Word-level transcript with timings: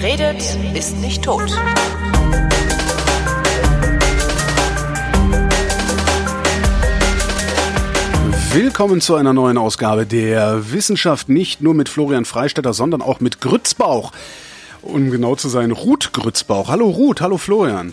Wer 0.00 0.12
redet, 0.12 0.56
ist 0.74 0.96
nicht 1.02 1.22
tot. 1.24 1.50
Willkommen 8.52 9.02
zu 9.02 9.16
einer 9.16 9.34
neuen 9.34 9.58
Ausgabe 9.58 10.06
der 10.06 10.72
Wissenschaft, 10.72 11.28
nicht 11.28 11.60
nur 11.60 11.74
mit 11.74 11.90
Florian 11.90 12.24
Freistetter, 12.24 12.72
sondern 12.72 13.02
auch 13.02 13.20
mit 13.20 13.42
Grützbauch. 13.42 14.12
Um 14.80 15.10
genau 15.10 15.36
zu 15.36 15.50
sein, 15.50 15.70
Ruth 15.70 16.14
Grützbauch. 16.14 16.70
Hallo 16.70 16.88
Ruth, 16.88 17.20
hallo 17.20 17.36
Florian. 17.36 17.92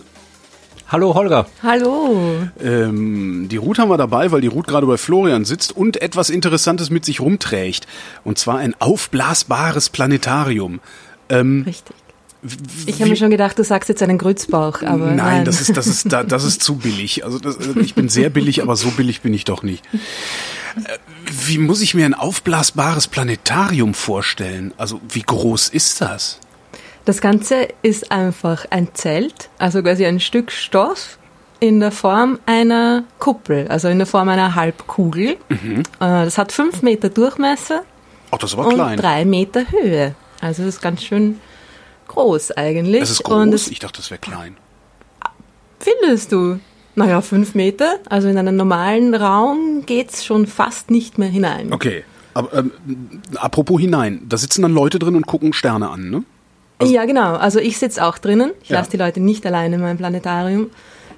Hallo 0.90 1.12
Holger. 1.12 1.46
Hallo. 1.62 2.48
Ähm, 2.58 3.48
die 3.50 3.58
Ruth 3.58 3.78
haben 3.78 3.90
wir 3.90 3.98
dabei, 3.98 4.32
weil 4.32 4.40
die 4.40 4.46
Ruth 4.46 4.66
gerade 4.66 4.86
bei 4.86 4.96
Florian 4.96 5.44
sitzt 5.44 5.76
und 5.76 6.00
etwas 6.00 6.30
Interessantes 6.30 6.88
mit 6.88 7.04
sich 7.04 7.20
rumträgt. 7.20 7.86
Und 8.24 8.38
zwar 8.38 8.56
ein 8.56 8.74
aufblasbares 8.78 9.90
Planetarium. 9.90 10.80
Ähm, 11.28 11.64
Richtig. 11.66 11.94
Ich 12.86 13.00
habe 13.00 13.10
mir 13.10 13.16
schon 13.16 13.30
gedacht, 13.30 13.58
du 13.58 13.64
sagst 13.64 13.88
jetzt 13.88 14.00
einen 14.00 14.16
Grützbauch, 14.16 14.82
aber 14.82 15.06
nein, 15.06 15.16
nein. 15.16 15.44
das 15.44 15.60
ist 15.60 15.76
das 15.76 15.88
ist 15.88 16.06
das 16.12 16.44
ist 16.44 16.62
zu 16.62 16.76
billig. 16.76 17.24
Also 17.24 17.40
das, 17.40 17.58
ich 17.76 17.96
bin 17.96 18.08
sehr 18.08 18.30
billig, 18.30 18.62
aber 18.62 18.76
so 18.76 18.90
billig 18.92 19.22
bin 19.22 19.34
ich 19.34 19.44
doch 19.44 19.64
nicht. 19.64 19.84
Äh, 20.76 20.98
wie 21.46 21.58
muss 21.58 21.80
ich 21.80 21.94
mir 21.94 22.06
ein 22.06 22.14
aufblasbares 22.14 23.08
Planetarium 23.08 23.92
vorstellen? 23.92 24.72
Also 24.76 25.00
wie 25.08 25.22
groß 25.22 25.68
ist 25.68 26.00
das? 26.00 26.38
Das 27.04 27.20
Ganze 27.20 27.68
ist 27.82 28.12
einfach 28.12 28.66
ein 28.70 28.94
Zelt, 28.94 29.50
also 29.58 29.82
quasi 29.82 30.06
ein 30.06 30.20
Stück 30.20 30.52
Stoff 30.52 31.18
in 31.58 31.80
der 31.80 31.90
Form 31.90 32.38
einer 32.46 33.04
Kuppel, 33.18 33.66
also 33.68 33.88
in 33.88 33.98
der 33.98 34.06
Form 34.06 34.28
einer 34.28 34.54
Halbkugel. 34.54 35.38
Mhm. 35.48 35.80
Äh, 35.80 35.84
das 35.98 36.38
hat 36.38 36.52
fünf 36.52 36.82
Meter 36.82 37.08
Durchmesser. 37.08 37.82
Ach, 38.30 38.38
das 38.38 38.56
war 38.56 38.66
und 38.66 38.74
klein. 38.74 38.98
drei 38.98 39.24
Meter 39.24 39.64
Höhe. 39.70 40.14
Also 40.40 40.64
das 40.64 40.76
ist 40.76 40.82
ganz 40.82 41.02
schön 41.02 41.40
groß 42.08 42.52
eigentlich. 42.52 43.02
Es 43.02 43.10
ist 43.10 43.24
groß? 43.24 43.52
Es, 43.52 43.68
ich 43.68 43.78
dachte, 43.78 43.98
das 43.98 44.10
wäre 44.10 44.20
klein. 44.20 44.56
Findest 45.78 46.32
du? 46.32 46.60
Naja, 46.94 47.20
fünf 47.20 47.54
Meter. 47.54 47.98
Also 48.08 48.28
in 48.28 48.36
einem 48.36 48.56
normalen 48.56 49.14
Raum 49.14 49.84
geht 49.86 50.10
es 50.10 50.24
schon 50.24 50.46
fast 50.46 50.90
nicht 50.90 51.18
mehr 51.18 51.28
hinein. 51.28 51.72
Okay. 51.72 52.04
Aber 52.34 52.52
ähm, 52.52 52.72
apropos 53.36 53.80
hinein, 53.80 54.22
da 54.28 54.36
sitzen 54.36 54.62
dann 54.62 54.72
Leute 54.72 54.98
drin 54.98 55.14
und 55.14 55.26
gucken 55.26 55.52
Sterne 55.52 55.90
an, 55.90 56.10
ne? 56.10 56.24
Also 56.78 56.92
ja, 56.92 57.04
genau. 57.04 57.34
Also 57.34 57.58
ich 57.58 57.78
sitze 57.78 58.04
auch 58.04 58.18
drinnen. 58.18 58.52
Ich 58.62 58.68
ja. 58.68 58.78
lasse 58.78 58.90
die 58.90 58.96
Leute 58.96 59.20
nicht 59.20 59.44
alleine 59.46 59.76
in 59.76 59.80
meinem 59.80 59.96
Planetarium. 59.96 60.70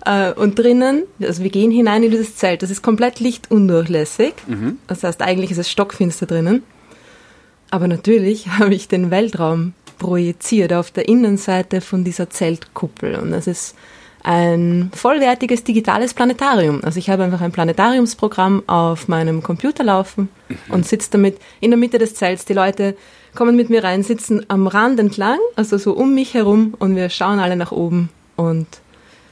Äh, 0.06 0.32
und 0.32 0.58
drinnen, 0.58 1.02
also 1.20 1.42
wir 1.42 1.50
gehen 1.50 1.70
hinein 1.70 2.02
in 2.02 2.10
dieses 2.10 2.36
Zelt. 2.36 2.62
Das 2.62 2.70
ist 2.70 2.82
komplett 2.82 3.20
lichtundurchlässig. 3.20 4.34
Mhm. 4.46 4.78
Das 4.86 5.04
heißt, 5.04 5.20
eigentlich 5.20 5.50
ist 5.50 5.58
es 5.58 5.70
stockfinster 5.70 6.26
drinnen. 6.26 6.62
Aber 7.70 7.88
natürlich 7.88 8.48
habe 8.58 8.74
ich 8.74 8.88
den 8.88 9.10
Weltraum 9.10 9.74
projiziert 9.98 10.72
auf 10.72 10.90
der 10.90 11.08
Innenseite 11.08 11.80
von 11.80 12.04
dieser 12.04 12.30
Zeltkuppel. 12.30 13.16
Und 13.16 13.32
das 13.32 13.46
ist 13.46 13.76
ein 14.22 14.90
vollwertiges 14.94 15.64
digitales 15.64 16.14
Planetarium. 16.14 16.82
Also 16.84 16.98
ich 16.98 17.08
habe 17.08 17.24
einfach 17.24 17.40
ein 17.40 17.52
Planetariumsprogramm 17.52 18.62
auf 18.66 19.08
meinem 19.08 19.42
Computer 19.42 19.84
laufen 19.84 20.28
mhm. 20.48 20.56
und 20.68 20.86
sitze 20.86 21.10
damit 21.12 21.38
in 21.60 21.70
der 21.70 21.78
Mitte 21.78 21.98
des 21.98 22.14
Zelts. 22.14 22.44
Die 22.44 22.52
Leute 22.52 22.96
kommen 23.34 23.56
mit 23.56 23.70
mir 23.70 23.84
rein, 23.84 24.02
sitzen 24.02 24.44
am 24.48 24.66
Rand 24.66 25.00
entlang, 25.00 25.38
also 25.56 25.78
so 25.78 25.92
um 25.92 26.14
mich 26.14 26.34
herum 26.34 26.74
und 26.78 26.96
wir 26.96 27.08
schauen 27.08 27.38
alle 27.38 27.56
nach 27.56 27.72
oben 27.72 28.10
und 28.36 28.66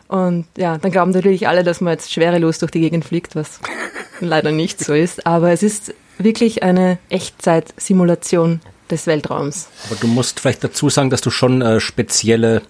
Und 0.08 0.46
ja, 0.58 0.76
dann 0.76 0.90
glauben 0.90 1.12
natürlich 1.12 1.48
alle, 1.48 1.64
dass 1.64 1.80
man 1.80 1.94
jetzt 1.94 2.12
schwerelos 2.12 2.58
durch 2.58 2.70
die 2.70 2.80
Gegend 2.80 3.04
fliegt, 3.04 3.34
was 3.34 3.60
leider 4.20 4.52
nicht 4.52 4.78
so 4.78 4.92
ist. 4.92 5.26
Aber 5.26 5.52
es 5.52 5.62
ist 5.62 5.94
wirklich 6.18 6.62
eine 6.62 6.98
Echtzeit-Simulation 7.08 8.60
des 8.90 9.06
Weltraums. 9.06 9.68
Aber 9.86 9.96
du 9.96 10.06
musst 10.06 10.40
vielleicht 10.40 10.62
dazu 10.62 10.90
sagen, 10.90 11.10
dass 11.10 11.22
du 11.22 11.30
schon 11.30 11.62
äh, 11.62 11.80
spezielle 11.80 12.62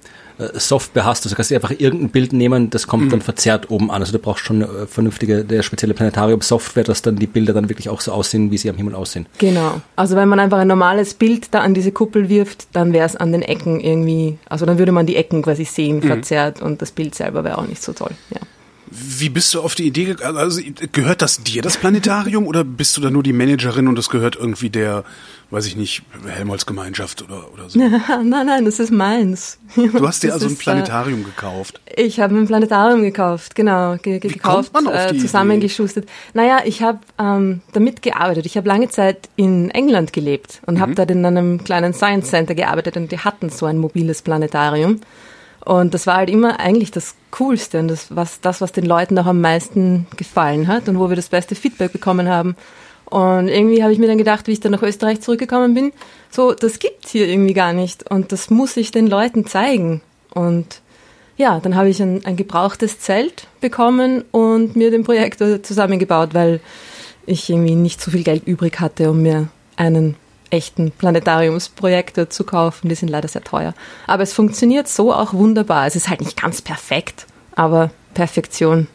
Software 0.55 1.05
hast. 1.05 1.25
Also 1.25 1.37
kannst 1.37 1.51
du 1.51 1.55
einfach 1.55 1.73
irgendein 1.77 2.11
Bild 2.11 2.33
nehmen, 2.33 2.71
das 2.71 2.87
kommt 2.87 3.05
mhm. 3.05 3.11
dann 3.11 3.21
verzerrt 3.21 3.71
oben 3.71 3.91
an. 3.91 4.03
Also 4.03 4.13
du 4.13 4.19
brauchst 4.19 4.45
schon 4.45 4.63
eine 4.63 4.87
vernünftige, 4.87 5.45
der 5.45 5.63
spezielle 5.63 5.95
Planetarium-Software, 5.95 6.85
dass 6.85 7.03
dann 7.03 7.17
die 7.17 7.27
Bilder 7.27 7.53
dann 7.53 7.69
wirklich 7.69 7.89
auch 7.89 8.01
so 8.01 8.13
aussehen, 8.13 8.51
wie 8.51 8.59
sie 8.59 8.71
am 8.71 8.77
Himmel 8.77 8.95
aussehen. 8.95 9.27
Genau. 9.39 9.81
Also 9.97 10.17
wenn 10.17 10.29
man 10.29 10.41
einfach 10.41 10.59
ein 10.59 10.69
normales 10.69 11.15
Bild 11.15 11.55
da 11.55 11.61
an 11.61 11.75
diese 11.75 11.93
Kuppel 11.93 12.29
wirft, 12.29 12.69
dann 12.73 12.93
wäre 12.93 13.07
es 13.07 13.17
an 13.17 13.33
den 13.33 13.43
Ecken 13.43 13.81
irgendwie, 13.81 14.39
also 14.49 14.67
dann 14.67 14.79
würde 14.79 14.93
man 14.93 15.07
die 15.07 15.17
Ecken 15.17 15.43
quasi 15.43 15.65
sehen, 15.65 15.97
mhm. 15.97 16.03
verzerrt 16.03 16.63
und 16.63 16.83
das 16.83 16.91
Bild 16.91 17.15
selber 17.15 17.45
wäre 17.45 17.59
auch 17.59 17.67
nicht 17.67 17.83
so 17.83 17.93
toll. 17.93 18.13
Ja. 18.31 18.41
Wie 18.95 19.31
bist 19.31 19.55
du 19.55 19.63
auf 19.63 19.75
die 19.75 19.87
Idee 19.87 20.05
gekommen? 20.05 20.37
Also 20.37 20.61
gehört 20.93 21.23
das 21.23 21.43
dir, 21.43 21.63
das 21.63 21.79
Planetarium, 21.79 22.47
oder 22.47 22.63
bist 22.63 22.97
du 22.97 23.01
da 23.01 23.11
nur 23.11 23.23
die 23.23 23.33
Managerin 23.33 23.89
und 23.89 23.97
das 23.97 24.11
gehört 24.11 24.37
irgendwie 24.37 24.69
der, 24.69 25.05
weiß 25.51 25.67
ich 25.67 25.77
nicht, 25.77 26.03
Helmholtz-Gemeinschaft 26.27 27.23
oder, 27.23 27.51
oder 27.55 27.71
so? 27.71 27.79
nein, 27.79 28.29
nein, 28.29 28.65
das 28.67 28.79
ist 28.81 28.91
meins. 28.91 29.59
Du 29.77 30.07
hast 30.07 30.23
dir 30.23 30.35
also 30.35 30.47
ein 30.47 30.53
äh, 30.53 30.57
Planetarium 30.57 31.23
äh, 31.23 31.25
gekauft. 31.25 31.81
Ich 31.97 32.21
habe 32.21 32.37
ein 32.37 32.47
Planetarium 32.47 33.01
gekauft, 33.01 33.55
genau, 33.55 33.97
ge 33.97 34.23
Wie 34.23 34.29
gekauft, 34.29 34.73
äh, 34.93 35.17
zusammengeschustert. 35.17 36.07
Naja, 36.35 36.61
ich 36.65 36.83
habe 36.83 36.99
ähm, 37.19 37.63
damit 37.73 38.03
gearbeitet. 38.03 38.45
Ich 38.45 38.59
habe 38.59 38.69
lange 38.69 38.91
Zeit 38.91 39.31
in 39.37 39.71
England 39.71 40.13
gelebt 40.13 40.61
und 40.67 40.75
mhm. 40.75 40.81
habe 40.81 40.95
dort 40.95 41.11
in 41.11 41.25
einem 41.25 41.65
kleinen 41.65 41.95
Science 41.95 42.29
Center 42.29 42.55
gearbeitet 42.55 42.99
und 42.99 43.11
die 43.11 43.21
hatten 43.21 43.49
so 43.49 43.65
ein 43.65 43.79
mobiles 43.79 44.21
Planetarium. 44.21 45.01
Und 45.65 45.95
das 45.95 46.07
war 46.07 46.17
halt 46.17 46.29
immer 46.31 46.61
eigentlich 46.61 46.91
das 46.91 47.15
Coolste 47.33 47.81
und 47.81 47.89
das, 47.89 48.15
was, 48.15 48.41
das, 48.41 48.61
was 48.61 48.71
den 48.71 48.87
Leuten 48.87 49.19
auch 49.19 49.27
am 49.27 49.41
meisten 49.41 50.07
gefallen 50.17 50.69
hat 50.69 50.89
und 50.89 50.99
wo 50.99 51.09
wir 51.09 51.17
das 51.17 51.29
beste 51.29 51.57
Feedback 51.57 51.93
bekommen 51.93 52.29
haben. 52.29 52.55
Und 53.07 53.49
irgendwie 53.49 53.83
habe 53.83 53.93
ich 53.93 53.99
mir 53.99 54.07
dann 54.07 54.19
gedacht, 54.19 54.47
wie 54.47 54.53
ich 54.53 54.61
dann 54.61 54.73
nach 54.73 54.83
Österreich 54.83 55.21
zurückgekommen 55.21 55.75
bin, 55.75 55.93
so, 56.31 56.55
das 56.55 56.79
gibt's 56.79 57.11
hier 57.11 57.29
irgendwie 57.29 57.53
gar 57.53 57.73
nicht 57.73 58.09
und 58.11 58.33
das 58.33 58.49
muss 58.49 58.77
ich 58.77 58.91
den 58.91 59.07
Leuten 59.07 59.47
zeigen. 59.47 60.01
Und 60.33 60.81
ja, 61.37 61.61
dann 61.61 61.75
habe 61.77 61.89
ich 61.89 62.01
ein, 62.01 62.25
ein 62.25 62.37
gebrauchtes 62.37 63.01
Zelt 63.01 63.49
bekommen 63.61 64.25
und 64.31 64.77
mir 64.77 64.91
den 64.91 65.05
Projektor 65.05 65.63
zusammengebaut, 65.63 66.35
weil 66.35 66.61
ich 67.27 67.51
irgendwie 67.51 67.75
nicht 67.75 68.01
so 68.01 68.11
viel 68.11 68.25
Geld 68.25 68.47
übrig 68.47 68.81
hatte, 68.81 69.11
um 69.11 69.23
mir 69.23 69.49
einen 69.77 70.17
echten 70.53 70.91
Planetariumsprojekte 70.91 72.29
zu 72.29 72.45
kaufen. 72.45 72.89
Die 72.89 72.95
sind 72.95 73.09
leider 73.09 73.29
sehr 73.29 73.43
teuer. 73.43 73.75
Aber 74.07 74.23
es 74.23 74.33
funktioniert 74.33 74.87
so 74.89 75.13
auch 75.13 75.33
wunderbar. 75.33 75.87
Es 75.87 75.97
ist 75.97 76.09
halt 76.09 76.21
nicht 76.21 76.41
ganz 76.41 76.61
perfekt, 76.63 77.27
aber 77.57 77.91
Perfektion 78.15 78.87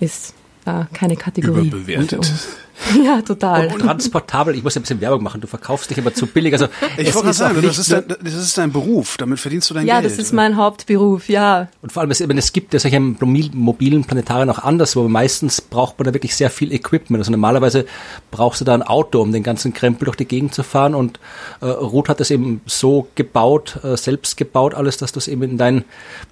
ist 0.00 0.34
äh, 0.66 0.84
keine 0.92 1.16
Kategorie. 1.16 1.68
Überbewertet. 1.68 2.32
Ja, 3.04 3.20
total. 3.22 3.68
Und 3.68 3.80
transportabel, 3.80 4.54
ich 4.54 4.62
muss 4.62 4.74
ja 4.74 4.80
ein 4.80 4.82
bisschen 4.82 5.00
Werbung 5.00 5.22
machen, 5.22 5.40
du 5.40 5.46
verkaufst 5.46 5.90
dich 5.90 5.98
aber 5.98 6.14
zu 6.14 6.26
billig. 6.26 6.52
Also 6.52 6.68
ich 6.96 7.14
wollte 7.14 7.32
sagen, 7.32 7.60
das 7.62 7.78
ist, 7.78 7.92
dein, 7.92 8.04
das 8.08 8.34
ist 8.34 8.56
dein 8.58 8.72
Beruf, 8.72 9.16
damit 9.16 9.38
verdienst 9.38 9.70
du 9.70 9.74
dein 9.74 9.86
ja, 9.86 10.00
Geld. 10.00 10.10
Ja, 10.10 10.16
das 10.16 10.24
ist 10.24 10.32
mein 10.32 10.56
Hauptberuf, 10.56 11.28
ja. 11.28 11.68
Und 11.82 11.92
vor 11.92 12.02
allem, 12.02 12.10
es, 12.10 12.20
es 12.20 12.52
gibt 12.52 12.74
ja 12.74 12.80
solche 12.80 13.00
mobilen 13.00 14.04
Planetarien 14.04 14.50
auch 14.50 14.58
anders, 14.58 14.96
wo 14.96 15.08
meistens 15.08 15.60
braucht 15.60 15.98
man 15.98 16.06
da 16.06 16.14
wirklich 16.14 16.36
sehr 16.36 16.50
viel 16.50 16.72
Equipment. 16.72 17.20
Also 17.20 17.30
normalerweise 17.30 17.86
brauchst 18.30 18.60
du 18.60 18.64
da 18.64 18.74
ein 18.74 18.82
Auto, 18.82 19.20
um 19.20 19.32
den 19.32 19.42
ganzen 19.42 19.72
Krempel 19.72 20.06
durch 20.06 20.16
die 20.16 20.26
Gegend 20.26 20.54
zu 20.54 20.62
fahren 20.62 20.94
und 20.94 21.20
äh, 21.60 21.66
Ruth 21.66 22.08
hat 22.08 22.20
das 22.20 22.30
eben 22.30 22.60
so 22.66 23.08
gebaut, 23.14 23.80
äh, 23.82 23.96
selbst 23.96 24.36
gebaut 24.36 24.74
alles, 24.74 24.96
dass 24.96 25.12
du 25.12 25.18
es 25.18 25.28
eben 25.28 25.42
in 25.42 25.58
dein 25.58 25.84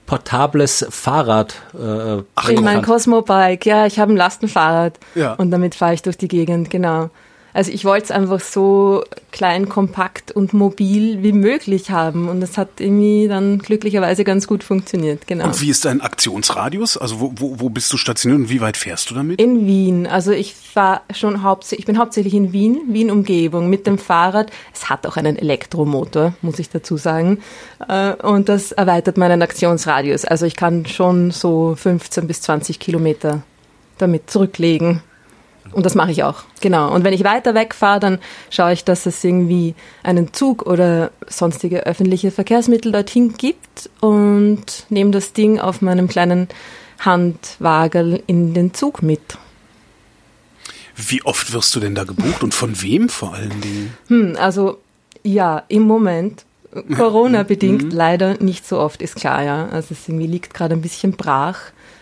portables 0.06 0.86
Fahrrad 0.90 1.54
äh, 1.74 2.22
Ach, 2.34 2.48
in 2.48 2.62
mein 2.62 2.82
Cosmo-Bike, 2.82 3.66
ja, 3.66 3.86
ich 3.86 3.98
habe 3.98 4.12
ein 4.12 4.16
Lastenfahrrad 4.16 4.98
ja. 5.14 5.34
und 5.34 5.50
damit 5.50 5.74
fahre 5.74 5.94
ich 5.94 6.02
durch 6.02 6.18
die 6.18 6.28
Gegend, 6.34 6.70
genau. 6.70 7.10
Also 7.54 7.70
ich 7.70 7.84
wollte 7.84 8.06
es 8.06 8.10
einfach 8.10 8.40
so 8.40 9.04
klein, 9.30 9.68
kompakt 9.68 10.32
und 10.32 10.52
mobil 10.52 11.22
wie 11.22 11.32
möglich 11.32 11.92
haben 11.92 12.28
und 12.28 12.40
das 12.40 12.58
hat 12.58 12.80
irgendwie 12.80 13.28
dann 13.28 13.60
glücklicherweise 13.60 14.24
ganz 14.24 14.48
gut 14.48 14.64
funktioniert, 14.64 15.28
genau. 15.28 15.44
Und 15.44 15.60
wie 15.60 15.70
ist 15.70 15.84
dein 15.84 16.00
Aktionsradius? 16.00 16.96
Also 16.96 17.20
wo, 17.20 17.32
wo, 17.36 17.60
wo 17.60 17.68
bist 17.68 17.92
du 17.92 17.96
stationiert 17.96 18.40
und 18.40 18.50
wie 18.50 18.60
weit 18.60 18.76
fährst 18.76 19.08
du 19.08 19.14
damit? 19.14 19.40
In 19.40 19.68
Wien. 19.68 20.08
Also 20.08 20.32
ich 20.32 20.56
fahre 20.56 21.02
schon 21.14 21.44
hauptsächlich, 21.44 21.80
ich 21.80 21.86
bin 21.86 21.96
hauptsächlich 21.98 22.34
in 22.34 22.52
Wien, 22.52 22.80
Wien 22.88 23.12
Umgebung 23.12 23.70
mit 23.70 23.86
dem 23.86 23.98
Fahrrad. 23.98 24.50
Es 24.74 24.90
hat 24.90 25.06
auch 25.06 25.16
einen 25.16 25.36
Elektromotor, 25.36 26.34
muss 26.42 26.58
ich 26.58 26.70
dazu 26.70 26.96
sagen. 26.96 27.38
Äh, 27.88 28.14
und 28.14 28.48
das 28.48 28.72
erweitert 28.72 29.16
meinen 29.16 29.42
Aktionsradius. 29.42 30.24
Also 30.24 30.44
ich 30.44 30.56
kann 30.56 30.86
schon 30.86 31.30
so 31.30 31.76
15 31.76 32.26
bis 32.26 32.40
20 32.40 32.80
Kilometer 32.80 33.44
damit 33.98 34.28
zurücklegen. 34.28 35.02
Und 35.72 35.86
das 35.86 35.94
mache 35.94 36.12
ich 36.12 36.22
auch, 36.22 36.44
genau. 36.60 36.92
Und 36.94 37.04
wenn 37.04 37.12
ich 37.12 37.24
weiter 37.24 37.54
wegfahre, 37.54 37.98
dann 37.98 38.18
schaue 38.50 38.72
ich, 38.72 38.84
dass 38.84 39.06
es 39.06 39.24
irgendwie 39.24 39.74
einen 40.02 40.32
Zug 40.32 40.66
oder 40.66 41.10
sonstige 41.26 41.86
öffentliche 41.86 42.30
Verkehrsmittel 42.30 42.92
dorthin 42.92 43.34
gibt 43.34 43.90
und 44.00 44.86
nehme 44.88 45.10
das 45.10 45.32
Ding 45.32 45.58
auf 45.58 45.82
meinem 45.82 46.06
kleinen 46.06 46.48
Handwagel 47.00 48.22
in 48.26 48.54
den 48.54 48.74
Zug 48.74 49.02
mit. 49.02 49.38
Wie 50.96 51.24
oft 51.24 51.52
wirst 51.52 51.74
du 51.74 51.80
denn 51.80 51.94
da 51.94 52.04
gebucht 52.04 52.42
und 52.42 52.54
von 52.54 52.80
wem 52.80 53.08
vor 53.08 53.34
allen 53.34 53.60
Dingen? 53.60 53.94
Hm, 54.08 54.36
also 54.38 54.78
ja, 55.24 55.64
im 55.68 55.82
Moment 55.82 56.44
Corona-bedingt 56.96 57.84
mhm. 57.84 57.90
leider 57.90 58.34
nicht 58.42 58.66
so 58.66 58.78
oft, 58.78 59.02
ist 59.02 59.16
klar, 59.16 59.42
ja. 59.42 59.68
Also 59.68 59.88
es 59.92 60.08
irgendwie 60.08 60.26
liegt 60.26 60.54
gerade 60.54 60.74
ein 60.74 60.82
bisschen 60.82 61.12
brach. 61.12 61.58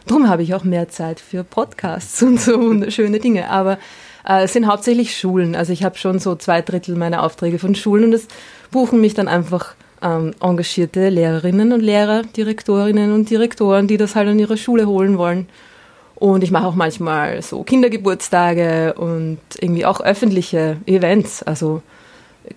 Darum 0.06 0.28
habe 0.28 0.42
ich 0.42 0.54
auch 0.54 0.64
mehr 0.64 0.88
Zeit 0.88 1.20
für 1.20 1.44
Podcasts 1.44 2.22
und 2.22 2.40
so 2.40 2.60
wunderschöne 2.60 3.20
Dinge. 3.20 3.50
Aber 3.50 3.78
äh, 4.26 4.44
es 4.44 4.52
sind 4.52 4.66
hauptsächlich 4.66 5.16
Schulen. 5.16 5.54
Also 5.54 5.72
ich 5.72 5.84
habe 5.84 5.98
schon 5.98 6.18
so 6.18 6.34
zwei 6.34 6.62
Drittel 6.62 6.96
meiner 6.96 7.22
Aufträge 7.22 7.58
von 7.58 7.74
Schulen 7.74 8.04
und 8.04 8.12
es 8.12 8.26
buchen 8.70 9.00
mich 9.00 9.14
dann 9.14 9.28
einfach 9.28 9.74
ähm, 10.02 10.32
engagierte 10.40 11.08
Lehrerinnen 11.08 11.72
und 11.72 11.80
Lehrer, 11.80 12.22
Direktorinnen 12.22 13.12
und 13.12 13.30
Direktoren, 13.30 13.86
die 13.86 13.96
das 13.96 14.14
halt 14.14 14.28
an 14.28 14.38
ihrer 14.38 14.56
Schule 14.56 14.86
holen 14.86 15.18
wollen. 15.18 15.48
Und 16.16 16.44
ich 16.44 16.50
mache 16.50 16.66
auch 16.66 16.74
manchmal 16.74 17.42
so 17.42 17.62
Kindergeburtstage 17.62 18.94
und 18.94 19.40
irgendwie 19.58 19.84
auch 19.84 20.00
öffentliche 20.00 20.76
Events, 20.86 21.42
also 21.42 21.82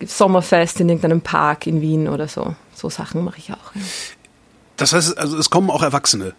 Sommerfest 0.06 0.82
in 0.82 0.90
irgendeinem 0.90 1.22
Park 1.22 1.68
in 1.68 1.82
Wien 1.82 2.08
oder 2.08 2.28
so. 2.28 2.56
So 2.74 2.90
Sachen 2.90 3.24
mache 3.24 3.38
ich 3.40 3.52
auch. 3.52 3.74
Ja. 3.74 3.82
Das 4.78 4.94
heißt, 4.94 5.18
also 5.18 5.38
es 5.38 5.50
kommen 5.50 5.70
auch 5.70 5.82
Erwachsene 5.82 6.34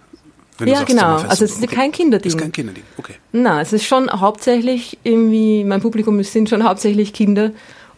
wenn 0.59 0.69
ja, 0.69 0.85
genau. 0.85 1.17
Also 1.17 1.45
es 1.45 1.53
ist 1.53 1.63
okay. 1.63 1.75
kein 1.75 1.93
Kinderding. 1.93 2.29
Es 2.29 2.35
ist 2.35 2.41
kein 2.41 2.53
Kinderding, 2.53 2.85
okay. 2.97 3.15
Na, 3.33 3.61
es 3.61 3.73
ist 3.73 3.85
schon 3.85 4.11
hauptsächlich 4.11 4.99
irgendwie, 5.03 5.65
mein 5.65 5.81
Publikum 5.81 6.23
sind 6.23 6.49
schon 6.49 6.65
hauptsächlich 6.65 7.13
Kinder. 7.13 7.51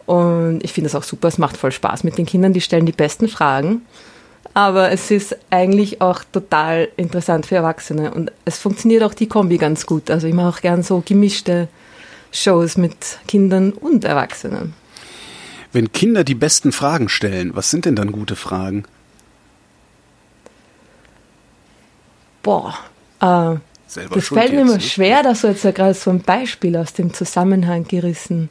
Und 0.05 0.63
ich 0.63 0.73
finde 0.73 0.89
das 0.89 0.95
auch 0.95 1.03
super, 1.03 1.27
es 1.27 1.37
macht 1.37 1.55
voll 1.55 1.71
Spaß 1.71 2.03
mit 2.03 2.17
den 2.17 2.25
Kindern, 2.25 2.51
die 2.51 2.61
stellen 2.61 2.85
die 2.85 2.91
besten 2.91 3.27
Fragen. 3.27 3.83
Aber 4.53 4.91
es 4.91 5.11
ist 5.11 5.37
eigentlich 5.51 6.01
auch 6.01 6.23
total 6.23 6.89
interessant 6.97 7.45
für 7.45 7.55
Erwachsene. 7.55 8.13
Und 8.13 8.31
es 8.45 8.57
funktioniert 8.57 9.03
auch 9.03 9.13
die 9.13 9.27
Kombi 9.27 9.57
ganz 9.57 9.85
gut. 9.85 10.09
Also 10.09 10.27
ich 10.27 10.33
mache 10.33 10.47
auch 10.49 10.61
gern 10.61 10.83
so 10.83 11.03
gemischte 11.05 11.67
Shows 12.31 12.75
mit 12.75 13.19
Kindern 13.27 13.71
und 13.71 14.03
Erwachsenen. 14.03 14.73
Wenn 15.71 15.91
Kinder 15.91 16.23
die 16.23 16.35
besten 16.35 16.71
Fragen 16.71 17.09
stellen, 17.09 17.51
was 17.55 17.69
sind 17.69 17.85
denn 17.85 17.95
dann 17.95 18.11
gute 18.11 18.35
Fragen? 18.35 18.83
Boah, 22.41 22.73
äh, 23.21 23.55
das 24.13 24.27
fällt 24.27 24.53
mir 24.53 24.61
immer 24.61 24.79
schwer, 24.79 25.23
das 25.23 25.41
so 25.41 25.47
jetzt 25.47 25.63
ja 25.63 25.71
gerade 25.71 25.95
so 25.95 26.11
ein 26.11 26.21
Beispiel 26.21 26.77
aus 26.77 26.93
dem 26.93 27.13
Zusammenhang 27.13 27.85
gerissen 27.87 28.49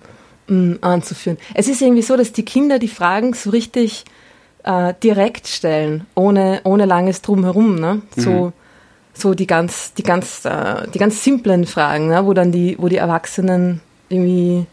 mh, 0.48 0.56
mm, 0.56 0.78
anzuführen. 0.80 1.38
Es 1.54 1.68
ist 1.68 1.80
irgendwie 1.80 2.02
so, 2.02 2.16
dass 2.16 2.32
die 2.32 2.44
Kinder 2.44 2.78
die 2.78 2.88
Fragen 2.88 3.34
so 3.34 3.50
richtig 3.50 4.04
äh, 4.64 4.94
direkt 5.02 5.46
stellen, 5.46 6.06
ohne, 6.14 6.60
ohne 6.64 6.86
langes 6.86 7.22
Drumherum. 7.22 7.76
Ne? 7.76 8.02
So, 8.16 8.30
mhm. 8.30 8.52
so 9.14 9.34
die 9.34 9.46
ganz, 9.46 9.94
die 9.94 10.02
ganz, 10.02 10.44
äh, 10.44 10.88
die 10.92 10.98
ganz 10.98 11.22
simplen 11.22 11.66
Fragen, 11.66 12.08
ne? 12.08 12.26
wo 12.26 12.34
dann 12.34 12.50
die, 12.50 12.76
wo 12.78 12.88
die 12.88 12.96
Erwachsenen 12.96 13.80
irgendwie 14.08 14.66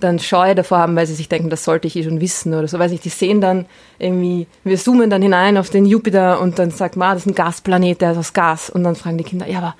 dann 0.00 0.18
Scheu 0.18 0.54
davor 0.54 0.78
haben, 0.78 0.96
weil 0.96 1.06
sie 1.06 1.14
sich 1.14 1.28
denken, 1.28 1.50
das 1.50 1.64
sollte 1.64 1.86
ich 1.86 1.96
eh 1.96 2.04
schon 2.04 2.20
wissen 2.20 2.54
oder 2.54 2.68
so. 2.68 2.78
Weiß 2.78 2.92
ich, 2.92 3.00
die 3.00 3.08
sehen 3.08 3.40
dann 3.40 3.66
irgendwie, 3.98 4.46
wir 4.64 4.76
zoomen 4.76 5.10
dann 5.10 5.22
hinein 5.22 5.56
auf 5.56 5.70
den 5.70 5.86
Jupiter 5.86 6.40
und 6.40 6.58
dann 6.58 6.70
sagt 6.70 6.96
man, 6.96 7.10
ah, 7.10 7.14
das 7.14 7.22
ist 7.22 7.32
ein 7.32 7.34
Gasplanet, 7.34 8.00
der 8.00 8.12
ist 8.12 8.18
aus 8.18 8.32
Gas. 8.32 8.70
Und 8.70 8.84
dann 8.84 8.94
fragen 8.94 9.18
die 9.18 9.24
Kinder, 9.24 9.48
ja, 9.48 9.58
aber, 9.58 9.74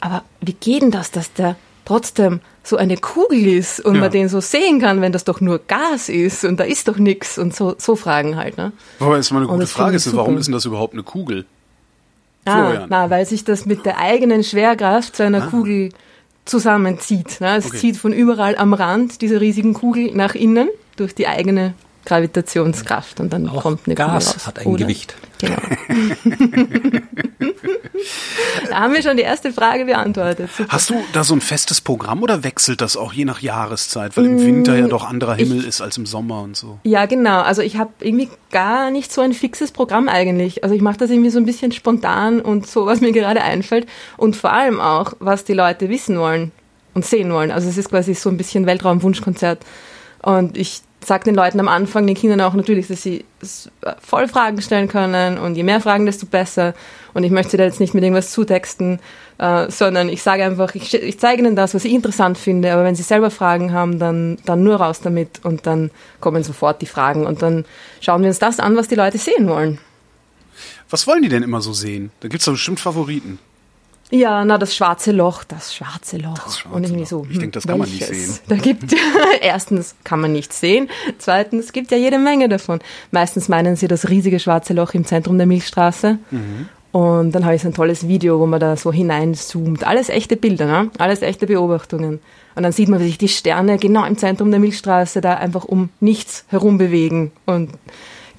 aber 0.00 0.22
wie 0.40 0.52
geht 0.52 0.82
denn 0.82 0.90
das, 0.90 1.10
dass 1.10 1.32
der 1.32 1.56
trotzdem 1.84 2.40
so 2.62 2.76
eine 2.76 2.96
Kugel 2.96 3.46
ist 3.46 3.80
und 3.80 3.96
ja. 3.96 4.00
man 4.00 4.10
den 4.10 4.28
so 4.28 4.40
sehen 4.40 4.80
kann, 4.80 5.00
wenn 5.00 5.12
das 5.12 5.24
doch 5.24 5.40
nur 5.40 5.58
Gas 5.58 6.08
ist 6.08 6.44
und 6.44 6.58
da 6.58 6.64
ist 6.64 6.88
doch 6.88 6.96
nichts 6.96 7.36
und 7.36 7.54
so, 7.54 7.74
so 7.78 7.94
Fragen 7.94 8.36
halt. 8.36 8.56
Ne? 8.56 8.72
Wobei 9.00 9.16
jetzt 9.16 9.32
mal 9.32 9.40
eine 9.40 9.48
gute 9.48 9.66
Frage 9.66 9.96
ist, 9.96 10.16
warum 10.16 10.38
ist 10.38 10.46
denn 10.46 10.54
das 10.54 10.64
überhaupt 10.64 10.94
eine 10.94 11.02
Kugel? 11.02 11.44
Ah, 12.46 12.86
na, 12.88 13.08
weil 13.08 13.24
sich 13.24 13.44
das 13.44 13.64
mit 13.64 13.86
der 13.86 13.98
eigenen 13.98 14.44
Schwerkraft 14.44 15.16
zu 15.16 15.22
einer 15.22 15.44
ah. 15.44 15.46
Kugel 15.46 15.90
zusammenzieht. 16.44 17.40
Ne? 17.40 17.56
Es 17.56 17.66
okay. 17.66 17.78
zieht 17.78 17.96
von 17.96 18.12
überall 18.12 18.56
am 18.56 18.74
Rand 18.74 19.20
dieser 19.22 19.40
riesigen 19.40 19.74
Kugel 19.74 20.14
nach 20.14 20.34
innen 20.34 20.68
durch 20.96 21.14
die 21.14 21.26
eigene 21.26 21.74
Gravitationskraft 22.04 23.20
und 23.20 23.32
dann 23.32 23.48
Auch 23.48 23.62
kommt 23.62 23.86
eine 23.86 23.94
Gas 23.94 24.34
raus. 24.34 24.46
hat 24.46 24.58
ein 24.58 24.66
Oder? 24.66 24.84
Gewicht. 24.84 25.14
Genau. 25.38 25.56
da 28.70 28.80
haben 28.80 28.94
wir 28.94 29.02
schon 29.02 29.16
die 29.16 29.22
erste 29.22 29.52
Frage 29.52 29.84
beantwortet. 29.84 30.50
Super. 30.56 30.72
Hast 30.72 30.90
du 30.90 30.94
da 31.12 31.24
so 31.24 31.34
ein 31.34 31.40
festes 31.40 31.80
Programm 31.80 32.22
oder 32.22 32.44
wechselt 32.44 32.80
das 32.80 32.96
auch 32.96 33.12
je 33.12 33.24
nach 33.24 33.40
Jahreszeit, 33.40 34.16
weil 34.16 34.26
im 34.26 34.40
Winter 34.40 34.76
ja 34.76 34.86
mm, 34.86 34.90
doch 34.90 35.04
anderer 35.08 35.34
Himmel 35.34 35.60
ich, 35.60 35.66
ist 35.66 35.80
als 35.80 35.96
im 35.96 36.06
Sommer 36.06 36.42
und 36.42 36.56
so? 36.56 36.78
Ja, 36.84 37.06
genau. 37.06 37.40
Also 37.40 37.62
ich 37.62 37.76
habe 37.76 37.92
irgendwie 38.00 38.28
gar 38.50 38.90
nicht 38.90 39.12
so 39.12 39.20
ein 39.20 39.32
fixes 39.32 39.72
Programm 39.72 40.08
eigentlich. 40.08 40.62
Also 40.62 40.74
ich 40.74 40.82
mache 40.82 40.98
das 40.98 41.10
irgendwie 41.10 41.30
so 41.30 41.38
ein 41.38 41.46
bisschen 41.46 41.72
spontan 41.72 42.40
und 42.40 42.66
so, 42.66 42.86
was 42.86 43.00
mir 43.00 43.12
gerade 43.12 43.42
einfällt 43.42 43.86
und 44.16 44.36
vor 44.36 44.52
allem 44.52 44.80
auch, 44.80 45.14
was 45.20 45.44
die 45.44 45.54
Leute 45.54 45.88
wissen 45.88 46.18
wollen 46.18 46.52
und 46.94 47.04
sehen 47.04 47.32
wollen. 47.32 47.50
Also 47.50 47.68
es 47.68 47.76
ist 47.76 47.90
quasi 47.90 48.14
so 48.14 48.30
ein 48.30 48.36
bisschen 48.36 48.66
Weltraumwunschkonzert 48.66 49.60
und 50.22 50.56
ich 50.56 50.82
sage 51.06 51.24
den 51.24 51.34
Leuten 51.34 51.60
am 51.60 51.68
Anfang, 51.68 52.06
den 52.06 52.16
Kindern 52.16 52.40
auch 52.40 52.54
natürlich, 52.54 52.88
dass 52.88 53.02
sie 53.02 53.24
voll 54.00 54.28
Fragen 54.28 54.60
stellen 54.62 54.88
können 54.88 55.38
und 55.38 55.56
je 55.56 55.62
mehr 55.62 55.80
Fragen, 55.80 56.06
desto 56.06 56.26
besser. 56.26 56.74
Und 57.12 57.24
ich 57.24 57.30
möchte 57.30 57.52
sie 57.52 57.56
da 57.56 57.64
jetzt 57.64 57.80
nicht 57.80 57.94
mit 57.94 58.02
irgendwas 58.02 58.32
zutexten, 58.32 58.98
äh, 59.38 59.70
sondern 59.70 60.08
ich 60.08 60.22
sage 60.22 60.44
einfach, 60.44 60.74
ich, 60.74 60.94
ich 60.94 61.18
zeige 61.18 61.42
ihnen 61.42 61.56
das, 61.56 61.74
was 61.74 61.84
ich 61.84 61.92
interessant 61.92 62.38
finde, 62.38 62.72
aber 62.72 62.84
wenn 62.84 62.94
sie 62.94 63.02
selber 63.02 63.30
Fragen 63.30 63.72
haben, 63.72 63.98
dann, 63.98 64.38
dann 64.44 64.62
nur 64.62 64.76
raus 64.76 65.00
damit 65.00 65.44
und 65.44 65.66
dann 65.66 65.90
kommen 66.20 66.42
sofort 66.42 66.82
die 66.82 66.86
Fragen 66.86 67.26
und 67.26 67.42
dann 67.42 67.64
schauen 68.00 68.22
wir 68.22 68.28
uns 68.28 68.38
das 68.38 68.58
an, 68.58 68.76
was 68.76 68.88
die 68.88 68.94
Leute 68.96 69.18
sehen 69.18 69.48
wollen. 69.48 69.78
Was 70.90 71.06
wollen 71.06 71.22
die 71.22 71.28
denn 71.28 71.42
immer 71.42 71.60
so 71.60 71.72
sehen? 71.72 72.10
Da 72.20 72.28
gibt 72.28 72.40
es 72.40 72.46
doch 72.46 72.52
bestimmt 72.52 72.80
Favoriten. 72.80 73.38
Ja, 74.14 74.44
na, 74.44 74.58
das 74.58 74.76
schwarze 74.76 75.10
Loch, 75.10 75.42
das 75.42 75.74
schwarze 75.74 76.18
Loch. 76.18 76.38
Das 76.38 76.60
schwarze 76.60 76.76
und 76.76 76.84
irgendwie 76.84 77.04
so. 77.04 77.26
Ich 77.28 77.38
denke, 77.38 77.50
das 77.50 77.66
kann 77.66 77.80
welches? 77.80 78.08
man 78.08 78.10
nicht 78.10 78.26
sehen. 78.28 78.38
Da 78.48 78.56
gibt, 78.56 78.94
erstens 79.40 79.96
kann 80.04 80.20
man 80.20 80.32
nicht 80.32 80.52
sehen. 80.52 80.88
Zweitens 81.18 81.72
gibt 81.72 81.90
ja 81.90 81.96
jede 81.96 82.20
Menge 82.20 82.48
davon. 82.48 82.78
Meistens 83.10 83.48
meinen 83.48 83.74
sie 83.74 83.88
das 83.88 84.08
riesige 84.08 84.38
schwarze 84.38 84.72
Loch 84.72 84.94
im 84.94 85.04
Zentrum 85.04 85.36
der 85.36 85.48
Milchstraße. 85.48 86.18
Mhm. 86.30 86.68
Und 86.92 87.32
dann 87.32 87.44
habe 87.44 87.56
ich 87.56 87.62
so 87.62 87.68
ein 87.68 87.74
tolles 87.74 88.06
Video, 88.06 88.38
wo 88.38 88.46
man 88.46 88.60
da 88.60 88.76
so 88.76 88.92
hineinzoomt. 88.92 89.84
Alles 89.84 90.10
echte 90.10 90.36
Bilder, 90.36 90.66
ne? 90.66 90.90
Alles 90.98 91.22
echte 91.22 91.48
Beobachtungen. 91.48 92.20
Und 92.54 92.62
dann 92.62 92.70
sieht 92.70 92.88
man, 92.88 93.00
wie 93.00 93.06
sich 93.06 93.18
die 93.18 93.26
Sterne 93.26 93.78
genau 93.78 94.04
im 94.04 94.16
Zentrum 94.16 94.52
der 94.52 94.60
Milchstraße 94.60 95.20
da 95.20 95.34
einfach 95.34 95.64
um 95.64 95.88
nichts 95.98 96.44
herum 96.50 96.78
bewegen. 96.78 97.32
Und 97.46 97.70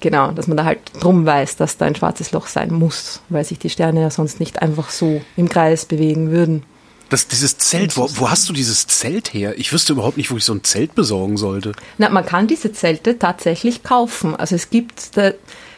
Genau, 0.00 0.30
dass 0.30 0.46
man 0.46 0.56
da 0.56 0.64
halt 0.64 0.80
drum 1.00 1.24
weiß, 1.24 1.56
dass 1.56 1.78
da 1.78 1.86
ein 1.86 1.94
schwarzes 1.94 2.32
Loch 2.32 2.46
sein 2.48 2.72
muss, 2.72 3.22
weil 3.28 3.44
sich 3.44 3.58
die 3.58 3.70
Sterne 3.70 4.02
ja 4.02 4.10
sonst 4.10 4.40
nicht 4.40 4.60
einfach 4.60 4.90
so 4.90 5.22
im 5.36 5.48
Kreis 5.48 5.86
bewegen 5.86 6.30
würden. 6.30 6.64
Das, 7.08 7.28
dieses 7.28 7.56
Zelt, 7.56 7.96
wo, 7.96 8.08
wo 8.16 8.30
hast 8.30 8.48
du 8.48 8.52
dieses 8.52 8.86
Zelt 8.88 9.32
her? 9.32 9.54
Ich 9.56 9.72
wüsste 9.72 9.92
überhaupt 9.92 10.16
nicht, 10.16 10.30
wo 10.30 10.36
ich 10.36 10.44
so 10.44 10.52
ein 10.52 10.64
Zelt 10.64 10.94
besorgen 10.94 11.36
sollte. 11.36 11.72
Na, 11.98 12.08
man 12.08 12.26
kann 12.26 12.48
diese 12.48 12.72
Zelte 12.72 13.18
tatsächlich 13.18 13.84
kaufen. 13.84 14.34
Also 14.34 14.56
es 14.56 14.70
gibt, 14.70 15.16
da, 15.16 15.30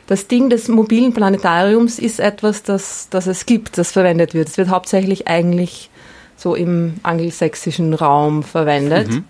das 0.07 0.27
Ding 0.27 0.49
des 0.49 0.69
mobilen 0.69 1.13
Planetariums 1.13 1.99
ist 1.99 2.19
etwas, 2.19 2.63
das, 2.63 3.09
das 3.11 3.27
es 3.27 3.45
gibt, 3.45 3.77
das 3.77 3.93
verwendet 3.93 4.33
wird. 4.33 4.49
Es 4.49 4.57
wird 4.57 4.71
hauptsächlich 4.71 5.29
eigentlich 5.29 5.91
so 6.35 6.55
im 6.55 6.95
angelsächsischen 7.03 7.93
Raum 7.93 8.43
verwendet. 8.43 9.09
Mhm. 9.09 9.25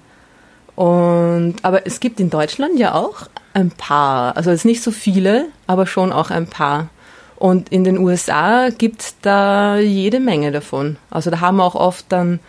Und, 0.76 1.56
aber 1.62 1.84
es 1.84 1.98
gibt 1.98 2.20
in 2.20 2.30
Deutschland 2.30 2.78
ja 2.78 2.94
auch 2.94 3.26
ein 3.58 3.70
paar, 3.70 4.36
also 4.36 4.50
es 4.50 4.64
nicht 4.64 4.82
so 4.82 4.90
viele, 4.90 5.46
aber 5.66 5.86
schon 5.86 6.12
auch 6.12 6.30
ein 6.30 6.46
paar. 6.46 6.88
Und 7.36 7.68
in 7.68 7.84
den 7.84 7.98
USA 7.98 8.70
gibt 8.70 9.02
es 9.02 9.14
da 9.22 9.78
jede 9.78 10.20
Menge 10.20 10.50
davon. 10.50 10.96
Also 11.10 11.30
da 11.30 11.40
haben 11.40 11.60
auch 11.60 11.74
oft 11.74 12.06
dann 12.08 12.40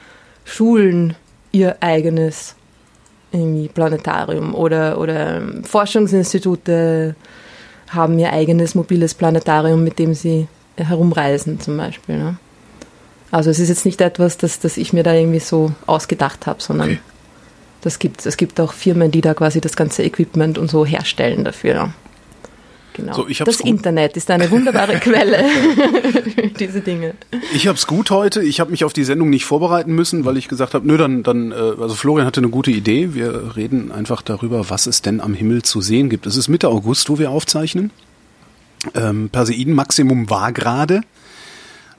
Schulen 0.45 1.15
ihr 1.51 1.77
eigenes 1.81 2.55
Planetarium 3.73 4.55
oder, 4.55 4.99
oder 4.99 5.41
Forschungsinstitute 5.63 7.15
haben 7.89 8.17
ihr 8.17 8.33
eigenes 8.33 8.73
mobiles 8.73 9.13
Planetarium, 9.13 9.83
mit 9.83 9.99
dem 9.99 10.15
sie 10.15 10.47
herumreisen 10.75 11.59
zum 11.59 11.77
Beispiel. 11.77 12.17
Ne? 12.17 12.37
Also 13.31 13.51
es 13.51 13.59
ist 13.59 13.69
jetzt 13.69 13.85
nicht 13.85 14.01
etwas, 14.01 14.37
das, 14.37 14.59
das 14.59 14.77
ich 14.77 14.93
mir 14.93 15.03
da 15.03 15.13
irgendwie 15.13 15.39
so 15.39 15.71
ausgedacht 15.85 16.47
habe, 16.47 16.61
sondern 16.61 16.89
okay. 16.89 16.99
Das 17.81 17.99
gibt's. 17.99 18.25
Es 18.25 18.37
gibt 18.37 18.59
auch 18.59 18.73
Firmen, 18.73 19.11
die 19.11 19.21
da 19.21 19.33
quasi 19.33 19.61
das 19.61 19.75
ganze 19.75 20.03
Equipment 20.03 20.57
und 20.57 20.69
so 20.69 20.85
herstellen 20.85 21.43
dafür. 21.43 21.93
Genau. 22.93 23.13
So, 23.13 23.43
das. 23.45 23.61
Internet 23.61 24.17
ist 24.17 24.29
eine 24.29 24.51
wunderbare 24.51 24.95
Quelle 24.99 25.45
für 26.33 26.47
diese 26.47 26.81
Dinge. 26.81 27.13
Ich 27.53 27.67
habe 27.67 27.77
es 27.77 27.87
gut 27.87 28.11
heute. 28.11 28.41
Ich 28.41 28.59
habe 28.59 28.71
mich 28.71 28.83
auf 28.83 28.93
die 28.93 29.03
Sendung 29.03 29.29
nicht 29.29 29.45
vorbereiten 29.45 29.93
müssen, 29.93 30.25
weil 30.25 30.37
ich 30.37 30.47
gesagt 30.47 30.73
habe, 30.73 30.85
nö, 30.85 30.97
dann, 30.97 31.23
dann, 31.23 31.51
äh, 31.51 31.55
also 31.55 31.95
Florian 31.95 32.25
hatte 32.25 32.41
eine 32.41 32.49
gute 32.49 32.71
Idee. 32.71 33.13
Wir 33.13 33.55
reden 33.55 33.91
einfach 33.91 34.21
darüber, 34.21 34.69
was 34.69 34.85
es 34.85 35.01
denn 35.01 35.21
am 35.21 35.33
Himmel 35.33 35.61
zu 35.61 35.81
sehen 35.81 36.09
gibt. 36.09 36.25
Es 36.25 36.35
ist 36.35 36.49
Mitte 36.49 36.67
August, 36.67 37.09
wo 37.09 37.19
wir 37.19 37.31
aufzeichnen. 37.31 37.91
Ähm, 38.95 39.29
Perseiden-Maximum 39.29 40.29
war 40.29 40.51
gerade. 40.51 41.01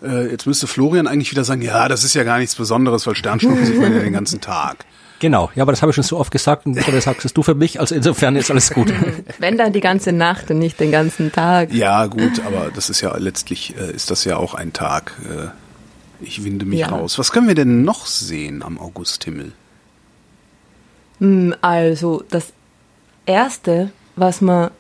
Äh, 0.02 0.30
jetzt 0.30 0.46
müsste 0.46 0.66
Florian 0.66 1.06
eigentlich 1.06 1.30
wieder 1.30 1.44
sagen, 1.44 1.62
ja, 1.62 1.88
das 1.88 2.04
ist 2.04 2.14
ja 2.14 2.25
gar 2.25 2.38
nichts 2.38 2.54
Besonderes, 2.54 3.06
weil 3.06 3.14
Sternschnuppen 3.14 3.64
sieht 3.64 3.80
man 3.80 3.94
ja 3.94 4.00
den 4.00 4.12
ganzen 4.12 4.40
Tag. 4.40 4.84
Genau, 5.20 5.50
ja, 5.54 5.62
aber 5.62 5.72
das 5.72 5.82
habe 5.82 5.90
ich 5.90 5.94
schon 5.94 6.02
so 6.02 6.18
oft 6.18 6.32
gesagt 6.32 6.64
und 6.64 6.74
du 6.74 7.00
sagst 7.00 7.26
es 7.26 7.34
du 7.34 7.42
für 7.42 7.54
mich, 7.54 7.78
also 7.78 7.94
insofern 7.94 8.36
ist 8.36 8.50
alles 8.50 8.72
gut. 8.72 8.92
Wenn 9.38 9.58
dann 9.58 9.74
die 9.74 9.80
ganze 9.80 10.12
Nacht 10.12 10.50
und 10.50 10.58
nicht 10.58 10.80
den 10.80 10.90
ganzen 10.90 11.30
Tag. 11.30 11.72
Ja, 11.74 12.06
gut, 12.06 12.40
aber 12.46 12.70
das 12.74 12.88
ist 12.88 13.02
ja 13.02 13.14
letztlich, 13.18 13.76
äh, 13.76 13.92
ist 13.92 14.10
das 14.10 14.24
ja 14.24 14.38
auch 14.38 14.54
ein 14.54 14.72
Tag. 14.72 15.12
Äh, 15.24 15.48
ich 16.24 16.42
winde 16.42 16.64
mich 16.64 16.80
ja. 16.80 16.88
raus. 16.88 17.18
Was 17.18 17.32
können 17.32 17.48
wir 17.48 17.54
denn 17.54 17.84
noch 17.84 18.06
sehen 18.06 18.62
am 18.62 18.78
Augusthimmel? 18.78 19.52
Hm, 21.18 21.54
also, 21.60 22.24
das 22.30 22.54
Erste, 23.26 23.92
was 24.16 24.40
man 24.40 24.70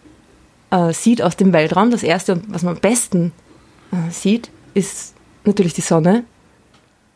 äh, 0.70 0.94
sieht 0.94 1.20
aus 1.20 1.36
dem 1.36 1.52
Weltraum, 1.52 1.90
das 1.90 2.02
Erste, 2.02 2.40
was 2.48 2.62
man 2.62 2.76
am 2.76 2.80
besten 2.80 3.32
äh, 3.92 4.10
sieht, 4.10 4.50
ist 4.72 5.14
natürlich 5.44 5.74
die 5.74 5.82
Sonne. 5.82 6.24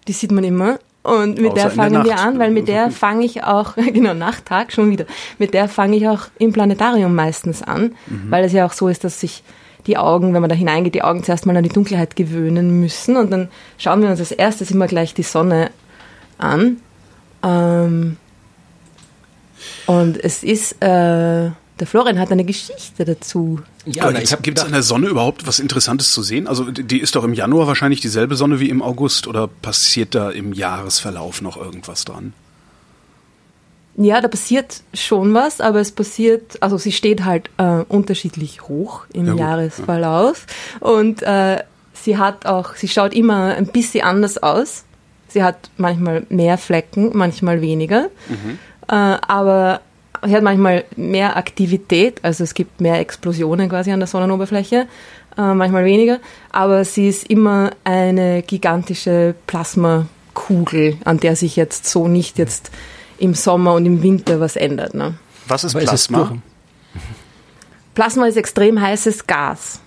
Die 0.08 0.12
sieht 0.12 0.30
man 0.30 0.44
immer. 0.44 0.78
Und 1.04 1.38
mit 1.38 1.52
Außer 1.52 1.54
der 1.54 1.70
fangen 1.70 1.92
der 1.92 2.04
wir 2.04 2.18
an, 2.18 2.38
weil 2.38 2.50
mit 2.50 2.66
der 2.66 2.90
fange 2.90 3.26
ich 3.26 3.44
auch, 3.44 3.76
genau, 3.92 4.14
Nacht, 4.14 4.46
Tag 4.46 4.72
schon 4.72 4.90
wieder, 4.90 5.04
mit 5.38 5.52
der 5.52 5.68
fange 5.68 5.96
ich 5.96 6.08
auch 6.08 6.22
im 6.38 6.52
Planetarium 6.52 7.14
meistens 7.14 7.62
an, 7.62 7.94
mhm. 8.06 8.30
weil 8.30 8.42
es 8.42 8.52
ja 8.52 8.64
auch 8.64 8.72
so 8.72 8.88
ist, 8.88 9.04
dass 9.04 9.20
sich 9.20 9.44
die 9.86 9.98
Augen, 9.98 10.32
wenn 10.32 10.40
man 10.40 10.48
da 10.48 10.56
hineingeht, 10.56 10.94
die 10.94 11.02
Augen 11.02 11.22
zuerst 11.22 11.44
mal 11.44 11.54
an 11.54 11.62
die 11.62 11.68
Dunkelheit 11.68 12.16
gewöhnen 12.16 12.80
müssen 12.80 13.18
und 13.18 13.30
dann 13.30 13.48
schauen 13.76 14.00
wir 14.00 14.08
uns 14.08 14.18
als 14.18 14.32
erstes 14.32 14.70
immer 14.70 14.86
gleich 14.86 15.12
die 15.12 15.22
Sonne 15.22 15.70
an. 16.38 16.78
Ähm, 17.42 18.16
und 19.86 20.16
es 20.24 20.42
ist, 20.42 20.82
äh, 20.82 21.50
der 21.80 21.86
Florian 21.86 22.18
hat 22.18 22.30
eine 22.30 22.44
Geschichte 22.44 23.04
dazu. 23.04 23.60
Ja, 23.84 24.10
gibt 24.12 24.58
es 24.58 24.64
an 24.64 24.72
der 24.72 24.82
Sonne 24.82 25.08
überhaupt 25.08 25.46
was 25.46 25.58
Interessantes 25.58 26.12
zu 26.12 26.22
sehen? 26.22 26.46
Also 26.46 26.70
die 26.70 27.00
ist 27.00 27.16
doch 27.16 27.24
im 27.24 27.34
Januar 27.34 27.66
wahrscheinlich 27.66 28.00
dieselbe 28.00 28.36
Sonne 28.36 28.60
wie 28.60 28.70
im 28.70 28.80
August 28.80 29.26
oder 29.26 29.48
passiert 29.48 30.14
da 30.14 30.30
im 30.30 30.52
Jahresverlauf 30.52 31.42
noch 31.42 31.56
irgendwas 31.56 32.04
dran? 32.04 32.32
Ja, 33.96 34.20
da 34.20 34.28
passiert 34.28 34.82
schon 34.92 35.34
was, 35.34 35.60
aber 35.60 35.80
es 35.80 35.92
passiert, 35.92 36.60
also 36.60 36.78
sie 36.78 36.92
steht 36.92 37.24
halt 37.24 37.50
äh, 37.58 37.84
unterschiedlich 37.88 38.62
hoch 38.62 39.04
im 39.12 39.26
ja, 39.26 39.34
Jahresverlauf 39.34 40.46
ja. 40.80 40.88
und 40.88 41.22
äh, 41.22 41.62
sie 41.92 42.18
hat 42.18 42.44
auch, 42.46 42.74
sie 42.74 42.88
schaut 42.88 43.14
immer 43.14 43.54
ein 43.54 43.66
bisschen 43.66 44.04
anders 44.04 44.42
aus. 44.42 44.84
Sie 45.28 45.42
hat 45.42 45.70
manchmal 45.76 46.26
mehr 46.28 46.58
Flecken, 46.58 47.10
manchmal 47.14 47.60
weniger, 47.60 48.08
mhm. 48.28 48.58
äh, 48.88 48.94
aber 48.94 49.80
sie 50.26 50.34
hat 50.34 50.42
manchmal 50.42 50.84
mehr 50.96 51.36
Aktivität, 51.36 52.20
also 52.22 52.44
es 52.44 52.54
gibt 52.54 52.80
mehr 52.80 52.98
Explosionen 53.00 53.68
quasi 53.68 53.92
an 53.92 54.00
der 54.00 54.06
Sonnenoberfläche, 54.06 54.86
äh, 55.36 55.54
manchmal 55.54 55.84
weniger, 55.84 56.20
aber 56.50 56.84
sie 56.84 57.08
ist 57.08 57.28
immer 57.28 57.70
eine 57.84 58.42
gigantische 58.42 59.34
Plasmakugel, 59.46 60.98
an 61.04 61.18
der 61.18 61.36
sich 61.36 61.56
jetzt 61.56 61.86
so 61.86 62.08
nicht 62.08 62.38
jetzt 62.38 62.70
im 63.18 63.34
Sommer 63.34 63.74
und 63.74 63.86
im 63.86 64.02
Winter 64.02 64.40
was 64.40 64.56
ändert. 64.56 64.94
Ne? 64.94 65.14
Was 65.46 65.64
ist 65.64 65.76
Plasma? 65.76 66.22
Ist 66.22 67.02
Plasma 67.94 68.26
ist 68.26 68.36
extrem 68.36 68.80
heißes 68.80 69.26
Gas. 69.26 69.80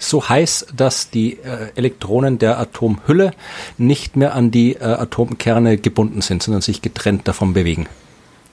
So 0.00 0.28
heiß, 0.28 0.66
dass 0.76 1.10
die 1.10 1.38
äh, 1.38 1.70
Elektronen 1.74 2.38
der 2.38 2.58
Atomhülle 2.58 3.32
nicht 3.78 4.16
mehr 4.16 4.34
an 4.34 4.52
die 4.52 4.74
äh, 4.74 4.84
Atomkerne 4.84 5.76
gebunden 5.76 6.22
sind, 6.22 6.42
sondern 6.42 6.62
sich 6.62 6.82
getrennt 6.82 7.26
davon 7.26 7.52
bewegen 7.52 7.88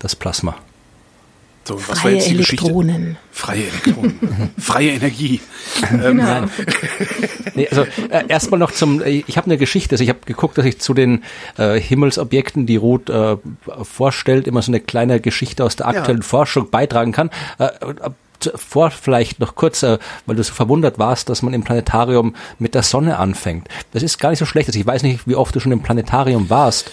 das 0.06 0.16
Plasma. 0.16 0.56
So, 1.68 1.80
was 1.88 2.00
Freie 2.00 2.04
war 2.04 2.12
jetzt 2.12 2.30
die 2.30 2.36
Elektronen. 2.36 3.18
Geschichte? 3.18 3.18
Freie 3.32 3.64
Elektronen. 3.64 4.52
Freie 4.60 4.92
Energie. 4.92 5.42
Genau. 5.90 6.38
Ähm, 6.44 6.50
nee, 7.56 7.68
also 7.68 7.82
äh, 8.12 8.28
erstmal 8.28 8.60
noch 8.60 8.72
zum, 8.72 9.02
äh, 9.02 9.24
ich 9.26 9.36
habe 9.36 9.48
eine 9.48 9.58
Geschichte, 9.58 9.96
also 9.96 10.04
ich 10.04 10.10
habe 10.12 10.20
geguckt, 10.26 10.60
dass 10.60 10.66
ich 10.66 10.80
zu 10.80 10.94
den 10.94 11.24
äh, 11.58 11.80
Himmelsobjekten, 11.80 12.68
die 12.68 12.76
Ruth 12.76 13.10
äh, 13.10 13.38
vorstellt, 13.82 14.46
immer 14.46 14.62
so 14.62 14.72
eine 14.72 14.80
kleine 14.80 15.20
Geschichte 15.20 15.64
aus 15.64 15.76
der 15.76 15.88
aktuellen 15.88 16.22
ja. 16.22 16.28
Forschung 16.28 16.70
beitragen 16.70 17.12
kann. 17.12 17.32
Äh, 17.58 17.66
äh 17.66 18.12
vor 18.54 18.92
vielleicht 18.92 19.40
noch 19.40 19.56
kurz, 19.56 19.82
äh, 19.82 19.98
weil 20.28 20.36
du 20.36 20.44
so 20.44 20.54
verwundert 20.54 21.00
warst, 21.00 21.30
dass 21.30 21.42
man 21.42 21.54
im 21.54 21.64
Planetarium 21.64 22.36
mit 22.60 22.76
der 22.76 22.84
Sonne 22.84 23.18
anfängt. 23.18 23.68
Das 23.94 24.04
ist 24.04 24.20
gar 24.20 24.30
nicht 24.30 24.38
so 24.38 24.46
schlecht. 24.46 24.70
Also 24.70 24.78
ich 24.78 24.86
weiß 24.86 25.02
nicht, 25.02 25.28
wie 25.28 25.36
oft 25.36 25.56
du 25.56 25.60
schon 25.60 25.72
im 25.72 25.82
Planetarium 25.82 26.50
warst. 26.52 26.92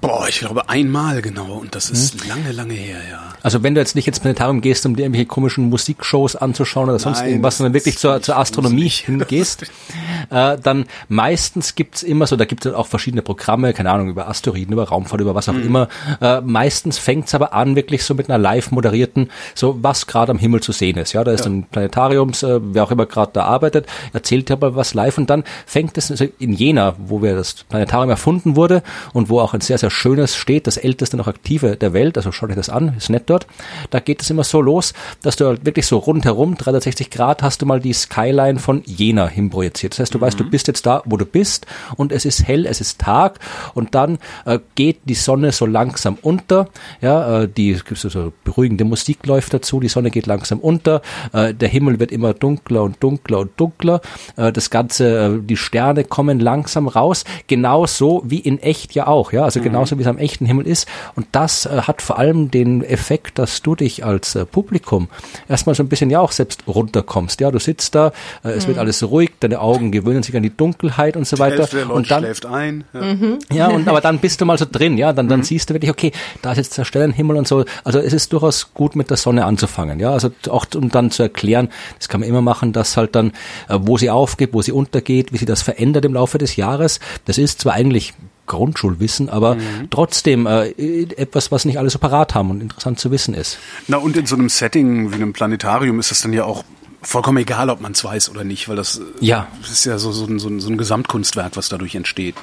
Boah, 0.00 0.26
ich 0.28 0.38
glaube 0.38 0.68
einmal 0.68 1.20
genau 1.20 1.58
und 1.58 1.74
das 1.74 1.90
ist 1.90 2.22
hm? 2.22 2.28
lange, 2.28 2.52
lange 2.52 2.74
her, 2.74 2.98
ja. 3.10 3.30
Also 3.42 3.62
wenn 3.62 3.74
du 3.74 3.80
jetzt 3.80 3.94
nicht 3.94 4.08
ins 4.08 4.20
Planetarium 4.20 4.60
gehst, 4.60 4.84
um 4.86 4.96
dir 4.96 5.02
irgendwelche 5.02 5.26
komischen 5.26 5.68
Musikshows 5.68 6.36
anzuschauen 6.36 6.88
oder 6.88 6.98
sonst 6.98 7.20
Nein, 7.20 7.30
irgendwas, 7.30 7.58
sondern 7.58 7.74
wirklich 7.74 7.98
zur, 7.98 8.20
zur 8.22 8.36
Astronomie 8.36 8.88
hingehst, 8.88 9.62
äh, 10.30 10.56
dann 10.58 10.86
meistens 11.08 11.74
gibt's 11.74 12.02
immer 12.02 12.26
so, 12.26 12.36
da 12.36 12.44
gibt 12.44 12.64
es 12.66 12.72
auch 12.72 12.86
verschiedene 12.86 13.22
Programme, 13.22 13.72
keine 13.74 13.90
Ahnung, 13.90 14.08
über 14.08 14.28
Asteroiden, 14.28 14.72
über 14.72 14.88
Raumfahrt, 14.88 15.20
über 15.20 15.34
was 15.34 15.48
auch 15.48 15.54
mhm. 15.54 15.62
immer. 15.62 15.88
Äh, 16.20 16.40
meistens 16.40 16.98
fängt's 16.98 17.34
aber 17.34 17.52
an, 17.52 17.76
wirklich 17.76 18.04
so 18.04 18.14
mit 18.14 18.30
einer 18.30 18.38
live 18.38 18.70
moderierten, 18.70 19.30
so 19.54 19.78
was 19.82 20.06
gerade 20.06 20.32
am 20.32 20.38
Himmel 20.38 20.60
zu 20.60 20.72
sehen 20.72 20.96
ist. 20.96 21.12
Ja, 21.12 21.24
da 21.24 21.32
ist 21.32 21.44
ja. 21.44 21.50
ein 21.50 21.64
Planetariums, 21.64 22.42
äh, 22.42 22.58
wer 22.62 22.84
auch 22.84 22.90
immer 22.90 23.06
gerade 23.06 23.32
da 23.34 23.44
arbeitet, 23.44 23.86
erzählt 24.12 24.50
aber 24.50 24.74
was 24.76 24.94
live 24.94 25.18
und 25.18 25.28
dann 25.28 25.44
fängt 25.66 25.98
es 25.98 26.10
in 26.10 26.52
Jena, 26.52 26.94
wo 26.98 27.22
wir 27.22 27.34
das 27.34 27.54
Planetarium 27.68 28.10
erfunden 28.10 28.56
wurde 28.56 28.82
und 29.12 29.28
wo 29.28 29.40
auch 29.40 29.54
ein 29.54 29.60
sehr, 29.60 29.78
sehr 29.78 29.89
schönes 29.90 30.36
steht, 30.36 30.66
das 30.66 30.76
älteste 30.76 31.16
noch 31.16 31.26
aktive 31.26 31.76
der 31.76 31.92
Welt, 31.92 32.16
also 32.16 32.32
schaut 32.32 32.50
euch 32.50 32.56
das 32.56 32.68
an, 32.68 32.94
ist 32.96 33.10
nett 33.10 33.24
dort. 33.26 33.46
Da 33.90 34.00
geht 34.00 34.22
es 34.22 34.30
immer 34.30 34.44
so 34.44 34.60
los, 34.60 34.92
dass 35.22 35.36
du 35.36 35.46
halt 35.46 35.66
wirklich 35.66 35.86
so 35.86 35.98
rundherum, 35.98 36.56
360 36.56 37.10
Grad, 37.10 37.42
hast 37.42 37.62
du 37.62 37.66
mal 37.66 37.80
die 37.80 37.92
Skyline 37.92 38.58
von 38.58 38.82
Jena 38.86 39.26
hinprojiziert. 39.26 39.94
Das 39.94 40.00
heißt, 40.00 40.14
du 40.14 40.18
mhm. 40.18 40.22
weißt, 40.22 40.40
du 40.40 40.48
bist 40.48 40.68
jetzt 40.68 40.86
da, 40.86 41.02
wo 41.04 41.16
du 41.16 41.26
bist 41.26 41.66
und 41.96 42.12
es 42.12 42.24
ist 42.24 42.46
hell, 42.46 42.66
es 42.66 42.80
ist 42.80 43.00
Tag 43.00 43.38
und 43.74 43.94
dann 43.94 44.18
äh, 44.44 44.58
geht 44.74 45.00
die 45.04 45.14
Sonne 45.14 45.52
so 45.52 45.66
langsam 45.66 46.18
unter. 46.22 46.68
Ja, 47.00 47.42
äh, 47.42 47.48
die 47.48 47.74
gibt 47.74 47.98
so 47.98 48.32
beruhigende 48.44 48.84
Musik 48.84 49.26
läuft 49.26 49.54
dazu, 49.54 49.80
die 49.80 49.88
Sonne 49.88 50.10
geht 50.10 50.26
langsam 50.26 50.60
unter, 50.60 51.02
äh, 51.32 51.54
der 51.54 51.68
Himmel 51.68 52.00
wird 52.00 52.12
immer 52.12 52.34
dunkler 52.34 52.82
und 52.82 53.02
dunkler 53.02 53.40
und 53.40 53.50
dunkler. 53.56 54.00
Äh, 54.36 54.52
das 54.52 54.70
Ganze, 54.70 55.18
äh, 55.18 55.38
die 55.42 55.56
Sterne 55.56 56.04
kommen 56.04 56.40
langsam 56.40 56.88
raus, 56.88 57.24
genauso 57.46 58.22
wie 58.24 58.38
in 58.38 58.58
echt 58.58 58.94
ja 58.94 59.06
auch. 59.06 59.32
Ja, 59.32 59.44
also 59.44 59.60
mhm. 59.60 59.64
Genauso 59.80 59.98
wie 59.98 60.02
es 60.02 60.08
am 60.08 60.18
echten 60.18 60.44
Himmel 60.44 60.66
ist. 60.66 60.86
Und 61.16 61.26
das 61.32 61.66
äh, 61.66 61.82
hat 61.82 62.02
vor 62.02 62.18
allem 62.18 62.50
den 62.50 62.84
Effekt, 62.84 63.38
dass 63.38 63.62
du 63.62 63.74
dich 63.74 64.04
als 64.04 64.34
äh, 64.34 64.44
Publikum 64.44 65.08
erstmal 65.48 65.74
so 65.74 65.82
ein 65.82 65.88
bisschen 65.88 66.10
ja 66.10 66.20
auch 66.20 66.32
selbst 66.32 66.64
runterkommst. 66.66 67.40
Ja, 67.40 67.50
du 67.50 67.58
sitzt 67.58 67.94
da, 67.94 68.12
äh, 68.44 68.50
es 68.50 68.64
mhm. 68.64 68.68
wird 68.68 68.78
alles 68.78 69.02
ruhig, 69.02 69.32
deine 69.40 69.60
Augen 69.60 69.90
gewöhnen 69.90 70.22
sich 70.22 70.36
an 70.36 70.42
die 70.42 70.54
Dunkelheit 70.54 71.16
und 71.16 71.26
so 71.26 71.38
weiter. 71.38 71.66
Und 71.90 72.10
dann 72.10 72.24
schläft 72.24 72.46
ein. 72.46 72.84
Ja. 72.92 73.00
Mhm. 73.00 73.38
ja, 73.52 73.68
und 73.68 73.88
aber 73.88 74.00
dann 74.00 74.18
bist 74.18 74.40
du 74.40 74.44
mal 74.44 74.58
so 74.58 74.66
drin, 74.70 74.98
ja, 74.98 75.12
dann, 75.12 75.28
dann 75.28 75.40
mhm. 75.40 75.44
siehst 75.44 75.70
du 75.70 75.74
wirklich, 75.74 75.90
okay, 75.90 76.12
da 76.42 76.52
ist 76.52 76.58
jetzt 76.58 76.76
der 76.76 76.84
Sternenhimmel 76.84 77.36
und 77.36 77.48
so. 77.48 77.64
Also 77.84 77.98
es 77.98 78.12
ist 78.12 78.32
durchaus 78.32 78.74
gut 78.74 78.96
mit 78.96 79.08
der 79.08 79.16
Sonne 79.16 79.46
anzufangen, 79.46 79.98
ja, 79.98 80.12
also 80.12 80.30
auch 80.50 80.66
um 80.74 80.90
dann 80.90 81.10
zu 81.10 81.22
erklären, 81.22 81.70
das 81.98 82.08
kann 82.08 82.20
man 82.20 82.28
immer 82.28 82.42
machen, 82.42 82.72
dass 82.72 82.96
halt 82.96 83.14
dann, 83.14 83.28
äh, 83.68 83.78
wo 83.80 83.96
sie 83.96 84.10
aufgeht, 84.10 84.50
wo 84.52 84.60
sie 84.60 84.72
untergeht, 84.72 85.32
wie 85.32 85.38
sie 85.38 85.46
das 85.46 85.62
verändert 85.62 86.04
im 86.04 86.14
Laufe 86.14 86.38
des 86.38 86.56
Jahres. 86.56 87.00
Das 87.24 87.38
ist 87.38 87.60
zwar 87.60 87.74
eigentlich 87.74 88.14
Grundschulwissen, 88.50 89.28
aber 89.28 89.54
mhm. 89.54 89.88
trotzdem 89.90 90.46
äh, 90.46 90.68
etwas, 91.16 91.50
was 91.50 91.64
nicht 91.64 91.78
alle 91.78 91.88
so 91.88 91.98
parat 91.98 92.34
haben 92.34 92.50
und 92.50 92.60
interessant 92.60 92.98
zu 92.98 93.10
wissen 93.10 93.32
ist. 93.34 93.58
Na 93.88 93.96
und 93.96 94.16
in 94.16 94.26
so 94.26 94.36
einem 94.36 94.48
Setting 94.48 95.10
wie 95.10 95.14
einem 95.14 95.32
Planetarium 95.32 95.98
ist 95.98 96.10
es 96.10 96.20
dann 96.20 96.32
ja 96.32 96.44
auch 96.44 96.64
vollkommen 97.02 97.38
egal, 97.38 97.70
ob 97.70 97.80
man 97.80 97.92
es 97.92 98.04
weiß 98.04 98.30
oder 98.30 98.44
nicht, 98.44 98.68
weil 98.68 98.76
das, 98.76 98.98
äh, 98.98 99.02
ja. 99.20 99.48
das 99.62 99.70
ist 99.70 99.84
ja 99.84 99.98
so, 99.98 100.12
so, 100.12 100.26
so, 100.38 100.58
so 100.58 100.68
ein 100.68 100.76
Gesamtkunstwerk, 100.76 101.56
was 101.56 101.68
dadurch 101.68 101.94
entsteht. 101.94 102.34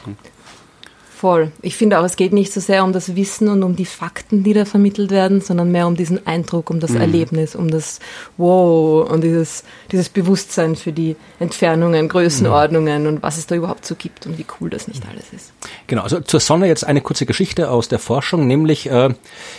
Voll. 1.18 1.52
Ich 1.64 1.76
finde 1.76 1.98
auch, 1.98 2.04
es 2.04 2.16
geht 2.16 2.32
nicht 2.32 2.54
so 2.54 2.60
sehr 2.60 2.84
um 2.84 2.94
das 2.94 3.16
Wissen 3.16 3.48
und 3.48 3.64
um 3.64 3.76
die 3.76 3.86
Fakten, 3.86 4.44
die 4.44 4.54
da 4.54 4.66
vermittelt 4.66 5.10
werden, 5.10 5.42
sondern 5.42 5.72
mehr 5.72 5.88
um 5.88 5.96
diesen 5.96 6.28
Eindruck, 6.28 6.70
um 6.70 6.80
das 6.80 6.92
mhm. 6.92 7.02
Erlebnis, 7.02 7.56
um 7.56 7.72
das 7.72 8.00
Wow 8.38 9.10
und 9.10 9.24
dieses, 9.24 9.64
dieses 9.92 10.10
Bewusstsein 10.10 10.76
für 10.76 10.92
die 10.92 11.16
Entfernungen, 11.40 12.08
Größenordnungen 12.08 13.02
mhm. 13.02 13.08
und 13.08 13.24
was 13.24 13.40
es 13.40 13.48
da 13.48 13.56
überhaupt 13.56 13.88
so 13.88 13.96
gibt 13.96 14.28
und 14.28 14.38
wie 14.38 14.46
cool 14.62 14.70
das 14.70 14.88
nicht 14.88 15.08
alles 15.10 15.34
ist. 15.36 15.54
Genau, 15.88 16.04
also 16.04 16.20
zur 16.20 16.40
Sonne 16.40 16.68
jetzt 16.68 16.86
eine 16.86 17.02
kurze 17.02 17.26
Geschichte 17.26 17.72
aus 17.72 17.88
der 17.88 17.98
Forschung, 17.98 18.46
nämlich 18.46 18.88
äh, 18.88 19.10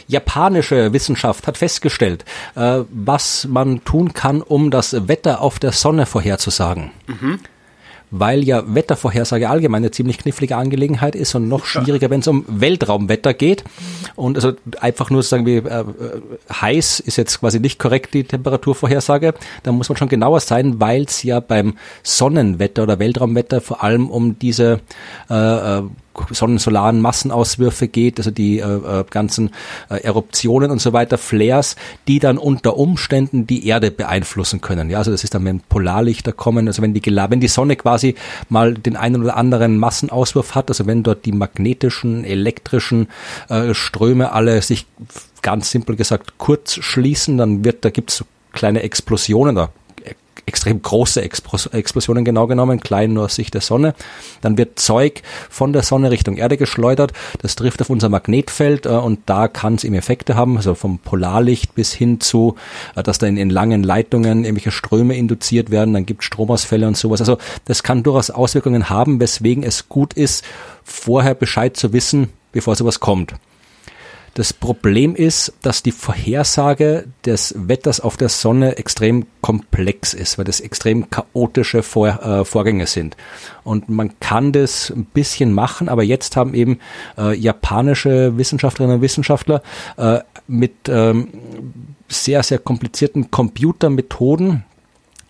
japanische 0.07 0.93
Wissenschaft 0.93 1.49
hat 1.49 1.59
festgestellt, 1.59 2.25
äh, 2.55 2.83
was 2.89 3.49
man 3.51 3.83
tun 3.83 4.13
kann, 4.13 4.43
um 4.43 4.71
das 4.71 5.09
Wetter 5.09 5.41
auf 5.41 5.59
der 5.59 5.73
Sonne 5.73 6.07
vorherzusagen. 6.07 6.93
Mhm. 7.09 7.41
Weil 8.11 8.45
ja 8.45 8.63
Wettervorhersage 8.67 9.49
allgemein 9.49 9.83
eine 9.83 9.91
ziemlich 9.91 10.19
knifflige 10.19 10.57
Angelegenheit 10.57 11.15
ist 11.15 11.35
und 11.35 11.49
noch 11.49 11.65
schwieriger, 11.65 12.11
wenn 12.11 12.21
es 12.21 12.29
um 12.29 12.45
Weltraumwetter 12.47 13.35
geht. 13.35 13.65
Und 14.17 14.37
also 14.37 14.53
einfach 14.81 15.11
nur 15.11 15.23
sagen 15.23 15.47
wir, 15.47 15.65
äh, 15.67 15.85
heiß 16.53 17.01
ist 17.01 17.17
jetzt 17.17 17.41
quasi 17.41 17.61
nicht 17.61 17.79
korrekt 17.79 18.15
die 18.15 18.25
Temperaturvorhersage. 18.25 19.35
Da 19.63 19.73
muss 19.73 19.89
man 19.89 19.97
schon 19.97 20.09
genauer 20.09 20.41
sein, 20.41 20.81
weil 20.81 21.03
es 21.03 21.23
ja 21.23 21.41
beim 21.41 21.75
Sonnenwetter 22.03 22.83
oder 22.83 22.99
Weltraumwetter 22.99 23.61
vor 23.61 23.83
allem 23.83 24.11
um 24.11 24.39
diese 24.39 24.81
äh, 25.31 25.79
äh 25.79 25.83
sonnensolaren 26.31 27.01
Massenauswürfe 27.01 27.89
geht, 27.89 28.19
also 28.19 28.31
die 28.31 28.59
äh, 28.59 28.65
äh, 28.65 29.05
ganzen 29.11 29.51
äh, 29.89 29.97
Eruptionen 29.97 30.71
und 30.71 30.81
so 30.81 30.93
weiter, 30.93 31.19
Flares, 31.19 31.77
die 32.07 32.19
dann 32.19 32.39
unter 32.39 32.77
Umständen 32.77 33.47
die 33.47 33.67
Erde 33.67 33.91
beeinflussen 33.91 34.61
können. 34.61 34.91
Ja, 34.91 34.99
also 34.99 35.11
das 35.11 35.25
ist 35.25 35.35
dann, 35.35 35.45
wenn 35.45 35.61
Polarlichter 35.61 36.33
kommen, 36.33 36.69
also 36.69 36.83
wenn 36.83 36.95
die, 36.95 37.05
wenn 37.05 37.41
die 37.41 37.49
Sonne 37.49 37.77
quasi 37.77 38.15
mal 38.49 38.75
den 38.75 38.97
einen 38.97 39.23
oder 39.23 39.37
anderen 39.37 39.79
Massenauswurf 39.79 40.55
hat, 40.55 40.69
also 40.69 40.87
wenn 40.87 41.03
dort 41.03 41.25
die 41.25 41.33
magnetischen, 41.33 42.25
elektrischen 42.25 43.09
äh, 43.49 43.75
Ströme 43.75 44.33
alle 44.33 44.61
sich 44.63 44.87
ganz 45.43 45.71
simpel 45.71 45.97
gesagt 45.97 46.39
kurz 46.39 46.75
schließen, 46.75 47.39
dann 47.39 47.65
wird, 47.65 47.85
da 47.85 47.91
gibt's 47.91 48.17
so 48.17 48.25
kleine 48.53 48.83
Explosionen, 48.83 49.55
da 49.55 49.71
extrem 50.49 50.83
große 50.83 51.23
Explosionen 51.23 52.25
genau 52.25 52.47
genommen, 52.47 52.81
klein 52.81 53.13
nur 53.13 53.27
aus 53.27 53.37
Sicht 53.37 53.55
der 53.55 53.61
Sonne. 53.61 53.95
Dann 54.41 54.59
wird 54.59 54.81
Zeug 54.81 55.23
von 55.49 55.73
der 55.73 55.83
Sonne 55.83 56.11
Richtung 56.11 56.37
Erde 56.37 56.57
geschleudert. 56.57 57.13
Das 57.41 57.55
trifft 57.55 57.81
auf 57.81 57.91
unser 57.91 58.09
Magnetfeld 58.09 58.87
äh, 58.87 58.91
und 58.91 59.21
da 59.27 59.47
kann 59.49 59.75
es 59.75 59.85
eben 59.85 59.95
Effekte 59.95 60.35
haben, 60.35 60.57
also 60.57 60.75
vom 60.75 60.99
Polarlicht 60.99 61.75
bis 61.75 61.93
hin 61.93 62.21
zu, 62.21 62.57
äh, 62.97 63.03
dass 63.03 63.19
da 63.19 63.27
in, 63.27 63.37
in 63.37 63.51
langen 63.51 63.83
Leitungen 63.83 64.45
irgendwelche 64.45 64.73
Ströme 64.73 65.17
induziert 65.17 65.71
werden, 65.71 65.95
dann 65.95 66.07
gibt 66.07 66.25
Stromausfälle 66.25 66.89
und 66.89 66.97
sowas. 66.97 67.21
Also 67.21 67.39
das 67.67 67.83
kann 67.83 68.03
durchaus 68.03 68.31
Auswirkungen 68.31 68.91
haben, 68.91 69.21
weswegen 69.21 69.63
es 69.63 69.89
gut 69.89 70.15
ist, 70.15 70.45
vorher 70.83 71.35
Bescheid 71.35 71.77
zu 71.77 71.93
wissen, 71.93 72.31
bevor 72.53 72.75
sowas 72.75 73.01
kommt. 73.01 73.35
Das 74.35 74.53
Problem 74.53 75.15
ist, 75.15 75.53
dass 75.63 75.83
die 75.83 75.91
Vorhersage 75.91 77.07
des 77.25 77.55
Wetters 77.57 78.01
auf 78.01 78.17
der 78.17 78.29
Sonne 78.29 78.77
extrem 78.77 79.27
komplex 79.41 80.15
ist, 80.15 80.39
weil 80.39 80.45
das 80.45 80.61
extrem 80.61 81.11
chaotische 81.11 81.83
Vor 81.83 82.09
äh, 82.09 82.45
Vorgänge 82.45 82.87
sind. 82.87 83.17
Und 83.65 83.89
man 83.89 84.19
kann 84.21 84.53
das 84.53 84.91
ein 84.91 85.05
bisschen 85.07 85.53
machen, 85.53 85.89
aber 85.89 86.03
jetzt 86.03 86.37
haben 86.37 86.55
eben 86.55 86.79
äh, 87.17 87.37
japanische 87.37 88.37
Wissenschaftlerinnen 88.39 88.97
und 88.97 89.03
Wissenschaftler 89.03 89.63
äh, 89.97 90.21
mit 90.47 90.73
ähm, 90.89 91.29
sehr, 92.09 92.43
sehr 92.43 92.59
komplizierten 92.59 93.31
Computermethoden 93.31 94.65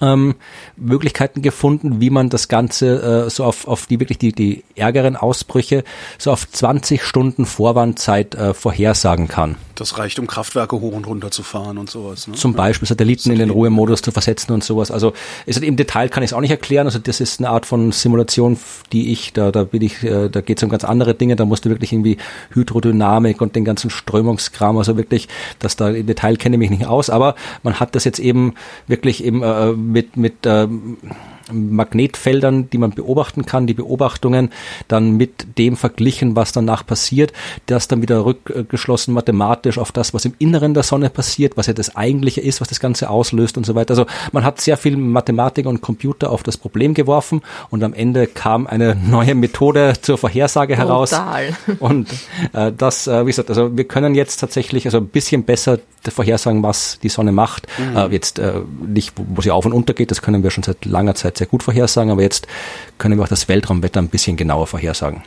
ähm, 0.01 0.35
Möglichkeiten 0.77 1.43
gefunden, 1.43 2.01
wie 2.01 2.11
man 2.11 2.31
das 2.31 2.49
Ganze 2.49 3.27
äh, 3.27 3.31
so 3.31 3.45
auf, 3.45 3.67
auf 3.69 3.87
die 3.87 4.01
wirklich 4.01 4.19
die, 4.19 4.33
die 4.33 4.65
ärgeren 4.77 5.17
Ausbrüche 5.17 5.85
so 6.19 6.33
auf 6.33 6.49
20 6.49 7.03
Stunden 7.03 7.47
Vorwandzeit 7.47 8.35
äh, 8.35 8.55
vorhersagen 8.55 9.29
kann. 9.29 9.57
Das 9.79 9.97
reicht, 9.97 10.19
um 10.19 10.27
Kraftwerke 10.27 10.81
hoch 10.81 10.93
und 10.93 11.07
runter 11.07 11.31
zu 11.31 11.45
fahren 11.45 11.79
und 11.79 11.89
sowas. 11.89 12.27
Ne? 12.27 12.35
Zum 12.35 12.55
Beispiel 12.55 12.89
Satelliten 12.89 13.31
in 13.31 13.39
den 13.39 13.51
Ruhemodus 13.51 14.03
zu 14.03 14.11
versetzen 14.11 14.53
und 14.53 14.65
sowas. 14.65 14.91
Also 14.91 15.13
ist 15.47 15.63
im 15.63 15.77
Detail 15.77 16.09
kann 16.09 16.25
ich 16.25 16.31
es 16.31 16.33
auch 16.33 16.41
nicht 16.41 16.51
erklären. 16.51 16.89
Also 16.89 16.99
das 16.99 17.21
ist 17.21 17.39
eine 17.39 17.51
Art 17.51 17.65
von 17.65 17.93
Simulation, 17.93 18.59
die 18.93 19.13
ich, 19.13 19.33
da, 19.35 19.53
da 19.53 19.63
bin 19.63 19.83
ich, 19.83 20.03
äh, 20.03 20.29
da 20.29 20.41
geht 20.41 20.59
es 20.59 20.65
um 20.65 20.69
ganz 20.69 20.83
andere 20.83 21.15
Dinge. 21.15 21.37
Da 21.37 21.45
musst 21.45 21.65
du 21.65 21.71
wirklich 21.71 21.93
irgendwie 21.93 22.17
Hydrodynamik 22.55 23.41
und 23.41 23.55
den 23.55 23.65
ganzen 23.65 23.89
Strömungskram, 23.89 24.77
also 24.79 24.97
wirklich, 24.97 25.29
dass 25.61 25.77
da 25.77 25.91
im 25.91 26.09
Detail 26.09 26.37
kenne 26.37 26.57
ich 26.57 26.59
mich 26.59 26.71
nicht 26.71 26.87
aus, 26.87 27.09
aber 27.09 27.37
man 27.63 27.79
hat 27.79 27.95
das 27.95 28.03
jetzt 28.03 28.19
eben 28.19 28.55
wirklich 28.89 29.23
eben 29.23 29.45
äh, 29.45 29.73
mit, 29.73 30.17
mit 30.17 30.45
äh, 30.45 30.67
Magnetfeldern, 31.51 32.71
die 32.71 32.79
man 32.79 32.91
beobachten 32.91 33.47
kann, 33.47 33.67
die 33.67 33.75
Beobachtungen 33.75 34.51
dann 34.89 35.17
mit 35.17 35.59
dem 35.59 35.77
verglichen, 35.77 36.37
was 36.37 36.53
danach 36.53 36.87
passiert, 36.87 37.33
das 37.67 37.89
dann 37.89 38.03
wieder 38.03 38.25
rückgeschlossen 38.25 39.15
mathematisch 39.15 39.79
auf 39.79 39.93
das, 39.93 40.15
was 40.15 40.25
im 40.25 40.35
Inneren 40.39 40.75
der 40.75 40.83
Sonne 40.83 41.11
passiert, 41.11 41.57
was 41.57 41.67
ja 41.67 41.73
das 41.73 41.97
eigentliche 41.97 42.41
ist, 42.41 42.61
was 42.61 42.69
das 42.69 42.81
Ganze 42.81 43.11
auslöst 43.11 43.57
und 43.57 43.65
so 43.65 43.75
weiter. 43.75 43.93
Also 43.93 44.07
man 44.33 44.45
hat 44.45 44.61
sehr 44.61 44.77
viel 44.77 44.97
Mathematik 44.97 45.67
und 45.67 45.81
Computer 45.81 46.31
auf 46.31 46.43
das 46.43 46.57
Problem 46.57 46.95
geworfen 46.95 47.43
und 47.71 47.83
am 47.83 47.95
Ende 47.95 48.27
kam 48.27 48.67
eine 48.67 48.95
neue 49.09 49.35
Methode 49.35 49.95
zur 50.01 50.19
Vorhersage 50.19 50.75
Total. 50.75 50.87
heraus. 50.87 51.13
Und 51.79 52.09
äh, 52.53 52.73
das, 52.77 53.07
äh, 53.07 53.25
wie 53.25 53.31
gesagt, 53.31 53.51
also 53.51 53.77
wir 53.77 53.85
können 53.85 54.15
jetzt 54.15 54.39
tatsächlich 54.39 54.87
also 54.87 54.99
ein 54.99 55.09
bisschen 55.09 55.45
besser 55.45 55.79
vorhersagen, 56.09 56.63
was 56.63 56.99
die 57.03 57.09
Sonne 57.09 57.33
macht. 57.33 57.67
Mhm. 57.79 57.97
Äh, 57.97 58.07
jetzt 58.09 58.39
äh, 58.39 58.61
nicht, 58.87 59.13
wo, 59.17 59.25
wo 59.29 59.43
sie 59.43 59.51
auf 59.51 59.67
und 59.67 59.73
unter 59.73 59.95
geht, 59.95 60.11
das 60.11 60.23
können 60.23 60.43
wir 60.43 60.51
schon 60.51 60.63
seit 60.63 60.85
langer 60.85 61.15
Zeit 61.15 61.38
sehr 61.39 61.47
gut 61.47 61.63
vorhersagen, 61.63 62.11
aber 62.11 62.23
jetzt 62.23 62.47
können 62.99 63.19
wir 63.19 63.25
auch 63.25 63.29
das 63.29 63.49
Weltraumwetter 63.49 64.01
ein 64.01 64.09
bisschen 64.09 64.37
genauer 64.37 64.67
vorhersagen. 64.67 65.23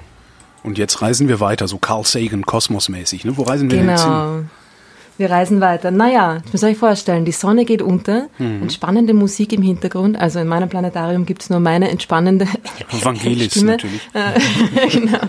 Und 0.63 0.77
jetzt 0.77 1.01
reisen 1.01 1.27
wir 1.27 1.39
weiter, 1.39 1.67
so 1.67 1.77
Carl 1.77 2.05
Sagan 2.05 2.45
kosmosmäßig. 2.45 3.25
Ne? 3.25 3.35
Wo 3.35 3.43
reisen 3.43 3.71
wir 3.71 3.79
genau. 3.79 3.91
jetzt 3.91 4.03
hin? 4.03 4.49
Wir 5.17 5.29
reisen 5.29 5.61
weiter. 5.61 5.91
Naja, 5.91 6.41
ich 6.45 6.53
muss 6.53 6.63
euch 6.63 6.77
vorstellen, 6.77 7.25
die 7.25 7.31
Sonne 7.31 7.65
geht 7.65 7.81
unter, 7.81 8.27
mhm. 8.39 8.63
entspannende 8.63 9.13
Musik 9.13 9.53
im 9.53 9.61
Hintergrund. 9.61 10.19
Also 10.19 10.39
in 10.39 10.47
meinem 10.47 10.69
Planetarium 10.69 11.25
gibt 11.25 11.43
es 11.43 11.49
nur 11.49 11.59
meine 11.59 11.89
entspannende 11.89 12.47
Vangelis 13.03 13.51
Stimme. 13.51 13.73
natürlich. 13.73 14.01
Äh, 14.13 14.87
genau. 14.89 15.19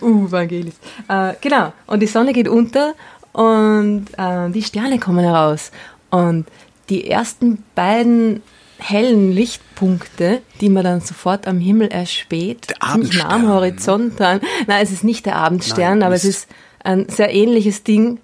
Uh, 0.00 0.06
uh 0.06 0.30
Vangelis. 0.32 0.74
Uh, 1.08 1.32
genau. 1.40 1.72
Und 1.86 2.00
die 2.00 2.06
Sonne 2.06 2.32
geht 2.32 2.48
unter 2.48 2.94
und 3.32 4.06
uh, 4.18 4.48
die 4.48 4.62
Sterne 4.62 4.98
kommen 4.98 5.24
heraus. 5.24 5.70
Und 6.10 6.46
die 6.88 7.10
ersten 7.10 7.64
beiden 7.74 8.42
hellen 8.78 9.32
Lichtpunkte, 9.32 10.40
die 10.60 10.68
man 10.68 10.84
dann 10.84 11.00
sofort 11.00 11.46
am 11.46 11.58
Himmel 11.58 11.88
erspäht, 11.88 12.68
ziemlich 12.92 13.18
nah 13.18 13.30
am 13.30 13.48
Horizont 13.48 14.18
dran. 14.18 14.40
Nein, 14.66 14.82
es 14.82 14.92
ist 14.92 15.04
nicht 15.04 15.26
der 15.26 15.36
Abendstern, 15.36 15.98
Nein, 15.98 16.02
aber 16.04 16.14
es 16.14 16.24
ist 16.24 16.48
ein 16.82 17.08
sehr 17.08 17.34
ähnliches 17.34 17.82
Ding, 17.82 18.20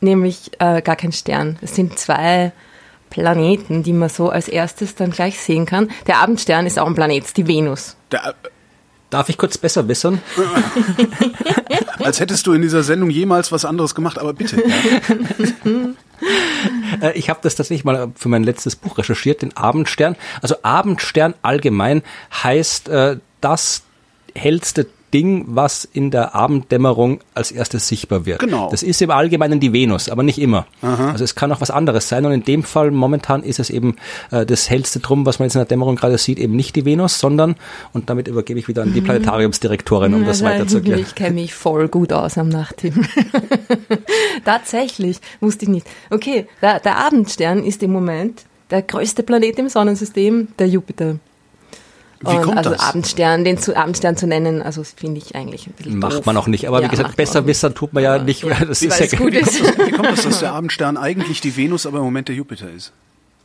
nämlich 0.00 0.50
äh, 0.58 0.82
gar 0.82 0.96
kein 0.96 1.12
Stern. 1.12 1.58
Es 1.62 1.74
sind 1.74 1.98
zwei 1.98 2.52
Planeten, 3.10 3.82
die 3.82 3.92
man 3.92 4.08
so 4.08 4.28
als 4.28 4.48
erstes 4.48 4.94
dann 4.94 5.10
gleich 5.10 5.38
sehen 5.38 5.66
kann. 5.66 5.90
Der 6.06 6.18
Abendstern 6.18 6.66
ist 6.66 6.78
auch 6.78 6.86
ein 6.86 6.94
Planet, 6.94 7.36
die 7.36 7.46
Venus. 7.46 7.96
Der, 8.12 8.34
Darf 9.10 9.28
ich 9.28 9.38
kurz 9.38 9.56
besser 9.56 9.86
wissen? 9.88 10.20
Als 11.98 12.20
hättest 12.20 12.46
du 12.46 12.52
in 12.52 12.62
dieser 12.62 12.82
Sendung 12.82 13.10
jemals 13.10 13.52
was 13.52 13.64
anderes 13.64 13.94
gemacht, 13.94 14.18
aber 14.18 14.32
bitte. 14.32 14.62
Äh, 17.02 17.12
ich 17.12 17.28
habe 17.28 17.40
das 17.42 17.56
tatsächlich 17.56 17.84
mal 17.84 18.10
für 18.14 18.30
mein 18.30 18.42
letztes 18.42 18.74
Buch 18.74 18.96
recherchiert, 18.96 19.42
den 19.42 19.54
Abendstern. 19.54 20.16
Also 20.40 20.56
Abendstern 20.62 21.34
allgemein 21.42 22.02
heißt 22.42 22.88
äh, 22.88 23.18
das 23.42 23.82
hellste 24.34 24.86
Ding, 25.14 25.44
was 25.48 25.84
in 25.84 26.10
der 26.10 26.34
Abenddämmerung 26.34 27.20
als 27.34 27.52
erstes 27.52 27.88
sichtbar 27.88 28.26
wird. 28.26 28.40
Genau. 28.40 28.70
Das 28.70 28.82
ist 28.82 29.00
im 29.02 29.10
Allgemeinen 29.10 29.60
die 29.60 29.72
Venus, 29.72 30.08
aber 30.08 30.22
nicht 30.22 30.38
immer. 30.38 30.66
Aha. 30.82 31.12
Also 31.12 31.24
es 31.24 31.34
kann 31.34 31.52
auch 31.52 31.60
was 31.60 31.70
anderes 31.70 32.08
sein 32.08 32.24
und 32.26 32.32
in 32.32 32.42
dem 32.42 32.62
Fall 32.62 32.90
momentan 32.90 33.42
ist 33.42 33.60
es 33.60 33.70
eben 33.70 33.96
äh, 34.30 34.44
das 34.44 34.68
hellste 34.68 35.00
Drum, 35.00 35.24
was 35.24 35.38
man 35.38 35.46
jetzt 35.46 35.54
in 35.54 35.60
der 35.60 35.66
Dämmerung 35.66 35.96
gerade 35.96 36.18
sieht, 36.18 36.38
eben 36.38 36.56
nicht 36.56 36.76
die 36.76 36.84
Venus, 36.84 37.18
sondern, 37.20 37.54
und 37.92 38.10
damit 38.10 38.28
übergebe 38.28 38.58
ich 38.58 38.68
wieder 38.68 38.82
an 38.82 38.92
die 38.92 39.00
mhm. 39.00 39.04
Planetariumsdirektorin, 39.04 40.14
um 40.14 40.24
das 40.24 40.42
weiter 40.42 40.66
zu 40.66 40.78
erklären. 40.78 41.00
Ich 41.00 41.14
kenne 41.14 41.34
mich 41.34 41.54
voll 41.54 41.88
gut 41.88 42.12
aus 42.12 42.36
am 42.36 42.48
Nachthimmel. 42.48 43.06
Tatsächlich, 44.44 45.20
wusste 45.40 45.64
ich 45.64 45.70
nicht. 45.70 45.86
Okay, 46.10 46.46
der, 46.62 46.80
der 46.80 46.96
Abendstern 46.98 47.64
ist 47.64 47.82
im 47.82 47.92
Moment 47.92 48.44
der 48.70 48.82
größte 48.82 49.22
Planet 49.22 49.58
im 49.58 49.68
Sonnensystem, 49.68 50.48
der 50.58 50.68
Jupiter. 50.68 51.18
Wie 52.20 52.36
kommt 52.38 52.58
also 52.58 52.70
das? 52.70 52.80
Abendstern, 52.80 53.44
den 53.44 53.58
zu 53.58 53.76
Abendstern 53.76 54.16
zu 54.16 54.26
nennen, 54.26 54.62
also 54.62 54.82
finde 54.84 55.18
ich 55.18 55.34
eigentlich 55.34 55.66
ein 55.66 55.72
bisschen 55.72 55.98
Macht 55.98 56.14
doof. 56.14 56.26
man 56.26 56.36
auch 56.36 56.46
nicht, 56.46 56.66
aber 56.66 56.80
ja, 56.80 56.86
wie 56.86 56.90
gesagt, 56.90 57.16
besser 57.16 57.46
wissen 57.46 57.74
tut 57.74 57.92
man 57.92 58.02
ja, 58.02 58.16
ja 58.16 58.22
nicht. 58.22 58.42
Ja, 58.42 58.64
das 58.64 58.82
ist 58.82 58.98
ja 58.98 59.18
gut 59.18 59.34
ist. 59.34 59.62
Wie 59.62 59.90
kommt 59.92 60.08
das, 60.08 60.22
dass 60.22 60.40
der 60.40 60.52
Abendstern 60.52 60.96
eigentlich 60.96 61.40
die 61.40 61.56
Venus, 61.56 61.86
aber 61.86 61.98
im 61.98 62.04
Moment 62.04 62.28
der 62.28 62.34
Jupiter 62.34 62.70
ist? 62.70 62.92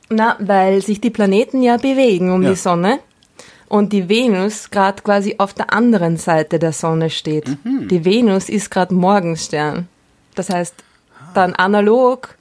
Na, 0.09 0.37
weil 0.39 0.81
sich 0.81 1.01
die 1.01 1.09
Planeten 1.09 1.61
ja 1.61 1.77
bewegen 1.77 2.31
um 2.31 2.43
ja. 2.43 2.51
die 2.51 2.55
Sonne 2.55 2.99
und 3.67 3.93
die 3.93 4.09
Venus 4.09 4.69
gerade 4.69 5.01
quasi 5.01 5.35
auf 5.37 5.53
der 5.53 5.73
anderen 5.73 6.17
Seite 6.17 6.59
der 6.59 6.73
Sonne 6.73 7.09
steht. 7.09 7.47
Mhm. 7.63 7.87
Die 7.87 8.03
Venus 8.03 8.49
ist 8.49 8.69
gerade 8.71 8.93
Morgenstern. 8.93 9.87
Das 10.35 10.49
heißt, 10.49 10.75
dann 11.33 11.55
analog 11.55 12.35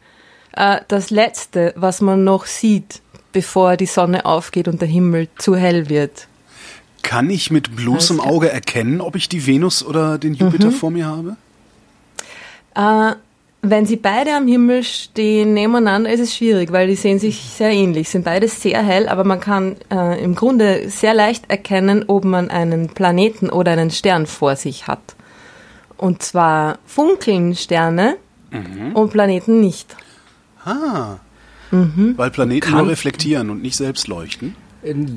äh, 0.53 0.81
das 0.89 1.11
Letzte, 1.11 1.73
was 1.77 2.01
man 2.01 2.25
noch 2.25 2.47
sieht, 2.47 3.01
bevor 3.33 3.77
die 3.77 3.87
Sonne 3.87 4.25
aufgeht 4.25 4.69
und 4.69 4.81
der 4.81 4.89
Himmel 4.89 5.29
zu 5.39 5.57
hell 5.57 5.89
wird. 5.89 6.27
Kann 7.03 7.31
ich 7.31 7.51
mit 7.51 7.77
bloßem 7.77 8.21
Auge 8.21 8.51
erkennen, 8.51 9.01
ob 9.01 9.17
ich 9.17 9.29
die 9.29 9.47
Venus 9.47 9.85
oder 9.85 10.19
den 10.19 10.35
Jupiter 10.35 10.67
mhm. 10.67 10.73
vor 10.73 10.91
mir 10.91 11.07
habe? 11.07 11.37
Äh, 12.75 13.17
wenn 13.63 13.85
sie 13.85 13.97
beide 13.97 14.35
am 14.35 14.47
Himmel 14.47 14.83
stehen 14.85 15.53
nebeneinander, 15.53 16.11
ist 16.11 16.21
es 16.21 16.35
schwierig, 16.35 16.73
weil 16.73 16.89
die 16.89 16.95
sehen 16.95 17.19
sich 17.19 17.41
sehr 17.41 17.71
ähnlich, 17.71 18.09
sind 18.09 18.25
beide 18.25 18.49
sehr 18.49 18.83
hell, 18.83 19.09
aber 19.09 19.25
man 19.25 19.41
kann 19.41 19.77
äh, 19.91 20.23
im 20.23 20.35
Grunde 20.35 20.89
sehr 20.89 21.13
leicht 21.13 21.51
erkennen, 21.51 22.05
ob 22.07 22.25
man 22.25 22.51
einen 22.51 22.89
Planeten 22.89 23.51
oder 23.51 23.73
einen 23.73 23.91
Stern 23.91 24.27
vor 24.27 24.57
sich 24.57 24.87
hat. 24.87 25.15
Und 25.99 26.23
zwar 26.23 26.79
funkeln 26.87 27.55
Sterne 27.55 28.17
mhm. 28.51 28.93
und 28.95 29.11
Planeten 29.11 29.61
nicht. 29.61 29.95
Ah. 30.65 31.17
Mhm. 31.71 32.15
Weil 32.17 32.31
Planeten 32.31 32.69
kann, 32.69 32.79
nur 32.79 32.89
reflektieren 32.89 33.51
und 33.51 33.63
nicht 33.63 33.77
selbst 33.77 34.09
leuchten. 34.09 34.55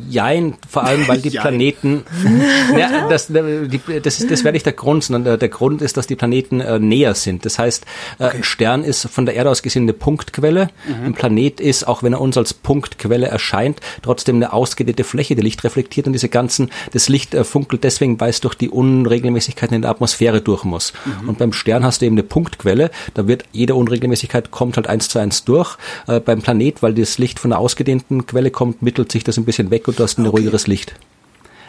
Jein, 0.09 0.55
vor 0.67 0.83
allem 0.83 1.07
weil 1.07 1.21
die 1.21 1.29
Planeten, 1.43 2.03
ja, 2.77 3.07
das, 3.07 3.27
die, 3.27 3.79
das, 4.01 4.19
ist, 4.19 4.29
das 4.29 4.43
wäre 4.43 4.53
nicht 4.53 4.65
der 4.65 4.73
Grund, 4.73 5.03
sondern 5.03 5.23
der, 5.23 5.37
der, 5.37 5.49
Grund 5.49 5.81
ist, 5.81 5.95
dass 5.95 6.07
die 6.07 6.15
Planeten 6.15 6.59
äh, 6.59 6.79
näher 6.79 7.15
sind. 7.15 7.45
Das 7.45 7.59
heißt, 7.59 7.85
äh, 8.19 8.25
okay. 8.25 8.37
ein 8.37 8.43
Stern 8.43 8.83
ist 8.83 9.07
von 9.07 9.25
der 9.25 9.35
Erde 9.35 9.49
aus 9.49 9.61
gesehen 9.61 9.83
eine 9.83 9.93
Punktquelle. 9.93 10.69
Mhm. 10.87 11.05
Ein 11.05 11.13
Planet 11.13 11.59
ist, 11.61 11.87
auch 11.87 12.03
wenn 12.03 12.13
er 12.13 12.21
uns 12.21 12.37
als 12.37 12.53
Punktquelle 12.53 13.27
erscheint, 13.27 13.79
trotzdem 14.01 14.35
eine 14.37 14.51
ausgedehnte 14.51 15.03
Fläche, 15.03 15.35
die 15.35 15.41
Licht 15.41 15.63
reflektiert 15.63 16.07
und 16.07 16.13
diese 16.13 16.29
ganzen, 16.29 16.69
das 16.91 17.07
Licht 17.07 17.33
äh, 17.33 17.43
funkelt 17.43 17.83
deswegen, 17.83 18.19
weil 18.19 18.31
es 18.31 18.41
durch 18.41 18.55
die 18.55 18.69
Unregelmäßigkeiten 18.69 19.75
in 19.75 19.81
der 19.83 19.91
Atmosphäre 19.91 20.41
durch 20.41 20.65
muss. 20.65 20.93
Mhm. 21.05 21.29
Und 21.29 21.37
beim 21.37 21.53
Stern 21.53 21.85
hast 21.85 22.01
du 22.01 22.05
eben 22.05 22.15
eine 22.15 22.23
Punktquelle, 22.23 22.91
da 23.13 23.27
wird 23.27 23.45
jede 23.51 23.75
Unregelmäßigkeit 23.75 24.51
kommt 24.51 24.75
halt 24.75 24.87
eins 24.87 25.07
zu 25.07 25.19
eins 25.19 25.45
durch. 25.45 25.77
Äh, 26.07 26.19
beim 26.19 26.41
Planet, 26.41 26.83
weil 26.83 26.93
das 26.93 27.17
Licht 27.17 27.39
von 27.39 27.53
einer 27.53 27.61
ausgedehnten 27.61 28.25
Quelle 28.25 28.51
kommt, 28.51 28.81
mittelt 28.81 29.11
sich 29.11 29.23
das 29.23 29.37
ein 29.37 29.45
bisschen 29.45 29.52
bisschen 29.53 29.69
weg 29.69 29.87
und 29.87 29.99
du 29.99 30.03
hast 30.03 30.17
ein 30.17 30.25
okay. 30.25 30.37
ruhigeres 30.37 30.67
Licht. 30.67 30.95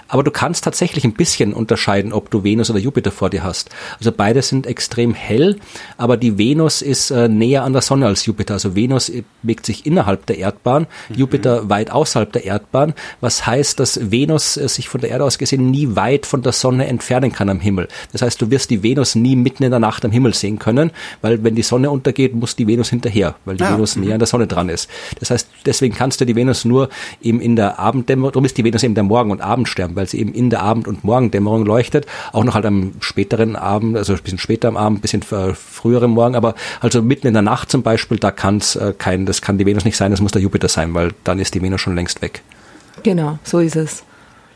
Aber 0.08 0.22
du 0.22 0.30
kannst 0.30 0.64
tatsächlich 0.64 1.04
ein 1.04 1.14
bisschen 1.14 1.52
unterscheiden, 1.52 2.12
ob 2.12 2.30
du 2.30 2.44
Venus 2.44 2.70
oder 2.70 2.78
Jupiter 2.78 3.10
vor 3.10 3.30
dir 3.30 3.42
hast. 3.42 3.70
Also 3.98 4.12
beide 4.12 4.42
sind 4.42 4.66
extrem 4.66 5.14
hell, 5.14 5.56
aber 5.96 6.16
die 6.16 6.38
Venus 6.38 6.82
ist 6.82 7.10
äh, 7.10 7.28
näher 7.28 7.64
an 7.64 7.72
der 7.72 7.82
Sonne 7.82 8.06
als 8.06 8.26
Jupiter. 8.26 8.54
Also 8.54 8.74
Venus 8.74 9.12
bewegt 9.42 9.66
sich 9.66 9.86
innerhalb 9.86 10.26
der 10.26 10.38
Erdbahn, 10.38 10.86
mhm. 11.08 11.14
Jupiter 11.16 11.68
weit 11.68 11.90
außerhalb 11.90 12.32
der 12.32 12.44
Erdbahn, 12.44 12.94
was 13.20 13.46
heißt, 13.46 13.80
dass 13.80 14.10
Venus 14.10 14.56
äh, 14.56 14.68
sich 14.68 14.88
von 14.88 15.00
der 15.00 15.10
Erde 15.10 15.24
aus 15.24 15.38
gesehen 15.38 15.70
nie 15.70 15.96
weit 15.96 16.26
von 16.26 16.42
der 16.42 16.52
Sonne 16.52 16.86
entfernen 16.86 17.32
kann 17.32 17.48
am 17.48 17.60
Himmel. 17.60 17.88
Das 18.12 18.22
heißt, 18.22 18.40
du 18.40 18.50
wirst 18.50 18.70
die 18.70 18.82
Venus 18.82 19.14
nie 19.14 19.36
mitten 19.36 19.62
in 19.62 19.70
der 19.70 19.80
Nacht 19.80 20.04
am 20.04 20.10
Himmel 20.10 20.34
sehen 20.34 20.58
können, 20.58 20.90
weil 21.22 21.42
wenn 21.44 21.54
die 21.54 21.62
Sonne 21.62 21.90
untergeht, 21.90 22.34
muss 22.34 22.56
die 22.56 22.66
Venus 22.66 22.90
hinterher, 22.90 23.34
weil 23.44 23.56
die 23.56 23.64
ja. 23.64 23.74
Venus 23.74 23.96
näher 23.96 24.14
an 24.14 24.18
der 24.18 24.26
Sonne 24.26 24.46
dran 24.46 24.68
ist. 24.68 24.88
Das 25.20 25.30
heißt, 25.30 25.48
deswegen 25.66 25.94
kannst 25.94 26.20
du 26.20 26.24
die 26.24 26.36
Venus 26.36 26.64
nur 26.64 26.88
eben 27.22 27.40
in 27.40 27.56
der 27.56 27.78
Abenddämmerung, 27.78 28.32
darum 28.32 28.44
ist 28.44 28.56
die 28.58 28.64
Venus 28.64 28.82
eben 28.82 28.94
der 28.94 29.04
Morgen- 29.04 29.30
und 29.30 29.40
Abendstern, 29.40 29.93
weil 29.96 30.06
sie 30.06 30.20
eben 30.20 30.32
in 30.32 30.50
der 30.50 30.62
Abend- 30.62 30.88
und 30.88 31.04
Morgendämmerung 31.04 31.64
leuchtet. 31.64 32.06
Auch 32.32 32.44
noch 32.44 32.54
halt 32.54 32.66
am 32.66 32.92
späteren 33.00 33.56
Abend, 33.56 33.96
also 33.96 34.12
ein 34.12 34.22
bisschen 34.22 34.38
später 34.38 34.68
am 34.68 34.76
Abend, 34.76 34.98
ein 34.98 35.02
bisschen 35.02 35.22
früher 35.22 36.06
Morgen, 36.06 36.34
aber 36.34 36.54
also 36.80 37.02
mitten 37.02 37.26
in 37.26 37.32
der 37.34 37.42
Nacht 37.42 37.70
zum 37.70 37.82
Beispiel, 37.82 38.18
da 38.18 38.30
kann 38.30 38.58
es 38.58 38.76
äh, 38.76 38.92
kein, 38.96 39.26
das 39.26 39.40
kann 39.40 39.58
die 39.58 39.66
Venus 39.66 39.84
nicht 39.84 39.96
sein, 39.96 40.10
das 40.10 40.20
muss 40.20 40.32
der 40.32 40.42
Jupiter 40.42 40.68
sein, 40.68 40.92
weil 40.94 41.12
dann 41.24 41.38
ist 41.38 41.54
die 41.54 41.62
Venus 41.62 41.80
schon 41.80 41.94
längst 41.94 42.20
weg. 42.20 42.42
Genau, 43.02 43.38
so 43.42 43.58
ist 43.58 43.76
es. 43.76 44.04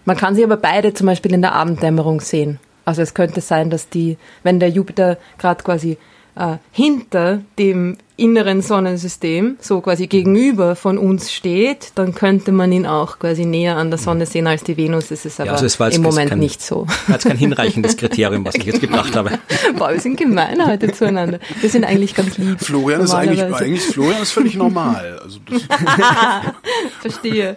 Man 0.05 0.17
kann 0.17 0.35
sie 0.35 0.45
aber 0.45 0.57
beide 0.57 0.95
zum 0.95 1.07
Beispiel 1.07 1.35
in 1.35 1.43
der 1.43 1.55
Abenddämmerung 1.55 2.21
sehen. 2.21 2.59
Also 2.85 3.03
es 3.03 3.13
könnte 3.13 3.41
sein, 3.41 3.69
dass 3.69 3.91
die, 3.91 4.17
wenn 4.43 4.61
der 4.61 4.71
Jupiter 4.71 5.19
gerade 5.37 5.63
quasi 5.63 5.99
äh, 6.39 6.59
hinter 6.73 7.43
dem 7.59 7.97
inneren 8.17 8.63
Sonnensystem, 8.63 9.57
so 9.61 9.81
quasi 9.81 10.09
gegenüber 10.09 10.75
von 10.75 10.99
uns 10.99 11.33
steht, 11.33 11.93
dann 11.95 12.15
könnte 12.15 12.51
man 12.51 12.73
ihn 12.73 12.85
auch 12.85 13.19
quasi 13.19 13.45
näher 13.45 13.77
an 13.77 13.91
der 13.91 13.99
Sonne 13.99 14.27
sehen 14.27 14.47
als 14.47 14.65
die 14.65 14.77
Venus. 14.77 15.09
Das 15.09 15.25
ist 15.25 15.41
aber 15.41 15.49
ja, 15.49 15.53
also 15.53 15.67
es 15.67 15.97
im 15.97 16.03
Moment 16.03 16.31
kein, 16.31 16.39
nicht 16.41 16.61
so. 16.61 16.87
Das 17.07 17.19
ist 17.19 17.29
kein 17.29 17.37
hinreichendes 17.37 17.97
Kriterium, 17.97 18.45
was 18.45 18.57
ich 18.57 18.65
jetzt 18.65 18.81
gebracht 18.81 19.15
habe. 19.15 19.39
Boah, 19.79 19.93
wir 19.93 20.01
sind 20.01 20.17
gemein 20.17 20.67
heute 20.67 20.93
zueinander. 20.93 21.39
Wir 21.61 21.71
sind 21.71 21.85
eigentlich 21.85 22.15
ganz 22.15 22.39
lieb. 22.39 22.61
Florian 22.61 23.03
ist 23.03 23.15
eigentlich, 23.15 23.43
eigentlich 23.43 23.83
Florian 23.83 24.23
ist 24.23 24.33
völlig 24.33 24.57
normal. 24.57 25.21
Also 25.23 25.39
Verstehe. 27.01 27.57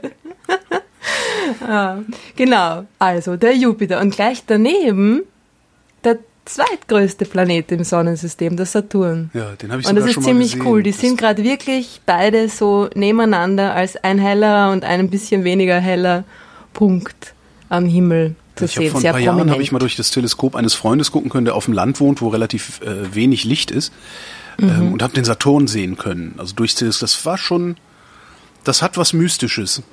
ah, 1.68 1.98
genau, 2.36 2.86
also 3.00 3.36
der 3.36 3.56
Jupiter. 3.56 4.00
Und 4.00 4.16
gleich 4.16 4.44
daneben 4.46 5.24
der 6.04 6.20
zweitgrößte 6.46 7.26
Planet 7.26 7.72
im 7.72 7.84
Sonnensystem, 7.84 8.58
der 8.58 8.66
Saturn. 8.66 9.30
Ja, 9.34 9.52
den 9.62 9.72
habe 9.72 9.82
ich 9.82 9.88
Und 9.88 9.96
das 9.96 10.06
ist 10.06 10.24
ziemlich 10.24 10.64
cool. 10.66 10.84
Die 10.84 10.92
das 10.92 11.00
sind 11.00 11.18
gerade 11.18 11.44
wirklich 11.44 12.02
beide 12.06 12.50
so 12.50 12.90
nebeneinander 12.96 13.74
als 13.74 13.96
ein 13.98 14.18
heller 14.18 14.72
und 14.72 14.84
ein 14.84 15.10
bisschen 15.10 15.44
weniger 15.44 15.80
heller 15.80 16.24
Punkt 16.74 17.34
am 17.70 17.86
Himmel 17.86 18.36
zu 18.56 18.66
ich 18.66 18.72
sehen. 18.72 18.92
Vor 18.92 19.02
ein 19.02 19.12
paar 19.12 19.20
Jahren 19.20 19.52
habe 19.52 19.62
ich 19.62 19.72
mal 19.72 19.80
durch 19.80 19.96
das 19.96 20.12
Teleskop 20.12 20.56
eines 20.56 20.74
Freundes 20.74 21.12
gucken 21.12 21.30
können, 21.30 21.46
der 21.46 21.56
auf 21.56 21.66
dem 21.66 21.74
Land 21.74 22.00
wohnt, 22.00 22.22
wo 22.22 22.30
relativ 22.30 22.82
äh, 22.82 23.14
wenig 23.14 23.44
Licht 23.44 23.72
ist, 23.72 23.94
mhm. 24.58 24.70
ähm, 24.70 24.94
und 24.94 25.04
habe 25.04 25.14
den 25.14 25.26
Saturn 25.26 25.68
sehen 25.68 25.98
können. 25.98 26.36
Also 26.38 26.56
durch 26.56 26.76
das, 26.76 27.00
das 27.00 27.26
war 27.26 27.38
schon, 27.38 27.78
das 28.64 28.82
hat 28.82 28.98
was 28.98 29.14
Mystisches. 29.14 29.84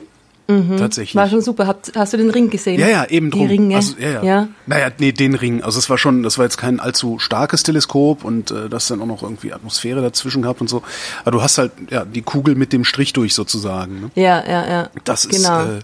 Mhm. 0.50 0.78
Tatsächlich. 0.78 1.14
War 1.14 1.28
schon 1.28 1.42
super. 1.42 1.66
Hast, 1.66 1.92
hast 1.94 2.14
du 2.14 2.16
den 2.16 2.30
Ring 2.30 2.48
gesehen? 2.48 2.80
Ja, 2.80 2.88
ja, 2.88 3.04
eben 3.04 3.30
drum. 3.30 3.42
Die 3.42 3.54
Ringe. 3.54 3.76
Also, 3.76 3.96
ja, 3.98 4.10
ja. 4.10 4.22
ja. 4.22 4.48
Naja, 4.66 4.88
nee, 4.98 5.12
den 5.12 5.34
Ring. 5.34 5.62
Also 5.62 5.78
es 5.78 5.90
war 5.90 5.98
schon, 5.98 6.22
das 6.22 6.38
war 6.38 6.46
jetzt 6.46 6.56
kein 6.56 6.80
allzu 6.80 7.18
starkes 7.18 7.62
Teleskop 7.62 8.24
und 8.24 8.50
äh, 8.50 8.70
das 8.70 8.88
dann 8.88 9.02
auch 9.02 9.06
noch 9.06 9.22
irgendwie 9.22 9.52
Atmosphäre 9.52 10.00
dazwischen 10.00 10.40
gehabt 10.40 10.62
und 10.62 10.68
so. 10.68 10.82
Aber 11.20 11.32
du 11.32 11.42
hast 11.42 11.58
halt 11.58 11.72
ja 11.90 12.06
die 12.06 12.22
Kugel 12.22 12.54
mit 12.54 12.72
dem 12.72 12.84
Strich 12.84 13.12
durch 13.12 13.34
sozusagen. 13.34 14.00
Ne? 14.00 14.10
Ja, 14.14 14.42
ja, 14.48 14.66
ja. 14.66 14.90
Das 15.04 15.28
genau. 15.28 15.64
ist 15.64 15.68
äh, 15.68 15.80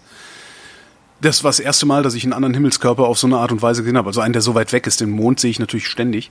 das 1.20 1.44
war 1.44 1.50
das 1.50 1.60
erste 1.60 1.84
Mal, 1.84 2.02
dass 2.02 2.14
ich 2.14 2.24
einen 2.24 2.32
anderen 2.32 2.54
Himmelskörper 2.54 3.04
auf 3.04 3.18
so 3.18 3.26
eine 3.26 3.38
Art 3.38 3.52
und 3.52 3.60
Weise 3.60 3.82
gesehen 3.82 3.98
habe. 3.98 4.08
Also 4.08 4.20
einen, 4.20 4.32
der 4.32 4.42
so 4.42 4.54
weit 4.54 4.72
weg 4.72 4.86
ist. 4.86 5.00
Den 5.00 5.10
Mond 5.10 5.40
sehe 5.40 5.50
ich 5.50 5.58
natürlich 5.58 5.88
ständig. 5.88 6.30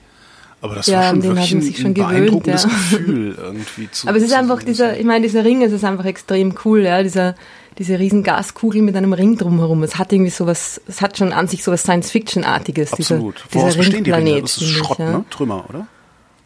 Aber 0.60 0.74
das 0.74 0.86
ja, 0.86 0.98
war 1.00 1.10
schon 1.10 1.22
wirklich 1.22 1.52
ein, 1.52 1.60
sich 1.62 1.76
schon 1.76 1.86
ein 1.88 1.94
beeindruckendes 1.94 2.62
gewöhnt, 2.64 2.90
ja. 2.90 2.98
Gefühl 2.98 3.34
irgendwie 3.36 3.90
zu 3.90 4.08
Aber 4.08 4.16
es 4.16 4.22
ist 4.22 4.32
einfach 4.32 4.62
dieser, 4.62 4.98
ich 4.98 5.04
meine, 5.04 5.26
dieser 5.26 5.44
Ring, 5.44 5.62
es 5.62 5.72
ist 5.72 5.84
einfach 5.84 6.06
extrem 6.06 6.54
cool, 6.64 6.80
ja, 6.80 7.02
dieser 7.02 7.34
diese 7.78 7.98
riesen 7.98 8.22
Gaskugel 8.22 8.82
mit 8.82 8.96
einem 8.96 9.12
Ring 9.12 9.36
drumherum. 9.36 9.82
Es 9.82 9.98
hat 9.98 10.12
irgendwie 10.12 10.30
sowas, 10.30 10.80
es 10.86 11.00
hat 11.00 11.18
schon 11.18 11.32
an 11.32 11.48
sich 11.48 11.64
sowas 11.64 11.82
Science-Fiction-artiges. 11.82 12.92
Absolut. 12.92 13.36
Dieser, 13.36 13.54
Woraus 13.54 13.72
dieser 13.72 13.84
bestehen 13.84 14.04
die 14.04 14.10
Ringe? 14.10 14.40
Das 14.40 14.56
ist 14.56 14.68
Schrott, 14.68 14.98
ich, 14.98 15.04
ja. 15.04 15.10
ne? 15.10 15.24
Trümmer, 15.30 15.64
oder? 15.68 15.86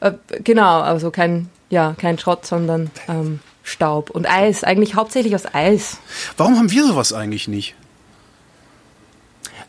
Äh, 0.00 0.12
genau, 0.42 0.80
also 0.80 1.10
kein, 1.10 1.48
ja, 1.70 1.94
kein 1.98 2.18
Schrott, 2.18 2.46
sondern 2.46 2.90
ähm, 3.08 3.40
Staub 3.62 4.10
und 4.10 4.30
Eis. 4.30 4.64
Eigentlich 4.64 4.94
hauptsächlich 4.94 5.34
aus 5.34 5.44
Eis. 5.52 5.98
Warum 6.36 6.56
haben 6.56 6.70
wir 6.70 6.86
sowas 6.86 7.12
eigentlich 7.12 7.48
nicht? 7.48 7.74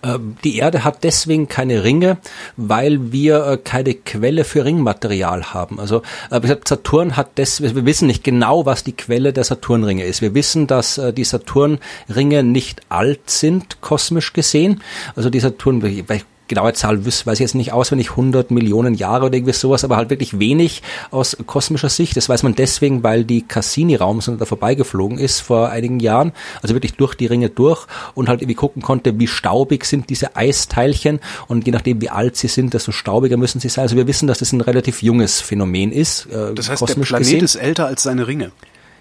Ähm, 0.04 0.38
die 0.44 0.58
Erde 0.58 0.84
hat 0.84 1.04
deswegen 1.04 1.48
keine 1.48 1.84
Ringe, 1.84 2.18
weil 2.56 3.12
wir 3.12 3.46
äh, 3.46 3.58
keine 3.58 3.94
Quelle 3.94 4.44
für 4.44 4.64
Ringmaterial 4.64 5.54
haben. 5.54 5.80
Also 5.80 6.02
äh, 6.32 6.40
Saturn 6.66 7.18
hat 7.18 7.32
das, 7.36 7.62
wir 7.62 7.86
wissen 7.86 8.08
nicht 8.08 8.24
genau, 8.24 8.66
was 8.66 8.84
die 8.84 8.94
Quelle 8.94 9.34
der 9.34 9.44
Saturnringe 9.44 10.06
ist. 10.06 10.22
Wir 10.22 10.34
wissen, 10.34 10.68
dass 10.68 10.98
äh, 10.98 11.12
die 11.12 11.24
Saturnringe 11.26 12.44
nicht 12.44 12.82
alt 12.90 13.30
sind, 13.30 13.82
kosmisch 13.82 14.34
gesehen. 14.34 14.82
Also 15.16 15.30
die 15.30 15.40
Saturn, 15.40 15.82
genaue 16.50 16.74
Zahl 16.74 17.06
weiß 17.06 17.26
ich 17.28 17.40
jetzt 17.40 17.56
nicht 17.56 17.72
auswendig, 17.72 18.12
100 18.12 18.52
Millionen 18.52 18.96
Jahre 18.96 19.28
oder 19.28 19.36
irgendwie 19.36 19.54
sowas, 19.54 19.86
aber 19.86 19.96
halt 19.96 20.10
wirklich 20.10 20.40
wenig 20.40 20.82
aus 21.12 21.38
kosmischer 21.46 21.88
Sicht. 21.90 22.18
Das 22.18 22.28
weiß 22.28 22.44
man 22.44 22.56
deswegen, 22.56 23.04
weil 23.04 23.24
die 23.24 23.44
Cassini-Raumsonde 23.44 24.40
da 24.40 24.46
vorbeigeflogen 24.46 25.18
ist 25.18 25.40
vor 25.40 25.70
einigen 25.70 26.00
Jahren, 26.00 26.34
also 26.62 26.76
wirklich 26.76 26.96
durch 26.96 27.16
die 27.16 27.28
Ringe 27.28 27.50
durch 27.50 27.88
und 28.16 28.28
halt 28.28 28.42
irgendwie 28.42 28.56
gucken 28.56 28.82
konnte, 28.82 29.18
wie 29.20 29.28
staubig 29.28 29.86
sind 29.86 30.10
diese 30.10 30.36
Eisteilchen 30.36 31.20
und 31.48 31.66
je 31.66 31.72
nachdem, 31.72 32.02
wie 32.02 32.10
alt 32.10 32.36
sie 32.36 32.48
sind, 32.48 32.74
desto 32.74 32.92
staubiger 32.92 33.38
müssen 33.38 33.62
sie 33.62 33.70
sein. 33.70 33.84
Also 33.84 33.96
wir 33.96 34.08
wissen, 34.08 34.28
dass 34.28 34.40
das 34.40 34.52
ein 34.52 34.62
relativ 34.62 35.02
junges 35.02 35.40
Phänomen 35.40 35.92
ist. 35.92 36.26
Äh, 36.26 36.54
das 36.54 36.70
heißt, 36.70 36.82
der 36.90 36.96
Planet 36.96 37.20
gesehen. 37.20 37.46
ist 37.46 37.56
älter 37.56 37.86
als 37.86 38.04
seine 38.04 38.28
Ringe. 38.28 38.52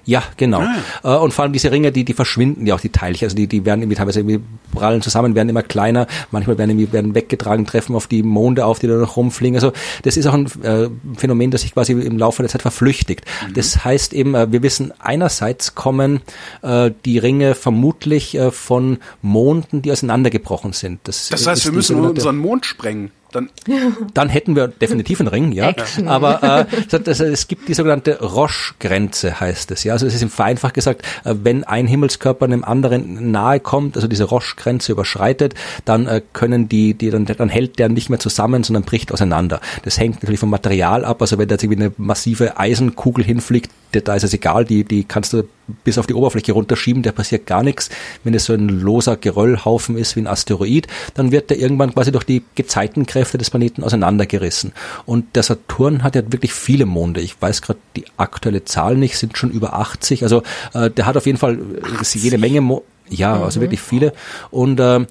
Ja, 0.04 0.22
genau. 0.36 0.60
Ah. 0.60 1.16
Äh, 1.16 1.18
und 1.18 1.32
vor 1.32 1.44
allem 1.44 1.52
diese 1.52 1.70
Ringe, 1.70 1.92
die, 1.92 2.04
die 2.04 2.14
verschwinden 2.14 2.66
ja 2.66 2.74
auch, 2.74 2.80
die 2.80 2.90
Teilchen. 2.90 3.26
Also 3.26 3.36
die, 3.36 3.46
die 3.46 3.64
werden 3.64 3.82
irgendwie 3.82 3.96
teilweise 3.96 4.20
irgendwie 4.20 4.40
prallen 4.74 5.02
zusammen, 5.02 5.34
werden 5.34 5.48
immer 5.48 5.62
kleiner. 5.62 6.06
Manchmal 6.30 6.58
werden 6.58 6.70
irgendwie 6.70 6.92
werden 6.92 7.14
weggetragen, 7.14 7.66
treffen 7.66 7.94
auf 7.94 8.06
die 8.06 8.22
Monde 8.22 8.64
auf, 8.64 8.78
die 8.78 8.86
da 8.86 8.94
noch 8.94 9.16
rumfliegen. 9.16 9.56
Also 9.56 9.72
das 10.02 10.16
ist 10.16 10.26
auch 10.26 10.34
ein 10.34 10.46
äh, 10.62 10.88
Phänomen, 11.16 11.50
das 11.50 11.62
sich 11.62 11.74
quasi 11.74 11.92
im 11.92 12.18
Laufe 12.18 12.42
der 12.42 12.50
Zeit 12.50 12.62
verflüchtigt. 12.62 13.24
Mhm. 13.46 13.54
Das 13.54 13.84
heißt 13.84 14.12
eben, 14.12 14.34
äh, 14.34 14.50
wir 14.50 14.62
wissen 14.62 14.92
einerseits 14.98 15.74
kommen 15.74 16.20
äh, 16.62 16.90
die 17.04 17.18
Ringe 17.18 17.54
vermutlich 17.54 18.34
äh, 18.34 18.50
von 18.50 18.98
Monden, 19.22 19.82
die 19.82 19.92
auseinandergebrochen 19.92 20.72
sind. 20.72 21.00
Das, 21.04 21.28
das 21.28 21.46
heißt, 21.46 21.64
wir 21.64 21.72
müssen 21.72 22.00
unseren 22.00 22.36
Mond 22.36 22.66
sprengen. 22.66 23.10
Dann, 23.32 23.50
dann 24.14 24.28
hätten 24.28 24.56
wir 24.56 24.68
definitiv 24.68 25.20
einen 25.20 25.28
Ring, 25.28 25.52
ja. 25.52 25.68
Action. 25.68 26.08
Aber 26.08 26.42
äh, 26.42 26.98
das, 26.98 27.20
es 27.20 27.48
gibt 27.48 27.68
die 27.68 27.74
sogenannte 27.74 28.18
Roche-Grenze, 28.20 29.40
heißt 29.40 29.70
es. 29.70 29.84
Ja, 29.84 29.92
also 29.92 30.06
es 30.06 30.14
ist 30.14 30.22
im 30.22 30.30
Vereinfacht 30.30 30.74
gesagt, 30.74 31.02
äh, 31.24 31.34
wenn 31.42 31.64
ein 31.64 31.86
Himmelskörper 31.86 32.46
einem 32.46 32.64
anderen 32.64 33.30
nahe 33.30 33.60
kommt, 33.60 33.96
also 33.96 34.08
diese 34.08 34.24
Roche-Grenze 34.24 34.92
überschreitet, 34.92 35.54
dann 35.84 36.06
äh, 36.06 36.22
können 36.32 36.68
die, 36.68 36.94
die 36.94 37.10
dann, 37.10 37.26
dann 37.26 37.48
hält 37.48 37.78
der 37.78 37.88
nicht 37.88 38.08
mehr 38.08 38.18
zusammen, 38.18 38.64
sondern 38.64 38.84
bricht 38.84 39.12
auseinander. 39.12 39.60
Das 39.82 39.98
hängt 39.98 40.22
natürlich 40.22 40.40
vom 40.40 40.50
Material 40.50 41.04
ab. 41.04 41.20
Also 41.20 41.38
wenn 41.38 41.48
da 41.48 41.54
jetzt 41.54 41.64
irgendwie 41.64 41.82
eine 41.82 41.92
massive 41.98 42.58
Eisenkugel 42.58 43.24
hinfliegt, 43.24 43.70
da 43.92 44.14
ist 44.14 44.24
es 44.24 44.32
egal, 44.32 44.64
die, 44.64 44.84
die 44.84 45.04
kannst 45.04 45.32
du 45.32 45.44
bis 45.84 45.98
auf 45.98 46.06
die 46.06 46.14
Oberfläche 46.14 46.52
runterschieben, 46.52 47.02
der 47.02 47.12
passiert 47.12 47.46
gar 47.46 47.62
nichts. 47.62 47.90
Wenn 48.24 48.34
es 48.34 48.46
so 48.46 48.52
ein 48.52 48.68
loser 48.68 49.16
Geröllhaufen 49.16 49.96
ist 49.96 50.16
wie 50.16 50.20
ein 50.20 50.26
Asteroid, 50.26 50.86
dann 51.14 51.32
wird 51.32 51.50
der 51.50 51.58
irgendwann 51.58 51.94
quasi 51.94 52.12
durch 52.12 52.24
die 52.24 52.42
Gezeitenkräfte 52.54 53.38
des 53.38 53.50
Planeten 53.50 53.84
auseinandergerissen. 53.84 54.72
Und 55.06 55.36
der 55.36 55.42
Saturn 55.42 56.02
hat 56.02 56.14
ja 56.14 56.22
wirklich 56.32 56.52
viele 56.52 56.86
Monde. 56.86 57.20
Ich 57.20 57.40
weiß 57.40 57.62
gerade 57.62 57.78
die 57.96 58.04
aktuelle 58.16 58.64
Zahl 58.64 58.96
nicht, 58.96 59.18
sind 59.18 59.36
schon 59.36 59.50
über 59.50 59.74
80. 59.74 60.22
Also 60.22 60.42
äh, 60.74 60.90
der 60.90 61.06
hat 61.06 61.16
auf 61.16 61.26
jeden 61.26 61.38
Fall 61.38 61.58
80. 61.98 62.20
Äh, 62.20 62.24
jede 62.24 62.38
Menge 62.38 62.60
Mo 62.60 62.82
Ja, 63.10 63.32
also 63.32 63.38
mhm. 63.38 63.44
also 63.44 63.60
wirklich 63.60 63.80
viele. 63.80 64.12
Und 64.50 64.80
äh, 64.80 65.06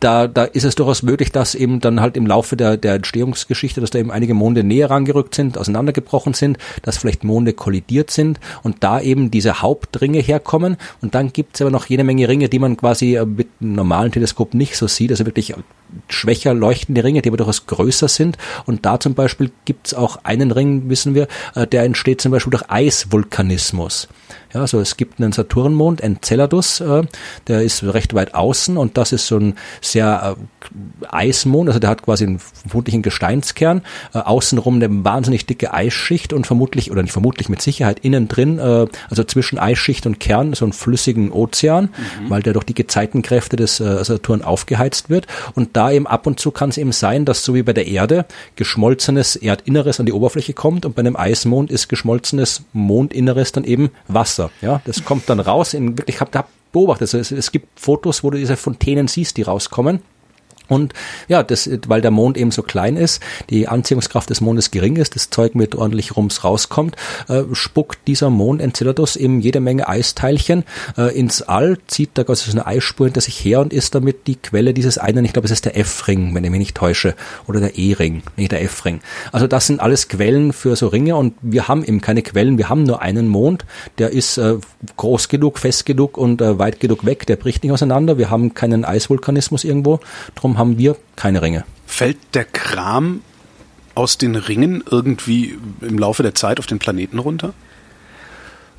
da, 0.00 0.26
da 0.26 0.44
ist 0.44 0.64
es 0.64 0.74
durchaus 0.74 1.02
möglich, 1.02 1.32
dass 1.32 1.54
eben 1.54 1.80
dann 1.80 2.00
halt 2.00 2.16
im 2.16 2.26
Laufe 2.26 2.56
der, 2.56 2.76
der 2.76 2.94
Entstehungsgeschichte, 2.94 3.80
dass 3.80 3.90
da 3.90 3.98
eben 3.98 4.10
einige 4.10 4.34
Monde 4.34 4.64
näher 4.64 4.90
rangerückt 4.90 5.34
sind, 5.34 5.58
auseinandergebrochen 5.58 6.34
sind, 6.34 6.58
dass 6.82 6.98
vielleicht 6.98 7.24
Monde 7.24 7.52
kollidiert 7.52 8.10
sind 8.10 8.40
und 8.62 8.76
da 8.80 9.00
eben 9.00 9.30
diese 9.30 9.62
Hauptringe 9.62 10.20
herkommen. 10.20 10.76
Und 11.00 11.14
dann 11.14 11.32
gibt 11.32 11.56
es 11.56 11.62
aber 11.62 11.70
noch 11.70 11.86
jede 11.86 12.04
Menge 12.04 12.28
Ringe, 12.28 12.48
die 12.48 12.58
man 12.58 12.76
quasi 12.76 13.16
äh, 13.16 13.24
mit 13.24 13.48
einem 13.60 13.74
normalen 13.74 14.12
Teleskop 14.12 14.54
nicht 14.54 14.76
so 14.76 14.86
sieht. 14.86 15.10
Also 15.10 15.26
wirklich 15.26 15.54
schwächer 16.08 16.54
leuchtende 16.54 17.04
Ringe, 17.04 17.22
die 17.22 17.28
aber 17.28 17.36
durchaus 17.36 17.66
größer 17.66 18.08
sind. 18.08 18.38
Und 18.66 18.84
da 18.86 19.00
zum 19.00 19.14
Beispiel 19.14 19.50
gibt 19.64 19.88
es 19.88 19.94
auch 19.94 20.18
einen 20.24 20.50
Ring, 20.50 20.88
wissen 20.88 21.14
wir, 21.14 21.28
äh, 21.54 21.66
der 21.66 21.84
entsteht 21.84 22.20
zum 22.20 22.32
Beispiel 22.32 22.50
durch 22.50 22.70
Eisvulkanismus. 22.70 24.08
Ja, 24.54 24.60
also 24.60 24.80
es 24.80 24.96
gibt 24.96 25.20
einen 25.20 25.32
Saturnmond, 25.32 26.00
Enceladus, 26.00 26.80
äh, 26.80 27.02
der 27.46 27.62
ist 27.62 27.82
recht 27.82 28.14
weit 28.14 28.34
außen 28.34 28.76
und 28.76 28.98
das 28.98 29.12
ist 29.12 29.26
so 29.26 29.38
ein 29.38 29.54
sehr 29.80 30.36
äh, 30.36 31.06
Eismond, 31.10 31.68
also 31.68 31.78
der 31.78 31.90
hat 31.90 32.02
quasi 32.02 32.24
einen, 32.24 32.38
vermutlich 32.38 32.94
einen 32.94 33.02
Gesteinskern, 33.02 33.82
äh, 34.12 34.18
außenrum 34.18 34.76
eine 34.76 35.04
wahnsinnig 35.04 35.46
dicke 35.46 35.72
Eisschicht 35.72 36.32
und 36.32 36.46
vermutlich, 36.46 36.90
oder 36.90 37.02
nicht 37.02 37.12
vermutlich, 37.12 37.48
mit 37.48 37.62
Sicherheit 37.62 38.00
innen 38.00 38.28
drin, 38.28 38.58
äh, 38.58 38.86
also 39.08 39.24
zwischen 39.24 39.58
Eisschicht 39.58 40.06
und 40.06 40.20
Kern, 40.20 40.52
so 40.52 40.64
einen 40.64 40.72
flüssigen 40.72 41.32
Ozean, 41.32 41.84
mhm. 41.84 42.30
weil 42.30 42.42
der 42.42 42.52
durch 42.52 42.64
die 42.64 42.74
Gezeitenkräfte 42.74 43.56
des 43.56 43.80
äh, 43.80 44.04
Saturn 44.04 44.42
aufgeheizt 44.42 45.08
wird 45.08 45.26
und 45.54 45.76
da 45.76 45.90
eben 45.90 46.06
ab 46.06 46.26
und 46.26 46.40
zu 46.40 46.50
kann 46.50 46.70
es 46.70 46.76
eben 46.76 46.92
sein, 46.92 47.24
dass 47.24 47.44
so 47.44 47.54
wie 47.54 47.62
bei 47.62 47.72
der 47.72 47.86
Erde 47.86 48.26
geschmolzenes 48.56 49.36
Erdinneres 49.36 49.98
an 49.98 50.06
die 50.06 50.12
Oberfläche 50.12 50.52
kommt 50.52 50.84
und 50.84 50.94
bei 50.94 51.00
einem 51.00 51.16
Eismond 51.16 51.70
ist 51.70 51.88
geschmolzenes 51.88 52.64
Mondinneres 52.72 53.52
dann 53.52 53.64
eben 53.64 53.90
Wasser. 54.08 54.41
Wasser. 54.44 54.52
Ja, 54.60 54.80
das 54.84 55.04
kommt 55.04 55.28
dann 55.28 55.40
raus. 55.40 55.74
In 55.74 55.98
wirklich, 55.98 56.20
hab, 56.20 56.34
hab 56.34 56.48
beobachtet. 56.72 57.12
Es, 57.14 57.30
es 57.30 57.52
gibt 57.52 57.78
Fotos, 57.78 58.24
wo 58.24 58.30
du 58.30 58.38
diese 58.38 58.56
Fontänen 58.56 59.08
siehst, 59.08 59.36
die 59.36 59.42
rauskommen. 59.42 60.00
Und 60.68 60.94
ja, 61.28 61.42
das, 61.42 61.68
weil 61.86 62.00
der 62.00 62.10
Mond 62.10 62.36
eben 62.36 62.50
so 62.50 62.62
klein 62.62 62.96
ist, 62.96 63.20
die 63.50 63.68
Anziehungskraft 63.68 64.30
des 64.30 64.40
Mondes 64.40 64.70
gering 64.70 64.96
ist, 64.96 65.14
das 65.14 65.30
Zeug 65.30 65.54
mit 65.54 65.74
ordentlich 65.74 66.16
Rums 66.16 66.44
rauskommt, 66.44 66.96
äh, 67.28 67.42
spuckt 67.52 67.98
dieser 68.06 68.30
Mond 68.30 68.62
Enceladus 68.62 69.16
eben 69.16 69.40
jede 69.40 69.60
Menge 69.60 69.88
Eisteilchen 69.88 70.64
äh, 70.96 71.16
ins 71.18 71.42
All, 71.42 71.78
zieht 71.86 72.10
da 72.14 72.24
quasi 72.24 72.50
so 72.50 72.52
eine 72.52 72.66
Eisspur 72.66 73.06
hinter 73.06 73.20
sich 73.20 73.44
her 73.44 73.60
und 73.60 73.72
ist 73.72 73.94
damit 73.94 74.26
die 74.26 74.36
Quelle 74.36 74.74
dieses 74.74 74.98
einen, 74.98 75.24
ich 75.24 75.32
glaube, 75.32 75.46
es 75.46 75.52
ist 75.52 75.64
der 75.64 75.76
F-Ring, 75.76 76.34
wenn 76.34 76.44
ich 76.44 76.50
mich 76.50 76.58
nicht 76.58 76.76
täusche, 76.76 77.14
oder 77.46 77.60
der 77.60 77.78
E-Ring, 77.78 78.22
nicht 78.36 78.52
der 78.52 78.62
F-Ring. 78.62 79.00
Also 79.32 79.46
das 79.46 79.66
sind 79.66 79.80
alles 79.80 80.08
Quellen 80.08 80.52
für 80.52 80.76
so 80.76 80.88
Ringe 80.88 81.16
und 81.16 81.34
wir 81.42 81.68
haben 81.68 81.84
eben 81.84 82.00
keine 82.00 82.22
Quellen, 82.22 82.58
wir 82.58 82.68
haben 82.68 82.84
nur 82.84 83.02
einen 83.02 83.28
Mond, 83.28 83.64
der 83.98 84.10
ist 84.10 84.38
äh, 84.38 84.56
groß 84.96 85.28
genug, 85.28 85.58
fest 85.58 85.86
genug 85.86 86.16
und 86.16 86.40
äh, 86.40 86.58
weit 86.58 86.80
genug 86.80 87.04
weg, 87.04 87.26
der 87.26 87.36
bricht 87.36 87.62
nicht 87.62 87.72
auseinander, 87.72 88.18
wir 88.18 88.30
haben 88.30 88.54
keinen 88.54 88.84
Eisvulkanismus 88.84 89.64
irgendwo, 89.64 90.00
drum 90.34 90.51
haben 90.58 90.78
wir 90.78 90.96
keine 91.16 91.42
Ringe. 91.42 91.64
Fällt 91.86 92.18
der 92.34 92.44
Kram 92.44 93.22
aus 93.94 94.18
den 94.18 94.36
Ringen 94.36 94.82
irgendwie 94.90 95.58
im 95.80 95.98
Laufe 95.98 96.22
der 96.22 96.34
Zeit 96.34 96.58
auf 96.58 96.66
den 96.66 96.78
Planeten 96.78 97.18
runter? 97.18 97.52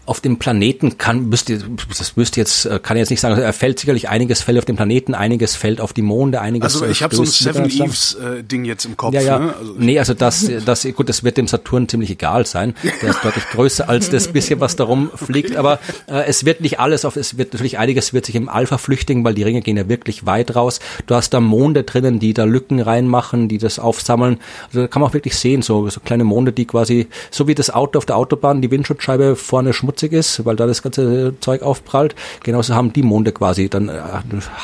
Auf 0.05 0.19
dem 0.19 0.37
Planeten 0.37 0.97
kann, 0.97 1.29
müsste, 1.29 1.63
das 1.97 2.17
müsste 2.17 2.39
jetzt, 2.39 2.65
äh, 2.65 2.79
kann 2.81 2.97
ich 2.97 3.01
jetzt 3.01 3.09
nicht 3.09 3.21
sagen, 3.21 3.39
er 3.39 3.53
fällt 3.53 3.79
sicherlich 3.79 4.09
einiges 4.09 4.41
fällt 4.41 4.57
auf 4.57 4.65
dem 4.65 4.75
Planeten, 4.75 5.13
einiges 5.13 5.55
fällt 5.55 5.79
auf 5.79 5.93
die 5.93 6.01
Monde, 6.01 6.41
einiges. 6.41 6.73
Also 6.73 6.85
ich 6.87 7.01
habe 7.03 7.15
so 7.15 7.23
ein 7.23 7.27
Seven 7.27 7.69
Eves 7.69 8.15
äh, 8.15 8.43
Ding 8.43 8.65
jetzt 8.65 8.83
im 8.83 8.97
Kopf. 8.97 9.13
Ja, 9.13 9.21
ja. 9.21 9.39
Ne? 9.39 9.53
Also 9.57 9.75
nee, 9.77 9.97
also 9.97 10.13
das, 10.13 10.49
das, 10.65 10.85
gut, 10.93 11.07
das 11.07 11.23
wird 11.23 11.37
dem 11.37 11.47
Saturn 11.47 11.87
ziemlich 11.87 12.09
egal 12.09 12.45
sein. 12.45 12.75
Der 13.01 13.11
ist 13.11 13.23
deutlich 13.23 13.45
größer 13.49 13.87
als 13.87 14.09
das 14.09 14.27
bisschen, 14.27 14.59
was 14.59 14.75
darum 14.75 15.09
fliegt. 15.15 15.51
Okay. 15.51 15.57
Aber 15.57 15.79
äh, 16.07 16.25
es 16.27 16.45
wird 16.45 16.59
nicht 16.59 16.81
alles 16.81 17.05
auf, 17.05 17.15
es 17.15 17.37
wird 17.37 17.53
natürlich 17.53 17.77
einiges 17.77 18.11
wird 18.11 18.25
sich 18.25 18.35
im 18.35 18.49
Alpha 18.49 18.77
flüchtigen, 18.77 19.23
weil 19.23 19.35
die 19.35 19.43
Ringe 19.43 19.61
gehen 19.61 19.77
ja 19.77 19.87
wirklich 19.87 20.25
weit 20.25 20.53
raus. 20.55 20.81
Du 21.05 21.15
hast 21.15 21.33
da 21.33 21.39
Monde 21.39 21.83
drinnen, 21.83 22.19
die 22.19 22.33
da 22.33 22.43
Lücken 22.43 22.81
reinmachen, 22.81 23.47
die 23.47 23.57
das 23.57 23.79
aufsammeln. 23.79 24.39
Also 24.67 24.81
da 24.81 24.87
kann 24.87 25.01
man 25.01 25.09
auch 25.09 25.13
wirklich 25.13 25.37
sehen, 25.37 25.61
so, 25.61 25.87
so 25.89 26.01
kleine 26.01 26.25
Monde, 26.25 26.51
die 26.51 26.65
quasi, 26.65 27.07
so 27.31 27.47
wie 27.47 27.55
das 27.55 27.69
Auto 27.69 27.99
auf 27.99 28.05
der 28.05 28.17
Autobahn, 28.17 28.61
die 28.61 28.69
Windschutzscheibe 28.69 29.37
vorne 29.37 29.71
schmutzig 29.71 29.92
schmutzig 29.93 30.13
ist, 30.13 30.45
weil 30.45 30.55
da 30.55 30.65
das 30.65 30.81
ganze 30.81 31.35
Zeug 31.39 31.61
aufprallt. 31.61 32.15
Genauso 32.43 32.75
haben 32.75 32.93
die 32.93 33.03
Monde 33.03 33.31
quasi 33.31 33.69
dann 33.69 33.89
äh, 33.89 34.01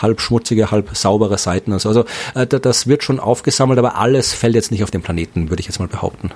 halb 0.01 0.21
schmutzige, 0.21 0.71
halb 0.71 0.95
saubere 0.95 1.37
Seiten 1.37 1.71
und 1.71 1.79
so. 1.79 1.89
Also 1.89 2.05
äh, 2.35 2.47
das 2.47 2.87
wird 2.87 3.03
schon 3.03 3.19
aufgesammelt, 3.19 3.77
aber 3.79 3.95
alles 3.95 4.33
fällt 4.33 4.55
jetzt 4.55 4.71
nicht 4.71 4.83
auf 4.83 4.91
den 4.91 5.01
Planeten, 5.01 5.49
würde 5.49 5.61
ich 5.61 5.67
jetzt 5.67 5.79
mal 5.79 5.87
behaupten. 5.87 6.31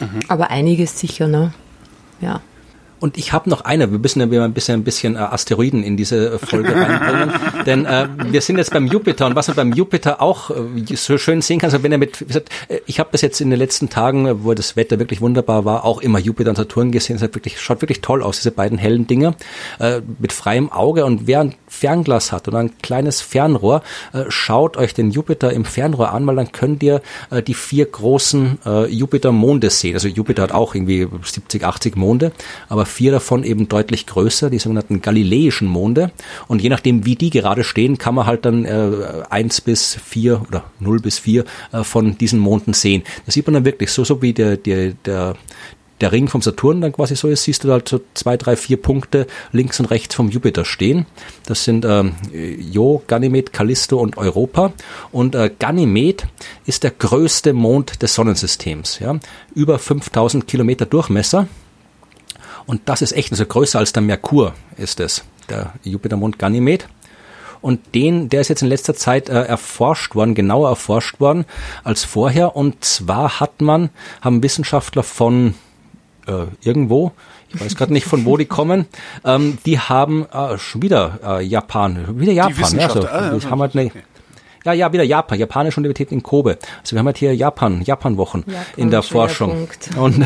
Mhm. 0.00 0.20
Aber 0.28 0.50
einiges 0.50 0.98
sicher, 0.98 1.28
ne? 1.28 1.54
Ja. 2.20 2.40
Und 3.04 3.18
ich 3.18 3.34
habe 3.34 3.50
noch 3.50 3.60
eine, 3.60 3.90
wir 3.90 3.98
müssen 3.98 4.20
ja 4.20 4.30
wieder 4.30 4.44
ein 4.44 4.54
bisschen, 4.54 4.80
ein 4.80 4.82
bisschen 4.82 5.16
äh, 5.16 5.18
Asteroiden 5.18 5.84
in 5.84 5.98
diese 5.98 6.36
äh, 6.36 6.38
Folge 6.38 6.74
reinbringen, 6.74 7.34
denn 7.66 7.84
äh, 7.84 8.08
wir 8.30 8.40
sind 8.40 8.56
jetzt 8.56 8.70
beim 8.70 8.86
Jupiter. 8.86 9.26
Und 9.26 9.36
was 9.36 9.46
man 9.48 9.56
beim 9.56 9.72
Jupiter 9.74 10.22
auch 10.22 10.48
äh, 10.48 10.96
so 10.96 11.18
schön 11.18 11.42
sehen 11.42 11.58
kann, 11.58 11.68
also 11.68 11.82
wenn 11.82 11.92
er 11.92 11.98
mit, 11.98 12.22
wie 12.22 12.24
gesagt, 12.24 12.48
äh, 12.68 12.78
ich 12.86 13.00
habe 13.00 13.10
das 13.12 13.20
jetzt 13.20 13.42
in 13.42 13.50
den 13.50 13.58
letzten 13.58 13.90
Tagen, 13.90 14.42
wo 14.42 14.54
das 14.54 14.76
Wetter 14.76 14.98
wirklich 14.98 15.20
wunderbar 15.20 15.66
war, 15.66 15.84
auch 15.84 16.00
immer 16.00 16.18
Jupiter 16.18 16.48
und 16.48 16.56
Saturn 16.56 16.92
gesehen, 16.92 17.16
es 17.16 17.22
hat 17.22 17.34
wirklich, 17.34 17.60
schaut 17.60 17.82
wirklich 17.82 18.00
toll 18.00 18.22
aus, 18.22 18.38
diese 18.38 18.52
beiden 18.52 18.78
hellen 18.78 19.06
Dinge, 19.06 19.34
äh, 19.80 20.00
mit 20.18 20.32
freiem 20.32 20.72
Auge. 20.72 21.04
Und 21.04 21.26
wer 21.26 21.40
ein 21.40 21.54
Fernglas 21.68 22.32
hat 22.32 22.48
oder 22.48 22.60
ein 22.60 22.78
kleines 22.78 23.20
Fernrohr, 23.20 23.82
äh, 24.14 24.24
schaut 24.28 24.78
euch 24.78 24.94
den 24.94 25.10
Jupiter 25.10 25.52
im 25.52 25.66
Fernrohr 25.66 26.12
an, 26.12 26.26
weil 26.26 26.36
dann 26.36 26.52
könnt 26.52 26.82
ihr 26.82 27.02
äh, 27.28 27.42
die 27.42 27.52
vier 27.52 27.84
großen 27.84 28.60
äh, 28.64 28.86
Jupiter-Monde 28.86 29.68
sehen. 29.68 29.92
Also 29.92 30.08
Jupiter 30.08 30.44
hat 30.44 30.52
auch 30.52 30.74
irgendwie 30.74 31.06
70, 31.22 31.64
80 31.64 31.96
Monde, 31.96 32.32
aber 32.70 32.86
vier 32.94 33.10
davon 33.10 33.44
eben 33.44 33.68
deutlich 33.68 34.06
größer, 34.06 34.50
die 34.50 34.58
sogenannten 34.58 35.02
galileischen 35.02 35.66
Monde. 35.66 36.12
Und 36.46 36.62
je 36.62 36.68
nachdem, 36.68 37.04
wie 37.04 37.16
die 37.16 37.30
gerade 37.30 37.64
stehen, 37.64 37.98
kann 37.98 38.14
man 38.14 38.26
halt 38.26 38.44
dann 38.44 38.64
äh, 38.64 38.90
eins 39.30 39.60
bis 39.60 39.98
vier 40.04 40.42
oder 40.48 40.64
null 40.78 41.00
bis 41.00 41.18
vier 41.18 41.44
äh, 41.72 41.82
von 41.82 42.16
diesen 42.16 42.38
Monden 42.38 42.72
sehen. 42.72 43.02
Das 43.26 43.34
sieht 43.34 43.46
man 43.46 43.54
dann 43.54 43.64
wirklich 43.64 43.90
so, 43.90 44.04
so 44.04 44.22
wie 44.22 44.32
der, 44.32 44.56
der, 44.56 44.92
der, 45.04 45.34
der 46.00 46.12
Ring 46.12 46.28
vom 46.28 46.40
Saturn 46.40 46.80
dann 46.80 46.92
quasi 46.92 47.16
so 47.16 47.28
ist, 47.28 47.44
siehst 47.44 47.64
du 47.64 47.72
halt 47.72 47.88
so 47.88 48.00
zwei, 48.14 48.36
drei, 48.36 48.56
vier 48.56 48.76
Punkte 48.76 49.26
links 49.52 49.80
und 49.80 49.86
rechts 49.86 50.14
vom 50.14 50.30
Jupiter 50.30 50.64
stehen. 50.64 51.06
Das 51.46 51.64
sind 51.64 51.84
ähm, 51.84 52.14
Jo, 52.32 53.02
Ganymed, 53.06 53.52
Callisto 53.52 53.98
und 53.98 54.16
Europa. 54.16 54.72
Und 55.12 55.34
äh, 55.34 55.50
Ganymed 55.58 56.26
ist 56.66 56.84
der 56.84 56.92
größte 56.92 57.52
Mond 57.52 58.02
des 58.02 58.14
Sonnensystems. 58.14 59.00
Ja? 59.00 59.18
Über 59.54 59.78
5000 59.78 60.46
Kilometer 60.46 60.86
Durchmesser 60.86 61.48
und 62.66 62.82
das 62.86 63.02
ist 63.02 63.12
echt, 63.12 63.30
also 63.32 63.44
größer 63.46 63.78
als 63.78 63.92
der 63.92 64.02
Merkur 64.02 64.54
ist 64.76 65.00
es, 65.00 65.24
der 65.48 65.72
Jupitermond 65.82 66.38
Ganymed. 66.38 66.88
Und 67.60 67.94
den, 67.94 68.28
der 68.28 68.42
ist 68.42 68.48
jetzt 68.48 68.60
in 68.60 68.68
letzter 68.68 68.94
Zeit 68.94 69.30
äh, 69.30 69.42
erforscht 69.42 70.14
worden, 70.14 70.34
genauer 70.34 70.68
erforscht 70.68 71.18
worden 71.18 71.46
als 71.82 72.04
vorher. 72.04 72.56
Und 72.56 72.84
zwar 72.84 73.40
hat 73.40 73.62
man, 73.62 73.88
haben 74.20 74.42
Wissenschaftler 74.42 75.02
von 75.02 75.54
äh, 76.26 76.44
irgendwo, 76.60 77.12
ich 77.48 77.60
weiß 77.60 77.74
gerade 77.76 77.92
nicht 77.92 78.06
von 78.06 78.26
wo 78.26 78.36
die 78.36 78.44
kommen, 78.44 78.86
ähm, 79.24 79.56
die 79.64 79.78
haben 79.78 80.26
äh, 80.30 80.58
schon 80.58 80.82
wieder 80.82 81.20
äh, 81.24 81.42
Japan, 81.42 82.20
wieder 82.20 82.32
Japan, 82.32 82.78
ja, 82.78 82.88
also, 82.88 83.08
ah, 83.08 83.30
die 83.30 83.46
haben 83.46 83.60
halt 83.60 83.74
eine, 83.74 83.86
okay. 83.86 84.02
Ja, 84.64 84.72
ja, 84.72 84.92
wieder 84.94 85.02
Japan, 85.04 85.38
japanische 85.38 85.78
Universität 85.78 86.10
in 86.10 86.22
Kobe. 86.22 86.58
Also 86.80 86.96
wir 86.96 87.00
haben 87.00 87.06
halt 87.06 87.18
hier 87.18 87.36
Japan, 87.36 87.82
Japan-Wochen 87.82 88.44
Japan 88.46 88.64
in 88.78 88.90
der 88.90 89.02
Forschung. 89.02 89.68
Und 89.96 90.24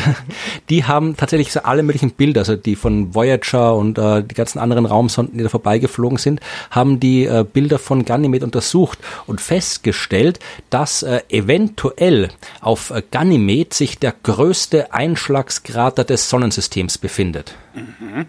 die 0.68 0.84
haben 0.84 1.16
tatsächlich 1.16 1.52
so 1.52 1.60
alle 1.60 1.82
möglichen 1.82 2.12
Bilder, 2.12 2.42
also 2.42 2.54
die 2.54 2.76
von 2.76 3.16
Voyager 3.16 3.74
und 3.74 3.98
äh, 3.98 4.22
die 4.22 4.36
ganzen 4.36 4.60
anderen 4.60 4.86
Raumsonden, 4.86 5.38
die 5.38 5.42
da 5.42 5.50
vorbeigeflogen 5.50 6.18
sind, 6.18 6.40
haben 6.70 7.00
die 7.00 7.24
äh, 7.24 7.44
Bilder 7.52 7.80
von 7.80 8.04
Ganymed 8.04 8.44
untersucht 8.44 9.00
und 9.26 9.40
festgestellt, 9.40 10.38
dass 10.70 11.02
äh, 11.02 11.20
eventuell 11.28 12.28
auf 12.60 12.90
äh, 12.90 13.02
Ganymed 13.10 13.74
sich 13.74 13.98
der 13.98 14.14
größte 14.22 14.92
Einschlagskrater 14.92 16.04
des 16.04 16.30
Sonnensystems 16.30 16.98
befindet. 16.98 17.56
Mhm. 17.74 18.26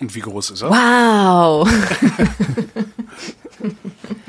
Und 0.00 0.14
wie 0.16 0.20
groß 0.20 0.50
ist 0.50 0.62
er? 0.62 0.70
Wow! 0.70 1.68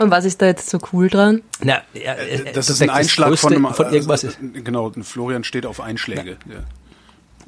Und 0.00 0.10
was 0.10 0.24
ist 0.24 0.40
da 0.40 0.46
jetzt 0.46 0.70
so 0.70 0.78
cool 0.92 1.08
dran? 1.08 1.42
Na, 1.62 1.82
ja, 1.92 2.14
äh, 2.14 2.44
das, 2.44 2.54
das, 2.54 2.70
ist 2.70 2.82
ein 2.82 2.88
Einschlag 2.88 3.38
von, 3.38 3.52
einem, 3.52 3.72
von 3.74 3.92
irgendwas. 3.92 4.24
Also, 4.24 4.38
genau, 4.40 4.90
Florian 5.02 5.44
steht 5.44 5.66
auf 5.66 5.80
Einschläge. 5.80 6.38
Ja. 6.48 6.60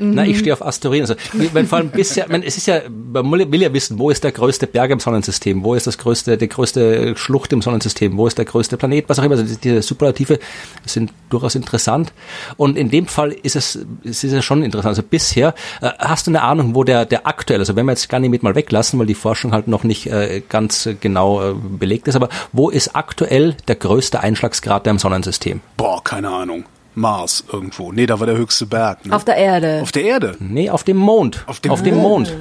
Mhm. 0.03 0.15
Na, 0.15 0.27
ich 0.27 0.39
stehe 0.39 0.53
auf 0.53 0.65
Asteroiden. 0.65 1.03
Also, 1.03 1.15
wenn 1.53 1.67
vor 1.67 1.79
allem 1.79 1.91
bisher, 1.91 2.27
man, 2.29 2.43
es 2.43 2.57
ist 2.57 2.67
ja, 2.67 2.81
man 2.89 3.31
will 3.31 3.63
ja 3.63 3.73
wissen, 3.73 3.99
wo 3.99 4.11
ist 4.11 4.25
der 4.25 4.33
größte 4.33 4.67
Berg 4.67 4.91
im 4.91 5.01
Sonnensystem, 5.01 5.63
wo 5.63 5.75
ist 5.75 5.87
das 5.87 5.99
größte, 5.99 6.37
die 6.37 6.49
größte 6.49 7.17
Schlucht 7.17 7.53
im 7.53 7.63
Sonnensystem, 7.63 8.17
wo 8.17 8.27
ist 8.27 8.39
der 8.39 8.45
größte 8.45 8.77
Planet, 8.77 9.09
was 9.09 9.19
auch 9.19 9.25
immer. 9.25 9.37
Also 9.37 9.55
diese 9.55 9.83
Superlative 9.83 10.39
sind 10.85 11.13
durchaus 11.31 11.55
interessant. 11.55 12.13
Und 12.57 12.77
in 12.77 12.91
dem 12.91 13.07
Fall 13.07 13.33
ist 13.33 13.57
es, 13.57 13.79
es 14.05 14.25
ist 14.25 14.33
ja 14.33 14.43
schon 14.43 14.63
interessant. 14.63 14.91
Also 14.91 15.03
bisher, 15.03 15.55
äh, 15.81 15.91
hast 15.99 16.27
du 16.27 16.31
eine 16.31 16.43
Ahnung, 16.43 16.75
wo 16.75 16.85
der, 16.85 17.05
der 17.05 17.27
aktuell, 17.27 17.61
also 17.61 17.77
wenn 17.77 17.87
wir 17.87 17.93
jetzt 17.93 18.09
gar 18.09 18.19
nicht 18.19 18.31
mit 18.31 18.43
mal 18.43 18.55
weglassen, 18.55 18.99
weil 18.99 19.07
die 19.07 19.15
Forschung 19.15 19.53
halt 19.53 19.69
noch 19.69 19.85
nicht 19.85 20.07
äh, 20.07 20.43
ganz 20.49 20.89
genau 21.01 21.51
äh, 21.51 21.55
belegt 21.55 22.09
ist, 22.09 22.17
aber 22.17 22.29
wo 22.53 22.71
ist 22.71 22.97
aktuell 22.97 23.57
der 23.69 23.77
größte 23.77 24.21
Einschlagsgrad 24.21 24.87
im 24.87 24.99
Sonnensystem? 24.99 25.61
Boah, 25.77 26.03
keine 26.03 26.29
Ahnung. 26.29 26.65
Mars 26.95 27.45
irgendwo. 27.53 27.93
Nee, 27.93 28.07
da 28.07 28.21
war 28.21 28.27
der 28.27 28.37
höchste 28.37 28.67
Berg. 28.67 29.07
Ne? 29.07 29.15
Auf 29.15 29.25
der 29.25 29.37
Erde. 29.37 29.81
Auf 29.83 29.93
der 29.93 30.05
Erde? 30.05 30.37
Nee, 30.39 30.71
auf 30.71 30.85
dem 30.85 30.97
Mond. 30.97 31.45
Auf 31.47 31.61
dem, 31.61 31.73
auf 31.73 31.83
dem 31.83 31.97
Mond. 31.97 32.37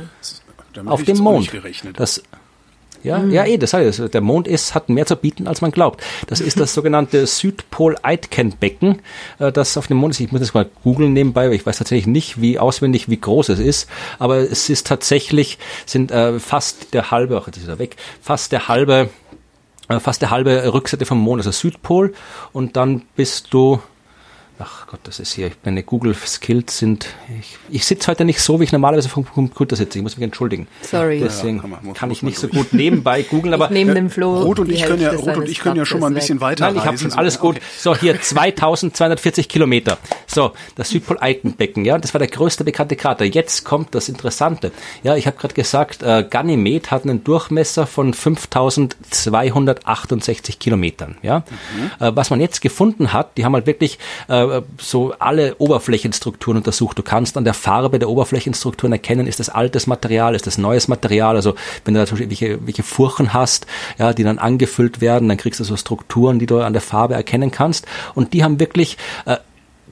Auf 0.86 1.04
dem 1.04 1.18
Mond. 1.18 1.52
Gerechnet. 1.52 2.00
Das, 2.00 2.22
Ja, 3.04 3.20
mhm. 3.20 3.32
ja, 3.32 3.46
eh, 3.46 3.58
das 3.58 3.74
heißt, 3.74 4.14
der 4.14 4.22
Mond 4.22 4.48
ist, 4.48 4.76
hat 4.76 4.90
mehr 4.90 5.06
zu 5.06 5.16
bieten, 5.16 5.48
als 5.48 5.62
man 5.62 5.72
glaubt. 5.72 6.04
Das 6.28 6.40
ist 6.40 6.60
das 6.60 6.74
sogenannte 6.76 7.26
Südpol-Aitken-Becken, 7.26 9.02
äh, 9.40 9.52
das 9.52 9.78
auf 9.78 9.88
dem 9.88 9.98
Mond 9.98 10.14
ist. 10.14 10.20
Ich 10.20 10.32
muss 10.32 10.42
das 10.42 10.54
mal 10.54 10.70
googeln 10.84 11.14
nebenbei, 11.14 11.48
weil 11.48 11.56
ich 11.56 11.66
weiß 11.66 11.78
tatsächlich 11.78 12.08
nicht, 12.08 12.42
wie 12.42 12.60
auswendig, 12.60 13.10
wie 13.10 13.20
groß 13.20 13.50
es 13.50 13.60
ist. 13.60 13.90
Aber 14.20 14.38
es 14.38 14.70
ist 14.70 14.88
tatsächlich, 14.88 15.58
sind 15.86 16.12
äh, 16.12 16.40
fast 16.40 16.94
der 16.94 17.12
halbe, 17.12 17.38
ach, 17.38 17.48
jetzt 17.48 17.58
ist 17.58 17.68
er 17.68 17.80
weg, 17.80 17.96
fast 18.22 18.52
der 18.52 18.68
halbe, 18.68 19.10
äh, 19.90 20.00
fast 20.00 20.22
der 20.22 20.30
halbe 20.30 20.72
Rückseite 20.72 21.06
vom 21.06 21.20
Mond, 21.20 21.40
also 21.40 21.52
Südpol. 21.52 22.14
Und 22.54 22.76
dann 22.78 23.04
bist 23.16 23.48
du 23.52 23.80
Ach 24.64 24.86
Gott, 24.88 25.00
das 25.04 25.20
ist 25.20 25.34
hier, 25.34 25.50
meine 25.64 25.82
Google-Skills 25.82 26.78
sind, 26.78 27.08
ich, 27.40 27.58
ich 27.70 27.86
sitze 27.86 28.12
heute 28.12 28.26
nicht 28.26 28.42
so, 28.42 28.60
wie 28.60 28.66
ich 28.66 28.72
normalerweise 28.72 29.10
vom 29.10 29.26
Computer 29.26 29.76
sitze. 29.76 29.98
Ich 29.98 30.04
muss 30.04 30.18
mich 30.18 30.24
entschuldigen. 30.24 30.68
Sorry. 30.82 31.20
Deswegen 31.20 31.56
ja, 31.56 31.62
kann, 31.62 31.72
man, 31.72 31.94
kann 31.94 32.12
ich 32.12 32.22
nicht 32.22 32.38
so 32.38 32.48
gut 32.48 32.74
nebenbei 32.74 33.24
googeln, 33.24 33.56
aber. 33.56 33.70
neben 33.72 33.96
dem 33.96 34.12
Flo. 34.12 34.44
Rot 34.44 34.60
und 34.60 34.72
ich 34.72 34.84
können 34.84 35.02
ja, 35.02 35.14
Rot 35.14 35.38
und 35.38 35.50
ich 35.50 35.60
können 35.60 35.78
ja 35.78 35.86
schon 35.86 36.00
mal 36.00 36.08
ein 36.08 36.14
bisschen 36.14 36.42
weiter 36.42 36.66
Nein, 36.66 36.76
ich 36.78 36.86
habe 36.86 36.98
schon 36.98 37.14
alles 37.14 37.40
gut. 37.40 37.60
So, 37.78 37.96
hier 37.96 38.22
2240 38.22 39.50
Kilometer. 39.50 39.98
So, 40.28 40.52
das 40.76 40.90
Südpol-Eikenbecken, 40.90 41.84
ja, 41.84 41.98
das 41.98 42.14
war 42.14 42.20
der 42.20 42.28
größte 42.28 42.64
bekannte 42.64 42.96
Krater. 42.96 43.26
Jetzt 43.26 43.66
kommt 43.66 43.96
das 43.96 44.10
Interessante. 44.10 44.72
Ja, 45.02 45.16
ich 45.16 45.26
habe 45.26 45.38
gerade 45.38 45.56
gesagt, 45.56 46.04
äh, 46.04 46.24
Ganymed 46.30 46.92
hat 46.92 47.04
einen 47.04 47.24
Durchmesser 47.24 47.88
von 47.88 48.14
5268 48.14 50.60
Kilometern, 50.60 51.18
ja. 51.24 51.40
Mhm. 51.40 52.06
Äh, 52.06 52.16
was 52.16 52.30
man 52.30 52.40
jetzt 52.40 52.62
gefunden 52.62 53.12
hat, 53.12 53.38
die 53.38 53.46
haben 53.46 53.54
halt 53.54 53.66
wirklich, 53.66 53.98
äh, 54.28 54.51
so 54.80 55.14
alle 55.20 55.56
Oberflächenstrukturen 55.58 56.58
untersucht. 56.58 56.98
Du 56.98 57.04
kannst 57.04 57.38
an 57.38 57.44
der 57.44 57.54
Farbe 57.54 58.00
der 58.00 58.10
Oberflächenstrukturen 58.10 58.94
erkennen, 58.94 59.28
ist 59.28 59.40
das 59.40 59.50
altes 59.50 59.88
Material, 59.88 60.36
ist 60.36 60.48
das 60.48 60.58
neues 60.58 60.88
Material. 60.88 61.36
Also 61.36 61.56
wenn 61.86 61.94
du 61.94 62.00
da 62.00 62.06
zum 62.06 62.18
Beispiel 62.18 62.30
welche, 62.30 62.66
welche 62.66 62.84
Furchen 62.84 63.34
hast, 63.34 63.66
ja, 63.98 64.14
die 64.14 64.24
dann 64.24 64.40
angefüllt 64.40 65.02
werden, 65.02 65.30
dann 65.30 65.38
kriegst 65.38 65.60
du 65.60 65.64
so 65.64 65.78
Strukturen, 65.78 66.40
die 66.40 66.46
du 66.46 66.60
an 66.60 66.74
der 66.74 66.82
Farbe 66.82 67.14
erkennen 67.14 67.52
kannst. 67.52 67.86
Und 68.16 68.34
die 68.34 68.44
haben 68.44 68.60
wirklich 68.60 68.98
äh, 69.26 69.38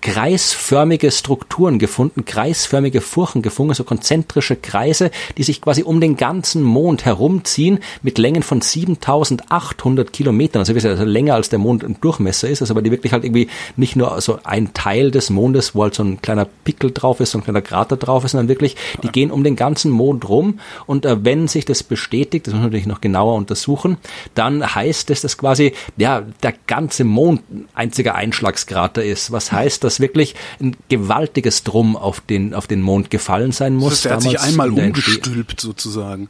kreisförmige 0.01 1.12
Strukturen 1.12 1.79
gefunden, 1.79 2.25
kreisförmige 2.25 3.01
Furchen 3.01 3.41
gefunden, 3.41 3.73
so 3.73 3.83
konzentrische 3.83 4.55
Kreise, 4.55 5.12
die 5.38 5.43
sich 5.43 5.62
quasi 5.62 5.83
um 5.83 5.99
den 5.99 6.17
ganzen 6.17 6.63
Mond 6.63 7.05
herumziehen 7.05 7.79
mit 8.01 8.17
Längen 8.17 8.43
von 8.43 8.62
7800 8.62 10.13
Kilometern. 10.13 10.59
Also, 10.59 10.73
also 10.73 11.03
länger 11.03 11.35
als 11.35 11.49
der 11.49 11.59
Mond 11.59 11.83
im 11.83 11.99
Durchmesser 11.99 12.49
ist, 12.49 12.62
also 12.62 12.73
aber 12.73 12.81
die 12.81 12.91
wirklich 12.91 13.13
halt 13.13 13.25
irgendwie 13.25 13.49
nicht 13.75 13.95
nur 13.95 14.21
so 14.21 14.39
ein 14.43 14.73
Teil 14.73 15.12
des 15.12 15.29
Mondes, 15.29 15.75
wo 15.75 15.83
halt 15.83 15.95
so 15.95 16.03
ein 16.03 16.21
kleiner 16.21 16.45
Pickel 16.45 16.91
drauf 16.91 17.19
ist, 17.19 17.31
so 17.31 17.39
ein 17.39 17.43
kleiner 17.43 17.62
Krater 17.62 17.97
drauf 17.97 18.23
ist, 18.23 18.31
sondern 18.31 18.47
wirklich, 18.47 18.75
die 19.03 19.09
gehen 19.09 19.31
um 19.31 19.43
den 19.43 19.55
ganzen 19.55 19.91
Mond 19.91 20.29
rum 20.29 20.59
und 20.85 21.05
äh, 21.05 21.23
wenn 21.23 21.47
sich 21.47 21.65
das 21.65 21.83
bestätigt, 21.83 22.47
das 22.47 22.53
muss 22.53 22.62
man 22.62 22.69
natürlich 22.69 22.88
noch 22.88 23.01
genauer 23.01 23.35
untersuchen, 23.35 23.97
dann 24.35 24.75
heißt 24.75 25.09
es, 25.09 25.21
dass 25.21 25.38
quasi, 25.38 25.73
ja, 25.97 26.23
der 26.43 26.53
ganze 26.67 27.03
Mond 27.03 27.41
ein 27.49 27.67
einziger 27.73 28.15
Einschlagskrater 28.15 29.03
ist. 29.03 29.31
Was 29.31 29.51
heißt, 29.51 29.83
dass 29.89 29.99
wirklich 29.99 30.36
ein 30.62 30.75
gewaltiges 30.88 31.63
Drum 31.63 31.97
auf 31.97 32.21
den, 32.21 32.54
auf 32.54 32.67
den 32.67 32.82
Mond 32.82 33.10
gefallen 33.10 33.52
sein 33.52 33.75
muss. 33.75 34.04
Das 34.04 34.06
heißt, 34.06 34.06
er 34.06 34.15
hat 34.15 34.21
sich 34.21 34.39
einmal 34.39 34.69
umgestülpt 34.69 35.60
sozusagen. 35.60 36.30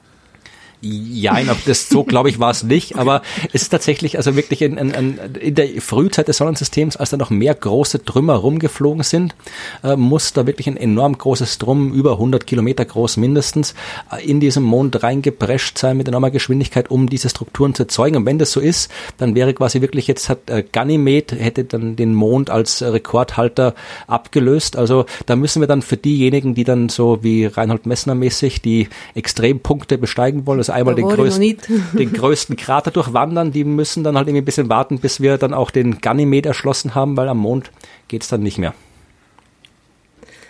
Ja, 0.82 1.38
das 1.66 1.90
so 1.90 2.06
glaube 2.06 2.30
ich 2.30 2.40
war 2.40 2.52
es 2.52 2.64
nicht, 2.64 2.96
aber 2.96 3.22
es 3.52 3.64
ist 3.64 3.70
tatsächlich 3.70 4.16
also 4.16 4.38
wirklich 4.38 4.62
in, 4.62 4.78
in, 4.78 5.18
in 5.18 5.56
der 5.56 5.68
Frühzeit 5.82 6.30
des 6.30 6.38
Sonnensystems, 6.38 6.96
als 6.96 7.10
da 7.10 7.18
noch 7.18 7.32
mehr 7.32 7.54
große 7.54 8.06
Trümmer 8.06 8.36
rumgeflogen 8.36 9.04
sind, 9.04 9.36
äh, 9.84 9.98
muss 9.98 10.32
da 10.32 10.48
wirklich 10.48 10.68
ein 10.68 10.78
enorm 10.78 11.18
großes 11.18 11.58
Drum, 11.58 11.92
über 11.92 12.14
100 12.14 12.48
Kilometer 12.48 12.86
groß 12.86 13.18
mindestens, 13.18 13.76
äh, 14.10 14.26
in 14.26 14.40
diesem 14.40 14.64
Mond 14.64 15.04
reingeprescht 15.04 15.78
sein 15.78 15.98
mit 15.98 16.08
enormer 16.08 16.32
Geschwindigkeit, 16.32 16.90
um 16.90 17.10
diese 17.10 17.28
Strukturen 17.28 17.76
zu 17.76 17.84
erzeugen. 17.84 18.16
Und 18.16 18.26
wenn 18.26 18.40
das 18.40 18.54
so 18.54 18.62
ist, 18.62 18.90
dann 19.18 19.36
wäre 19.36 19.54
quasi 19.54 19.82
wirklich 19.82 20.08
jetzt 20.08 20.30
hat 20.30 20.50
äh, 20.50 20.64
Ganymed 20.64 21.34
hätte 21.34 21.66
dann 21.66 21.98
den 21.98 22.14
Mond 22.14 22.50
als 22.50 22.82
Rekordhalter 22.82 23.76
abgelöst. 24.08 24.78
Also 24.78 25.06
da 25.26 25.36
müssen 25.36 25.62
wir 25.62 25.68
dann 25.68 25.82
für 25.82 25.98
diejenigen, 25.98 26.56
die 26.56 26.64
dann 26.64 26.88
so 26.88 27.22
wie 27.22 27.46
Reinhold 27.46 27.86
Messner 27.86 28.16
mäßig 28.16 28.62
die 28.62 28.88
Extrempunkte 29.14 29.98
besteigen 29.98 30.48
wollen, 30.48 30.60
also 30.60 30.69
einmal 30.70 30.96
den 30.96 31.08
größten, 31.08 31.58
den 31.94 32.14
größten 32.14 32.56
Krater 32.56 32.92
durchwandern. 32.92 33.52
Die 33.52 33.64
müssen 33.64 34.04
dann 34.04 34.16
halt 34.16 34.28
irgendwie 34.28 34.42
ein 34.42 34.46
bisschen 34.46 34.70
warten, 34.70 35.00
bis 35.00 35.22
wir 35.22 35.38
dann 35.38 35.54
auch 35.54 35.72
den 35.72 36.00
Ganymed 36.00 36.46
erschlossen 36.46 36.96
haben, 36.96 37.18
weil 37.18 37.28
am 37.28 37.38
Mond 37.38 37.72
geht 38.08 38.24
es 38.24 38.30
dann 38.30 38.42
nicht 38.42 38.58
mehr. 38.58 38.74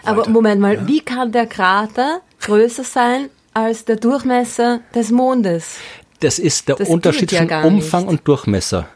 Aber 0.04 0.30
Moment 0.30 0.62
mal, 0.62 0.76
ja? 0.76 0.88
wie 0.88 1.02
kann 1.02 1.32
der 1.32 1.46
Krater 1.46 2.22
größer 2.42 2.84
sein 2.84 3.30
als 3.54 3.86
der 3.86 3.98
Durchmesser 3.98 4.82
des 4.96 5.12
Mondes? 5.12 5.78
Das 6.22 6.40
ist 6.40 6.68
der 6.68 6.76
das 6.76 6.90
Unterschied 6.90 7.30
zwischen 7.30 7.50
ja 7.50 7.64
Umfang 7.64 8.04
nicht. 8.04 8.12
und 8.12 8.28
Durchmesser. 8.28 8.88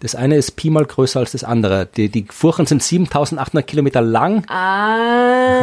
Das 0.00 0.14
eine 0.14 0.36
ist 0.36 0.56
Pi 0.56 0.68
mal 0.68 0.84
größer 0.84 1.20
als 1.20 1.32
das 1.32 1.42
andere. 1.42 1.88
Die, 1.96 2.10
die 2.10 2.26
Furchen 2.28 2.66
sind 2.66 2.82
7800 2.82 3.66
Kilometer 3.66 4.02
lang. 4.02 4.44
Ah, 4.48 5.54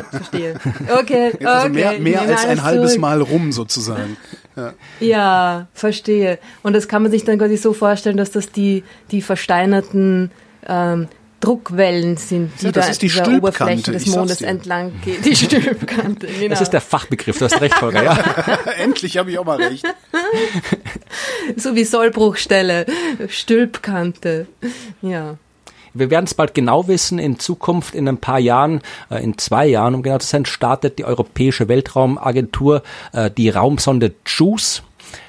verstehe. 0.10 0.56
Okay, 0.98 1.32
okay. 1.34 1.46
Also 1.46 1.70
mehr, 1.70 1.98
mehr 1.98 2.20
als 2.20 2.44
ein 2.44 2.62
halbes 2.62 2.90
zurück. 2.90 3.00
Mal 3.00 3.22
rum 3.22 3.50
sozusagen. 3.52 4.18
Ja. 4.56 4.74
ja, 5.00 5.66
verstehe. 5.72 6.38
Und 6.62 6.74
das 6.74 6.86
kann 6.86 7.02
man 7.02 7.10
sich 7.10 7.24
dann 7.24 7.38
quasi 7.38 7.56
so 7.56 7.72
vorstellen, 7.72 8.18
dass 8.18 8.30
das 8.30 8.52
die, 8.52 8.84
die 9.10 9.22
versteinerten 9.22 10.30
ähm, 10.68 11.08
Druckwellen 11.44 12.16
sind, 12.16 12.52
die 12.60 12.66
ja, 12.66 12.72
da 12.72 12.80
ist 12.86 13.02
die 13.02 13.08
dieser 13.08 13.28
Oberfläche 13.28 13.92
des 13.92 14.06
Mondes 14.06 14.40
entlang 14.40 14.92
gehen. 15.04 15.20
Die 15.22 15.36
Stülpkante, 15.36 16.26
genau. 16.26 16.48
Das 16.48 16.62
ist 16.62 16.70
der 16.70 16.80
Fachbegriff, 16.80 17.38
du 17.38 17.44
hast 17.44 17.60
recht, 17.60 17.80
Holger, 17.82 18.02
ja. 18.02 18.18
Endlich 18.78 19.18
habe 19.18 19.30
ich 19.30 19.38
auch 19.38 19.44
mal 19.44 19.60
recht. 19.60 19.84
so 21.56 21.74
wie 21.74 21.84
Sollbruchstelle, 21.84 22.86
Stülpkante, 23.28 24.46
ja. 25.02 25.36
Wir 25.92 26.10
werden 26.10 26.24
es 26.24 26.34
bald 26.34 26.54
genau 26.54 26.88
wissen. 26.88 27.18
In 27.18 27.38
Zukunft, 27.38 27.94
in 27.94 28.08
ein 28.08 28.18
paar 28.18 28.40
Jahren, 28.40 28.80
äh, 29.10 29.22
in 29.22 29.38
zwei 29.38 29.66
Jahren, 29.66 29.94
um 29.94 30.02
genau 30.02 30.18
zu 30.18 30.26
sein, 30.26 30.44
startet 30.44 30.98
die 30.98 31.04
Europäische 31.04 31.68
Weltraumagentur 31.68 32.82
äh, 33.12 33.30
die 33.30 33.50
Raumsonde 33.50 34.14
JUICE 34.26 34.82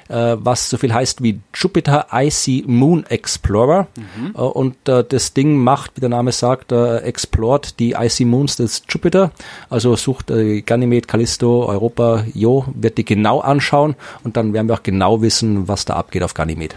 äh, 0.08 0.36
was 0.38 0.70
so 0.70 0.76
viel 0.78 0.92
heißt 0.92 1.22
wie 1.22 1.40
Jupiter 1.54 2.06
Icy 2.12 2.64
Moon 2.66 3.04
Explorer. 3.06 3.86
Mhm. 3.96 4.34
Äh, 4.34 4.38
und 4.40 4.88
äh, 4.88 5.04
das 5.04 5.34
Ding 5.34 5.56
macht, 5.56 5.92
wie 5.96 6.00
der 6.00 6.08
Name 6.08 6.32
sagt, 6.32 6.72
äh, 6.72 6.98
explored 6.98 7.78
die 7.78 7.92
Icy 7.92 8.24
Moons 8.24 8.56
des 8.56 8.82
Jupiter. 8.88 9.32
Also 9.70 9.96
sucht 9.96 10.30
äh, 10.30 10.62
Ganymed, 10.62 11.08
Callisto, 11.08 11.66
Europa, 11.66 12.24
Jo, 12.34 12.64
wird 12.74 12.98
die 12.98 13.04
genau 13.04 13.40
anschauen 13.40 13.94
und 14.24 14.36
dann 14.36 14.52
werden 14.52 14.68
wir 14.68 14.74
auch 14.74 14.82
genau 14.82 15.22
wissen, 15.22 15.68
was 15.68 15.84
da 15.84 15.94
abgeht 15.94 16.22
auf 16.22 16.34
Ganymed. 16.34 16.74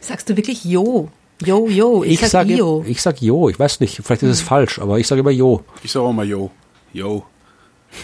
Sagst 0.00 0.28
du 0.28 0.36
wirklich 0.36 0.64
Jo? 0.64 1.08
Jo, 1.44 1.68
Jo, 1.68 2.02
ich, 2.02 2.12
ich 2.12 2.20
sag 2.20 2.30
sage, 2.30 2.54
Jo. 2.54 2.84
Ich 2.86 3.02
sag 3.02 3.20
Jo, 3.20 3.48
ich 3.48 3.58
weiß 3.58 3.80
nicht, 3.80 4.00
vielleicht 4.02 4.22
ist 4.22 4.30
es 4.30 4.40
hm. 4.40 4.46
falsch, 4.46 4.78
aber 4.78 4.98
ich 4.98 5.06
sage 5.06 5.20
immer 5.20 5.30
Jo. 5.30 5.62
Ich 5.82 5.92
sage 5.92 6.06
auch 6.06 6.12
mal 6.12 6.26
Jo. 6.26 6.50
Jo. 6.92 7.24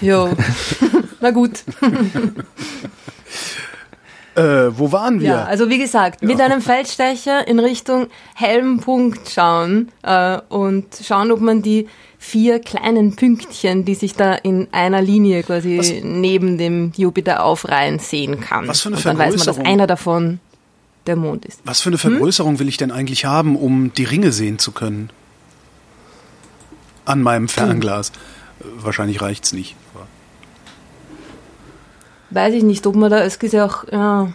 Jo. 0.01 0.31
Na 1.21 1.31
gut. 1.31 1.63
Äh, 4.35 4.71
wo 4.79 4.93
waren 4.93 5.21
wir? 5.21 5.29
Ja, 5.29 5.45
also 5.45 5.69
wie 5.69 5.79
gesagt, 5.79 6.23
mit 6.23 6.41
einem 6.41 6.63
Feldstecher 6.63 7.47
in 7.47 7.59
Richtung 7.59 8.07
hellen 8.35 8.81
Punkt 8.81 9.29
schauen 9.29 9.93
äh, 10.03 10.39
und 10.49 10.87
schauen, 11.05 11.31
ob 11.33 11.41
man 11.41 11.61
die 11.61 11.87
vier 12.19 12.61
kleinen 12.61 13.15
Pünktchen, 13.15 13.85
die 13.85 13.95
sich 13.95 14.15
da 14.15 14.35
in 14.35 14.69
einer 14.73 15.03
Linie 15.03 15.43
quasi 15.43 15.77
was, 15.79 15.93
neben 16.03 16.57
dem 16.57 16.93
Jupiter 16.97 17.45
aufreihen, 17.45 17.99
sehen 17.99 18.41
kann. 18.41 18.69
Was 18.69 18.81
für 18.81 18.89
eine 18.89 18.97
und 18.97 19.05
dann 19.05 19.19
weiß 19.19 19.37
man, 19.37 19.47
dass 19.47 19.59
einer 19.59 19.87
davon 19.87 20.41
der 21.07 21.17
Mond 21.17 21.45
ist. 21.45 21.61
Was 21.65 21.83
für 21.83 21.91
eine 21.91 22.03
hm? 22.03 22.13
Vergrößerung 22.13 22.55
hm? 22.55 22.59
will 22.61 22.69
ich 22.69 22.79
denn 22.79 22.91
eigentlich 22.91 23.27
haben, 23.27 23.57
um 23.57 23.93
die 23.93 24.05
Ringe 24.05 24.33
sehen 24.33 24.59
zu 24.59 24.73
können? 24.73 25.11
An 27.05 27.21
meinem 27.21 27.49
Fernglas. 27.49 28.13
Hm. 28.61 28.85
Wahrscheinlich 28.85 29.21
reicht's 29.21 29.53
nicht 29.53 29.75
weiß 32.35 32.55
ich 32.55 32.63
nicht, 32.63 32.87
ob 32.87 32.97
man 32.97 33.11
da, 33.11 33.21
es 33.21 33.37
ist 33.37 33.53
ja 33.53 33.67
auch, 33.67 33.85
ja, 33.91 34.33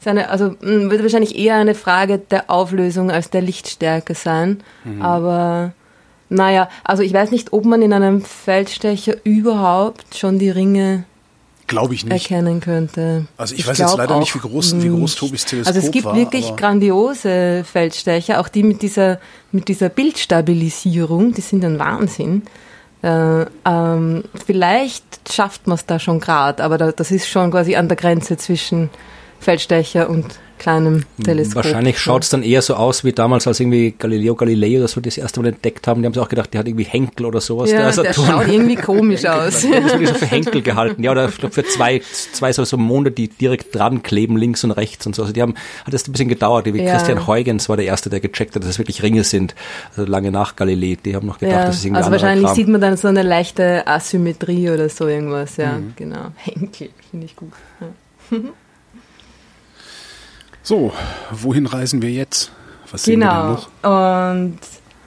seine, 0.00 0.30
also 0.30 0.54
hm, 0.60 0.90
wird 0.90 1.02
wahrscheinlich 1.02 1.36
eher 1.36 1.56
eine 1.56 1.74
Frage 1.74 2.18
der 2.18 2.50
Auflösung 2.50 3.10
als 3.10 3.30
der 3.30 3.42
Lichtstärke 3.42 4.14
sein. 4.14 4.62
Mhm. 4.84 5.02
Aber 5.02 5.72
naja, 6.28 6.68
also 6.84 7.02
ich 7.02 7.12
weiß 7.12 7.30
nicht, 7.30 7.52
ob 7.52 7.64
man 7.64 7.82
in 7.82 7.92
einem 7.92 8.22
Feldstecher 8.22 9.16
überhaupt 9.24 10.16
schon 10.16 10.38
die 10.38 10.50
Ringe 10.50 11.04
Glaube 11.66 11.94
ich 11.94 12.04
nicht. 12.04 12.12
erkennen 12.12 12.60
könnte. 12.60 13.26
Also 13.36 13.54
ich, 13.54 13.60
ich 13.60 13.66
weiß 13.66 13.78
jetzt 13.78 13.96
leider 13.96 14.18
nicht, 14.18 14.34
wie 14.34 14.38
groß, 14.38 14.80
wie 14.80 14.88
groß 14.88 15.16
Tobis 15.16 15.44
Teleskop 15.44 15.74
war. 15.74 15.76
Also 15.76 15.86
es 15.86 15.92
gibt 15.92 16.06
war, 16.06 16.16
wirklich 16.16 16.56
grandiose 16.56 17.64
Feldstecher, 17.70 18.40
auch 18.40 18.48
die 18.48 18.62
mit 18.62 18.82
dieser, 18.82 19.20
mit 19.52 19.68
dieser 19.68 19.88
Bildstabilisierung, 19.88 21.34
die 21.34 21.40
sind 21.40 21.64
ein 21.64 21.78
Wahnsinn. 21.78 22.42
Äh, 23.02 23.46
ähm, 23.64 24.24
vielleicht 24.44 25.32
schafft 25.32 25.66
man 25.66 25.76
es 25.76 25.86
da 25.86 25.98
schon 25.98 26.18
gerade, 26.18 26.64
aber 26.64 26.78
da, 26.78 26.90
das 26.90 27.10
ist 27.10 27.28
schon 27.28 27.50
quasi 27.50 27.76
an 27.76 27.88
der 27.88 27.96
Grenze 27.96 28.36
zwischen, 28.36 28.90
Feldstecher 29.40 30.08
und 30.10 30.38
kleinem 30.58 31.04
Teleskop. 31.22 31.64
Wahrscheinlich 31.64 31.98
schaut 31.98 32.24
es 32.24 32.30
dann 32.30 32.42
eher 32.42 32.62
so 32.62 32.74
aus 32.74 33.04
wie 33.04 33.12
damals, 33.12 33.46
als 33.46 33.60
irgendwie 33.60 33.94
Galileo 33.96 34.34
Galilei 34.34 34.76
oder 34.78 34.88
so 34.88 35.00
das 35.00 35.16
erste 35.16 35.40
Mal 35.40 35.48
entdeckt 35.48 35.86
haben. 35.86 36.02
Die 36.02 36.06
haben 36.06 36.12
sich 36.12 36.22
auch 36.22 36.28
gedacht, 36.28 36.52
der 36.52 36.60
hat 36.60 36.68
irgendwie 36.68 36.84
Henkel 36.84 37.26
oder 37.26 37.40
sowas. 37.40 37.70
Ja, 37.70 37.90
der, 37.90 38.02
der 38.02 38.12
schaut 38.12 38.48
irgendwie 38.48 38.76
komisch 38.76 39.24
aus. 39.24 39.62
Das 39.62 39.64
wurde 39.64 40.06
so 40.06 40.14
für 40.14 40.26
Henkel 40.26 40.62
gehalten. 40.62 41.02
Ja, 41.02 41.12
oder 41.12 41.28
für 41.28 41.64
zwei, 41.64 42.00
zwei 42.32 42.52
so, 42.52 42.64
so 42.64 42.76
Monde, 42.76 43.10
die 43.10 43.28
direkt 43.28 43.74
dran 43.74 44.02
kleben, 44.02 44.36
links 44.36 44.64
und 44.64 44.72
rechts 44.72 45.06
und 45.06 45.14
so. 45.14 45.22
Also 45.22 45.32
die 45.32 45.42
haben, 45.42 45.54
hat 45.84 45.94
das 45.94 46.06
ein 46.06 46.12
bisschen 46.12 46.28
gedauert. 46.28 46.66
Wie 46.66 46.82
ja. 46.82 46.92
Christian 46.92 47.26
Huygens 47.26 47.68
war 47.68 47.76
der 47.76 47.86
Erste, 47.86 48.10
der 48.10 48.20
gecheckt 48.20 48.54
hat, 48.54 48.62
dass 48.62 48.70
es 48.70 48.78
wirklich 48.78 49.02
Ringe 49.02 49.24
sind. 49.24 49.54
Also 49.96 50.10
lange 50.10 50.30
nach 50.30 50.56
Galilei. 50.56 50.98
Die 51.04 51.14
haben 51.14 51.26
noch 51.26 51.38
gedacht, 51.38 51.56
ja, 51.56 51.66
das 51.66 51.76
ist 51.76 51.84
irgendwie 51.84 51.98
Also 51.98 52.10
wahrscheinlich 52.10 52.46
Kram. 52.46 52.54
sieht 52.56 52.68
man 52.68 52.80
dann 52.80 52.96
so 52.96 53.08
eine 53.08 53.22
leichte 53.22 53.86
Asymmetrie 53.86 54.70
oder 54.70 54.88
so 54.88 55.06
irgendwas. 55.06 55.56
Ja, 55.56 55.72
mhm. 55.72 55.92
genau. 55.96 56.32
Henkel, 56.36 56.90
finde 57.10 57.26
ich 57.26 57.36
gut. 57.36 57.52
Ja. 57.80 58.38
So, 60.68 60.92
wohin 61.30 61.64
reisen 61.64 62.02
wir 62.02 62.10
jetzt? 62.10 62.52
Was 62.90 63.04
sehen 63.04 63.20
genau. 63.20 63.32
wir 63.32 63.42
denn 63.42 63.52
noch? 63.54 64.38
Und 64.38 64.58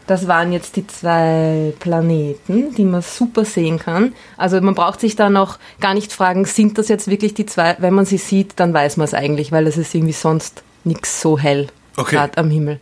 das 0.07 0.27
waren 0.27 0.51
jetzt 0.51 0.75
die 0.75 0.87
zwei 0.87 1.75
Planeten, 1.79 2.73
die 2.73 2.83
man 2.83 3.03
super 3.03 3.45
sehen 3.45 3.77
kann. 3.77 4.13
Also 4.37 4.59
man 4.59 4.73
braucht 4.73 4.99
sich 4.99 5.15
da 5.15 5.29
noch 5.29 5.59
gar 5.79 5.93
nicht 5.93 6.13
fragen, 6.13 6.45
sind 6.45 6.79
das 6.79 6.87
jetzt 6.87 7.07
wirklich 7.07 7.35
die 7.35 7.45
zwei? 7.45 7.75
Wenn 7.77 7.93
man 7.93 8.05
sie 8.05 8.17
sieht, 8.17 8.59
dann 8.59 8.73
weiß 8.73 8.97
man 8.97 9.05
es 9.05 9.13
eigentlich, 9.13 9.51
weil 9.51 9.67
es 9.67 9.77
ist 9.77 9.93
irgendwie 9.93 10.13
sonst 10.13 10.63
nichts 10.83 11.21
so 11.21 11.37
hell 11.37 11.67
okay. 11.95 12.15
gerade 12.15 12.39
am 12.39 12.49
Himmel. 12.49 12.79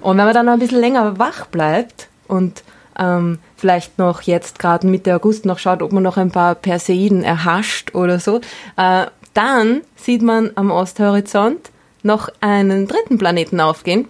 Und 0.00 0.18
wenn 0.18 0.24
man 0.24 0.34
dann 0.34 0.46
noch 0.46 0.54
ein 0.54 0.58
bisschen 0.58 0.80
länger 0.80 1.16
wach 1.20 1.46
bleibt 1.46 2.08
und 2.26 2.64
ähm, 2.98 3.38
vielleicht 3.54 3.98
noch 3.98 4.22
jetzt 4.22 4.58
gerade 4.58 4.84
Mitte 4.84 5.14
August 5.14 5.46
noch 5.46 5.60
schaut, 5.60 5.80
ob 5.80 5.92
man 5.92 6.02
noch 6.02 6.16
ein 6.16 6.32
paar 6.32 6.56
Perseiden 6.56 7.22
erhascht 7.22 7.94
oder 7.94 8.18
so, 8.18 8.40
äh, 8.76 9.06
dann 9.32 9.82
sieht 9.94 10.22
man 10.22 10.50
am 10.56 10.72
Osthorizont 10.72 11.70
noch 12.02 12.28
einen 12.40 12.86
dritten 12.86 13.18
Planeten 13.18 13.60
aufgehen. 13.60 14.08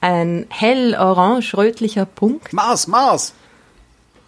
Ein 0.00 0.46
hell 0.50 0.96
orange-rötlicher 0.96 2.06
Punkt. 2.06 2.52
Mars, 2.52 2.86
Mars! 2.86 3.34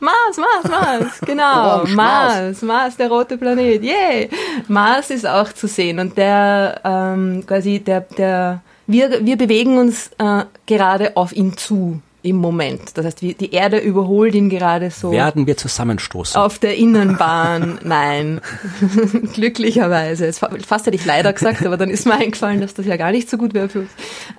Mars, 0.01 0.37
Mars, 0.37 0.71
Mars, 0.71 1.21
genau. 1.25 1.67
Orange, 1.77 1.95
Mars, 1.95 2.63
Mars, 2.63 2.97
der 2.97 3.09
rote 3.09 3.39
Planet, 3.39 3.83
yay! 3.83 4.29
Mars 4.69 5.11
ist 5.11 5.27
auch 5.27 5.53
zu 5.53 5.67
sehen 5.67 5.99
und 5.99 6.19
der 6.19 6.81
ähm, 6.85 7.45
quasi 7.47 7.81
der 7.81 8.03
der 8.03 8.61
wir 8.87 9.25
wir 9.25 9.37
bewegen 9.37 9.79
uns 9.79 10.11
äh, 10.19 10.45
gerade 10.67 11.17
auf 11.17 11.33
ihn 11.33 11.57
zu 11.57 12.03
im 12.25 12.37
Moment. 12.37 12.97
Das 12.97 13.05
heißt, 13.05 13.21
die 13.21 13.53
Erde 13.53 13.79
überholt 13.79 14.35
ihn 14.35 14.49
gerade 14.49 14.91
so. 14.91 15.13
Werden 15.13 15.47
wir 15.47 15.59
zusammenstoßen? 15.59 16.41
Auf 16.41 16.59
der 16.59 16.77
Innenbahn, 16.77 17.79
nein. 17.85 18.41
Glücklicherweise. 19.35 20.33
Fast 20.33 20.87
hätte 20.87 20.97
ich 20.97 21.05
leider 21.05 21.35
gesagt, 21.35 21.65
aber 21.67 21.77
dann 21.77 21.91
ist 21.91 22.07
mir 22.07 22.15
eingefallen, 22.15 22.63
dass 22.63 22.73
das 22.73 22.87
ja 22.87 22.97
gar 22.97 23.13
nicht 23.13 23.29
so 23.29 23.37
gut 23.37 23.53
wäre 23.53 23.69
für 23.69 23.81
uns. 23.81 23.91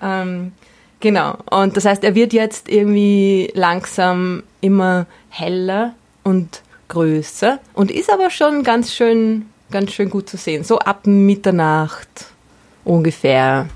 Ähm, 0.01 0.51
genau. 0.99 1.37
Und 1.51 1.77
das 1.77 1.85
heißt, 1.85 2.03
er 2.03 2.15
wird 2.15 2.33
jetzt 2.33 2.69
irgendwie 2.69 3.51
langsam 3.53 4.41
immer 4.61 5.05
heller 5.29 5.93
und 6.23 6.63
größer 6.87 7.59
und 7.73 7.91
ist 7.91 8.11
aber 8.11 8.31
schon 8.31 8.63
ganz 8.63 8.93
schön, 8.93 9.45
ganz 9.69 9.93
schön 9.93 10.09
gut 10.09 10.27
zu 10.27 10.37
sehen. 10.37 10.63
So 10.63 10.79
ab 10.79 11.05
Mitternacht 11.05 12.25
ungefähr 12.83 13.67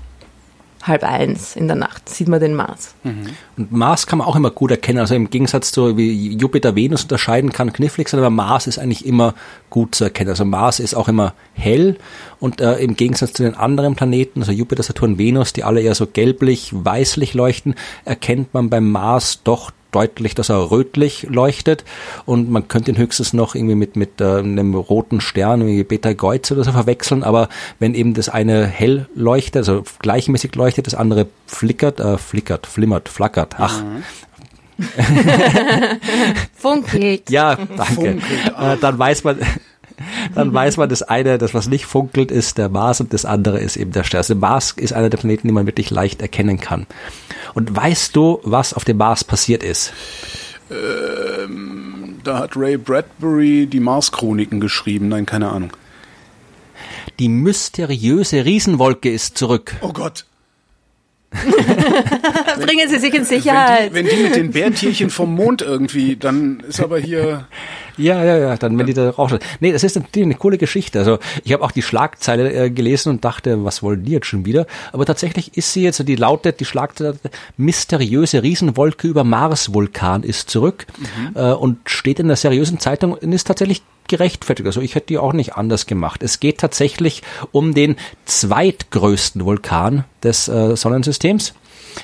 halb 0.82 1.04
eins 1.04 1.56
in 1.56 1.66
der 1.66 1.76
Nacht 1.76 2.08
sieht 2.08 2.28
man 2.28 2.40
den 2.40 2.54
Mars. 2.54 2.94
Mhm. 3.02 3.28
Und 3.56 3.72
Mars 3.72 4.06
kann 4.06 4.18
man 4.18 4.26
auch 4.26 4.36
immer 4.36 4.50
gut 4.50 4.70
erkennen. 4.70 4.98
Also 4.98 5.14
im 5.14 5.28
Gegensatz 5.28 5.72
zu 5.72 5.96
wie 5.96 6.34
Jupiter, 6.36 6.74
Venus 6.74 7.02
unterscheiden 7.02 7.52
kann 7.52 7.72
knifflig 7.72 8.08
sein, 8.08 8.20
aber 8.20 8.30
Mars 8.30 8.66
ist 8.66 8.78
eigentlich 8.78 9.04
immer 9.04 9.34
gut 9.68 9.94
zu 9.94 10.04
erkennen. 10.04 10.30
Also 10.30 10.44
Mars 10.44 10.80
ist 10.80 10.94
auch 10.94 11.08
immer 11.08 11.34
hell 11.52 11.96
und 12.38 12.60
äh, 12.60 12.78
im 12.78 12.96
Gegensatz 12.96 13.34
zu 13.34 13.42
den 13.42 13.54
anderen 13.54 13.94
Planeten, 13.94 14.40
also 14.40 14.52
Jupiter, 14.52 14.82
Saturn, 14.82 15.18
Venus, 15.18 15.52
die 15.52 15.64
alle 15.64 15.82
eher 15.82 15.94
so 15.94 16.06
gelblich, 16.06 16.70
weißlich 16.72 17.34
leuchten, 17.34 17.74
erkennt 18.04 18.54
man 18.54 18.70
beim 18.70 18.90
Mars 18.90 19.42
doch 19.44 19.70
deutlich, 19.92 20.34
dass 20.34 20.48
er 20.48 20.70
rötlich 20.70 21.26
leuchtet 21.28 21.84
und 22.26 22.50
man 22.50 22.68
könnte 22.68 22.90
ihn 22.90 22.96
höchstens 22.96 23.32
noch 23.32 23.54
irgendwie 23.54 23.74
mit, 23.74 23.96
mit 23.96 24.20
äh, 24.20 24.38
einem 24.38 24.74
roten 24.74 25.20
Stern, 25.20 25.66
wie 25.66 25.82
Beta 25.84 26.12
Geuze 26.12 26.54
oder 26.54 26.64
so 26.64 26.72
verwechseln, 26.72 27.22
aber 27.22 27.48
wenn 27.78 27.94
eben 27.94 28.14
das 28.14 28.28
eine 28.28 28.66
hell 28.66 29.08
leuchtet, 29.14 29.56
also 29.56 29.84
gleichmäßig 30.00 30.54
leuchtet, 30.54 30.86
das 30.86 30.94
andere 30.94 31.26
flickert, 31.46 32.00
äh, 32.00 32.18
flickert, 32.18 32.66
flimmert, 32.66 33.08
flackert, 33.08 33.56
ach, 33.58 33.82
mhm. 33.82 34.02
Funkelt. 36.54 37.28
Ja, 37.28 37.56
danke. 37.76 38.18
Äh, 38.58 38.76
dann 38.80 38.98
weiß 38.98 39.24
man, 39.24 39.38
dann 40.34 40.52
weiß 40.52 40.76
man, 40.76 40.88
das 40.88 41.02
eine, 41.02 41.38
das 41.38 41.54
was 41.54 41.68
nicht 41.68 41.86
funkelt, 41.86 42.30
ist 42.30 42.58
der 42.58 42.68
Mars 42.68 43.00
und 43.00 43.12
das 43.12 43.24
andere 43.24 43.60
ist 43.60 43.76
eben 43.76 43.92
der 43.92 44.04
Stern. 44.04 44.18
Also 44.18 44.34
Mars 44.34 44.72
ist 44.76 44.92
einer 44.92 45.10
der 45.10 45.18
Planeten, 45.18 45.48
die 45.48 45.54
man 45.54 45.66
wirklich 45.66 45.90
leicht 45.90 46.22
erkennen 46.22 46.60
kann. 46.60 46.86
Und 47.54 47.74
weißt 47.74 48.14
du, 48.14 48.40
was 48.42 48.74
auf 48.74 48.84
dem 48.84 48.96
Mars 48.96 49.24
passiert 49.24 49.62
ist? 49.62 49.92
Ähm, 50.70 52.18
da 52.22 52.38
hat 52.38 52.56
Ray 52.56 52.76
Bradbury 52.76 53.66
die 53.66 53.80
Mars-Chroniken 53.80 54.60
geschrieben. 54.60 55.08
Nein, 55.08 55.26
keine 55.26 55.50
Ahnung. 55.50 55.72
Die 57.18 57.28
mysteriöse 57.28 58.44
Riesenwolke 58.44 59.10
ist 59.10 59.36
zurück. 59.36 59.74
Oh 59.80 59.92
Gott. 59.92 60.24
Bringen 62.60 62.88
Sie 62.88 62.98
sich 62.98 63.14
in 63.14 63.24
Sicherheit. 63.24 63.94
Wenn 63.94 64.04
die, 64.04 64.10
wenn 64.10 64.16
die, 64.16 64.22
mit 64.24 64.36
den 64.36 64.50
Bärtierchen 64.50 65.10
vom 65.10 65.34
Mond 65.34 65.62
irgendwie, 65.62 66.16
dann 66.16 66.60
ist 66.60 66.80
aber 66.80 66.98
hier. 66.98 67.46
Ja, 68.00 68.24
ja, 68.24 68.36
ja, 68.36 68.56
dann 68.56 68.78
wenn 68.78 68.86
die 68.86 68.94
da 68.94 69.10
rausschauen. 69.10 69.40
Nee, 69.60 69.72
das 69.72 69.84
ist 69.84 69.96
natürlich 69.96 70.26
eine 70.26 70.34
coole 70.34 70.58
Geschichte. 70.58 70.98
Also 70.98 71.18
ich 71.44 71.52
habe 71.52 71.62
auch 71.62 71.70
die 71.70 71.82
Schlagzeile 71.82 72.52
äh, 72.52 72.70
gelesen 72.70 73.10
und 73.10 73.24
dachte, 73.24 73.64
was 73.64 73.82
wollen 73.82 74.04
die 74.04 74.12
jetzt 74.12 74.26
schon 74.26 74.44
wieder? 74.44 74.66
Aber 74.92 75.04
tatsächlich 75.04 75.56
ist 75.56 75.72
sie 75.72 75.82
jetzt, 75.82 76.06
die 76.06 76.16
lautet, 76.16 76.60
die 76.60 76.64
Schlagzeile, 76.64 77.16
mysteriöse 77.56 78.42
Riesenwolke 78.42 79.06
über 79.06 79.24
Mars-Vulkan 79.24 80.22
ist 80.22 80.50
zurück 80.50 80.86
mhm. 80.98 81.36
äh, 81.36 81.52
und 81.52 81.78
steht 81.84 82.18
in 82.18 82.28
der 82.28 82.36
seriösen 82.36 82.80
Zeitung 82.80 83.12
und 83.12 83.32
ist 83.32 83.46
tatsächlich 83.46 83.82
gerechtfertigt. 84.08 84.66
Also 84.66 84.80
ich 84.80 84.94
hätte 84.94 85.06
die 85.08 85.18
auch 85.18 85.32
nicht 85.32 85.54
anders 85.54 85.86
gemacht. 85.86 86.22
Es 86.22 86.40
geht 86.40 86.58
tatsächlich 86.58 87.22
um 87.52 87.74
den 87.74 87.96
zweitgrößten 88.24 89.44
Vulkan 89.44 90.04
des 90.22 90.48
äh, 90.48 90.76
Sonnensystems. 90.76 91.54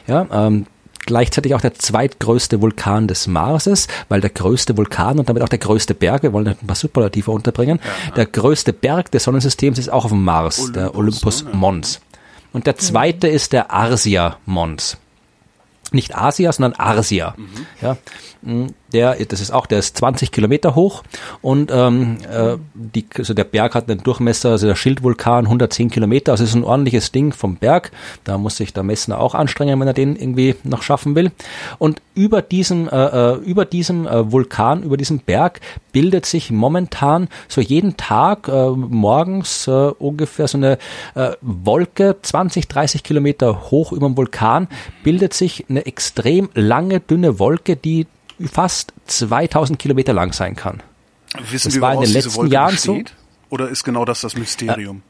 Ja, 0.06 0.26
ähm, 0.32 0.66
gleichzeitig 1.06 1.54
auch 1.54 1.60
der 1.60 1.74
zweitgrößte 1.74 2.60
Vulkan 2.60 3.08
des 3.08 3.26
Marses, 3.26 3.88
weil 4.08 4.20
der 4.20 4.30
größte 4.30 4.76
Vulkan 4.76 5.18
und 5.18 5.28
damit 5.28 5.42
auch 5.42 5.48
der 5.48 5.58
größte 5.58 5.94
Berg, 5.94 6.22
wir 6.22 6.32
wollen 6.32 6.48
ein 6.48 6.66
paar 6.66 6.76
Superlative 6.76 7.30
unterbringen, 7.30 7.80
ja, 8.08 8.14
der 8.14 8.26
größte 8.26 8.72
Berg 8.72 9.10
des 9.10 9.24
Sonnensystems 9.24 9.78
ist 9.78 9.88
auch 9.90 10.04
auf 10.04 10.10
dem 10.10 10.24
Mars, 10.24 10.58
Olympus, 10.58 10.72
der 10.72 10.94
Olympus 10.94 11.44
Mons. 11.52 12.00
Und 12.52 12.66
der 12.66 12.76
zweite 12.76 13.28
ist 13.28 13.52
der 13.52 13.70
Arsia 13.70 14.38
Mons. 14.46 14.98
Nicht 15.92 16.16
Asia, 16.16 16.52
sondern 16.52 16.72
Arsia. 16.74 17.34
Mhm. 17.36 17.66
Ja, 17.80 17.96
der, 18.92 19.16
das 19.26 19.40
ist 19.40 19.50
auch, 19.50 19.66
der 19.66 19.78
ist 19.78 19.96
20 19.96 20.32
Kilometer 20.32 20.74
hoch 20.74 21.02
und 21.42 21.70
ähm, 21.72 22.18
äh, 22.30 22.56
die, 22.74 23.06
also 23.16 23.34
der 23.34 23.44
Berg 23.44 23.74
hat 23.74 23.90
einen 23.90 24.02
Durchmesser, 24.02 24.50
also 24.50 24.66
der 24.66 24.76
Schildvulkan 24.76 25.46
110 25.46 25.90
Kilometer, 25.90 26.32
also 26.32 26.44
ist 26.44 26.54
ein 26.54 26.64
ordentliches 26.64 27.12
Ding 27.12 27.32
vom 27.32 27.56
Berg. 27.56 27.90
Da 28.24 28.38
muss 28.38 28.56
sich 28.56 28.72
der 28.72 28.82
Messner 28.82 29.18
auch 29.18 29.34
anstrengen, 29.34 29.78
wenn 29.80 29.88
er 29.88 29.94
den 29.94 30.16
irgendwie 30.16 30.54
noch 30.64 30.82
schaffen 30.82 31.14
will. 31.14 31.32
Und 31.78 32.00
über 32.14 32.42
diesem, 32.42 32.88
äh, 32.88 33.32
äh, 33.32 33.36
über 33.36 33.64
diesem 33.64 34.06
äh, 34.06 34.30
Vulkan, 34.32 34.82
über 34.82 34.96
diesem 34.96 35.20
Berg 35.20 35.60
bildet 35.92 36.26
sich 36.26 36.50
momentan 36.50 37.28
so 37.48 37.60
jeden 37.60 37.96
Tag 37.96 38.48
äh, 38.48 38.70
morgens 38.70 39.66
äh, 39.66 39.70
ungefähr 39.70 40.48
so 40.48 40.58
eine 40.58 40.78
äh, 41.14 41.32
Wolke, 41.40 42.16
20, 42.20 42.68
30 42.68 43.02
Kilometer 43.02 43.70
hoch 43.70 43.92
über 43.92 44.06
dem 44.06 44.16
Vulkan, 44.16 44.68
bildet 45.02 45.34
sich 45.34 45.66
eine 45.68 45.86
extrem 45.86 46.48
lange, 46.54 47.00
dünne 47.00 47.38
Wolke, 47.38 47.76
die 47.76 48.06
fast 48.50 48.92
2000 49.06 49.78
Kilometer 49.78 50.12
lang 50.12 50.32
sein 50.32 50.56
kann. 50.56 50.82
Wissen 51.50 51.68
das 51.68 51.74
wir, 51.74 51.80
war 51.82 51.94
in 51.94 52.00
den 52.00 52.12
letzten 52.12 52.46
Jahren 52.48 52.72
besteht? 52.72 53.08
so. 53.08 53.14
Oder 53.50 53.68
ist 53.68 53.84
genau 53.84 54.04
das 54.04 54.20
das 54.20 54.36
Mysterium? 54.36 55.02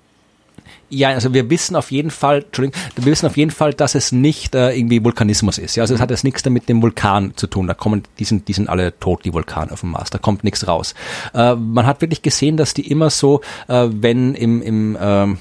Ja, 0.89 1.09
also 1.09 1.35
wir 1.35 1.51
wissen 1.51 1.75
auf 1.75 1.91
jeden 1.91 2.11
Fall, 2.11 2.45
Entschuldigung, 2.45 2.81
wir 2.95 3.05
wissen 3.07 3.27
auf 3.27 3.37
jeden 3.37 3.51
Fall, 3.51 3.75
dass 3.75 3.97
es 3.97 4.13
nicht 4.13 4.55
äh, 4.55 4.73
irgendwie 4.73 5.03
Vulkanismus 5.03 5.59
ist. 5.59 5.75
Ja, 5.75 5.83
also 5.83 5.95
es 5.95 6.01
hat 6.01 6.11
jetzt 6.11 6.23
nichts 6.23 6.45
damit 6.45 6.69
dem 6.69 6.81
Vulkan 6.81 7.33
zu 7.37 7.49
tun. 7.49 7.67
Da 7.67 7.75
kommen, 7.75 8.03
die 8.21 8.25
sind, 8.25 8.47
die 8.47 8.53
sind 8.53 8.69
alle 8.69 8.97
tot, 8.99 9.25
die 9.25 9.33
Vulkane 9.33 9.73
auf 9.73 9.81
dem 9.81 9.91
Mars. 9.91 10.11
Da 10.11 10.19
kommt 10.19 10.45
nichts 10.45 10.69
raus. 10.69 10.95
Äh, 11.35 11.57
man 11.57 11.87
hat 11.87 12.03
wirklich 12.03 12.23
gesehen, 12.23 12.57
dass 12.57 12.73
die 12.73 12.89
immer 12.89 13.11
so, 13.11 13.41
äh, 13.67 13.89
wenn 13.91 14.35
im, 14.35 14.63
im 14.63 14.97
ähm, 15.01 15.39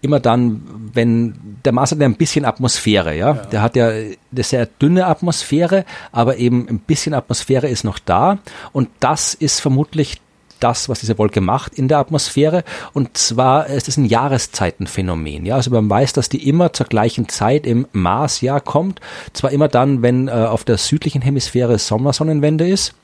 immer 0.00 0.20
dann, 0.20 0.62
wenn 0.94 1.58
der 1.64 1.72
Mars 1.72 1.92
hat 1.92 2.00
ja 2.00 2.06
ein 2.06 2.16
bisschen 2.16 2.44
Atmosphäre, 2.44 3.16
ja? 3.16 3.34
ja. 3.34 3.34
Der 3.34 3.62
hat 3.62 3.76
ja 3.76 3.88
eine 3.88 4.42
sehr 4.42 4.66
dünne 4.66 5.06
Atmosphäre, 5.06 5.84
aber 6.12 6.36
eben 6.38 6.68
ein 6.68 6.78
bisschen 6.78 7.14
Atmosphäre 7.14 7.68
ist 7.68 7.84
noch 7.84 7.98
da 7.98 8.38
und 8.72 8.88
das 9.00 9.34
ist 9.34 9.60
vermutlich 9.60 10.20
das, 10.60 10.88
was 10.88 11.00
diese 11.00 11.18
Wolke 11.18 11.40
macht 11.40 11.74
in 11.74 11.88
der 11.88 11.98
Atmosphäre. 11.98 12.64
Und 12.92 13.16
zwar 13.16 13.66
ist 13.66 13.88
es 13.88 13.96
ein 13.96 14.04
Jahreszeitenphänomen. 14.04 15.46
Ja, 15.46 15.56
also 15.56 15.70
man 15.70 15.90
weiß, 15.90 16.12
dass 16.12 16.28
die 16.28 16.48
immer 16.48 16.72
zur 16.72 16.86
gleichen 16.86 17.28
Zeit 17.28 17.66
im 17.66 17.86
Marsjahr 17.92 18.60
kommt. 18.60 19.00
Zwar 19.32 19.50
immer 19.50 19.68
dann, 19.68 20.02
wenn 20.02 20.28
äh, 20.28 20.32
auf 20.32 20.64
der 20.64 20.76
südlichen 20.76 21.22
Hemisphäre 21.22 21.78
Sommersonnenwende 21.78 22.68
ist, 22.68 22.94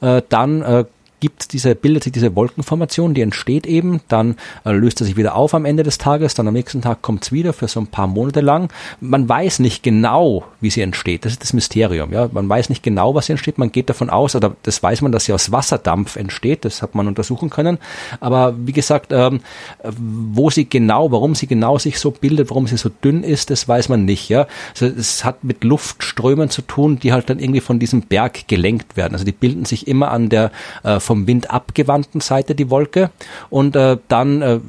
äh, 0.00 0.22
dann 0.28 0.62
äh, 0.62 0.84
gibt 1.20 1.52
diese, 1.52 1.74
bildet 1.74 2.04
sich 2.04 2.12
diese 2.12 2.34
Wolkenformation, 2.36 3.14
die 3.14 3.22
entsteht 3.22 3.66
eben, 3.66 4.00
dann 4.08 4.36
äh, 4.64 4.72
löst 4.72 5.00
er 5.00 5.06
sich 5.06 5.16
wieder 5.16 5.34
auf 5.34 5.54
am 5.54 5.64
Ende 5.64 5.82
des 5.82 5.98
Tages, 5.98 6.34
dann 6.34 6.46
am 6.48 6.54
nächsten 6.54 6.82
Tag 6.82 7.02
kommt 7.02 7.24
es 7.24 7.32
wieder 7.32 7.52
für 7.52 7.68
so 7.68 7.80
ein 7.80 7.86
paar 7.86 8.06
Monate 8.06 8.40
lang. 8.40 8.70
Man 9.00 9.28
weiß 9.28 9.60
nicht 9.60 9.82
genau, 9.82 10.44
wie 10.60 10.70
sie 10.70 10.82
entsteht. 10.82 11.24
Das 11.24 11.32
ist 11.32 11.42
das 11.42 11.52
Mysterium. 11.52 12.12
Ja, 12.12 12.28
man 12.32 12.48
weiß 12.48 12.68
nicht 12.68 12.82
genau, 12.82 13.14
was 13.14 13.26
sie 13.26 13.32
entsteht. 13.32 13.58
Man 13.58 13.72
geht 13.72 13.88
davon 13.88 14.10
aus, 14.10 14.36
oder 14.36 14.54
das 14.62 14.82
weiß 14.82 15.02
man, 15.02 15.12
dass 15.12 15.24
sie 15.24 15.32
aus 15.32 15.52
Wasserdampf 15.52 16.16
entsteht. 16.16 16.64
Das 16.64 16.82
hat 16.82 16.94
man 16.94 17.08
untersuchen 17.08 17.50
können. 17.50 17.78
Aber 18.20 18.54
wie 18.58 18.72
gesagt, 18.72 19.12
ähm, 19.12 19.40
wo 19.82 20.50
sie 20.50 20.68
genau, 20.68 21.10
warum 21.12 21.34
sie 21.34 21.46
genau 21.46 21.78
sich 21.78 21.98
so 21.98 22.10
bildet, 22.10 22.50
warum 22.50 22.66
sie 22.66 22.76
so 22.76 22.88
dünn 22.88 23.22
ist, 23.22 23.50
das 23.50 23.66
weiß 23.66 23.88
man 23.88 24.04
nicht. 24.04 24.28
Ja, 24.28 24.46
also 24.70 24.86
es 24.86 25.24
hat 25.24 25.44
mit 25.44 25.64
Luftströmen 25.64 26.50
zu 26.50 26.62
tun, 26.62 26.98
die 26.98 27.12
halt 27.12 27.30
dann 27.30 27.38
irgendwie 27.38 27.60
von 27.60 27.78
diesem 27.78 28.02
Berg 28.02 28.48
gelenkt 28.48 28.96
werden. 28.96 29.14
Also 29.14 29.24
die 29.24 29.32
bilden 29.32 29.64
sich 29.64 29.88
immer 29.88 30.10
an 30.10 30.28
der 30.28 30.50
äh, 30.82 31.00
vom 31.06 31.26
Wind 31.26 31.50
abgewandten 31.50 32.20
Seite 32.20 32.54
die 32.54 32.70
Wolke 32.70 33.10
und 33.48 33.76
äh, 33.76 33.96
dann 34.08 34.42
äh, 34.42 34.60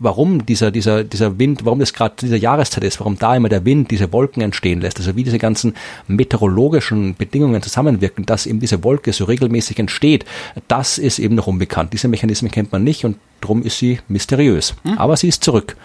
warum 0.00 0.46
dieser, 0.46 0.70
dieser, 0.70 1.04
dieser 1.04 1.38
Wind, 1.38 1.64
warum 1.64 1.78
das 1.80 1.92
gerade 1.92 2.14
dieser 2.20 2.36
Jahreszeit 2.36 2.84
ist, 2.84 3.00
warum 3.00 3.18
da 3.18 3.34
immer 3.34 3.48
der 3.48 3.64
Wind 3.64 3.90
diese 3.90 4.12
Wolken 4.12 4.42
entstehen 4.42 4.80
lässt, 4.80 4.98
also 4.98 5.16
wie 5.16 5.24
diese 5.24 5.38
ganzen 5.38 5.74
meteorologischen 6.06 7.16
Bedingungen 7.16 7.62
zusammenwirken, 7.62 8.26
dass 8.26 8.46
eben 8.46 8.60
diese 8.60 8.84
Wolke 8.84 9.12
so 9.12 9.24
regelmäßig 9.24 9.78
entsteht, 9.78 10.24
das 10.68 10.98
ist 10.98 11.18
eben 11.18 11.34
noch 11.34 11.46
unbekannt. 11.46 11.92
Diese 11.92 12.08
Mechanismen 12.08 12.50
kennt 12.50 12.72
man 12.72 12.84
nicht 12.84 13.04
und 13.04 13.16
darum 13.40 13.62
ist 13.62 13.78
sie 13.78 14.00
mysteriös. 14.08 14.74
Hm? 14.84 14.98
Aber 14.98 15.16
sie 15.16 15.28
ist 15.28 15.42
zurück. 15.42 15.76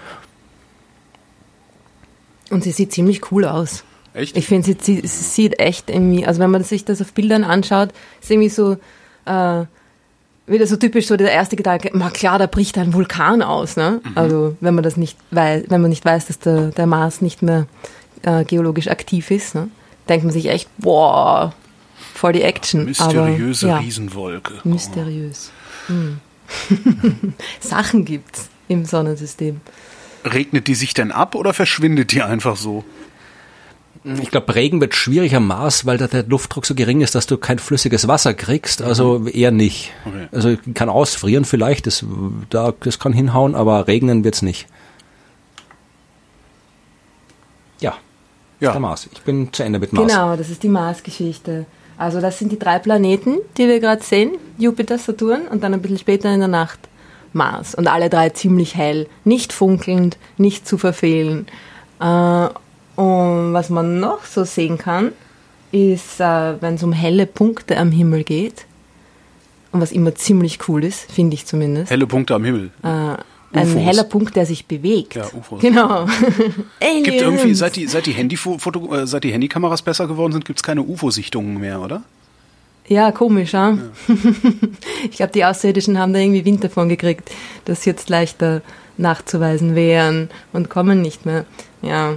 Und 2.50 2.64
sie 2.64 2.72
sieht 2.72 2.92
ziemlich 2.92 3.32
cool 3.32 3.46
aus. 3.46 3.84
Echt? 4.14 4.38
Ich 4.38 4.46
finde, 4.46 4.66
sie, 4.66 4.78
sie, 4.80 5.08
sieht 5.08 5.60
echt 5.60 5.90
irgendwie, 5.90 6.26
also 6.26 6.40
wenn 6.40 6.52
man 6.52 6.64
sich 6.64 6.86
das 6.86 7.02
auf 7.02 7.14
Bildern 7.14 7.44
anschaut, 7.44 7.90
ist 8.22 8.30
irgendwie 8.30 8.50
so, 8.50 8.78
äh, 9.26 9.66
wieder 10.46 10.68
so 10.68 10.76
typisch 10.76 11.08
so 11.08 11.16
der 11.16 11.32
erste 11.32 11.56
Gedanke, 11.56 11.92
na 11.94 12.10
klar, 12.10 12.38
da 12.38 12.48
bricht 12.48 12.78
ein 12.78 12.94
Vulkan 12.94 13.42
aus, 13.42 13.78
ne? 13.78 14.02
Mhm. 14.04 14.12
Also 14.16 14.58
wenn 14.60 14.76
man 14.76 14.84
das 14.84 14.98
nicht 14.98 15.18
weiß, 15.32 15.66
wenn 15.70 15.82
man 15.82 15.90
nicht 15.90 16.04
weiß, 16.04 16.28
dass 16.28 16.40
der, 16.40 16.68
der 16.68 16.86
Mars 16.86 17.22
nicht 17.22 17.42
mehr 17.42 17.68
äh, 18.24 18.44
geologisch 18.44 18.88
aktiv 18.88 19.32
ist, 19.32 19.56
ne? 19.56 19.70
denkt 20.10 20.26
man 20.26 20.34
sich 20.34 20.48
echt, 20.48 20.70
boah, 20.78 21.54
voll 22.14 22.34
die 22.34 22.42
Action. 22.42 22.86
Mysteriöse 22.86 23.68
Aber, 23.68 23.76
ja, 23.76 23.82
Riesenwolke. 23.82 24.54
Mysteriös. 24.64 25.52
Mhm. 25.88 26.20
Sachen 27.60 28.06
gibt's 28.06 28.50
im 28.68 28.86
Sonnensystem. 28.86 29.62
Regnet 30.26 30.68
die 30.68 30.76
sich 30.76 30.94
denn 30.94 31.12
ab 31.12 31.36
oder 31.36 31.54
verschwindet 31.54 32.12
die 32.12 32.22
einfach 32.22 32.56
so? 32.56 32.84
Ich 34.06 34.32
glaube, 34.32 34.54
Regen 34.54 34.82
wird 34.82 34.96
schwierig 34.96 35.34
am 35.36 35.48
Mars, 35.48 35.86
weil 35.86 35.98
da 35.98 36.08
der 36.08 36.24
Luftdruck 36.24 36.66
so 36.66 36.76
gering 36.76 37.00
ist, 37.02 37.16
dass 37.16 37.26
du 37.26 37.38
kein 37.38 37.58
flüssiges 37.58 38.08
Wasser 38.08 38.34
kriegst. 38.34 38.82
Also 38.82 39.20
mhm. 39.20 39.30
eher 39.34 39.52
nicht. 39.52 39.92
Okay. 40.06 40.28
Also 40.32 40.58
kann 40.74 40.90
ausfrieren 40.90 41.46
vielleicht, 41.46 41.88
das, 41.88 42.06
da, 42.50 42.74
das 42.82 43.00
kann 43.00 43.14
hinhauen, 43.14 43.56
aber 43.56 43.88
regnen 43.88 44.26
wird's 44.26 44.42
nicht. 44.42 44.68
Ja, 47.80 47.94
ja. 48.60 48.72
der 48.72 48.82
Mars. 48.82 49.08
Ich 49.14 49.22
bin 49.22 49.54
zu 49.54 49.64
Ende 49.64 49.80
mit 49.80 49.94
Mars. 49.94 50.12
Genau, 50.12 50.36
das 50.36 50.50
ist 50.50 50.64
die 50.64 50.70
Mars-Geschichte. 50.70 51.66
Also 51.98 52.20
das 52.20 52.40
sind 52.40 52.52
die 52.52 52.60
drei 52.60 52.80
Planeten, 52.80 53.38
die 53.58 53.68
wir 53.70 53.80
gerade 53.80 54.04
sehen. 54.04 54.32
Jupiter, 54.58 54.98
Saturn 54.98 55.48
und 55.48 55.64
dann 55.64 55.74
ein 55.74 55.82
bisschen 55.82 56.00
später 56.00 56.34
in 56.34 56.40
der 56.40 56.50
Nacht 56.50 56.80
Mars. 57.32 57.74
Und 57.74 57.88
alle 57.88 58.10
drei 58.10 58.30
ziemlich 58.30 58.76
hell, 58.76 59.08
nicht 59.24 59.54
funkelnd, 59.54 60.18
nicht 60.38 60.68
zu 60.68 60.78
verfehlen. 60.78 61.48
Und 62.96 63.54
was 63.54 63.70
man 63.70 64.00
noch 64.00 64.26
so 64.26 64.44
sehen 64.44 64.78
kann, 64.78 65.12
ist, 65.72 66.20
äh, 66.20 66.62
wenn 66.62 66.76
es 66.76 66.84
um 66.84 66.94
helle 66.94 67.26
Punkte 67.26 67.78
am 67.78 67.92
Himmel 67.92 68.24
geht, 68.24 68.66
und 69.72 69.82
was 69.82 69.92
immer 69.92 70.14
ziemlich 70.14 70.60
cool 70.68 70.84
ist, 70.84 71.12
finde 71.12 71.34
ich 71.34 71.48
zumindest. 71.48 71.90
Helle 71.90 72.06
Punkte 72.06 72.36
am 72.36 72.46
Himmel. 72.46 72.70
Äh, 72.84 73.16
ein 73.56 73.78
heller 73.78 74.04
Punkt, 74.04 74.36
der 74.36 74.46
sich 74.46 74.66
bewegt. 74.66 75.16
Ja, 75.16 75.26
UFOs. 75.34 75.62
Genau. 75.62 76.08
gibt 77.04 77.22
irgendwie, 77.22 77.54
seit 77.54 77.76
die, 77.76 77.88
seit 77.88 78.06
die, 78.06 78.12
Handyfoto, 78.12 78.96
äh, 78.96 79.08
seit 79.08 79.24
die 79.24 79.32
Handykameras 79.32 79.82
besser 79.82 80.08
geworden 80.08 80.32
sind, 80.32 80.46
gibt 80.46 80.60
es 80.60 80.64
keine 80.64 80.82
UFO-Sichtungen 80.82 81.60
mehr, 81.60 81.82
oder? 81.82 82.04
Ja, 82.88 83.12
komisch, 83.12 83.54
ja. 83.54 83.72
ja. 83.72 83.78
ich 85.10 85.18
glaube, 85.18 85.32
die 85.34 85.46
Außerirdischen 85.46 85.98
haben 85.98 86.14
da 86.14 86.20
irgendwie 86.20 86.46
Wind 86.46 86.64
davon 86.64 86.90
gekriegt, 86.90 87.32
dass 87.66 87.84
sie 87.84 87.92
jetzt 87.92 88.10
leichter 88.10 88.62
nachzuweisen 88.98 89.76
wären 89.76 90.30
und 90.52 90.70
kommen 90.70 91.02
nicht 91.02 91.26
mehr. 91.26 91.46
Ja, 91.82 92.16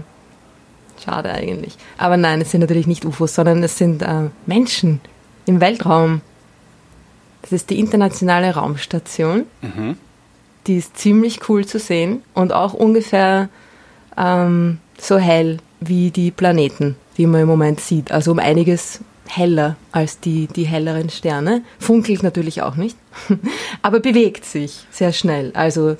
Schade 1.06 1.30
eigentlich. 1.30 1.76
Aber 1.98 2.16
nein, 2.16 2.40
es 2.40 2.50
sind 2.50 2.60
natürlich 2.60 2.88
nicht 2.88 3.04
UFOs, 3.04 3.34
sondern 3.34 3.62
es 3.62 3.78
sind 3.78 4.02
äh, 4.02 4.28
Menschen 4.44 5.00
im 5.46 5.60
Weltraum. 5.60 6.20
Das 7.42 7.52
ist 7.52 7.70
die 7.70 7.78
internationale 7.78 8.52
Raumstation. 8.54 9.44
Mhm. 9.62 9.96
Die 10.66 10.78
ist 10.78 10.98
ziemlich 10.98 11.48
cool 11.48 11.64
zu 11.64 11.78
sehen 11.78 12.22
und 12.34 12.52
auch 12.52 12.74
ungefähr 12.74 13.48
ähm, 14.16 14.78
so 14.98 15.16
hell 15.16 15.58
wie 15.78 16.10
die 16.10 16.32
Planeten, 16.32 16.96
die 17.16 17.26
man 17.26 17.42
im 17.42 17.48
Moment 17.48 17.80
sieht. 17.80 18.10
Also 18.10 18.32
um 18.32 18.40
einiges 18.40 19.00
heller 19.28 19.76
als 19.92 20.18
die, 20.18 20.48
die 20.48 20.64
helleren 20.64 21.08
Sterne. 21.10 21.62
Funkelt 21.78 22.24
natürlich 22.24 22.62
auch 22.62 22.74
nicht, 22.74 22.96
aber 23.82 24.00
bewegt 24.00 24.44
sich 24.44 24.86
sehr 24.90 25.12
schnell. 25.12 25.52
Also 25.54 25.96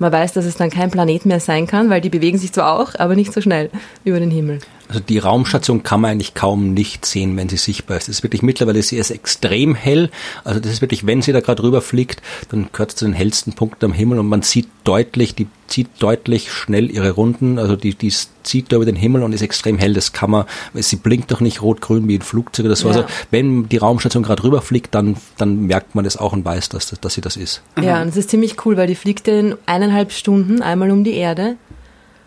man 0.00 0.12
weiß, 0.12 0.32
dass 0.32 0.46
es 0.46 0.56
dann 0.56 0.70
kein 0.70 0.90
Planet 0.90 1.26
mehr 1.26 1.40
sein 1.40 1.66
kann, 1.66 1.90
weil 1.90 2.00
die 2.00 2.08
bewegen 2.08 2.38
sich 2.38 2.52
zwar 2.52 2.78
auch, 2.80 2.94
aber 2.98 3.14
nicht 3.14 3.32
so 3.32 3.40
schnell 3.40 3.70
über 4.04 4.18
den 4.18 4.30
Himmel. 4.30 4.58
Also 4.90 4.98
die 5.00 5.18
Raumstation 5.18 5.84
kann 5.84 6.00
man 6.00 6.10
eigentlich 6.10 6.34
kaum 6.34 6.74
nicht 6.74 7.06
sehen, 7.06 7.36
wenn 7.36 7.48
sie 7.48 7.56
sichtbar 7.56 7.96
ist. 7.96 8.08
Es 8.08 8.16
ist 8.16 8.22
wirklich 8.24 8.42
mittlerweile, 8.42 8.82
sie 8.82 8.96
ist 8.96 9.12
extrem 9.12 9.76
hell. 9.76 10.10
Also 10.42 10.58
das 10.58 10.72
ist 10.72 10.80
wirklich, 10.80 11.06
wenn 11.06 11.22
sie 11.22 11.32
da 11.32 11.38
gerade 11.38 11.62
rüber 11.62 11.80
fliegt, 11.80 12.20
dann 12.48 12.70
gehört 12.72 12.90
es 12.90 12.96
zu 12.96 13.04
den 13.04 13.14
hellsten 13.14 13.52
Punkten 13.52 13.84
am 13.84 13.92
Himmel 13.92 14.18
und 14.18 14.26
man 14.26 14.42
sieht 14.42 14.68
deutlich, 14.82 15.36
die 15.36 15.46
zieht 15.68 15.88
deutlich 16.00 16.50
schnell 16.50 16.90
ihre 16.90 17.12
Runden. 17.12 17.60
Also 17.60 17.76
die, 17.76 17.94
die 17.94 18.12
zieht 18.42 18.72
da 18.72 18.76
über 18.76 18.84
den 18.84 18.96
Himmel 18.96 19.22
und 19.22 19.32
ist 19.32 19.42
extrem 19.42 19.78
hell. 19.78 19.94
Das 19.94 20.12
kann 20.12 20.32
man, 20.32 20.44
sie 20.74 20.96
blinkt 20.96 21.30
doch 21.30 21.40
nicht 21.40 21.62
rot-grün 21.62 22.08
wie 22.08 22.18
ein 22.18 22.22
Flugzeug 22.22 22.66
oder 22.66 22.74
so. 22.74 22.88
Ja. 22.88 22.96
Also 22.96 23.06
wenn 23.30 23.68
die 23.68 23.76
Raumstation 23.76 24.24
gerade 24.24 24.42
rüberfliegt, 24.42 24.92
dann, 24.92 25.14
dann 25.38 25.66
merkt 25.66 25.94
man 25.94 26.02
das 26.02 26.16
auch 26.16 26.32
und 26.32 26.44
weiß, 26.44 26.68
dass, 26.68 26.90
dass 27.00 27.14
sie 27.14 27.20
das 27.20 27.36
ist. 27.36 27.62
Ja, 27.80 28.02
und 28.02 28.08
es 28.08 28.16
ist 28.16 28.30
ziemlich 28.30 28.66
cool, 28.66 28.76
weil 28.76 28.88
die 28.88 28.96
fliegt 28.96 29.28
in 29.28 29.54
eineinhalb 29.66 30.10
Stunden 30.10 30.62
einmal 30.62 30.90
um 30.90 31.04
die 31.04 31.14
Erde. 31.14 31.54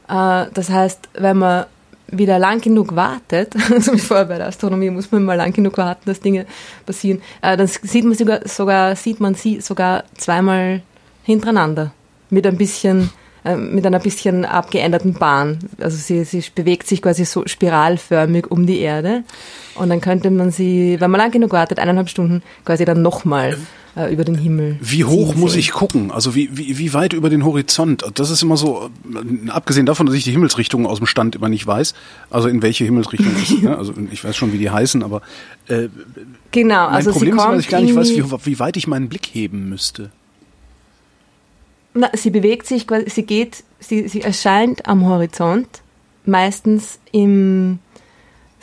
Äh, 0.08 0.46
das 0.54 0.70
heißt, 0.70 1.10
wenn 1.16 1.38
man 1.38 1.66
wieder 2.08 2.40
lang 2.40 2.62
genug 2.62 2.96
wartet, 2.96 3.54
so 3.80 3.94
wie 3.94 4.00
vorher 4.00 4.26
bei 4.26 4.38
der 4.38 4.48
Astronomie 4.48 4.90
muss 4.90 5.12
man 5.12 5.24
mal 5.24 5.36
lang 5.36 5.54
genug 5.54 5.78
warten, 5.78 6.04
dass 6.06 6.20
Dinge 6.20 6.46
passieren, 6.86 7.22
äh, 7.42 7.58
dann 7.58 7.68
sieht 7.68 8.06
man 8.06 8.16
sogar, 8.16 8.48
sogar, 8.48 8.96
sieht 8.96 9.20
man 9.20 9.36
sie 9.36 9.62
sogar 9.62 10.04
zweimal 10.18 10.82
hintereinander 11.24 11.94
mit 12.30 12.46
ein 12.46 12.58
bisschen 12.58 13.10
äh, 13.46 13.56
mit 13.56 13.86
einer 13.86 14.00
bisschen 14.00 14.46
abgeänderten 14.46 15.14
Bahn. 15.14 15.60
Also 15.80 15.98
sie, 15.98 16.24
sie 16.24 16.44
bewegt 16.54 16.88
sich 16.88 17.02
quasi 17.02 17.26
so 17.26 17.44
spiralförmig 17.46 18.50
um 18.50 18.66
die 18.66 18.80
Erde 18.80 19.24
und 19.76 19.90
dann 19.90 20.02
könnte 20.02 20.30
man 20.32 20.52
sie, 20.52 20.98
wenn 21.00 21.12
man 21.12 21.20
lang 21.20 21.32
genug 21.32 21.52
wartet, 21.52 21.80
eineinhalb 21.80 22.10
Stunden, 22.10 22.44
quasi 22.66 22.86
dann 22.86 23.02
nochmal 23.02 23.58
äh, 23.96 24.12
über 24.12 24.24
den 24.24 24.36
Himmel. 24.36 24.78
Wie 24.82 25.06
hoch 25.06 25.36
muss 25.36 25.56
ich 25.56 25.72
gucken? 25.72 26.12
Also 26.12 26.36
wie, 26.36 26.50
wie, 26.58 26.78
wie 26.78 26.94
weit 26.94 27.14
über 27.14 27.30
den 27.30 27.46
Horizont? 27.46 28.04
Das 28.16 28.30
ist 28.30 28.42
immer 28.42 28.58
so, 28.58 28.90
äh, 29.14 29.50
abgesehen 29.50 29.86
davon, 29.86 30.06
dass 30.06 30.16
ich 30.16 30.24
die 30.24 30.32
Himmelsrichtungen 30.32 30.88
aus 30.88 30.98
dem 30.98 31.08
Stand 31.08 31.36
immer 31.36 31.50
nicht 31.50 31.66
weiß, 31.66 31.94
also 32.30 32.48
in 32.48 32.62
welche 32.62 32.86
Himmelsrichtung 32.86 33.32
ist, 33.42 33.52
ne? 33.64 33.78
also 33.78 33.94
ich 34.12 34.24
weiß 34.24 34.36
schon, 34.36 34.54
wie 34.54 34.58
die 34.58 34.70
heißen, 34.70 35.04
aber 35.04 35.22
äh, 35.68 35.90
genau, 36.52 36.86
mein 36.86 36.96
also 36.96 37.12
Problem 37.12 37.38
ist, 37.38 37.46
dass 37.46 37.60
ich 37.60 37.70
gar 37.70 37.82
nicht 37.82 37.96
weiß, 37.96 38.10
wie, 38.12 38.24
wie 38.46 38.60
weit 38.60 38.78
ich 38.78 38.88
meinen 38.88 39.10
Blick 39.10 39.28
heben 39.32 39.70
müsste. 39.70 40.12
Na, 41.94 42.10
sie 42.14 42.32
bewegt 42.32 42.66
sich, 42.66 42.88
sie 43.08 43.24
geht, 43.24 43.64
sie, 43.80 44.08
sie 44.08 44.22
erscheint 44.22 44.88
am 44.88 45.06
Horizont, 45.06 45.68
meistens 46.26 46.98
im, 47.12 47.78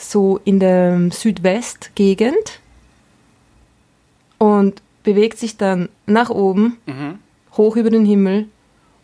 so 0.01 0.41
in 0.45 0.61
der 0.61 1.11
Südwestgegend 1.11 2.61
und 4.39 4.83
bewegt 5.03 5.39
sich 5.39 5.57
dann 5.57 5.89
nach 6.07 6.31
oben, 6.31 6.79
mhm. 6.87 7.19
hoch 7.57 7.77
über 7.77 7.91
den 7.91 8.07
Himmel 8.07 8.49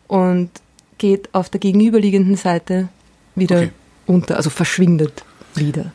und 0.09 0.51
geht 0.99 1.35
auf 1.35 1.49
der 1.51 1.61
gegenüberliegenden 1.61 2.37
Seite 2.37 2.89
wieder 3.35 3.59
okay. 3.59 3.71
unter, 4.07 4.37
also 4.37 4.51
verschwindet 4.51 5.25
wieder. 5.55 5.93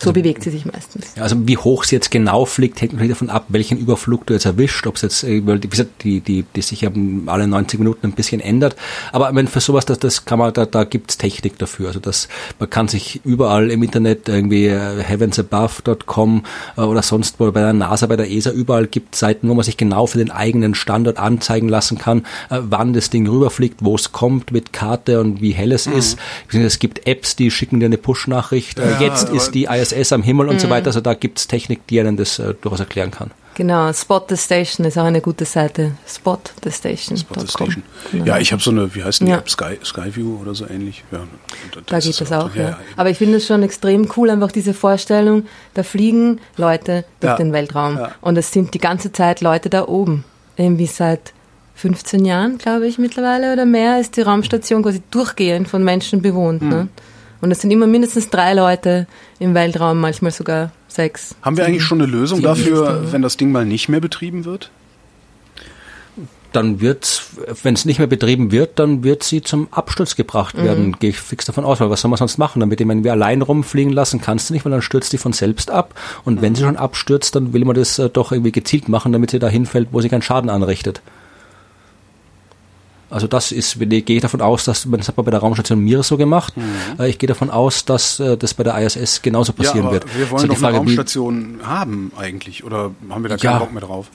So 0.00 0.10
also, 0.10 0.12
bewegt 0.12 0.44
sie 0.44 0.50
sich 0.50 0.64
meistens. 0.64 1.06
Ja, 1.16 1.24
also 1.24 1.36
wie 1.48 1.56
hoch 1.56 1.82
sie 1.82 1.96
jetzt 1.96 2.12
genau 2.12 2.44
fliegt, 2.44 2.80
hängt 2.80 2.92
natürlich 2.92 3.12
davon 3.12 3.30
ab, 3.30 3.46
welchen 3.48 3.78
Überflug 3.78 4.26
du 4.26 4.34
jetzt 4.34 4.46
erwischt, 4.46 4.86
ob 4.86 4.94
es 4.94 5.02
jetzt, 5.02 5.24
äh, 5.24 5.44
weil 5.44 5.60
wie 5.60 5.68
gesagt, 5.68 6.04
die, 6.04 6.20
die, 6.20 6.44
die 6.54 6.62
sich 6.62 6.82
ja 6.82 6.90
alle 7.26 7.48
90 7.48 7.80
Minuten 7.80 8.06
ein 8.06 8.12
bisschen 8.12 8.40
ändert. 8.40 8.76
Aber 9.10 9.34
wenn 9.34 9.48
für 9.48 9.58
sowas, 9.58 9.86
das, 9.86 9.98
das 9.98 10.24
kann 10.24 10.38
man, 10.38 10.52
da, 10.52 10.66
da 10.66 10.84
gibt's 10.84 11.18
Technik 11.18 11.58
dafür. 11.58 11.88
Also 11.88 11.98
das, 11.98 12.28
man 12.60 12.70
kann 12.70 12.86
sich 12.86 13.20
überall 13.24 13.72
im 13.72 13.82
Internet 13.82 14.28
irgendwie 14.28 14.66
äh, 14.66 15.02
heavensabove.com 15.02 16.44
äh, 16.76 16.80
oder 16.82 17.02
sonst 17.02 17.40
wo 17.40 17.50
bei 17.50 17.60
der 17.60 17.72
NASA, 17.72 18.06
bei 18.06 18.16
der 18.16 18.30
ESA, 18.30 18.52
überall 18.52 18.86
gibt 18.86 19.16
Seiten, 19.16 19.48
wo 19.48 19.54
man 19.54 19.64
sich 19.64 19.76
genau 19.76 20.06
für 20.06 20.18
den 20.18 20.30
eigenen 20.30 20.76
Standort 20.76 21.18
anzeigen 21.18 21.68
lassen 21.68 21.98
kann, 21.98 22.24
wann 22.50 22.92
das 22.92 23.10
Ding 23.10 23.26
rüberfliegt, 23.26 23.84
wo 23.84 23.96
es 23.96 24.12
kommt 24.12 24.52
mit 24.52 24.72
Karte 24.72 25.20
und 25.20 25.40
wie 25.40 25.52
hell 25.52 25.72
es 25.72 25.86
mhm. 25.86 25.94
ist. 25.94 26.18
Es 26.52 26.78
gibt 26.78 27.06
Apps, 27.06 27.34
die 27.34 27.50
schicken 27.50 27.80
dir 27.80 27.86
eine 27.86 27.98
Push-Nachricht. 27.98 28.78
Ja, 28.78 29.00
jetzt 29.00 29.30
ist 29.30 29.52
die 29.52 29.64
IS 29.64 29.87
ISS 29.92 30.12
am 30.12 30.22
Himmel 30.22 30.48
und 30.48 30.56
mhm. 30.56 30.60
so 30.60 30.70
weiter. 30.70 30.86
Also 30.86 31.00
da 31.00 31.14
gibt 31.14 31.38
es 31.38 31.48
Technik, 31.48 31.86
die 31.86 32.00
einen 32.00 32.16
das 32.16 32.38
äh, 32.38 32.54
durchaus 32.54 32.80
erklären 32.80 33.10
kann. 33.10 33.30
Genau, 33.58 33.92
Spot 33.92 34.24
the 34.28 34.36
Station 34.36 34.86
ist 34.86 34.96
auch 34.96 35.04
eine 35.04 35.20
gute 35.20 35.44
Seite. 35.44 35.90
Spot 36.06 36.38
the 36.62 36.70
Station. 36.70 37.16
Spot 37.16 37.40
the 37.40 37.48
Station. 37.48 37.82
Genau. 38.12 38.24
Ja, 38.24 38.38
ich 38.38 38.52
habe 38.52 38.62
so 38.62 38.70
eine, 38.70 38.94
wie 38.94 39.02
heißt 39.02 39.20
die 39.20 39.26
ja. 39.26 39.38
App? 39.38 39.50
Sky, 39.50 39.80
Skyview 39.84 40.38
oder 40.40 40.54
so 40.54 40.64
ähnlich. 40.68 41.02
Ja, 41.10 41.24
da 41.86 41.98
geht 41.98 42.20
das 42.20 42.30
auch, 42.30 42.54
ja. 42.54 42.62
ja. 42.62 42.78
Aber 42.96 43.10
ich 43.10 43.18
finde 43.18 43.38
es 43.38 43.48
schon 43.48 43.64
extrem 43.64 44.08
cool, 44.16 44.30
einfach 44.30 44.52
diese 44.52 44.74
Vorstellung, 44.74 45.46
da 45.74 45.82
fliegen 45.82 46.40
Leute 46.56 47.04
durch 47.18 47.32
ja. 47.32 47.36
den 47.36 47.52
Weltraum. 47.52 47.98
Und 48.20 48.38
es 48.38 48.52
sind 48.52 48.74
die 48.74 48.78
ganze 48.78 49.10
Zeit 49.10 49.40
Leute 49.40 49.70
da 49.70 49.88
oben. 49.88 50.24
Irgendwie 50.56 50.86
seit 50.86 51.32
15 51.74 52.24
Jahren, 52.24 52.58
glaube 52.58 52.86
ich, 52.86 52.98
mittlerweile 52.98 53.52
oder 53.52 53.64
mehr, 53.64 53.98
ist 53.98 54.16
die 54.16 54.22
Raumstation 54.22 54.84
quasi 54.84 55.02
durchgehend 55.10 55.66
von 55.66 55.82
Menschen 55.82 56.22
bewohnt. 56.22 56.62
Mhm. 56.62 56.68
Ne? 56.68 56.88
Und 57.40 57.50
es 57.50 57.60
sind 57.60 57.70
immer 57.70 57.86
mindestens 57.86 58.30
drei 58.30 58.54
Leute 58.54 59.06
im 59.38 59.54
Weltraum, 59.54 60.00
manchmal 60.00 60.32
sogar 60.32 60.72
sechs. 60.88 61.36
Haben 61.42 61.56
wir 61.56 61.66
eigentlich 61.66 61.84
schon 61.84 62.00
eine 62.00 62.10
Lösung 62.10 62.42
dafür, 62.42 63.12
wenn 63.12 63.22
das 63.22 63.36
Ding 63.36 63.52
mal 63.52 63.64
nicht 63.64 63.88
mehr 63.88 64.00
betrieben 64.00 64.44
wird? 64.44 64.70
Dann 66.52 66.80
wird, 66.80 67.24
wenn 67.62 67.74
es 67.74 67.84
nicht 67.84 67.98
mehr 67.98 68.06
betrieben 68.06 68.50
wird, 68.50 68.78
dann 68.78 69.04
wird 69.04 69.22
sie 69.22 69.42
zum 69.42 69.68
Absturz 69.70 70.16
gebracht 70.16 70.56
mhm. 70.56 70.64
werden. 70.64 70.96
Gehe 70.98 71.10
ich 71.10 71.20
fix 71.20 71.44
davon 71.44 71.64
aus, 71.64 71.78
weil 71.78 71.90
was 71.90 72.00
soll 72.00 72.08
man 72.10 72.16
sonst 72.16 72.38
machen? 72.38 72.60
Damit 72.60 72.80
wenn 72.80 73.04
wir 73.04 73.12
allein 73.12 73.42
rumfliegen 73.42 73.92
lassen, 73.92 74.20
kannst 74.22 74.48
du 74.48 74.54
nicht, 74.54 74.64
weil 74.64 74.72
dann 74.72 74.82
stürzt 74.82 75.12
die 75.12 75.18
von 75.18 75.34
selbst 75.34 75.70
ab. 75.70 75.94
Und 76.24 76.36
mhm. 76.36 76.42
wenn 76.42 76.54
sie 76.54 76.62
schon 76.62 76.78
abstürzt, 76.78 77.36
dann 77.36 77.52
will 77.52 77.66
man 77.66 77.76
das 77.76 77.98
äh, 77.98 78.08
doch 78.08 78.32
irgendwie 78.32 78.52
gezielt 78.52 78.88
machen, 78.88 79.12
damit 79.12 79.30
sie 79.30 79.38
da 79.38 79.48
hinfällt, 79.48 79.88
wo 79.92 80.00
sie 80.00 80.08
keinen 80.08 80.22
Schaden 80.22 80.48
anrichtet. 80.48 81.02
Also 83.10 83.26
das 83.26 83.52
ist, 83.52 83.78
gehe 83.78 84.02
ich 84.06 84.20
davon 84.20 84.40
aus, 84.40 84.64
dass 84.64 84.86
das 84.90 85.08
hat 85.08 85.16
man 85.16 85.24
bei 85.24 85.30
der 85.30 85.40
Raumstation 85.40 85.80
Mir 85.80 86.02
so 86.02 86.16
gemacht. 86.16 86.56
Mhm. 86.56 87.00
Äh, 87.00 87.08
ich 87.08 87.18
gehe 87.18 87.26
davon 87.26 87.50
aus, 87.50 87.84
dass 87.84 88.20
äh, 88.20 88.36
das 88.36 88.54
bei 88.54 88.64
der 88.64 88.78
ISS 88.78 89.22
genauso 89.22 89.52
passieren 89.52 89.86
ja, 89.86 89.92
wird. 89.92 90.18
Wir 90.18 90.30
wollen 90.30 90.42
so 90.42 90.46
doch 90.48 90.56
Frage, 90.56 90.76
eine 90.76 90.86
Raumstation 90.86 91.60
haben 91.62 92.12
eigentlich, 92.16 92.64
oder 92.64 92.90
haben 93.08 93.22
wir 93.22 93.30
da 93.30 93.36
keinen 93.36 93.52
ja, 93.52 93.58
Bock 93.58 93.72
mehr 93.72 93.82
drauf? 93.82 94.10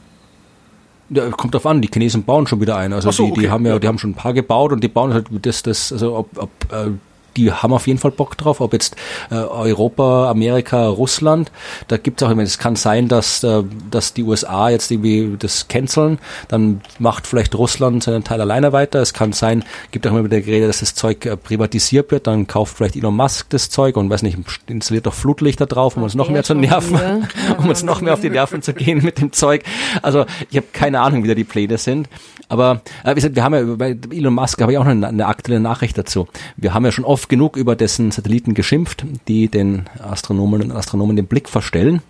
Ja, 1.10 1.30
kommt 1.32 1.54
drauf 1.54 1.66
an, 1.66 1.82
die 1.82 1.90
Chinesen 1.92 2.24
bauen 2.24 2.48
schon 2.48 2.62
wieder 2.62 2.78
ein. 2.78 2.94
Also 2.94 3.12
so, 3.12 3.26
die, 3.26 3.34
die 3.34 3.40
okay. 3.40 3.50
haben 3.50 3.66
ja, 3.66 3.80
die 3.80 3.88
haben 3.88 3.98
schon 3.98 4.12
ein 4.12 4.16
paar 4.16 4.34
gebaut 4.34 4.72
und 4.72 4.84
die 4.84 4.88
bauen 4.88 5.14
halt 5.14 5.28
das, 5.42 5.64
das, 5.64 5.92
also 5.92 6.16
ob, 6.16 6.38
ob 6.38 6.50
äh, 6.72 6.92
die 7.38 7.52
haben 7.52 7.74
auf 7.74 7.88
jeden 7.88 8.00
Fall 8.00 8.12
Bock 8.12 8.38
drauf, 8.38 8.62
ob 8.62 8.74
jetzt 8.74 8.96
äh, 9.32 9.36
Europa, 9.36 10.30
Amerika, 10.30 10.88
Russland, 10.88 11.52
da 11.88 11.98
gibt 11.98 12.22
es 12.22 12.28
auch 12.28 12.32
immer, 12.32 12.44
es 12.44 12.58
kann 12.58 12.76
sein, 12.76 13.08
dass, 13.08 13.44
äh, 13.44 13.64
dass 13.90 14.14
die 14.14 14.24
USA 14.24 14.70
jetzt 14.70 14.92
irgendwie 14.92 15.36
das 15.38 15.68
canceln, 15.68 16.20
dann 16.48 16.82
macht 17.00 17.28
vielleicht 17.28 17.56
Russland 17.56 18.04
seinen 18.04 18.24
Teil 18.24 18.42
alleine 18.42 18.74
weiter, 18.74 19.00
es 19.00 19.14
kann 19.14 19.34
sein, 19.34 19.64
gibt 19.92 20.06
auch 20.08 20.12
immer 20.12 20.24
wieder 20.24 20.42
Gerede, 20.42 20.68
dass 20.68 20.80
das 20.80 20.96
Zeug 20.96 21.26
äh, 21.26 21.38
privatisiert 21.38 22.12
wird, 22.12 22.28
dann 22.28 22.48
kauft 22.48 22.78
vielleicht 22.78 22.96
Elon 22.96 23.16
Musk 23.16 23.50
das 23.50 23.70
Zeug 23.70 23.98
und 23.98 24.10
weiß 24.10 24.24
nicht, 24.24 24.38
installiert 24.68 25.06
doch 25.06 25.14
Flutlichter 25.14 25.66
drauf, 25.66 25.98
um 25.98 26.04
uns 26.04 26.16
noch 26.16 26.30
mehr 26.30 26.44
zu 26.44 26.54
nerven, 26.54 27.28
um 27.58 27.70
uns 27.70 27.84
noch 27.84 28.02
mehr 28.02 28.14
auf 28.14 28.22
die 28.22 28.30
Nerven 28.30 28.62
zu 28.62 28.74
gehen 28.74 29.04
mit 29.04 29.20
dem 29.20 29.32
Zeug. 29.32 29.64
Also 30.02 30.26
ich 30.50 30.58
habe 30.58 30.68
keine 30.74 31.02
Ahnung, 31.02 31.24
wie 31.24 31.28
da 31.28 31.36
die 31.36 31.44
Pläne 31.44 31.78
sind, 31.78 32.08
aber 32.50 32.82
äh, 33.04 33.12
wie 33.12 33.16
gesagt, 33.16 33.36
wir 33.36 33.44
haben 33.44 33.54
ja 33.54 33.76
bei 33.76 33.98
Elon 34.12 34.34
Musk 34.34 34.62
habe 34.62 34.72
ich 34.72 34.78
auch 34.78 34.84
noch 34.84 34.92
eine, 34.92 35.08
eine 35.08 35.26
aktuelle 35.26 35.60
Nachricht 35.60 35.98
dazu. 35.98 36.28
Wir 36.58 36.74
haben 36.74 36.86
ja 36.86 36.92
schon 36.92 37.06
oft 37.06 37.30
genug 37.30 37.58
über 37.58 37.76
dessen 37.76 38.12
Satelliten 38.12 38.54
geschimpft, 38.54 39.06
die 39.28 39.48
den 39.48 39.84
Astronomen 40.00 40.62
und 40.62 40.72
Astronomen 40.72 41.16
den 41.16 41.28
Blick 41.28 41.50
verstellen. 41.50 42.02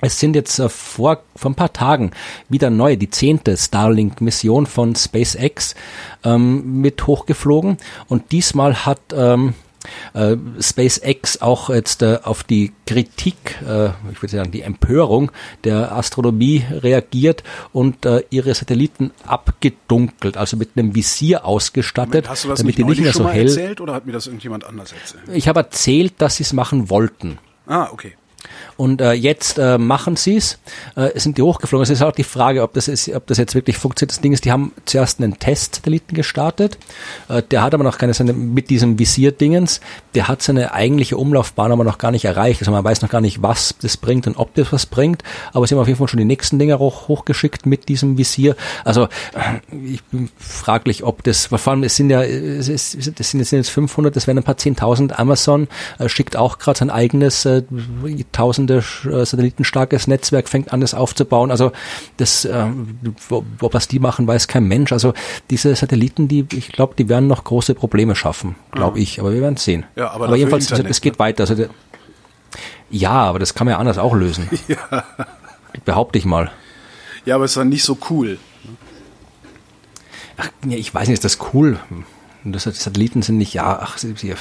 Es 0.00 0.20
sind 0.20 0.36
jetzt 0.36 0.58
äh, 0.58 0.68
vor, 0.68 1.22
vor 1.34 1.50
ein 1.50 1.56
paar 1.56 1.72
Tagen 1.72 2.12
wieder 2.48 2.70
neu, 2.70 2.96
die 2.96 3.10
zehnte 3.10 3.56
Starlink-Mission 3.56 4.66
von 4.66 4.94
SpaceX 4.94 5.74
ähm, 6.24 6.80
mit 6.80 7.06
hochgeflogen 7.06 7.78
und 8.08 8.30
diesmal 8.30 8.86
hat 8.86 9.00
ähm, 9.12 9.54
äh, 10.14 10.36
SpaceX 10.60 11.40
auch 11.40 11.70
jetzt 11.70 12.02
äh, 12.02 12.18
auf 12.22 12.44
die 12.44 12.72
Kritik, 12.86 13.60
äh, 13.66 13.88
ich 14.12 14.22
würde 14.22 14.36
sagen 14.36 14.50
die 14.50 14.62
Empörung 14.62 15.30
der 15.64 15.92
Astronomie 15.92 16.64
reagiert 16.70 17.42
und 17.72 18.06
äh, 18.06 18.22
ihre 18.30 18.54
Satelliten 18.54 19.12
abgedunkelt, 19.26 20.36
also 20.36 20.56
mit 20.56 20.70
einem 20.76 20.94
Visier 20.94 21.44
ausgestattet, 21.44 22.24
Moment, 22.24 22.30
hast 22.30 22.44
du 22.44 22.48
das 22.48 22.58
damit 22.58 22.78
nicht 22.78 22.78
die 22.78 22.84
nicht 22.84 23.02
mehr 23.02 23.12
so 23.12 23.28
hell. 23.28 23.46
Erzählt, 23.46 23.80
oder 23.80 23.94
hat 23.94 24.06
mir 24.06 24.12
das 24.12 24.26
irgendjemand 24.26 24.64
anders 24.64 24.92
erzählt? 24.92 25.36
Ich 25.36 25.48
habe 25.48 25.60
erzählt, 25.60 26.14
dass 26.18 26.36
sie 26.36 26.44
es 26.44 26.52
machen 26.52 26.90
wollten. 26.90 27.38
Ah, 27.66 27.88
okay. 27.92 28.14
Und 28.76 29.00
äh, 29.00 29.12
jetzt 29.12 29.58
äh, 29.58 29.78
machen 29.78 30.16
sie 30.16 30.36
es, 30.36 30.58
äh, 30.96 31.18
sind 31.18 31.38
die 31.38 31.42
hochgeflogen. 31.42 31.82
Es 31.82 31.90
ist 31.90 32.02
auch 32.02 32.12
die 32.12 32.24
Frage, 32.24 32.62
ob 32.62 32.74
das, 32.74 32.88
ist, 32.88 33.08
ob 33.14 33.26
das 33.26 33.38
jetzt 33.38 33.54
wirklich 33.54 33.76
funktioniert. 33.76 34.12
Das 34.12 34.20
Ding 34.20 34.32
ist, 34.32 34.44
die 34.44 34.52
haben 34.52 34.72
zuerst 34.84 35.20
einen 35.20 35.38
Test-Satelliten 35.38 36.14
gestartet. 36.14 36.78
Äh, 37.28 37.42
der 37.42 37.62
hat 37.62 37.74
aber 37.74 37.84
noch 37.84 37.98
keine, 37.98 38.14
seine, 38.14 38.32
mit 38.32 38.70
diesem 38.70 38.98
Visierdingens, 38.98 39.80
der 40.14 40.28
hat 40.28 40.42
seine 40.42 40.72
eigentliche 40.72 41.16
Umlaufbahn 41.16 41.72
aber 41.72 41.84
noch 41.84 41.98
gar 41.98 42.10
nicht 42.10 42.24
erreicht. 42.24 42.60
Also 42.60 42.70
man 42.70 42.84
weiß 42.84 43.02
noch 43.02 43.08
gar 43.08 43.20
nicht, 43.20 43.42
was 43.42 43.74
das 43.80 43.96
bringt 43.96 44.26
und 44.26 44.36
ob 44.36 44.54
das 44.54 44.72
was 44.72 44.86
bringt. 44.86 45.22
Aber 45.52 45.66
sie 45.66 45.74
haben 45.74 45.80
auf 45.80 45.88
jeden 45.88 45.98
Fall 45.98 46.08
schon 46.08 46.18
die 46.18 46.24
nächsten 46.24 46.58
Dinger 46.58 46.78
hoch, 46.78 47.08
hochgeschickt 47.08 47.66
mit 47.66 47.88
diesem 47.88 48.18
Visier. 48.18 48.56
Also 48.84 49.04
äh, 49.04 49.78
ich 49.84 50.02
bin 50.04 50.30
fraglich, 50.38 51.04
ob 51.04 51.24
das, 51.24 51.46
vor 51.46 51.66
allem 51.68 51.82
es 51.82 51.96
sind 51.96 52.10
ja, 52.10 52.22
es, 52.22 52.68
ist, 52.68 53.18
das 53.18 53.30
sind 53.30 53.40
jetzt 53.50 53.70
500, 53.70 54.14
das 54.14 54.26
wären 54.26 54.38
ein 54.38 54.44
paar 54.44 54.54
10.000. 54.54 55.12
Amazon 55.12 55.68
äh, 55.98 56.08
schickt 56.08 56.36
auch 56.36 56.58
gerade 56.58 56.78
sein 56.78 56.90
eigenes 56.90 57.44
äh, 57.44 57.62
tausende 58.38 58.76
äh, 58.76 59.24
satellitenstarkes 59.24 60.06
Netzwerk 60.06 60.48
fängt 60.48 60.72
an, 60.72 60.80
das 60.80 60.94
aufzubauen. 60.94 61.50
Also 61.50 61.72
das, 62.18 62.44
äh, 62.44 62.66
wo, 63.28 63.44
was 63.58 63.88
die 63.88 63.98
machen, 63.98 64.28
weiß 64.28 64.46
kein 64.46 64.68
Mensch. 64.68 64.92
Also 64.92 65.12
diese 65.50 65.74
Satelliten, 65.74 66.28
die, 66.28 66.46
ich 66.52 66.70
glaube, 66.70 66.94
die 66.96 67.08
werden 67.08 67.26
noch 67.26 67.42
große 67.42 67.74
Probleme 67.74 68.14
schaffen, 68.14 68.54
glaube 68.70 68.98
ja. 68.98 69.02
ich. 69.02 69.18
Aber 69.18 69.32
wir 69.32 69.40
werden 69.40 69.56
sehen. 69.56 69.86
Ja, 69.96 70.12
aber, 70.12 70.26
aber 70.26 70.36
jedenfalls, 70.36 70.70
Internet, 70.70 70.92
es 70.92 71.00
geht 71.00 71.14
ne? 71.14 71.18
weiter. 71.18 71.42
Also 71.42 71.56
der, 71.56 71.68
ja, 72.90 73.10
aber 73.10 73.40
das 73.40 73.54
kann 73.54 73.64
man 73.64 73.72
ja 73.72 73.78
anders 73.78 73.98
auch 73.98 74.14
lösen. 74.14 74.48
ja. 74.68 75.04
Behaupte 75.84 76.16
ich 76.18 76.24
mal. 76.24 76.52
Ja, 77.24 77.34
aber 77.34 77.44
es 77.44 77.50
ist 77.50 77.56
dann 77.56 77.70
nicht 77.70 77.82
so 77.82 77.98
cool. 78.08 78.38
Ach, 80.36 80.48
ich 80.68 80.94
weiß 80.94 81.08
nicht, 81.08 81.14
ist 81.14 81.24
das 81.24 81.38
cool? 81.52 81.80
Das, 82.44 82.62
Satelliten 82.62 83.22
sind 83.22 83.38
nicht, 83.38 83.52
ja, 83.52 83.80
ach, 83.82 83.98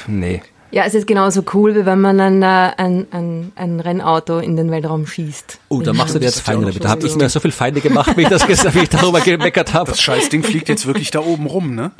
nee. 0.07 0.43
Ja, 0.71 0.83
es 0.83 0.93
ist 0.93 1.07
genauso 1.07 1.43
cool, 1.53 1.75
wie 1.75 1.85
wenn 1.85 2.01
man 2.01 2.19
ein, 2.19 2.43
ein, 2.43 3.07
ein, 3.11 3.51
ein 3.55 3.79
Rennauto 3.79 4.39
in 4.39 4.57
den 4.57 4.69
Weltraum 4.69 5.07
schießt. 5.07 5.59
Oh, 5.69 5.81
da 5.81 5.93
machst 5.93 6.15
du 6.15 6.19
dir 6.19 6.25
jetzt 6.25 6.41
Feinde 6.41 6.65
damit. 6.65 6.83
Da 6.83 6.89
habe 6.89 7.07
ich 7.07 7.15
mir 7.15 7.29
so 7.29 7.39
viel 7.39 7.51
Feinde 7.51 7.79
gemacht, 7.79 8.17
wie 8.17 8.23
ich, 8.23 8.27
das, 8.27 8.47
wie 8.47 8.79
ich 8.79 8.89
darüber 8.89 9.21
gemeckert 9.21 9.73
habe. 9.73 9.91
Das 9.91 10.01
Scheißding 10.01 10.43
fliegt 10.43 10.67
jetzt 10.67 10.85
wirklich 10.85 11.11
da 11.11 11.19
oben 11.19 11.45
rum, 11.45 11.73
ne? 11.73 11.91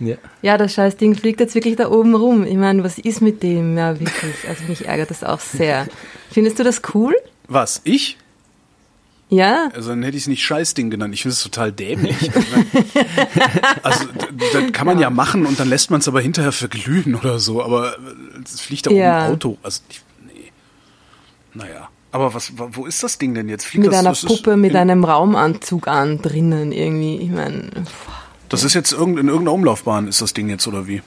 Ja. 0.00 0.16
ja, 0.42 0.58
das 0.58 0.74
Scheißding 0.74 1.14
fliegt 1.14 1.38
jetzt 1.40 1.54
wirklich 1.54 1.76
da 1.76 1.88
oben 1.88 2.14
rum. 2.14 2.44
Ich 2.44 2.56
meine, 2.56 2.82
was 2.82 2.98
ist 2.98 3.22
mit 3.22 3.42
dem? 3.42 3.78
Ja, 3.78 3.98
wirklich. 4.00 4.34
Also 4.48 4.64
mich 4.66 4.86
ärgert 4.86 5.10
das 5.10 5.22
auch 5.22 5.40
sehr. 5.40 5.86
Findest 6.30 6.58
du 6.58 6.64
das 6.64 6.82
cool? 6.94 7.14
Was? 7.46 7.80
Ich? 7.84 8.18
Ja. 9.32 9.70
Also 9.74 9.88
dann 9.88 10.02
hätte 10.02 10.14
ich 10.18 10.24
es 10.24 10.26
nicht 10.28 10.44
Scheißding 10.44 10.90
genannt. 10.90 11.14
Ich 11.14 11.22
finde 11.22 11.32
es 11.32 11.42
total 11.42 11.72
dämlich. 11.72 12.18
also 13.82 14.04
das 14.52 14.72
kann 14.72 14.86
man 14.86 14.98
ja. 14.98 15.04
ja 15.04 15.10
machen 15.10 15.46
und 15.46 15.58
dann 15.58 15.70
lässt 15.70 15.90
man 15.90 16.00
es 16.00 16.08
aber 16.08 16.20
hinterher 16.20 16.52
verglühen 16.52 17.14
oder 17.14 17.38
so. 17.38 17.62
Aber 17.64 17.96
es 18.44 18.60
fliegt 18.60 18.84
da 18.84 18.90
ja. 18.90 19.24
oben 19.24 19.32
Auto. 19.32 19.58
Also 19.62 19.80
nee. 20.26 20.52
Naja. 21.54 21.88
Aber 22.10 22.34
was, 22.34 22.52
wo 22.58 22.84
ist 22.84 23.02
das 23.02 23.16
Ding 23.16 23.32
denn 23.34 23.48
jetzt? 23.48 23.64
Fliegt 23.64 23.84
mit 23.84 23.92
das, 23.94 24.00
einer 24.00 24.10
das 24.10 24.22
Puppe 24.22 24.58
mit 24.58 24.76
einem 24.76 25.02
Raumanzug 25.02 25.88
an 25.88 26.20
drinnen 26.20 26.70
irgendwie. 26.70 27.16
Ich 27.16 27.30
meine. 27.30 27.70
Das 28.50 28.64
ist 28.64 28.74
jetzt 28.74 28.92
irgend, 28.92 29.18
in 29.18 29.28
irgendeiner 29.28 29.54
Umlaufbahn 29.54 30.08
ist 30.08 30.20
das 30.20 30.34
Ding 30.34 30.50
jetzt 30.50 30.66
oder 30.66 30.86
wie? 30.86 31.00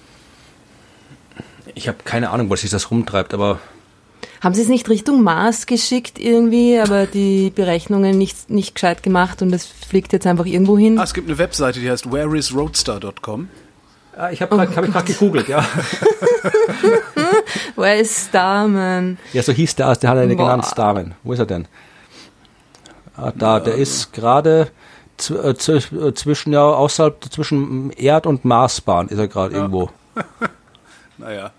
Ich 1.75 1.87
habe 1.87 1.99
keine 2.03 2.31
Ahnung, 2.31 2.49
wo 2.49 2.55
sich 2.55 2.71
das 2.71 2.89
rumtreibt, 2.89 3.35
aber 3.35 3.59
haben 4.41 4.53
Sie 4.53 4.61
es 4.61 4.67
nicht 4.67 4.89
Richtung 4.89 5.23
Mars 5.23 5.65
geschickt 5.65 6.19
irgendwie, 6.19 6.79
aber 6.79 7.05
die 7.05 7.49
Berechnungen 7.49 8.17
nicht, 8.17 8.49
nicht 8.49 8.75
gescheit 8.75 9.03
gemacht 9.03 9.41
und 9.41 9.53
es 9.53 9.65
fliegt 9.65 10.13
jetzt 10.13 10.27
einfach 10.27 10.45
irgendwo 10.45 10.77
hin? 10.77 10.99
Ah, 10.99 11.03
es 11.03 11.13
gibt 11.13 11.27
eine 11.27 11.37
Webseite, 11.37 11.79
die 11.79 11.89
heißt 11.89 12.11
whereisroadster.com. 12.11 13.49
Ah, 14.17 14.31
ich 14.31 14.41
habe 14.41 14.55
oh 14.55 14.59
hab 14.59 14.71
gerade 14.71 15.05
gegoogelt, 15.05 15.49
ja. 15.49 15.59
Where 17.75 17.99
is 17.99 18.27
Starman? 18.29 19.17
Ja, 19.33 19.43
so 19.43 19.51
hieß 19.51 19.75
der, 19.75 19.93
der 19.95 20.09
hat 20.09 20.17
eine 20.17 20.35
Boah. 20.35 20.45
genannt, 20.45 20.65
Starman. 20.65 21.15
Wo 21.23 21.33
ist 21.33 21.39
er 21.39 21.45
denn? 21.45 21.67
Ah, 23.17 23.33
da, 23.35 23.59
der 23.59 23.75
ist 23.75 24.13
gerade 24.13 24.71
äh, 25.29 25.49
äh, 25.49 26.13
zwischen, 26.13 26.53
ja, 26.53 26.63
außerhalb, 26.63 27.25
zwischen 27.31 27.91
Erd- 27.91 28.25
und 28.25 28.45
Marsbahn 28.45 29.09
ist 29.09 29.17
er 29.17 29.27
gerade 29.27 29.53
ja. 29.53 29.61
irgendwo. 29.61 29.89
naja. 31.17 31.51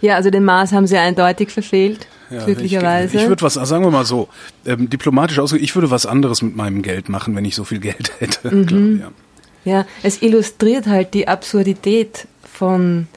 Ja, 0.00 0.16
also 0.16 0.30
den 0.30 0.44
Mars 0.44 0.72
haben 0.72 0.86
sie 0.86 0.96
eindeutig 0.96 1.50
verfehlt, 1.50 2.06
ja, 2.30 2.44
glücklicherweise. 2.44 3.16
Ich, 3.16 3.22
ich 3.22 3.28
würde 3.28 3.42
was, 3.42 3.54
sagen 3.54 3.84
wir 3.84 3.90
mal 3.90 4.04
so, 4.04 4.28
ähm, 4.64 4.88
diplomatisch 4.88 5.38
ausgedrückt, 5.38 5.64
ich 5.64 5.74
würde 5.74 5.90
was 5.90 6.06
anderes 6.06 6.42
mit 6.42 6.56
meinem 6.56 6.82
Geld 6.82 7.08
machen, 7.08 7.36
wenn 7.36 7.44
ich 7.44 7.54
so 7.54 7.64
viel 7.64 7.80
Geld 7.80 8.12
hätte. 8.18 8.54
Mhm. 8.54 8.66
Glaub, 8.98 9.12
ja. 9.64 9.72
ja, 9.72 9.86
es 10.02 10.22
illustriert 10.22 10.86
halt 10.86 11.14
die 11.14 11.28
Absurdität 11.28 12.26
von 12.42 13.08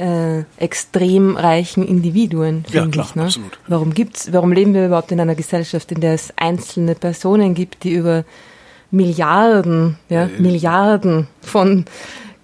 äh, 0.00 0.44
extrem 0.56 1.36
reichen 1.36 1.86
Individuen, 1.86 2.64
finde 2.64 2.98
ja, 2.98 3.04
ich. 3.04 3.14
Ne? 3.14 3.24
Absolut. 3.24 3.58
Warum 3.68 3.92
gibt's, 3.92 4.32
warum 4.32 4.52
leben 4.52 4.72
wir 4.72 4.86
überhaupt 4.86 5.12
in 5.12 5.20
einer 5.20 5.34
Gesellschaft, 5.34 5.92
in 5.92 6.00
der 6.00 6.14
es 6.14 6.32
einzelne 6.36 6.94
Personen 6.94 7.54
gibt, 7.54 7.84
die 7.84 7.92
über 7.92 8.24
Milliarden, 8.90 9.98
ja, 10.08 10.22
ja 10.22 10.28
Milliarden 10.38 11.28
von 11.42 11.84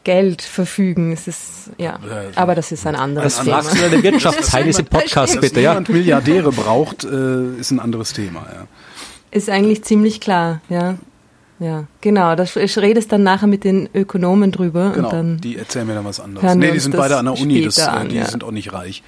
Geld 0.06 0.40
verfügen. 0.40 1.10
Es 1.10 1.26
ist, 1.26 1.70
ja, 1.78 1.98
aber 2.36 2.54
das 2.54 2.70
ist 2.70 2.86
ein 2.86 2.94
anderes 2.94 3.40
Thema. 3.40 3.60
Du 3.62 3.76
deine 3.76 4.04
Wirtschaftsteil 4.04 4.62
diese 4.62 4.84
Podcast 4.84 5.40
bitte, 5.40 5.60
ja? 5.60 5.80
Dass 5.80 5.88
Milliardäre 5.88 6.52
braucht, 6.52 7.02
äh, 7.02 7.56
ist 7.58 7.72
ein 7.72 7.80
anderes 7.80 8.12
Thema, 8.12 8.46
ja. 8.54 8.68
Ist 9.32 9.50
eigentlich 9.50 9.82
ziemlich 9.82 10.20
klar, 10.20 10.60
ja. 10.68 10.94
Ja, 11.58 11.86
genau. 12.02 12.36
Das 12.36 12.54
redest 12.56 13.10
dann 13.10 13.24
nachher 13.24 13.48
mit 13.48 13.64
den 13.64 13.88
Ökonomen 13.94 14.52
drüber. 14.52 14.92
Genau, 14.94 15.08
und 15.08 15.12
dann 15.12 15.36
die 15.38 15.56
erzählen 15.56 15.88
mir 15.88 15.94
dann 15.94 16.04
was 16.04 16.20
anderes. 16.20 16.54
Nee, 16.54 16.70
die 16.70 16.78
sind 16.78 16.96
beide 16.96 17.16
an 17.16 17.24
der 17.24 17.34
Uni, 17.34 17.62
das, 17.62 17.78
äh, 17.78 17.82
an, 17.82 18.08
die 18.08 18.16
ja. 18.16 18.26
sind 18.26 18.44
auch 18.44 18.52
nicht 18.52 18.72
reich. 18.72 19.02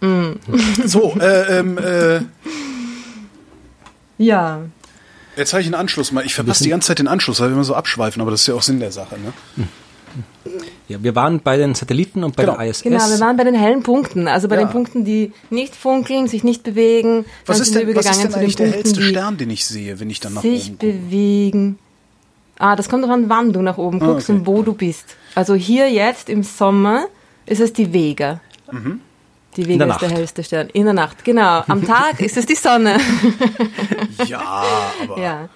Mm. 0.00 0.32
So, 0.86 1.14
äh, 1.20 1.58
ähm, 1.60 1.78
äh, 1.78 2.22
ja. 4.18 4.62
Jetzt 5.38 5.52
habe 5.52 5.60
ich 5.60 5.68
einen 5.68 5.76
Anschluss 5.76 6.10
mal. 6.10 6.26
Ich 6.26 6.34
verpasse 6.34 6.64
die 6.64 6.70
ganze 6.70 6.88
Zeit 6.88 6.98
den 6.98 7.06
Anschluss, 7.06 7.40
weil 7.40 7.48
wir 7.48 7.54
immer 7.54 7.64
so 7.64 7.74
abschweifen, 7.74 8.20
aber 8.20 8.32
das 8.32 8.40
ist 8.40 8.48
ja 8.48 8.54
auch 8.54 8.62
Sinn 8.62 8.80
der 8.80 8.90
Sache. 8.90 9.16
Ne? 9.18 9.32
Ja, 10.88 11.02
wir 11.02 11.14
waren 11.14 11.40
bei 11.40 11.56
den 11.56 11.74
Satelliten 11.74 12.24
und 12.24 12.34
bei 12.34 12.44
genau. 12.44 12.56
der 12.56 12.66
ISS. 12.66 12.82
Genau, 12.82 12.98
wir 12.98 13.20
waren 13.20 13.36
bei 13.36 13.44
den 13.44 13.54
hellen 13.54 13.82
Punkten, 13.82 14.26
also 14.26 14.48
bei 14.48 14.56
ja. 14.56 14.64
den 14.64 14.70
Punkten, 14.70 15.04
die 15.04 15.32
nicht 15.50 15.76
funkeln, 15.76 16.26
sich 16.26 16.42
nicht 16.42 16.64
bewegen. 16.64 17.24
Was 17.46 17.60
ist 17.60 17.74
denn, 17.74 17.94
was 17.94 18.06
ist 18.06 18.24
denn 18.24 18.34
eigentlich 18.34 18.56
der 18.56 18.72
hellste 18.72 19.00
Stern, 19.00 19.36
den 19.36 19.50
ich 19.50 19.64
sehe, 19.64 20.00
wenn 20.00 20.10
ich 20.10 20.18
dann 20.18 20.34
nach 20.34 20.42
oben 20.42 20.56
Sich 20.56 20.76
bewegen. 20.76 21.78
Ah, 22.58 22.74
das 22.74 22.88
kommt 22.88 23.04
doch 23.04 23.10
an, 23.10 23.28
wann 23.28 23.52
du 23.52 23.62
nach 23.62 23.78
oben 23.78 24.00
guckst 24.00 24.28
ah, 24.28 24.32
okay. 24.32 24.40
und 24.40 24.46
wo 24.46 24.62
du 24.62 24.72
bist. 24.72 25.16
Also 25.36 25.54
hier 25.54 25.88
jetzt 25.88 26.28
im 26.28 26.42
Sommer 26.42 27.06
ist 27.46 27.60
es 27.60 27.72
die 27.72 27.92
Vega. 27.92 28.40
Mhm. 28.72 29.00
Die 29.56 29.66
Vega 29.66 29.86
ist 29.86 30.00
der 30.00 30.10
hellste 30.10 30.44
Stern. 30.44 30.68
In 30.70 30.84
der 30.84 30.94
Nacht, 30.94 31.24
genau. 31.24 31.62
Am 31.66 31.84
Tag 31.84 32.20
ist 32.20 32.36
es 32.36 32.46
die 32.46 32.54
Sonne. 32.54 32.98
ja, 34.26 34.64
aber. 35.02 35.20
Ja. 35.20 35.48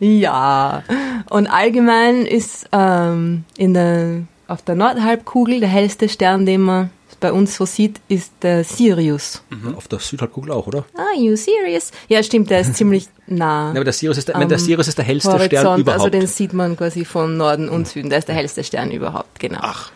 ja. 0.00 0.06
ja. 0.06 0.82
Und 1.30 1.46
allgemein 1.48 2.26
ist 2.26 2.68
ähm, 2.72 3.44
in 3.56 3.74
der, 3.74 4.22
auf 4.46 4.62
der 4.62 4.76
Nordhalbkugel 4.76 5.60
der 5.60 5.68
hellste 5.68 6.08
Stern, 6.08 6.46
den 6.46 6.60
man 6.60 6.90
bei 7.20 7.32
uns 7.32 7.54
so 7.54 7.66
sieht, 7.66 8.00
ist 8.08 8.32
der 8.42 8.64
Sirius. 8.64 9.42
Mhm. 9.50 9.74
Auf 9.74 9.88
der 9.88 9.98
Südhalbkugel 9.98 10.52
auch, 10.52 10.66
oder? 10.66 10.86
Ah, 10.96 11.18
you 11.18 11.36
Sirius. 11.36 11.92
Ja, 12.08 12.22
stimmt, 12.22 12.50
der 12.50 12.60
ist 12.60 12.74
ziemlich 12.74 13.08
nah. 13.26 13.66
Ja, 13.66 13.70
aber 13.70 13.84
der 13.84 13.92
Sirius 13.92 14.18
ist 14.18 14.28
der, 14.28 14.44
der, 14.44 14.58
Sirius 14.58 14.88
ist 14.88 14.98
der 14.98 15.04
hellste 15.04 15.28
Horizont, 15.28 15.46
Stern 15.46 15.66
also 15.66 15.80
überhaupt. 15.80 16.00
Also 16.00 16.10
den 16.10 16.26
sieht 16.26 16.52
man 16.52 16.76
quasi 16.76 17.04
von 17.04 17.36
Norden 17.36 17.68
und 17.68 17.86
Süden. 17.86 18.10
Der 18.10 18.18
ist 18.18 18.28
der 18.28 18.34
hellste 18.34 18.64
Stern 18.64 18.90
überhaupt, 18.90 19.38
genau. 19.38 19.60
Ach. 19.60 19.90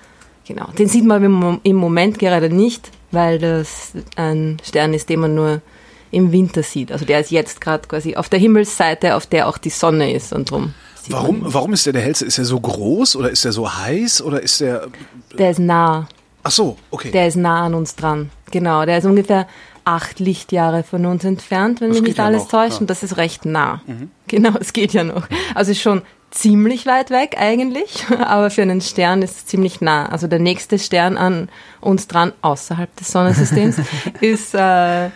Genau. 0.47 0.67
Den 0.79 0.89
sieht 0.89 1.05
man 1.05 1.61
im 1.63 1.77
Moment 1.77 2.19
gerade 2.19 2.51
nicht, 2.51 2.91
weil 3.11 3.39
das 3.39 3.93
ein 4.17 4.59
Stern 4.63 4.93
ist, 4.93 5.09
den 5.09 5.21
man 5.21 5.35
nur 5.35 5.63
im 6.11 6.33
Winter 6.33 6.63
sieht. 6.63 6.93
Also 6.93 7.05
der 7.05 7.21
ist 7.21 7.31
jetzt 7.31 7.61
gerade 7.61 7.89
quasi 7.89 8.17
auf 8.17 8.29
der 8.29 8.39
Himmelsseite, 8.39 9.17
auf 9.17 9.27
der 9.27 9.49
auch 9.49 9.59
die 9.59 9.71
Sonne 9.71 10.13
ist 10.13 10.33
und 10.33 10.51
drum. 10.51 10.75
Warum, 11.09 11.43
warum 11.45 11.73
ist 11.73 11.85
der 11.87 11.93
der 11.93 12.03
hellste? 12.03 12.25
Ist 12.25 12.39
er 12.39 12.45
so 12.45 12.59
groß 12.59 13.17
oder 13.17 13.31
ist 13.31 13.45
er 13.45 13.53
so 13.53 13.75
heiß 13.75 14.23
oder 14.23 14.43
ist 14.43 14.61
der? 14.61 14.89
Der 15.37 15.51
ist 15.51 15.59
nah. 15.59 16.09
Ach 16.43 16.51
so, 16.51 16.77
okay. 16.91 17.11
Der 17.11 17.27
ist 17.27 17.37
nah 17.37 17.67
an 17.67 17.75
uns 17.75 17.97
dran. 17.97 18.31
Genau, 18.51 18.87
der 18.87 18.99
ist 18.99 19.05
ungefähr 19.05 19.47
acht 19.85 20.19
Lichtjahre 20.19 20.83
von 20.83 21.05
uns 21.05 21.25
entfernt, 21.25 21.81
wenn 21.81 21.89
das 21.89 22.01
mich 22.01 22.09
nicht 22.11 22.21
alles 22.21 22.45
ja 22.45 22.49
täuscht. 22.49 22.77
Ja. 22.77 22.81
Und 22.81 22.91
das 22.91 23.03
ist 23.03 23.17
recht 23.17 23.45
nah. 23.45 23.83
Mhm. 23.87 24.11
Genau, 24.27 24.53
es 24.59 24.73
geht 24.73 24.95
ja 24.95 25.05
noch. 25.05 25.29
Also 25.55 25.75
schon 25.75 26.03
ziemlich 26.35 26.85
weit 26.85 27.11
weg 27.11 27.37
eigentlich, 27.39 28.07
aber 28.19 28.51
für 28.51 28.63
einen 28.63 28.81
Stern 28.81 29.23
ist 29.23 29.37
es 29.37 29.47
ziemlich 29.47 29.81
nah. 29.81 30.07
Also 30.07 30.27
der 30.27 30.41
nächste 30.41 30.79
Stern 30.79 31.17
an 31.17 31.49
uns 31.81 32.09
dran, 32.09 32.33
außerhalb 32.43 32.95
des 32.97 33.09
Sonnensystems, 33.09 33.77
ist 34.21 34.55
äh, 34.55 35.11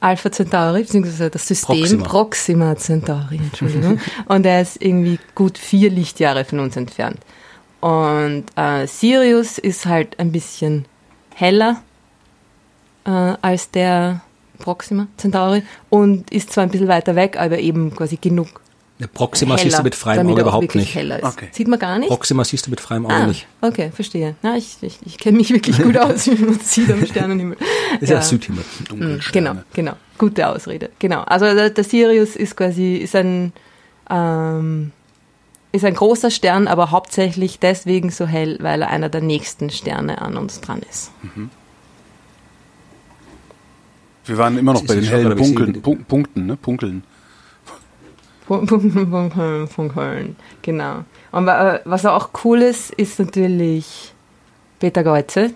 Alpha 0.00 0.32
Centauri, 0.32 0.82
beziehungsweise 0.82 1.28
das 1.28 1.46
System 1.46 1.76
Proxima, 1.76 2.04
Proxima 2.04 2.76
Centauri, 2.76 3.36
Entschuldigung. 3.36 4.00
und 4.26 4.46
er 4.46 4.62
ist 4.62 4.80
irgendwie 4.80 5.18
gut 5.34 5.58
vier 5.58 5.90
Lichtjahre 5.90 6.44
von 6.44 6.60
uns 6.60 6.76
entfernt. 6.76 7.18
Und 7.80 8.44
äh, 8.56 8.86
Sirius 8.86 9.58
ist 9.58 9.86
halt 9.86 10.18
ein 10.18 10.32
bisschen 10.32 10.86
heller 11.34 11.82
äh, 13.04 13.10
als 13.10 13.70
der 13.70 14.20
Proxima 14.58 15.08
Centauri 15.16 15.62
und 15.88 16.30
ist 16.30 16.52
zwar 16.52 16.64
ein 16.64 16.70
bisschen 16.70 16.88
weiter 16.88 17.16
weg, 17.16 17.38
aber 17.38 17.58
eben 17.58 17.94
quasi 17.96 18.16
genug 18.16 18.60
eine 19.00 19.08
Proxima 19.08 19.56
heller, 19.56 19.62
siehst 19.62 19.78
du 19.78 19.82
mit 19.82 19.94
freiem 19.94 20.28
Auge 20.28 20.42
überhaupt 20.42 20.74
nicht. 20.74 20.96
Okay. 20.96 21.48
Sieht 21.52 21.68
man 21.68 21.78
gar 21.78 21.98
nicht? 21.98 22.08
Proxima 22.08 22.44
siehst 22.44 22.66
du 22.66 22.70
mit 22.70 22.80
freiem 22.80 23.06
Auge 23.06 23.14
ah, 23.14 23.26
nicht. 23.26 23.46
Okay, 23.60 23.90
verstehe. 23.92 24.36
Ja, 24.42 24.56
ich 24.56 24.76
ich, 24.82 24.98
ich 25.04 25.18
kenne 25.18 25.38
mich 25.38 25.50
wirklich 25.50 25.78
gut 25.78 25.96
aus, 25.98 26.26
wie 26.26 26.34
man 26.34 26.58
sieht 26.60 26.90
am 26.90 27.04
Sternenhimmel. 27.04 27.56
Das 27.94 28.02
ist 28.02 28.08
ja, 28.10 28.16
ja 28.16 28.22
Südhimmel. 28.22 28.64
Mhm, 28.94 29.20
genau, 29.32 29.54
genau. 29.72 29.92
Gute 30.18 30.46
Ausrede. 30.48 30.90
Genau. 30.98 31.22
Also 31.22 31.46
der, 31.46 31.70
der 31.70 31.84
Sirius 31.84 32.36
ist 32.36 32.56
quasi 32.56 32.96
ist 32.96 33.16
ein 33.16 33.52
ähm, 34.10 34.92
ist 35.72 35.84
ein 35.84 35.94
großer 35.94 36.30
Stern, 36.30 36.68
aber 36.68 36.90
hauptsächlich 36.90 37.58
deswegen 37.58 38.10
so 38.10 38.26
hell, 38.26 38.58
weil 38.60 38.82
er 38.82 38.90
einer 38.90 39.08
der 39.08 39.22
nächsten 39.22 39.70
Sterne 39.70 40.20
an 40.20 40.36
uns 40.36 40.60
dran 40.60 40.80
ist. 40.88 41.12
Mhm. 41.22 41.50
Wir 44.26 44.36
waren 44.36 44.58
immer 44.58 44.74
noch 44.74 44.84
bei 44.84 44.94
den 44.94 45.04
hellen 45.04 45.36
Punkten, 45.36 46.04
Punkten, 46.06 46.46
ne? 46.46 46.56
Punkeln. 46.56 47.02
Funkeln, 48.50 49.68
funkeln, 49.68 50.36
genau. 50.60 51.04
Und 51.30 51.46
was 51.46 52.04
auch 52.04 52.30
cool 52.44 52.62
ist, 52.62 52.90
ist 52.94 53.20
natürlich 53.20 54.12
Beta 54.80 55.02
Geuze, 55.02 55.52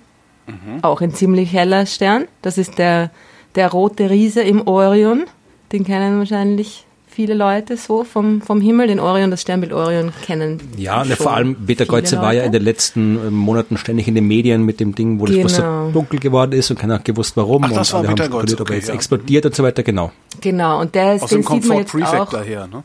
mhm. 0.46 0.78
auch 0.82 1.00
ein 1.00 1.12
ziemlich 1.12 1.52
heller 1.52 1.86
Stern. 1.86 2.28
Das 2.40 2.56
ist 2.56 2.78
der, 2.78 3.10
der 3.56 3.72
rote 3.72 4.10
Riese 4.10 4.42
im 4.42 4.66
Orion. 4.68 5.24
Den 5.72 5.82
kennen 5.82 6.18
wahrscheinlich 6.18 6.83
viele 7.14 7.34
Leute 7.34 7.76
so 7.76 8.04
vom, 8.04 8.42
vom 8.42 8.60
Himmel. 8.60 8.88
Den 8.88 9.00
Orion, 9.00 9.30
das 9.30 9.42
Sternbild 9.42 9.72
Orion 9.72 10.12
kennen. 10.22 10.60
Ja, 10.76 11.04
ne, 11.04 11.16
vor 11.16 11.32
allem 11.32 11.54
Beta 11.54 11.84
Geuze 11.84 12.20
war 12.20 12.32
ja 12.32 12.42
in 12.42 12.52
den 12.52 12.62
letzten 12.62 13.28
äh, 13.28 13.30
Monaten 13.30 13.76
ständig 13.78 14.08
in 14.08 14.14
den 14.14 14.26
Medien 14.26 14.64
mit 14.64 14.80
dem 14.80 14.94
Ding, 14.94 15.20
wo 15.20 15.24
genau. 15.24 15.42
das 15.44 15.56
so 15.56 15.90
dunkel 15.92 16.18
geworden 16.18 16.52
ist 16.52 16.70
und 16.70 16.78
keiner 16.78 16.94
hat 16.94 17.04
gewusst, 17.04 17.36
warum. 17.36 17.64
Ach, 17.64 17.72
das 17.72 17.92
und 17.92 17.94
war 17.94 18.00
alle 18.00 18.08
haben 18.10 18.16
spekuliert, 18.18 18.60
ob 18.60 18.70
er 18.70 18.76
jetzt 18.76 18.88
ja. 18.88 18.94
explodiert 18.94 19.46
und 19.46 19.54
so 19.54 19.62
weiter, 19.62 19.82
genau. 19.82 20.12
Genau, 20.40 20.80
und 20.80 20.94
der 20.94 21.14
ist, 21.14 21.22
Aus 21.22 21.30
den 21.30 21.42
sieht 21.42 21.66
man 21.66 21.78
jetzt 21.78 21.94
auch. 21.94 22.30
Daher, 22.30 22.66
ne? 22.66 22.82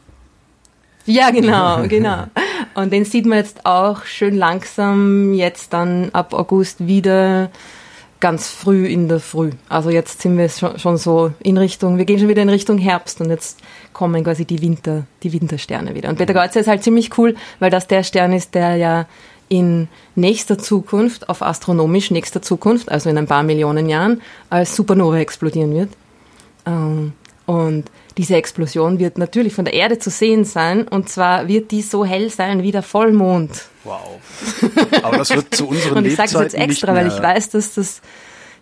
Ja, 1.05 1.31
genau, 1.31 1.87
genau. 1.87 2.25
Und 2.75 2.93
den 2.93 3.03
sieht 3.05 3.25
man 3.25 3.39
jetzt 3.39 3.65
auch 3.65 4.03
schön 4.05 4.37
langsam 4.37 5.33
jetzt 5.33 5.73
dann 5.73 6.09
ab 6.13 6.33
August 6.33 6.85
wieder 6.85 7.49
ganz 8.19 8.49
früh 8.49 8.85
in 8.85 9.07
der 9.07 9.19
Früh. 9.19 9.51
Also 9.69 9.89
jetzt 9.89 10.21
sind 10.21 10.37
wir 10.37 10.49
schon 10.49 10.97
so 10.97 11.31
in 11.39 11.57
Richtung, 11.57 11.97
wir 11.97 12.05
gehen 12.05 12.19
schon 12.19 12.27
wieder 12.27 12.41
in 12.41 12.49
Richtung 12.49 12.77
Herbst 12.77 13.21
und 13.21 13.29
jetzt 13.29 13.59
kommen 13.93 14.23
quasi 14.23 14.45
die 14.45 14.61
Winter, 14.61 15.05
die 15.23 15.31
Wintersterne 15.31 15.95
wieder. 15.95 16.09
Und 16.09 16.17
Beta 16.17 16.33
Geuze 16.33 16.59
ist 16.59 16.67
halt 16.67 16.83
ziemlich 16.83 17.17
cool, 17.17 17.35
weil 17.59 17.69
das 17.71 17.87
der 17.87 18.03
Stern 18.03 18.33
ist, 18.33 18.55
der 18.55 18.75
ja 18.75 19.05
in 19.47 19.87
nächster 20.15 20.57
Zukunft, 20.57 21.29
auf 21.29 21.41
astronomisch 21.41 22.11
nächster 22.11 22.41
Zukunft, 22.41 22.91
also 22.91 23.09
in 23.09 23.17
ein 23.17 23.25
paar 23.25 23.43
Millionen 23.43 23.89
Jahren, 23.89 24.21
als 24.49 24.75
Supernova 24.75 25.17
explodieren 25.17 25.73
wird. 25.73 25.89
Ähm, 26.65 27.13
und 27.49 27.85
diese 28.15 28.35
Explosion 28.35 28.99
wird 28.99 29.17
natürlich 29.17 29.55
von 29.55 29.65
der 29.65 29.73
Erde 29.73 29.97
zu 29.97 30.11
sehen 30.11 30.45
sein 30.45 30.87
und 30.87 31.09
zwar 31.09 31.47
wird 31.47 31.71
die 31.71 31.81
so 31.81 32.05
hell 32.05 32.29
sein 32.29 32.61
wie 32.61 32.71
der 32.71 32.83
Vollmond. 32.83 33.65
Wow. 33.83 34.19
Aber 35.01 35.17
das 35.17 35.31
wird 35.31 35.55
zu 35.55 35.67
unseren 35.67 35.97
Und 35.97 36.05
ich 36.05 36.15
sage 36.15 36.33
das 36.33 36.41
jetzt 36.43 36.53
extra, 36.53 36.93
weil 36.93 37.07
ich 37.07 37.19
weiß, 37.19 37.49
dass 37.49 37.73
das 37.73 38.01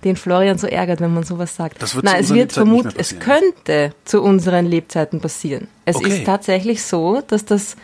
den 0.06 0.16
Florian 0.16 0.58
so 0.58 0.68
ärgert, 0.68 1.02
wenn 1.02 1.14
man 1.14 1.24
sowas 1.24 1.54
sagt. 1.54 1.82
Das 1.82 1.96
wird 1.96 2.06
Nein, 2.06 2.22
es 2.22 2.34
wird 2.34 2.54
vermutlich, 2.54 2.96
es 2.98 3.20
könnte 3.20 3.94
zu 4.06 4.22
unseren 4.22 4.66
Lebzeiten 4.66 5.20
passieren. 5.20 5.68
Es 5.84 5.98
okay. 5.98 6.20
ist 6.20 6.26
tatsächlich 6.26 6.82
so, 6.82 7.22
dass 7.28 7.44
das 7.44 7.76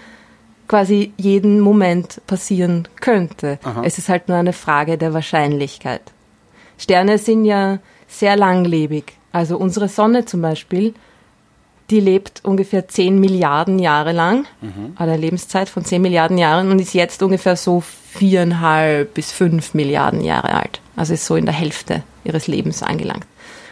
quasi 0.69 1.11
jeden 1.17 1.59
Moment 1.59 2.21
passieren 2.27 2.87
könnte. 3.01 3.59
Aha. 3.63 3.81
Es 3.83 3.97
ist 3.97 4.07
halt 4.07 4.29
nur 4.29 4.37
eine 4.37 4.53
Frage 4.53 4.97
der 4.97 5.13
Wahrscheinlichkeit. 5.13 6.13
Sterne 6.77 7.17
sind 7.17 7.43
ja 7.43 7.79
sehr 8.07 8.37
langlebig. 8.37 9.17
Also 9.33 9.57
unsere 9.57 9.89
Sonne 9.89 10.23
zum 10.23 10.41
Beispiel 10.41 10.93
die 11.89 11.99
lebt 11.99 12.41
ungefähr 12.43 12.87
10 12.87 13.19
Milliarden 13.19 13.77
Jahre 13.79 14.13
lang, 14.13 14.45
mhm. 14.61 14.93
eine 14.95 15.17
Lebenszeit 15.17 15.69
von 15.69 15.83
10 15.83 16.01
Milliarden 16.01 16.37
Jahren 16.37 16.71
und 16.71 16.79
ist 16.79 16.93
jetzt 16.93 17.21
ungefähr 17.21 17.55
so 17.55 17.81
viereinhalb 17.81 19.13
bis 19.13 19.31
fünf 19.31 19.73
Milliarden 19.73 20.21
Jahre 20.21 20.53
alt. 20.53 20.81
Also 20.95 21.13
ist 21.13 21.25
so 21.25 21.35
in 21.35 21.45
der 21.45 21.53
Hälfte 21.53 22.03
ihres 22.23 22.47
Lebens 22.47 22.83
angelangt. 22.83 23.25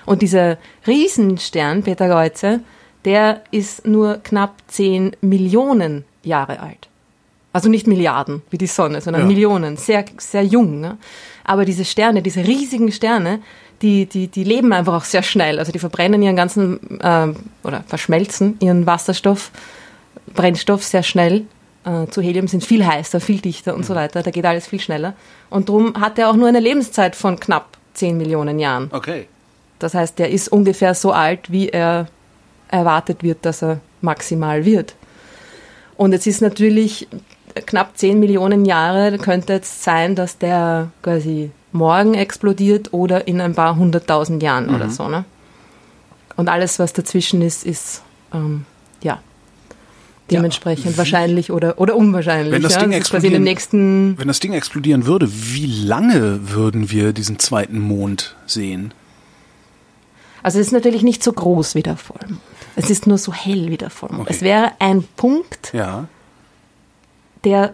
Und 0.05 0.22
dieser 0.22 0.57
Riesenstern, 0.86 1.84
Peter 1.84 2.07
Geuze, 2.09 2.62
der 3.05 3.41
ist 3.51 3.88
nur 3.88 4.20
knapp 4.24 4.55
10 4.68 5.16
Millionen 5.22 6.03
Jahre 6.24 6.59
alt. 6.59 6.89
Also 7.53 7.70
nicht 7.70 7.88
Milliarden 7.88 8.41
wie 8.49 8.57
die 8.57 8.68
Sonne, 8.68 9.01
sondern 9.01 9.24
ja. 9.24 9.28
Millionen, 9.28 9.78
sehr, 9.78 10.05
sehr 10.18 10.43
jung. 10.43 10.80
Ne? 10.80 10.97
Aber 11.43 11.66
diese 11.66 11.86
Sterne, 11.86 12.22
diese 12.22 12.45
riesigen 12.45 12.91
Sterne, 12.91 13.39
die, 13.82 14.06
die, 14.06 14.28
die 14.28 14.44
leben 14.44 14.74
einfach 14.74 14.94
auch 14.94 15.04
sehr 15.04 15.24
schnell. 15.24 15.60
Also 15.60 15.72
die 15.72 15.80
verbrennen 15.80 16.22
ihren 16.22 16.36
ganzen 16.36 17.00
äh, 17.00 17.34
oder 17.64 17.84
verschmelzen 17.88 18.58
ihren 18.60 18.86
Wasserstoff, 18.86 19.52
Brennstoff 20.34 20.84
sehr 20.84 21.04
schnell. 21.04 21.46
Äh, 21.84 22.08
zu 22.08 22.22
Helium 22.22 22.48
sind 22.48 22.64
viel 22.64 22.86
heißer, 22.86 23.20
viel 23.20 23.40
dichter 23.40 23.76
und 23.76 23.86
so 23.86 23.96
weiter. 23.96 24.22
Da 24.22 24.32
geht 24.32 24.46
alles 24.46 24.68
viel 24.68 24.80
schneller. 24.80 25.16
Und 25.50 25.70
darum 25.70 26.00
hat 26.00 26.20
er 26.20 26.30
auch 26.30 26.36
nur 26.36 26.48
eine 26.48 26.60
Lebenszeit 26.60 27.16
von 27.16 27.40
knapp 27.40 27.78
10 27.94 28.18
Millionen 28.18 28.60
Jahren. 28.60 28.90
Okay. 28.92 29.28
Das 29.80 29.96
heißt, 29.96 30.20
der 30.20 30.30
ist 30.30 30.50
ungefähr 30.50 30.94
so 30.94 31.12
alt, 31.12 31.52
wie 31.52 31.70
er 31.70 32.08
erwartet 32.68 33.24
wird, 33.24 33.46
dass 33.46 33.64
er 33.64 33.80
maximal 34.02 34.64
wird. 34.64 34.96
Und 35.98 36.14
jetzt 36.14 36.28
ist 36.28 36.42
natürlich 36.42 37.08
knapp 37.66 37.98
10 37.98 38.20
Millionen 38.20 38.66
Jahre 38.66 39.18
könnte 39.18 39.54
jetzt 39.54 39.84
sein, 39.84 40.16
dass 40.16 40.38
der 40.38 40.92
quasi 41.02 41.52
morgen 41.72 42.14
explodiert 42.14 42.94
oder 42.94 43.28
in 43.28 43.42
ein 43.42 43.56
paar 43.56 43.76
hunderttausend 43.76 44.44
Jahren 44.44 44.68
mhm. 44.68 44.76
oder 44.76 44.90
so. 44.90 45.08
Ne? 45.08 45.26
Und 46.36 46.50
alles, 46.50 46.80
was 46.80 46.94
dazwischen 46.94 47.42
ist, 47.42 47.66
ist 47.66 48.02
ähm, 48.34 48.66
ja 49.04 49.20
dementsprechend 50.32 50.92
ja, 50.92 50.98
wahrscheinlich 50.98 51.52
oder, 51.52 51.80
oder 51.80 51.96
unwahrscheinlich. 51.96 52.54
Wenn 52.54 52.62
das, 52.62 52.76
ja? 52.76 52.82
Ding 52.82 52.94
explodieren, 52.94 53.44
nächsten 53.44 54.18
wenn 54.18 54.28
das 54.28 54.40
Ding 54.40 54.54
explodieren 54.54 55.06
würde, 55.06 55.28
wie 55.30 55.66
lange 55.66 56.52
würden 56.52 56.90
wir 56.90 57.14
diesen 57.14 57.40
zweiten 57.40 57.80
Mond 57.80 58.36
sehen? 58.46 58.94
Also 60.44 60.60
es 60.60 60.68
ist 60.68 60.74
natürlich 60.74 61.04
nicht 61.04 61.24
so 61.24 61.34
groß 61.34 61.76
wie 61.76 61.84
der 61.84 61.98
Vollmond. 61.98 62.42
Es 62.76 62.90
ist 62.90 63.06
nur 63.06 63.18
so 63.18 63.34
hell 63.34 63.70
wie 63.70 63.78
der 63.78 63.90
Vollmond. 63.90 64.22
Okay. 64.22 64.34
Es 64.34 64.42
wäre 64.42 64.72
ein 64.80 65.04
Punkt, 65.16 65.74
ja. 65.74 66.08
der 67.44 67.74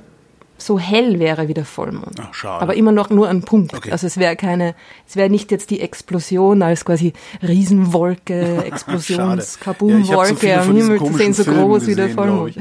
so 0.58 0.80
hell 0.80 1.20
wäre 1.20 1.48
wie 1.48 1.54
der 1.54 1.66
Vollmond. 1.66 2.20
Ach, 2.20 2.34
schade. 2.34 2.62
Aber 2.62 2.76
immer 2.76 2.92
noch 2.92 3.10
nur 3.10 3.30
ein 3.30 3.42
Punkt. 3.42 3.74
Okay. 3.74 3.92
Also 3.92 4.08
es 4.08 4.18
wäre 4.18 4.36
keine, 4.36 4.76
es 5.08 5.16
wäre 5.16 5.30
nicht 5.30 5.52
jetzt 5.52 5.70
die 5.70 5.82
Explosion 5.82 6.62
als 6.62 6.86
quasi 6.86 7.14
Riesenwolke, 7.42 8.64
Explosions-Kabum-Wolke 8.66 10.48
ja, 10.48 10.62
am 10.62 10.76
Himmel 10.76 11.00
zu 11.00 11.14
sehen, 11.14 11.34
so 11.34 11.44
groß 11.44 11.80
gesehen, 11.80 11.92
wie 11.92 11.96
der 11.96 12.10
Vollmond. 12.10 12.56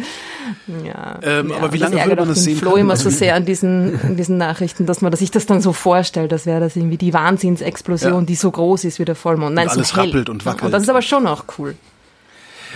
Ja, 0.84 1.18
ähm, 1.22 1.50
ja, 1.50 1.56
aber 1.56 1.72
wie 1.72 1.78
lange 1.78 1.96
würde 1.96 2.16
man 2.16 2.28
das 2.28 2.44
sehen? 2.44 2.56
Flo 2.56 2.72
können? 2.72 2.82
immer 2.82 2.96
so 2.96 3.10
sehr 3.10 3.34
an 3.34 3.44
diesen, 3.44 3.98
an 4.02 4.16
diesen 4.16 4.36
Nachrichten, 4.36 4.86
dass 4.86 5.00
man 5.00 5.12
sich 5.14 5.30
das 5.30 5.46
dann 5.46 5.60
so 5.60 5.72
vorstellt, 5.72 6.32
das 6.32 6.46
wäre 6.46 6.60
das 6.60 6.76
irgendwie 6.76 6.96
die 6.96 7.14
Wahnsinnsexplosion, 7.14 8.20
ja. 8.20 8.26
die 8.26 8.34
so 8.34 8.50
groß 8.50 8.84
ist 8.84 8.98
wie 8.98 9.04
der 9.04 9.14
Vollmond. 9.14 9.54
Nein, 9.54 9.68
und 9.68 9.74
alles 9.74 9.88
so 9.88 9.96
hell. 9.96 10.06
rappelt 10.06 10.28
und 10.28 10.44
wackelt. 10.44 10.64
Und 10.64 10.72
das 10.72 10.82
ist 10.82 10.88
aber 10.88 11.02
schon 11.02 11.26
auch 11.26 11.44
cool. 11.58 11.74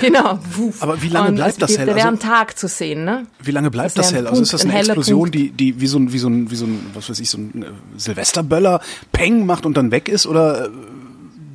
Genau. 0.00 0.38
Aber 0.80 1.02
wie 1.02 1.08
lange 1.08 1.32
bleibt 1.32 1.54
und 1.54 1.62
das 1.62 1.78
hell? 1.78 1.86
Der 1.86 1.94
wäre 1.94 2.08
also, 2.08 2.24
am 2.24 2.30
Tag 2.30 2.58
zu 2.58 2.68
sehen, 2.68 3.04
ne? 3.04 3.26
Wie 3.42 3.50
lange 3.50 3.70
bleibt 3.70 3.98
das, 3.98 4.08
das 4.08 4.14
hell? 4.14 4.26
Also 4.26 4.42
ist 4.42 4.52
das 4.52 4.64
eine 4.64 4.78
Explosion, 4.78 5.30
die, 5.30 5.50
die 5.50 5.80
wie 5.80 5.86
so 5.86 5.98
ein, 5.98 6.12
wie 6.12 6.18
so 6.18 6.28
ein, 6.28 6.50
wie 6.50 6.56
so 6.56 6.66
ein, 6.66 6.86
was 6.94 7.08
weiß 7.10 7.20
ich, 7.20 7.30
so 7.30 7.38
ein 7.38 7.62
äh, 7.62 7.66
Silvesterböller 7.98 8.80
Peng 9.12 9.46
macht 9.46 9.66
und 9.66 9.76
dann 9.76 9.90
weg 9.90 10.08
ist 10.08 10.26
oder 10.26 10.66
äh, 10.66 10.68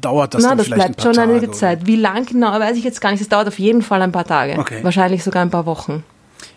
dauert 0.01 0.33
das 0.33 0.43
Na, 0.43 0.49
dann 0.49 0.57
das 0.59 0.67
vielleicht 0.67 0.79
bleibt 0.79 0.91
ein 0.91 0.95
paar 0.95 1.05
schon 1.05 1.13
Tage, 1.13 1.31
einige 1.31 1.51
Zeit. 1.51 1.85
Wie 1.87 1.95
lang 1.95 2.25
genau, 2.25 2.51
weiß 2.51 2.77
ich 2.77 2.83
jetzt 2.83 3.01
gar 3.01 3.11
nicht. 3.11 3.21
Es 3.21 3.29
dauert 3.29 3.47
auf 3.47 3.59
jeden 3.59 3.81
Fall 3.81 4.01
ein 4.01 4.11
paar 4.11 4.25
Tage. 4.25 4.57
Okay. 4.59 4.83
Wahrscheinlich 4.83 5.23
sogar 5.23 5.41
ein 5.41 5.49
paar 5.49 5.65
Wochen. 5.65 6.03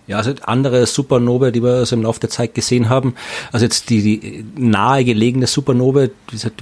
Ja, 0.09 0.17
also 0.17 0.33
andere 0.47 0.87
Supernovae, 0.87 1.53
die 1.53 1.63
wir 1.63 1.85
so 1.85 1.95
im 1.95 2.03
Laufe 2.03 2.19
der 2.19 2.31
Zeit 2.31 2.55
gesehen 2.55 2.89
haben, 2.89 3.15
also 3.53 3.67
jetzt 3.67 3.91
die, 3.91 4.01
die 4.01 4.45
nahegelegene 4.57 5.47
Supernovae, 5.47 6.11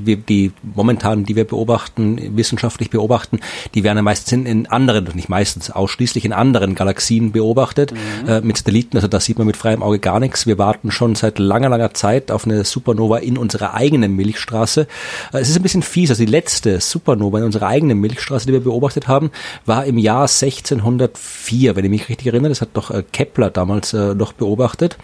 die, 0.00 0.16
die 0.16 0.52
momentan, 0.74 1.24
die 1.24 1.36
wir 1.36 1.44
beobachten, 1.44 2.36
wissenschaftlich 2.36 2.90
beobachten, 2.90 3.38
die 3.76 3.84
werden 3.84 3.98
ja 3.98 4.02
meistens 4.02 4.32
in, 4.32 4.46
in 4.46 4.66
anderen, 4.66 5.06
nicht 5.14 5.28
meistens, 5.28 5.70
ausschließlich 5.70 6.24
in 6.24 6.32
anderen 6.32 6.74
Galaxien 6.74 7.30
beobachtet, 7.30 7.92
mhm. 7.92 8.28
äh, 8.28 8.40
mit 8.40 8.56
Satelliten, 8.56 8.96
also 8.96 9.06
da 9.06 9.20
sieht 9.20 9.38
man 9.38 9.46
mit 9.46 9.56
freiem 9.56 9.80
Auge 9.80 10.00
gar 10.00 10.18
nichts. 10.18 10.48
Wir 10.48 10.58
warten 10.58 10.90
schon 10.90 11.14
seit 11.14 11.38
langer, 11.38 11.68
langer 11.68 11.94
Zeit 11.94 12.32
auf 12.32 12.46
eine 12.46 12.64
Supernova 12.64 13.18
in 13.18 13.38
unserer 13.38 13.74
eigenen 13.74 14.16
Milchstraße. 14.16 14.88
Äh, 15.32 15.38
es 15.38 15.50
ist 15.50 15.56
ein 15.56 15.62
bisschen 15.62 15.84
fies, 15.84 16.10
also 16.10 16.24
die 16.24 16.30
letzte 16.32 16.80
Supernova 16.80 17.38
in 17.38 17.44
unserer 17.44 17.68
eigenen 17.68 18.00
Milchstraße, 18.00 18.48
die 18.48 18.54
wir 18.54 18.64
beobachtet 18.64 19.06
haben, 19.06 19.30
war 19.66 19.84
im 19.84 19.98
Jahr 19.98 20.22
1604, 20.22 21.76
wenn 21.76 21.84
ich 21.84 21.90
mich 21.92 22.08
richtig 22.08 22.26
erinnere, 22.26 22.48
das 22.48 22.60
hat 22.60 22.70
doch 22.74 22.90
äh, 22.90 23.04
Kepler 23.12 23.35
Kepler 23.36 23.50
damals 23.50 23.92
äh, 23.92 24.14
noch 24.14 24.32
beobachtet. 24.32 24.96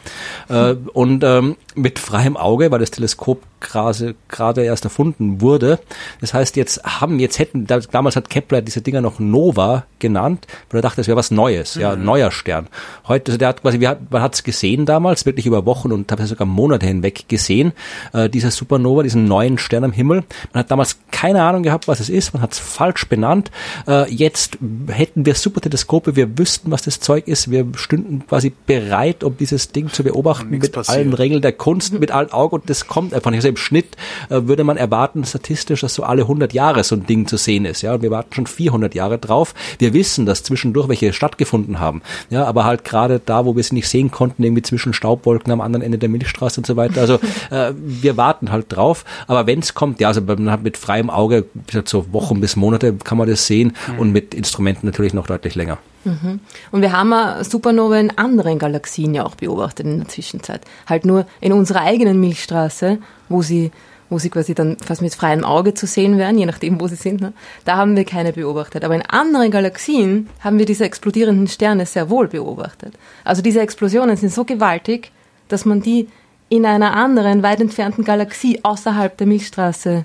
Äh, 0.48 0.74
und 0.92 1.22
ähm, 1.22 1.56
mit 1.74 1.98
freiem 1.98 2.36
Auge, 2.36 2.70
weil 2.70 2.78
das 2.78 2.90
Teleskop 2.90 3.42
gerade 3.62 4.62
erst 4.64 4.84
erfunden 4.84 5.40
wurde. 5.40 5.78
Das 6.20 6.34
heißt, 6.34 6.56
jetzt 6.56 6.82
haben, 6.84 7.18
jetzt 7.18 7.38
hätten, 7.38 7.66
damals 7.66 8.16
hat 8.16 8.28
Kepler 8.28 8.62
diese 8.62 8.82
Dinger 8.82 9.00
noch 9.00 9.18
Nova 9.18 9.84
genannt, 9.98 10.46
weil 10.70 10.80
er 10.80 10.82
dachte, 10.82 11.00
es 11.00 11.06
wäre 11.06 11.16
was 11.16 11.30
Neues, 11.30 11.76
ja, 11.76 11.96
mhm. 11.96 12.04
neuer 12.04 12.30
Stern. 12.30 12.68
Heute, 13.08 13.32
also 13.32 13.38
der 13.38 13.48
hat 13.48 13.62
quasi, 13.62 13.78
man 13.78 14.22
hat 14.22 14.34
es 14.34 14.42
gesehen 14.42 14.84
damals, 14.84 15.24
wirklich 15.24 15.46
über 15.46 15.64
Wochen 15.64 15.92
und 15.92 16.08
teilweise 16.08 16.28
sogar 16.28 16.46
Monate 16.46 16.86
hinweg 16.86 17.28
gesehen, 17.28 17.72
äh, 18.12 18.28
dieser 18.28 18.50
Supernova, 18.50 19.02
diesen 19.02 19.24
neuen 19.24 19.58
Stern 19.58 19.84
am 19.84 19.92
Himmel. 19.92 20.24
Man 20.52 20.60
hat 20.60 20.70
damals 20.70 20.98
keine 21.10 21.42
Ahnung 21.42 21.62
gehabt, 21.62 21.88
was 21.88 22.00
es 22.00 22.08
ist, 22.08 22.34
man 22.34 22.42
hat 22.42 22.52
es 22.52 22.58
falsch 22.58 23.08
benannt. 23.08 23.50
Äh, 23.86 24.12
jetzt 24.12 24.58
hätten 24.88 25.24
wir 25.24 25.34
Superteleskope, 25.34 26.16
wir 26.16 26.36
wüssten, 26.38 26.70
was 26.70 26.82
das 26.82 27.00
Zeug 27.00 27.28
ist, 27.28 27.50
wir 27.50 27.66
stünden 27.76 28.24
quasi 28.28 28.52
bereit, 28.66 29.22
um 29.24 29.36
dieses 29.36 29.70
Ding 29.72 29.88
zu 29.88 30.02
beobachten 30.02 30.50
mit 30.50 30.72
passiert. 30.72 30.98
allen 30.98 31.14
Regeln 31.14 31.42
der 31.42 31.52
Kunst, 31.52 31.92
mit 31.98 32.10
allen 32.10 32.32
Augen 32.32 32.56
und 32.56 32.70
das 32.70 32.86
kommt 32.86 33.14
einfach 33.14 33.30
nicht. 33.30 33.38
Also 33.38 33.51
im 33.52 33.56
Schnitt 33.56 33.96
äh, 34.30 34.42
würde 34.44 34.64
man 34.64 34.76
erwarten, 34.76 35.24
statistisch, 35.24 35.82
dass 35.82 35.94
so 35.94 36.02
alle 36.02 36.22
100 36.22 36.52
Jahre 36.52 36.82
so 36.84 36.96
ein 36.96 37.06
Ding 37.06 37.26
zu 37.26 37.36
sehen 37.36 37.64
ist. 37.64 37.82
Ja, 37.82 37.94
und 37.94 38.02
wir 38.02 38.10
warten 38.10 38.34
schon 38.34 38.46
400 38.46 38.94
Jahre 38.94 39.18
drauf. 39.18 39.54
Wir 39.78 39.92
wissen, 39.92 40.26
dass 40.26 40.42
zwischendurch 40.42 40.88
welche 40.88 41.12
stattgefunden 41.12 41.80
haben. 41.80 42.02
Ja, 42.30 42.44
aber 42.44 42.64
halt 42.64 42.84
gerade 42.84 43.20
da, 43.24 43.44
wo 43.44 43.56
wir 43.56 43.62
sie 43.62 43.74
nicht 43.74 43.88
sehen 43.88 44.10
konnten, 44.10 44.42
irgendwie 44.42 44.62
zwischen 44.62 44.94
Staubwolken 44.94 45.52
am 45.52 45.60
anderen 45.60 45.82
Ende 45.82 45.98
der 45.98 46.08
Milchstraße 46.08 46.60
und 46.60 46.66
so 46.66 46.76
weiter. 46.76 47.00
Also 47.00 47.14
äh, 47.50 47.72
wir 47.76 48.16
warten 48.16 48.50
halt 48.50 48.66
drauf. 48.68 49.04
Aber 49.26 49.46
wenn 49.46 49.60
es 49.60 49.74
kommt, 49.74 50.00
ja, 50.00 50.08
also 50.08 50.20
mit 50.20 50.76
freiem 50.76 51.10
Auge, 51.10 51.44
so 51.84 52.12
Wochen 52.12 52.40
bis 52.40 52.56
Monate 52.56 52.94
kann 52.94 53.18
man 53.18 53.28
das 53.28 53.46
sehen 53.46 53.74
mhm. 53.92 53.98
und 53.98 54.12
mit 54.12 54.34
Instrumenten 54.34 54.86
natürlich 54.86 55.14
noch 55.14 55.26
deutlich 55.26 55.54
länger. 55.54 55.78
Mhm. 56.04 56.40
Und 56.70 56.82
wir 56.82 56.92
haben 56.92 57.44
Supernova 57.44 57.98
in 57.98 58.16
anderen 58.16 58.58
Galaxien 58.58 59.14
ja 59.14 59.24
auch 59.24 59.34
beobachtet 59.34 59.86
in 59.86 59.98
der 59.98 60.08
Zwischenzeit. 60.08 60.62
Halt 60.86 61.06
nur 61.06 61.26
in 61.40 61.52
unserer 61.52 61.82
eigenen 61.82 62.20
Milchstraße, 62.20 62.98
wo 63.28 63.42
sie, 63.42 63.70
wo 64.10 64.18
sie 64.18 64.30
quasi 64.30 64.54
dann 64.54 64.76
fast 64.78 65.02
mit 65.02 65.14
freiem 65.14 65.44
Auge 65.44 65.74
zu 65.74 65.86
sehen 65.86 66.18
wären, 66.18 66.38
je 66.38 66.46
nachdem, 66.46 66.80
wo 66.80 66.88
sie 66.88 66.96
sind. 66.96 67.20
Ne? 67.20 67.32
Da 67.64 67.76
haben 67.76 67.96
wir 67.96 68.04
keine 68.04 68.32
beobachtet. 68.32 68.84
Aber 68.84 68.94
in 68.94 69.02
anderen 69.02 69.50
Galaxien 69.50 70.28
haben 70.40 70.58
wir 70.58 70.66
diese 70.66 70.84
explodierenden 70.84 71.48
Sterne 71.48 71.86
sehr 71.86 72.10
wohl 72.10 72.28
beobachtet. 72.28 72.94
Also 73.24 73.42
diese 73.42 73.60
Explosionen 73.60 74.16
sind 74.16 74.32
so 74.32 74.44
gewaltig, 74.44 75.12
dass 75.48 75.64
man 75.64 75.82
die 75.82 76.08
in 76.48 76.66
einer 76.66 76.94
anderen, 76.94 77.42
weit 77.42 77.60
entfernten 77.60 78.04
Galaxie 78.04 78.60
außerhalb 78.62 79.16
der 79.16 79.26
Milchstraße 79.26 80.04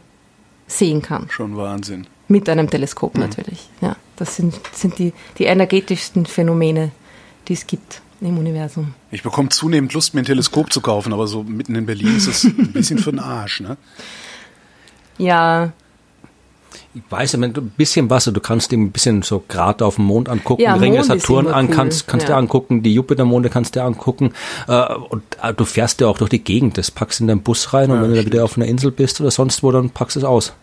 sehen 0.66 1.02
kann. 1.02 1.28
Schon 1.30 1.58
Wahnsinn. 1.58 2.08
Mit 2.30 2.48
einem 2.48 2.70
Teleskop 2.70 3.16
mhm. 3.16 3.22
natürlich, 3.22 3.70
ja. 3.82 3.98
Das 4.18 4.36
sind, 4.36 4.60
sind 4.74 4.98
die, 4.98 5.14
die 5.38 5.46
energetischsten 5.46 6.26
Phänomene, 6.26 6.92
die 7.48 7.54
es 7.54 7.66
gibt 7.68 8.02
im 8.20 8.38
Universum. 8.38 8.94
Ich 9.12 9.24
bekomme 9.24 9.50
zunehmend 9.50 9.94
Lust, 9.94 10.14
mir 10.14 10.22
ein 10.22 10.26
Teleskop 10.26 10.74
zu 10.74 10.82
kaufen, 10.82 11.14
aber 11.14 11.28
so 11.28 11.44
mitten 11.44 11.76
in 11.76 11.86
Berlin 11.86 12.18
ist 12.18 12.28
es 12.28 12.44
ein 12.44 12.74
bisschen 12.74 12.98
für 12.98 13.12
den 13.12 13.20
Arsch, 13.20 13.62
ne? 13.62 13.78
Ja. 15.20 15.72
Ich 16.96 17.02
weiß 17.10 17.34
ja, 17.34 17.40
ein 17.40 17.54
bisschen 17.78 18.10
was, 18.10 18.26
du 18.26 18.40
kannst 18.40 18.72
dir 18.72 18.78
ein 18.80 18.92
bisschen 18.92 19.22
so 19.22 19.44
gerade 19.48 19.86
auf 19.86 19.96
dem 19.96 20.06
Mond 20.06 20.30
angucken, 20.30 20.64
ja, 20.64 20.74
Ringe 20.74 21.04
Saturn 21.04 21.48
an, 21.48 21.68
cool. 21.68 21.76
kannst, 21.76 22.08
kannst 22.08 22.28
ja. 22.28 22.34
dir 22.34 22.38
angucken, 22.38 22.82
die 22.82 22.94
Jupitermonde 22.94 23.52
kannst 23.52 23.76
dir 23.76 23.84
angucken 23.84 24.34
äh, 24.68 24.94
und 24.96 25.24
äh, 25.44 25.54
du 25.54 25.66
fährst 25.66 26.02
ja 26.02 26.08
auch 26.08 26.18
durch 26.18 26.32
die 26.32 26.44
Gegend, 26.44 26.80
das 26.80 26.90
packst 26.90 27.22
in 27.22 27.28
deinen 27.28 27.42
Bus 27.42 27.74
rein 27.74 27.92
und 27.92 27.98
ja, 27.98 28.04
wenn 28.04 28.10
du 28.12 28.16
da 28.16 28.26
wieder 28.26 28.44
auf 28.44 28.58
einer 28.58 28.66
Insel 28.66 28.92
bist 28.92 29.22
oder 29.22 29.30
sonst 29.30 29.62
wo, 29.62 29.72
dann 29.72 29.92
packst 29.92 30.16
du 30.16 30.22
es 30.22 30.26
aus 30.26 30.54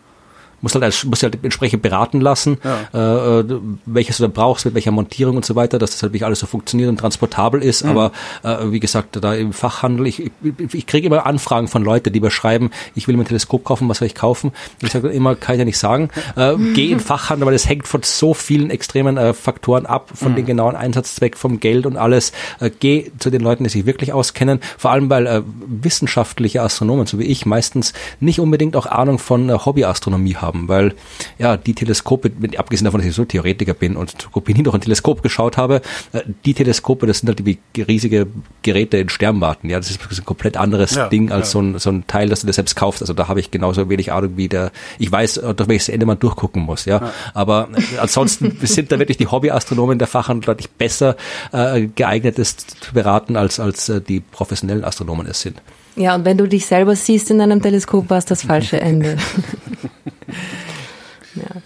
musst 0.61 0.75
halt, 0.75 1.05
musst 1.05 1.23
halt 1.23 1.37
entsprechend 1.43 1.81
beraten 1.81 2.21
lassen, 2.21 2.57
ja. 2.63 3.39
äh, 3.39 3.45
welches 3.85 4.17
du 4.17 4.23
da 4.23 4.29
brauchst, 4.33 4.65
mit 4.65 4.73
welcher 4.73 4.91
Montierung 4.91 5.35
und 5.35 5.45
so 5.45 5.55
weiter, 5.55 5.79
dass 5.79 5.91
das 5.91 6.03
halt 6.03 6.13
wirklich 6.13 6.25
alles 6.25 6.39
so 6.39 6.47
funktioniert 6.47 6.89
und 6.89 6.97
transportabel 6.97 7.61
ist. 7.61 7.83
Mhm. 7.83 7.91
Aber 7.91 8.11
äh, 8.43 8.71
wie 8.71 8.79
gesagt, 8.79 9.17
da 9.21 9.33
im 9.33 9.53
Fachhandel, 9.53 10.07
ich, 10.07 10.19
ich, 10.19 10.31
ich 10.73 10.87
kriege 10.87 11.07
immer 11.07 11.25
Anfragen 11.25 11.67
von 11.67 11.83
Leuten, 11.83 12.11
die 12.11 12.19
beschreiben, 12.19 12.71
ich 12.95 13.07
will 13.07 13.15
mir 13.15 13.23
ein 13.23 13.27
Teleskop 13.27 13.63
kaufen, 13.63 13.87
was 13.89 13.99
soll 13.99 14.07
ich 14.07 14.15
kaufen? 14.15 14.51
Ich 14.81 14.91
sage 14.91 15.09
immer, 15.09 15.35
kann 15.35 15.55
ich 15.55 15.59
ja 15.59 15.65
nicht 15.65 15.77
sagen. 15.77 16.09
Äh, 16.35 16.55
geh 16.73 16.91
in 16.91 16.99
Fachhandel, 16.99 17.45
weil 17.45 17.53
es 17.53 17.67
hängt 17.67 17.87
von 17.87 18.01
so 18.03 18.33
vielen 18.33 18.69
extremen 18.69 19.17
äh, 19.17 19.33
Faktoren 19.33 19.85
ab, 19.85 20.09
von 20.13 20.31
mhm. 20.31 20.35
den 20.37 20.45
genauen 20.45 20.75
Einsatzzweck, 20.75 21.37
vom 21.37 21.59
Geld 21.59 21.85
und 21.85 21.97
alles. 21.97 22.31
Äh, 22.59 22.71
geh 22.79 23.11
zu 23.19 23.29
den 23.29 23.41
Leuten, 23.41 23.63
die 23.63 23.69
sich 23.69 23.85
wirklich 23.85 24.13
auskennen. 24.13 24.59
Vor 24.77 24.91
allem, 24.91 25.09
weil 25.09 25.27
äh, 25.27 25.41
wissenschaftliche 25.67 26.61
Astronomen, 26.61 27.05
so 27.05 27.19
wie 27.19 27.25
ich, 27.25 27.45
meistens 27.45 27.93
nicht 28.19 28.39
unbedingt 28.39 28.75
auch 28.75 28.85
Ahnung 28.85 29.19
von 29.19 29.49
äh, 29.49 29.53
Hobbyastronomie 29.53 30.35
haben 30.35 30.44
haben, 30.45 30.67
weil 30.67 30.93
ja 31.37 31.57
die 31.57 31.73
Teleskope, 31.73 32.31
abgesehen 32.57 32.85
davon, 32.85 33.01
dass 33.01 33.09
ich 33.09 33.15
so 33.15 33.25
Theoretiker 33.25 33.73
bin 33.73 33.97
und 33.97 34.29
nie 34.47 34.61
noch 34.61 34.73
ein 34.73 34.81
Teleskop 34.81 35.21
geschaut 35.23 35.57
habe, 35.57 35.81
äh, 36.13 36.21
die 36.45 36.53
Teleskope, 36.53 37.07
das 37.07 37.19
sind 37.19 37.29
halt 37.29 37.45
wie 37.45 37.57
riesige 37.77 38.27
Geräte 38.61 38.97
in 38.97 39.09
Sternwarten. 39.09 39.69
Ja, 39.69 39.79
das 39.79 39.89
ist 39.89 39.99
ein 40.19 40.25
komplett 40.25 40.57
anderes 40.57 40.95
ja, 40.95 41.09
Ding 41.09 41.31
als 41.31 41.47
ja. 41.47 41.51
so, 41.51 41.61
ein, 41.61 41.79
so 41.79 41.89
ein 41.89 42.07
Teil, 42.07 42.29
das 42.29 42.41
du 42.41 42.47
dir 42.47 42.53
selbst 42.53 42.75
kaufst. 42.75 43.01
Also 43.01 43.13
da 43.13 43.27
habe 43.27 43.39
ich 43.39 43.51
genauso 43.51 43.89
wenig 43.89 44.11
Ahnung 44.11 44.37
wie 44.37 44.47
der, 44.47 44.71
ich 44.99 45.11
weiß, 45.11 45.41
durch 45.55 45.67
welches 45.67 45.89
Ende 45.89 46.05
man 46.05 46.19
durchgucken 46.19 46.61
muss. 46.61 46.85
Ja, 46.85 47.01
ja. 47.01 47.11
aber 47.33 47.69
äh, 47.73 47.97
ansonsten 47.97 48.57
sind 48.61 48.91
da 48.91 48.99
wirklich 48.99 49.17
die 49.17 49.27
Hobbyastronomen 49.27 49.99
der 49.99 50.07
Fachhandel 50.07 50.45
deutlich 50.45 50.69
besser 50.69 51.15
äh, 51.51 51.87
geeignet 51.87 52.39
ist 52.39 52.83
zu 52.83 52.93
beraten 52.93 53.35
als 53.35 53.59
als 53.59 53.89
äh, 53.89 54.01
die 54.01 54.19
professionellen 54.19 54.83
Astronomen 54.83 55.27
es 55.27 55.41
sind. 55.41 55.61
Ja, 55.95 56.15
und 56.15 56.25
wenn 56.25 56.37
du 56.37 56.47
dich 56.47 56.65
selber 56.65 56.95
siehst 56.95 57.31
in 57.31 57.39
einem 57.39 57.61
Teleskop, 57.61 58.09
war 58.09 58.17
es 58.17 58.25
das 58.25 58.43
falsche 58.43 58.81
Ende. 58.81 59.15
ja. 61.35 61.61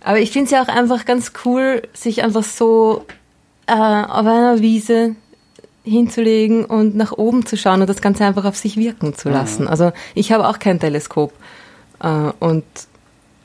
Aber 0.00 0.18
ich 0.18 0.32
finde 0.32 0.46
es 0.46 0.50
ja 0.50 0.62
auch 0.62 0.68
einfach 0.68 1.04
ganz 1.04 1.32
cool, 1.44 1.82
sich 1.92 2.24
einfach 2.24 2.44
so 2.44 3.06
äh, 3.66 3.72
auf 3.72 4.26
einer 4.26 4.60
Wiese 4.60 5.14
hinzulegen 5.84 6.64
und 6.64 6.96
nach 6.96 7.12
oben 7.12 7.46
zu 7.46 7.56
schauen 7.56 7.80
und 7.80 7.88
das 7.88 8.00
Ganze 8.00 8.24
einfach 8.24 8.44
auf 8.44 8.56
sich 8.56 8.76
wirken 8.76 9.14
zu 9.14 9.28
lassen. 9.28 9.62
Mhm. 9.62 9.68
Also 9.68 9.92
ich 10.14 10.32
habe 10.32 10.48
auch 10.48 10.58
kein 10.58 10.80
Teleskop. 10.80 11.32
Äh, 12.02 12.32
und 12.40 12.64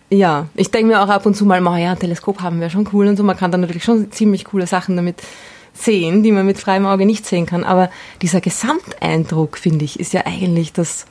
ja, 0.10 0.47
ich 0.56 0.72
denke 0.72 0.88
mir 0.88 1.02
auch 1.02 1.10
ab 1.10 1.26
und 1.26 1.36
zu 1.36 1.45
mal, 1.45 1.66
oh 1.66 1.76
ja, 1.76 1.91
ein 1.91 1.99
Teleskop 1.99 2.41
haben 2.41 2.60
wir 2.60 2.70
schon 2.70 2.89
cool 2.91 3.08
und 3.08 3.18
so. 3.18 3.24
Man 3.24 3.38
kann 3.38 3.52
dann 3.52 3.62
natürlich 3.62 3.84
schon 3.84 4.12
ziemlich 4.12 4.45
coole 4.45 4.68
Sachen 4.68 4.95
damit 4.95 5.22
sehen, 5.74 6.24
die 6.24 6.32
man 6.32 6.46
mit 6.46 6.58
freiem 6.58 6.86
Auge 6.86 7.06
nicht 7.06 7.26
sehen 7.26 7.46
kann. 7.46 7.64
Aber 7.64 7.90
dieser 8.22 8.42
Gesamteindruck, 8.42 9.58
finde 9.58 9.86
ich, 9.86 10.00
ist 10.00 10.14
ja 10.14 10.26
eigentlich 10.26 10.74
das, 10.74 11.06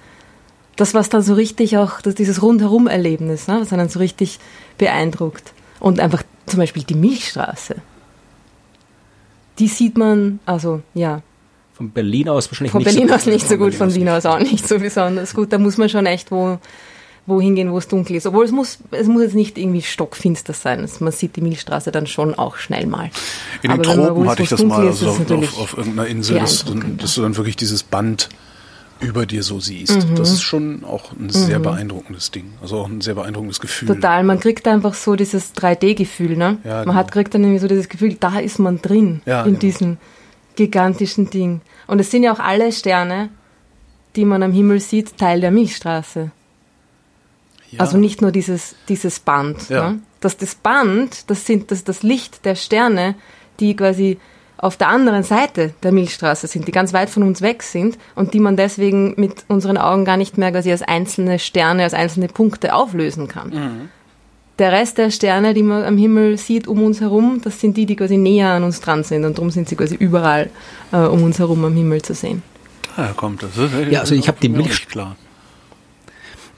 das 0.76 0.94
was 0.94 1.08
dann 1.08 1.22
so 1.22 1.34
richtig 1.34 1.76
auch, 1.76 2.00
das, 2.00 2.14
dieses 2.14 2.42
Rundherum-Erlebnis, 2.42 3.48
ne, 3.48 3.58
was 3.60 3.72
einen 3.72 3.88
so 3.88 3.98
richtig 3.98 4.38
beeindruckt. 4.78 5.52
Und 5.78 6.00
einfach 6.00 6.22
zum 6.46 6.58
Beispiel 6.58 6.82
die 6.82 6.94
Milchstraße. 6.94 7.76
Die 9.58 9.68
sieht 9.68 9.96
man, 9.96 10.40
also 10.46 10.82
ja, 10.94 11.22
von 11.80 11.90
Berlin 11.90 12.28
aus 12.28 12.50
wahrscheinlich 12.50 12.72
von 12.72 12.82
nicht 12.82 12.92
Berlin 12.92 13.08
so 13.08 13.14
aus 13.14 13.24
nicht 13.24 13.48
so 13.48 13.56
gut, 13.56 13.74
von 13.74 13.94
Wien 13.94 14.10
aus 14.10 14.26
auch 14.26 14.38
nicht 14.38 14.68
so 14.68 14.78
besonders 14.78 15.32
gut. 15.32 15.50
Da 15.50 15.56
muss 15.56 15.78
man 15.78 15.88
schon 15.88 16.04
echt 16.04 16.30
wo, 16.30 16.58
wo 17.30 17.40
hingehen, 17.40 17.72
wo 17.72 17.78
es 17.78 17.88
dunkel 17.88 18.16
ist. 18.16 18.26
Obwohl 18.26 18.44
es 18.44 18.52
muss, 18.52 18.78
es 18.90 19.06
muss 19.06 19.22
jetzt 19.22 19.34
nicht 19.34 19.56
irgendwie 19.56 19.82
stockfinster 19.82 20.52
sein. 20.52 20.86
Man 21.00 21.12
sieht 21.12 21.36
die 21.36 21.40
Milchstraße 21.40 21.92
dann 21.92 22.06
schon 22.06 22.34
auch 22.34 22.56
schnell 22.56 22.86
mal. 22.86 23.10
In 23.62 23.70
den 23.70 23.82
Tropen 23.82 24.28
hatte 24.28 24.42
ich 24.42 24.48
das 24.48 24.62
mal 24.62 24.86
also 24.86 25.10
auf, 25.10 25.30
auf, 25.30 25.58
auf, 25.58 25.78
irgendeiner 25.78 26.08
Insel, 26.08 26.38
dass, 26.38 26.64
dass, 26.98 27.14
du 27.14 27.22
dann 27.22 27.36
wirklich 27.36 27.56
dieses 27.56 27.82
Band 27.82 28.28
über 29.00 29.24
dir 29.24 29.42
so 29.42 29.60
siehst. 29.60 30.10
Mhm. 30.10 30.14
Das 30.16 30.30
ist 30.30 30.42
schon 30.42 30.84
auch 30.84 31.12
ein 31.12 31.30
sehr 31.30 31.58
mhm. 31.58 31.62
beeindruckendes 31.62 32.30
Ding. 32.30 32.52
Also 32.60 32.78
auch 32.78 32.88
ein 32.88 33.00
sehr 33.00 33.14
beeindruckendes 33.14 33.60
Gefühl. 33.60 33.88
Total. 33.88 34.22
Man 34.24 34.38
kriegt 34.40 34.68
einfach 34.68 34.94
so 34.94 35.16
dieses 35.16 35.54
3D-Gefühl. 35.54 36.36
Ne? 36.36 36.58
Ja, 36.64 36.70
man 36.70 36.84
genau. 36.84 36.94
hat, 36.94 37.12
kriegt 37.12 37.34
dann 37.34 37.42
irgendwie 37.42 37.60
so 37.60 37.68
dieses 37.68 37.88
Gefühl, 37.88 38.16
da 38.20 38.38
ist 38.38 38.58
man 38.58 38.82
drin 38.82 39.22
ja, 39.24 39.40
in 39.40 39.52
genau. 39.52 39.60
diesem 39.60 39.96
gigantischen 40.56 41.30
Ding. 41.30 41.62
Und 41.86 42.00
es 42.00 42.10
sind 42.10 42.22
ja 42.22 42.32
auch 42.32 42.40
alle 42.40 42.70
Sterne, 42.72 43.30
die 44.16 44.24
man 44.24 44.42
am 44.42 44.52
Himmel 44.52 44.80
sieht, 44.80 45.16
Teil 45.16 45.40
der 45.40 45.50
Milchstraße. 45.50 46.30
Ja. 47.70 47.80
Also 47.80 47.98
nicht 47.98 48.20
nur 48.20 48.32
dieses, 48.32 48.74
dieses 48.88 49.20
Band. 49.20 49.68
Ja. 49.68 49.90
Ne? 49.90 50.00
Dass 50.20 50.36
das 50.36 50.54
Band, 50.54 51.30
das 51.30 51.46
sind 51.46 51.70
das, 51.70 51.84
das 51.84 52.02
Licht 52.02 52.44
der 52.44 52.54
Sterne, 52.54 53.14
die 53.58 53.74
quasi 53.76 54.18
auf 54.56 54.76
der 54.76 54.88
anderen 54.88 55.22
Seite 55.22 55.72
der 55.82 55.92
Milchstraße 55.92 56.46
sind, 56.46 56.68
die 56.68 56.72
ganz 56.72 56.92
weit 56.92 57.08
von 57.08 57.22
uns 57.22 57.40
weg 57.40 57.62
sind 57.62 57.96
und 58.14 58.34
die 58.34 58.40
man 58.40 58.56
deswegen 58.56 59.14
mit 59.16 59.44
unseren 59.48 59.78
Augen 59.78 60.04
gar 60.04 60.18
nicht 60.18 60.36
mehr 60.36 60.52
quasi 60.52 60.70
als 60.70 60.82
einzelne 60.82 61.38
Sterne, 61.38 61.84
als 61.84 61.94
einzelne 61.94 62.28
Punkte 62.28 62.74
auflösen 62.74 63.26
kann. 63.26 63.50
Mhm. 63.50 63.88
Der 64.58 64.72
Rest 64.72 64.98
der 64.98 65.10
Sterne, 65.10 65.54
die 65.54 65.62
man 65.62 65.84
am 65.84 65.96
Himmel 65.96 66.36
sieht 66.36 66.68
um 66.68 66.82
uns 66.82 67.00
herum, 67.00 67.40
das 67.42 67.60
sind 67.60 67.78
die, 67.78 67.86
die 67.86 67.96
quasi 67.96 68.18
näher 68.18 68.50
an 68.50 68.62
uns 68.62 68.82
dran 68.82 69.04
sind 69.04 69.24
und 69.24 69.38
darum 69.38 69.50
sind 69.50 69.70
sie 69.70 69.76
quasi 69.76 69.94
überall 69.94 70.50
äh, 70.92 70.98
um 70.98 71.22
uns 71.22 71.38
herum 71.38 71.64
am 71.64 71.74
Himmel 71.74 72.02
zu 72.02 72.12
sehen. 72.12 72.42
Daher 72.94 73.14
kommt 73.14 73.42
das. 73.42 73.52
ja, 73.88 74.00
also 74.00 74.14
ich 74.14 74.28
habe 74.28 74.36
die 74.42 74.50
Milch. 74.50 74.86
Klar. 74.88 75.16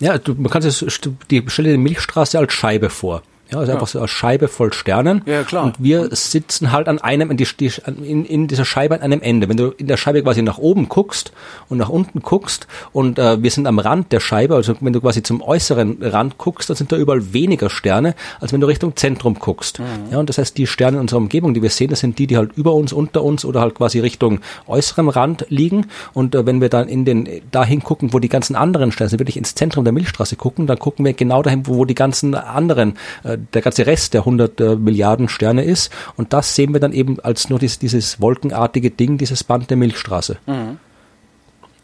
Ja, 0.01 0.18
du, 0.18 0.34
man 0.34 0.51
kann 0.51 0.62
es, 0.62 0.84
die 1.30 1.43
stelle 1.47 1.72
die 1.72 1.78
Milchstraße 1.78 2.38
als 2.38 2.53
Scheibe 2.53 2.90
vor. 2.90 3.22
Ja, 3.53 3.59
also 3.59 3.71
ja. 3.71 3.77
einfach 3.77 3.89
so 3.89 3.99
eine 3.99 4.09
Scheibe 4.09 4.49
voll 4.49 4.73
Sternen. 4.73 5.23
Ja, 5.27 5.43
klar. 5.43 5.65
Und 5.65 5.83
wir 5.83 6.09
sitzen 6.15 6.73
halt 6.73 6.89
an 6.89 6.99
einem, 6.99 7.31
in, 7.31 7.37
die, 7.37 7.71
in, 7.87 8.25
in 8.25 8.49
dieser 8.49 8.65
Scheibe 8.65 8.95
an 8.95 9.01
einem 9.03 9.21
Ende. 9.21 9.49
Wenn 9.49 9.59
du 9.59 9.69
in 9.77 9.87
der 9.87 9.99
Scheibe 9.99 10.23
quasi 10.23 10.43
nach 10.43 10.59
oben 10.59 10.89
guckst 10.89 11.33
und 11.69 11.79
nach 11.79 11.91
unten 11.91 12.23
guckst 12.23 12.67
und 12.93 13.19
äh, 13.19 13.43
wir 13.43 13.51
sind 13.51 13.67
am 13.67 13.79
Rand 13.79 14.11
der 14.11 14.21
Scheibe, 14.21 14.55
also 14.55 14.75
wenn 14.81 14.93
du 14.93 15.01
quasi 15.01 15.23
zum 15.23 15.43
äußeren 15.43 15.99
Rand 16.03 16.39
guckst, 16.39 16.71
dann 16.71 16.77
sind 16.77 16.93
da 16.93 16.97
überall 16.97 17.35
weniger 17.35 17.69
Sterne, 17.69 18.15
als 18.41 18.53
wenn 18.53 18.61
du 18.61 18.67
Richtung 18.67 18.97
Zentrum 18.97 19.35
guckst. 19.35 19.81
Mhm. 19.81 20.13
Ja, 20.13 20.19
und 20.19 20.29
das 20.29 20.39
heißt, 20.39 20.57
die 20.57 20.67
Sterne 20.67 20.97
in 20.97 21.03
unserer 21.03 21.19
Umgebung, 21.19 21.53
die 21.53 21.63
wir 21.63 21.71
sehen, 21.71 21.91
das 21.91 22.01
sind 22.01 22.19
die, 22.19 22.27
die 22.27 22.39
halt 22.39 22.53
über 22.57 22.73
uns, 22.73 22.93
unter 22.93 23.23
uns 23.23 23.45
oder 23.45 23.61
halt 23.61 23.75
quasi 23.75 24.01
Richtung 24.01 24.41
äußerem 24.67 25.11
Rand 25.11 25.47
liegen. 25.51 25.89
Und 26.15 26.35
äh, 26.35 26.47
wenn 26.47 26.63
wir 26.63 26.71
dann 26.71 26.89
in 26.89 27.05
den, 27.05 27.29
dahin 27.51 27.83
gucken, 27.83 28.15
wo 28.15 28.19
die 28.19 28.31
ganzen 28.31 28.57
anderen 28.57 28.93
Sterne 28.93 29.11
sind, 29.11 29.21
wirklich 29.21 29.37
ins 29.37 29.55
Zentrum 29.55 29.85
der 29.85 29.93
Milchstraße 29.93 30.37
gucken, 30.37 30.67
dann 30.67 30.79
gucken 30.79 31.05
wir 31.05 31.13
genau 31.13 31.43
dahin, 31.43 31.67
wo, 31.67 31.77
wo 31.77 31.85
die 31.85 31.95
ganzen 31.95 32.35
anderen 32.35 32.95
äh, 33.25 33.39
der 33.55 33.62
ganze 33.62 33.86
Rest 33.86 34.14
der 34.14 34.22
100 34.22 34.61
äh, 34.61 34.76
Milliarden 34.76 35.28
Sterne 35.28 35.64
ist. 35.64 35.90
Und 36.16 36.32
das 36.32 36.55
sehen 36.55 36.72
wir 36.72 36.80
dann 36.80 36.93
eben 36.93 37.20
als 37.20 37.49
nur 37.51 37.59
dieses, 37.59 37.78
dieses 37.78 38.20
wolkenartige 38.20 38.90
Ding, 38.90 39.18
dieses 39.18 39.45
Band 39.45 39.70
der 39.70 39.76
Milchstraße. 39.76 40.38
Mhm. 40.47 40.78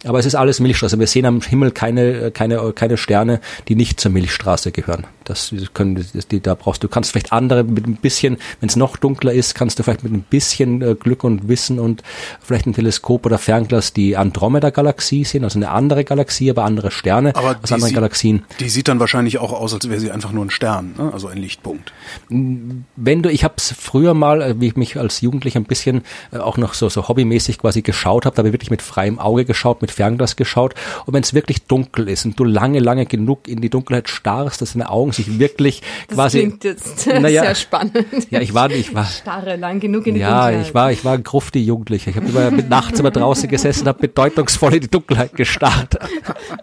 Aber 0.05 0.19
es 0.19 0.27
ist 0.27 0.37
alles 0.37 0.61
Milchstraße. 0.61 0.99
Wir 0.99 1.07
sehen 1.07 1.27
am 1.27 1.41
Himmel 1.41 1.73
keine, 1.73 2.31
keine, 2.31 2.73
keine 2.73 2.97
Sterne, 2.97 3.41
die 3.67 3.75
nicht 3.75 4.01
zur 4.01 4.13
Milchstraße 4.13 4.71
gehören. 4.71 5.07
Das 5.29 5.55
können, 5.75 6.07
die, 6.31 6.41
da 6.41 6.55
brauchst 6.55 6.83
du, 6.83 6.89
kannst 6.89 7.13
vielleicht 7.13 7.33
andere 7.33 7.65
mit 7.65 7.87
ein 7.87 7.97
bisschen, 7.97 8.39
wenn 8.61 8.69
es 8.69 8.77
noch 8.77 8.97
dunkler 8.97 9.33
ist, 9.33 9.55
kannst 9.55 9.79
du 9.79 9.83
vielleicht 9.83 10.03
mit 10.03 10.13
ein 10.13 10.23
bisschen 10.23 10.81
äh, 10.81 10.95
Glück 10.95 11.23
und 11.23 11.49
Wissen 11.49 11.79
und 11.79 12.03
vielleicht 12.41 12.67
ein 12.67 12.73
Teleskop 12.73 13.27
oder 13.27 13.37
Fernglas 13.37 13.93
die 13.93 14.17
Andromeda-Galaxie 14.17 15.25
sehen, 15.25 15.45
also 15.45 15.59
eine 15.59 15.71
andere 15.71 16.05
Galaxie, 16.05 16.51
aber 16.51 16.65
andere 16.65 16.91
Sterne 16.91 17.35
aber 17.37 17.59
aus 17.63 17.73
anderen 17.73 17.89
sieht, 17.89 17.95
Galaxien. 17.95 18.45
Die 18.59 18.69
sieht 18.71 18.89
dann 18.89 19.01
wahrscheinlich 19.01 19.39
auch 19.39 19.53
aus, 19.53 19.75
als 19.75 19.89
wäre 19.89 20.01
sie 20.01 20.11
einfach 20.11 20.33
nur 20.33 20.47
ein 20.47 20.51
Stern, 20.51 20.95
ne? 20.97 21.13
also 21.13 21.29
ein 21.29 21.39
Lichtpunkt. 21.39 21.93
Wenn 22.31 23.23
du, 23.23 23.31
ich 23.31 23.45
habe 23.45 23.55
es 23.59 23.75
früher 23.79 24.15
mal, 24.15 24.41
äh, 24.41 24.61
wie 24.61 24.69
ich 24.69 24.77
mich 24.77 24.99
als 24.99 25.21
Jugendlicher 25.21 25.61
ein 25.61 25.65
bisschen 25.65 26.03
äh, 26.33 26.39
auch 26.39 26.57
noch 26.57 26.73
so, 26.73 26.89
so 26.89 27.07
hobbymäßig 27.07 27.59
quasi 27.59 27.83
geschaut 27.83 28.25
habe, 28.25 28.35
da 28.35 28.41
habe 28.41 28.49
ich 28.49 28.55
wirklich 28.55 28.71
mit 28.71 28.81
freiem 28.81 29.19
Auge 29.19 29.45
geschaut, 29.45 29.83
mit 29.83 29.91
Fernglas 29.91 30.37
geschaut. 30.37 30.75
Und 31.05 31.15
wenn 31.15 31.23
es 31.23 31.35
wirklich 31.35 31.65
dunkel 31.67 32.09
ist 32.09 32.25
und 32.25 32.39
du 32.41 32.45
lange, 32.45 32.79
lange 32.79 33.05
genug 33.05 33.47
in 33.47 33.61
die 33.61 33.71
Dunkelheit 33.71 34.09
starrst, 34.09 34.63
dass 34.63 34.73
deine 34.73 34.91
Augen 34.91 35.13
sich 35.19 35.39
wirklich 35.39 35.83
das 36.09 36.17
quasi. 36.17 36.39
Klingt 36.39 36.65
jetzt 36.65 37.07
naja, 37.21 37.43
sehr 37.43 37.55
spannend. 37.55 38.07
Ja, 38.31 38.41
ich 38.41 38.55
war, 38.55 38.71
ich 38.71 38.95
war. 38.95 39.05
Starre 39.05 39.57
lang 39.57 39.81
genug 39.81 40.07
in 40.07 40.15
die 40.15 40.21
ja, 40.21 40.29
Dunkelheit. 40.29 40.55
Ja, 40.55 40.63
ich 40.63 40.75
war, 40.75 40.93
ich 40.93 41.05
war 41.05 41.15
ein 41.15 41.23
grufti 41.23 41.61
Jugendlicher. 41.61 42.11
Ich 42.11 42.17
habe 42.17 42.27
immer 42.27 42.51
mit 42.51 42.69
nachts 42.69 42.99
immer 42.99 43.11
draußen 43.11 43.49
gesessen, 43.49 43.87
habe 43.87 44.01
bedeutungsvoll 44.01 44.75
in 44.75 44.81
die 44.81 44.91
Dunkelheit 44.91 45.35
gestarrt. 45.35 45.99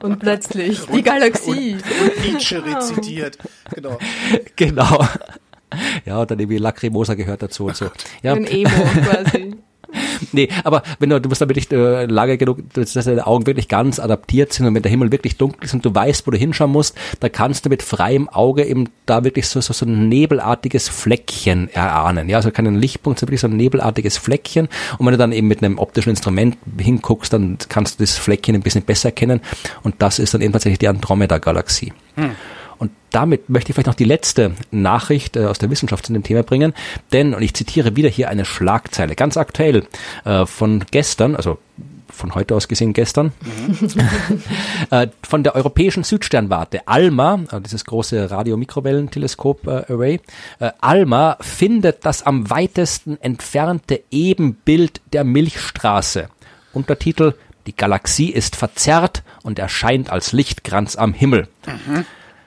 Und 0.01 0.19
plötzlich 0.19 0.81
die 0.85 1.03
Galaxie. 1.03 1.73
Und 1.73 2.25
Nietzsche 2.25 2.63
rezitiert. 2.63 3.37
Genau. 3.73 3.97
Genau. 4.55 5.05
Ja, 6.05 6.21
und 6.21 6.31
dann 6.31 6.39
irgendwie 6.39 6.57
Lacrimosa 6.57 7.15
gehört 7.15 7.41
dazu 7.41 7.65
und 7.65 7.75
so. 7.75 7.89
Ja. 8.21 8.33
Ein 8.33 8.45
Emo 8.45 8.69
quasi. 8.69 9.55
nee, 10.31 10.49
aber 10.63 10.83
wenn 10.99 11.09
du, 11.09 11.19
du 11.19 11.29
musst 11.29 11.41
damit 11.41 11.55
nicht 11.55 11.71
äh, 11.73 12.05
lange 12.05 12.37
genug, 12.37 12.59
dass 12.73 12.93
deine 12.93 13.25
Augen 13.25 13.45
wirklich 13.45 13.67
ganz 13.67 13.99
adaptiert 13.99 14.53
sind 14.53 14.67
und 14.67 14.75
wenn 14.75 14.83
der 14.83 14.91
Himmel 14.91 15.11
wirklich 15.11 15.37
dunkel 15.37 15.65
ist 15.65 15.73
und 15.73 15.85
du 15.85 15.93
weißt, 15.93 16.25
wo 16.27 16.31
du 16.31 16.37
hinschauen 16.37 16.71
musst, 16.71 16.95
da 17.19 17.29
kannst 17.29 17.65
du 17.65 17.69
mit 17.69 17.83
freiem 17.83 18.29
Auge 18.29 18.65
eben 18.65 18.89
da 19.05 19.23
wirklich 19.23 19.47
so, 19.47 19.61
so, 19.61 19.73
so 19.73 19.85
ein 19.85 20.09
nebelartiges 20.09 20.89
Fleckchen 20.89 21.69
erahnen. 21.69 22.29
Ja, 22.29 22.37
also 22.37 22.51
keinen 22.51 22.75
Lichtpunkt, 22.75 23.19
sondern 23.19 23.31
wirklich 23.31 23.41
so 23.41 23.47
ein 23.47 23.57
nebelartiges 23.57 24.17
Fleckchen. 24.17 24.67
Und 24.97 25.05
wenn 25.05 25.13
du 25.13 25.17
dann 25.17 25.31
eben 25.31 25.47
mit 25.47 25.63
einem 25.63 25.77
optischen 25.77 26.09
Instrument 26.09 26.57
hinguckst, 26.77 27.33
dann 27.33 27.57
kannst 27.69 27.99
du 27.99 28.03
das 28.03 28.17
Fleckchen 28.17 28.55
ein 28.55 28.61
bisschen 28.61 28.83
besser 28.83 29.09
erkennen. 29.09 29.41
Und 29.83 29.95
das 29.99 30.19
ist 30.19 30.33
dann 30.33 30.41
eben 30.41 30.53
tatsächlich 30.53 30.79
die 30.79 30.87
Andromeda-Galaxie. 30.87 31.93
Hm. 32.15 32.31
Und 32.77 32.91
damit 33.11 33.49
möchte 33.49 33.69
ich 33.69 33.75
vielleicht 33.75 33.87
noch 33.87 33.95
die 33.95 34.03
letzte 34.03 34.51
Nachricht 34.71 35.37
äh, 35.37 35.45
aus 35.45 35.57
der 35.57 35.69
Wissenschaft 35.69 36.05
zu 36.05 36.13
dem 36.13 36.23
Thema 36.23 36.43
bringen. 36.43 36.73
Denn, 37.13 37.33
und 37.33 37.41
ich 37.41 37.53
zitiere 37.53 37.95
wieder 37.95 38.09
hier 38.09 38.29
eine 38.29 38.45
Schlagzeile, 38.45 39.15
ganz 39.15 39.37
aktuell 39.37 39.87
äh, 40.25 40.45
von 40.45 40.83
gestern, 40.91 41.35
also 41.35 41.57
von 42.09 42.35
heute 42.35 42.55
aus 42.55 42.67
gesehen 42.67 42.93
gestern, 42.93 43.33
mhm. 43.41 43.89
äh, 44.89 45.07
von 45.23 45.43
der 45.43 45.55
europäischen 45.55 46.03
Südsternwarte 46.03 46.87
ALMA, 46.87 47.43
dieses 47.65 47.85
große 47.85 48.31
Radio-Mikrowellenteleskop-Array, 48.31 50.21
ALMA 50.79 51.37
findet 51.41 52.05
das 52.05 52.23
am 52.23 52.49
weitesten 52.49 53.19
entfernte 53.21 54.01
Ebenbild 54.11 55.01
der 55.13 55.23
Milchstraße. 55.23 56.29
Untertitel 56.73 57.33
Die 57.67 57.75
Galaxie 57.75 58.29
ist 58.29 58.55
verzerrt 58.55 59.23
und 59.43 59.59
erscheint 59.59 60.09
als 60.09 60.31
Lichtkranz 60.31 60.95
am 60.95 61.13
Himmel. 61.13 61.47
Mhm. 61.65 62.05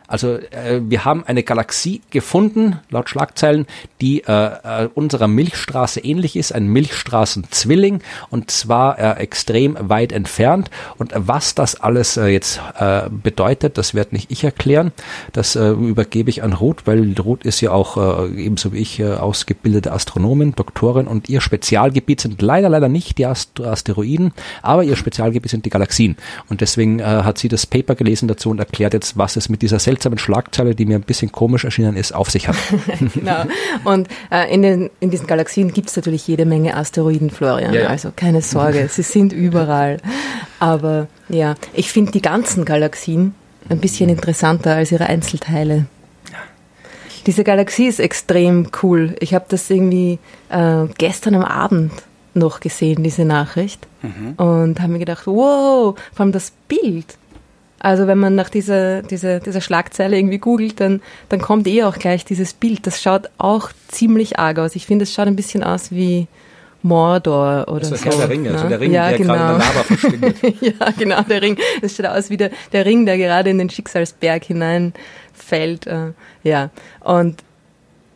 Also 0.08 0.36
äh, 0.36 0.80
wir 0.82 1.04
haben 1.04 1.22
eine 1.26 1.42
Galaxie 1.42 2.00
gefunden, 2.10 2.80
laut 2.88 3.10
Schlagzeilen, 3.10 3.66
die 4.00 4.24
äh, 4.24 4.32
äh, 4.32 4.88
unserer 4.94 5.28
Milchstraße 5.28 6.00
ähnlich 6.00 6.34
ist, 6.34 6.54
ein 6.54 6.66
Milchstraßenzwilling 6.66 8.00
und 8.30 8.50
zwar 8.50 8.98
äh, 8.98 9.20
extrem 9.20 9.76
weit 9.78 10.12
entfernt. 10.12 10.70
Und 10.96 11.12
was 11.14 11.54
das 11.54 11.78
alles 11.80 12.16
äh, 12.16 12.28
jetzt 12.28 12.60
äh, 12.78 13.02
bedeutet, 13.10 13.76
das 13.76 13.92
werde 13.92 14.14
nicht 14.14 14.30
ich 14.30 14.44
erklären. 14.44 14.92
Das 15.32 15.56
äh, 15.56 15.68
übergebe 15.68 16.30
ich 16.30 16.42
an 16.42 16.54
Ruth, 16.54 16.86
weil 16.86 17.14
Ruth 17.18 17.44
ist 17.44 17.60
ja 17.60 17.72
auch 17.72 17.96
äh, 17.98 18.42
ebenso 18.42 18.72
wie 18.72 18.78
ich 18.78 18.98
äh, 19.00 19.12
ausgebildete 19.12 19.92
Astronomin, 19.92 20.54
Doktorin 20.54 21.06
und 21.06 21.28
ihr 21.28 21.42
Spezialgebiet 21.42 22.22
sind 22.22 22.40
leider, 22.40 22.70
leider 22.70 22.88
nicht 22.88 23.18
die 23.18 23.26
Ast 23.26 23.60
Asteroiden, 23.60 24.32
aber 24.62 24.84
ihr 24.84 24.96
Spezialgebiet 24.96 25.50
sind 25.50 25.66
die 25.66 25.70
Galaxien. 25.70 26.16
Und 26.48 26.62
deswegen 26.62 27.00
äh, 27.00 27.04
hat 27.04 27.36
sie 27.36 27.48
das 27.48 27.66
Paper 27.66 27.94
gelesen 27.94 28.26
dazu 28.26 28.48
und 28.48 28.58
erklärt 28.58 28.94
jetzt, 28.94 29.18
was 29.18 29.36
es 29.36 29.50
mit 29.50 29.60
dieser 29.60 29.78
seltsamen 29.98 30.18
Schlagzeile, 30.18 30.74
die 30.74 30.86
mir 30.86 30.96
ein 30.96 31.02
bisschen 31.02 31.32
komisch 31.32 31.64
erschienen 31.64 31.96
ist, 31.96 32.14
auf 32.14 32.30
sich 32.30 32.48
hat. 32.48 32.56
genau. 33.14 33.44
Und 33.84 34.08
äh, 34.30 34.52
in, 34.52 34.62
den, 34.62 34.90
in 35.00 35.10
diesen 35.10 35.26
Galaxien 35.26 35.72
gibt 35.72 35.90
es 35.90 35.96
natürlich 35.96 36.26
jede 36.28 36.46
Menge 36.46 36.76
Asteroiden, 36.76 37.30
Florian. 37.30 37.74
Ja, 37.74 37.82
ja. 37.82 37.88
Also 37.88 38.12
keine 38.14 38.40
Sorge, 38.42 38.88
sie 38.88 39.02
sind 39.02 39.32
überall. 39.32 39.98
Aber 40.60 41.08
ja, 41.28 41.56
ich 41.72 41.90
finde 41.90 42.12
die 42.12 42.22
ganzen 42.22 42.64
Galaxien 42.64 43.34
ein 43.68 43.78
bisschen 43.78 44.08
interessanter 44.08 44.76
als 44.76 44.92
ihre 44.92 45.06
Einzelteile. 45.06 45.86
Diese 47.26 47.44
Galaxie 47.44 47.86
ist 47.86 47.98
extrem 47.98 48.68
cool. 48.82 49.16
Ich 49.20 49.34
habe 49.34 49.44
das 49.48 49.68
irgendwie 49.68 50.18
äh, 50.48 50.86
gestern 50.96 51.34
am 51.34 51.44
Abend 51.44 51.92
noch 52.34 52.60
gesehen, 52.60 53.02
diese 53.02 53.24
Nachricht. 53.24 53.86
Mhm. 54.02 54.34
Und 54.36 54.80
habe 54.80 54.92
mir 54.92 55.00
gedacht, 55.00 55.26
wow, 55.26 55.98
vor 56.14 56.20
allem 56.20 56.32
das 56.32 56.52
Bild. 56.68 57.18
Also 57.80 58.06
wenn 58.06 58.18
man 58.18 58.34
nach 58.34 58.50
dieser, 58.50 59.02
dieser, 59.02 59.40
dieser 59.40 59.60
Schlagzeile 59.60 60.16
irgendwie 60.16 60.38
googelt, 60.38 60.80
dann, 60.80 61.00
dann 61.28 61.40
kommt 61.40 61.66
eh 61.68 61.84
auch 61.84 61.98
gleich 61.98 62.24
dieses 62.24 62.52
Bild. 62.52 62.86
Das 62.86 63.00
schaut 63.00 63.28
auch 63.38 63.70
ziemlich 63.88 64.38
arg 64.38 64.58
aus. 64.58 64.74
Ich 64.74 64.86
finde, 64.86 65.04
es 65.04 65.12
schaut 65.12 65.28
ein 65.28 65.36
bisschen 65.36 65.62
aus 65.62 65.92
wie 65.92 66.26
Mordor 66.82 67.66
oder 67.68 67.88
das 67.88 68.00
so. 68.00 68.10
Der 68.10 68.28
Ring, 68.28 68.48
also 68.48 68.68
der 68.68 68.80
Ring, 68.80 68.92
ja, 68.92 69.08
der 69.08 69.18
genau. 69.18 69.34
gerade 69.34 69.52
in 69.52 69.58
der 69.58 69.68
Lava 69.68 69.82
verschwindet. 69.82 70.36
ja, 70.60 70.90
genau, 70.96 71.22
der 71.22 71.42
Ring. 71.42 71.56
Das 71.80 71.96
sieht 71.96 72.06
aus 72.06 72.30
wie 72.30 72.36
der, 72.36 72.50
der 72.72 72.84
Ring, 72.84 73.06
der 73.06 73.18
gerade 73.18 73.50
in 73.50 73.58
den 73.58 73.70
Schicksalsberg 73.70 74.44
hineinfällt. 74.44 75.86
Äh, 75.86 76.12
ja, 76.42 76.70
und 77.00 77.42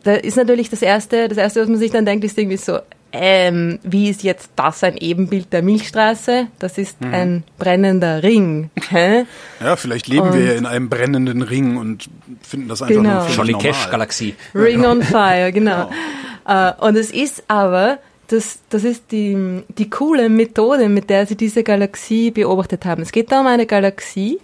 da 0.03 0.13
ist 0.13 0.35
natürlich 0.35 0.69
das 0.69 0.81
erste, 0.81 1.29
das 1.29 1.37
erste, 1.37 1.61
was 1.61 1.69
man 1.69 1.77
sich 1.77 1.91
dann 1.91 2.05
denkt, 2.05 2.25
ist 2.25 2.37
irgendwie 2.37 2.57
so, 2.57 2.79
ähm, 3.15 3.77
wie 3.83 4.09
ist 4.09 4.23
jetzt 4.23 4.49
das 4.55 4.83
ein 4.83 4.97
Ebenbild 4.97 5.53
der 5.53 5.61
Milchstraße? 5.61 6.47
Das 6.57 6.79
ist 6.79 6.99
mhm. 6.99 7.13
ein 7.13 7.43
brennender 7.59 8.23
Ring. 8.23 8.71
Hä? 8.89 9.25
Ja, 9.61 9.75
vielleicht 9.75 10.07
leben 10.07 10.27
und 10.27 10.33
wir 10.33 10.45
ja 10.45 10.53
in 10.53 10.65
einem 10.65 10.89
brennenden 10.89 11.43
Ring 11.43 11.77
und 11.77 12.09
finden 12.41 12.69
das 12.69 12.81
einfach 12.81 12.95
genau. 12.95 13.23
nur 13.23 13.29
Johnny 13.29 13.53
Cash 13.53 13.91
Galaxie. 13.91 14.33
Ring 14.55 14.83
on 14.83 15.03
Fire, 15.03 15.51
genau. 15.51 15.89
genau. 15.89 16.79
Uh, 16.79 16.87
und 16.87 16.97
es 16.97 17.11
ist 17.11 17.43
aber, 17.47 17.99
das, 18.27 18.59
das 18.69 18.83
ist 18.83 19.11
die, 19.11 19.61
die 19.77 19.89
coole 19.91 20.27
Methode, 20.27 20.89
mit 20.89 21.11
der 21.11 21.27
sie 21.27 21.37
diese 21.37 21.63
Galaxie 21.63 22.31
beobachtet 22.31 22.83
haben. 22.83 23.03
Es 23.03 23.11
geht 23.11 23.31
da 23.31 23.41
um 23.41 23.47
eine 23.47 23.67
Galaxie, 23.67 24.39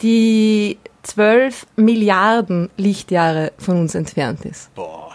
die 0.00 0.78
12 1.02 1.66
Milliarden 1.74 2.70
Lichtjahre 2.76 3.52
von 3.58 3.80
uns 3.80 3.96
entfernt 3.96 4.44
ist. 4.44 4.72
Boah. 4.76 5.05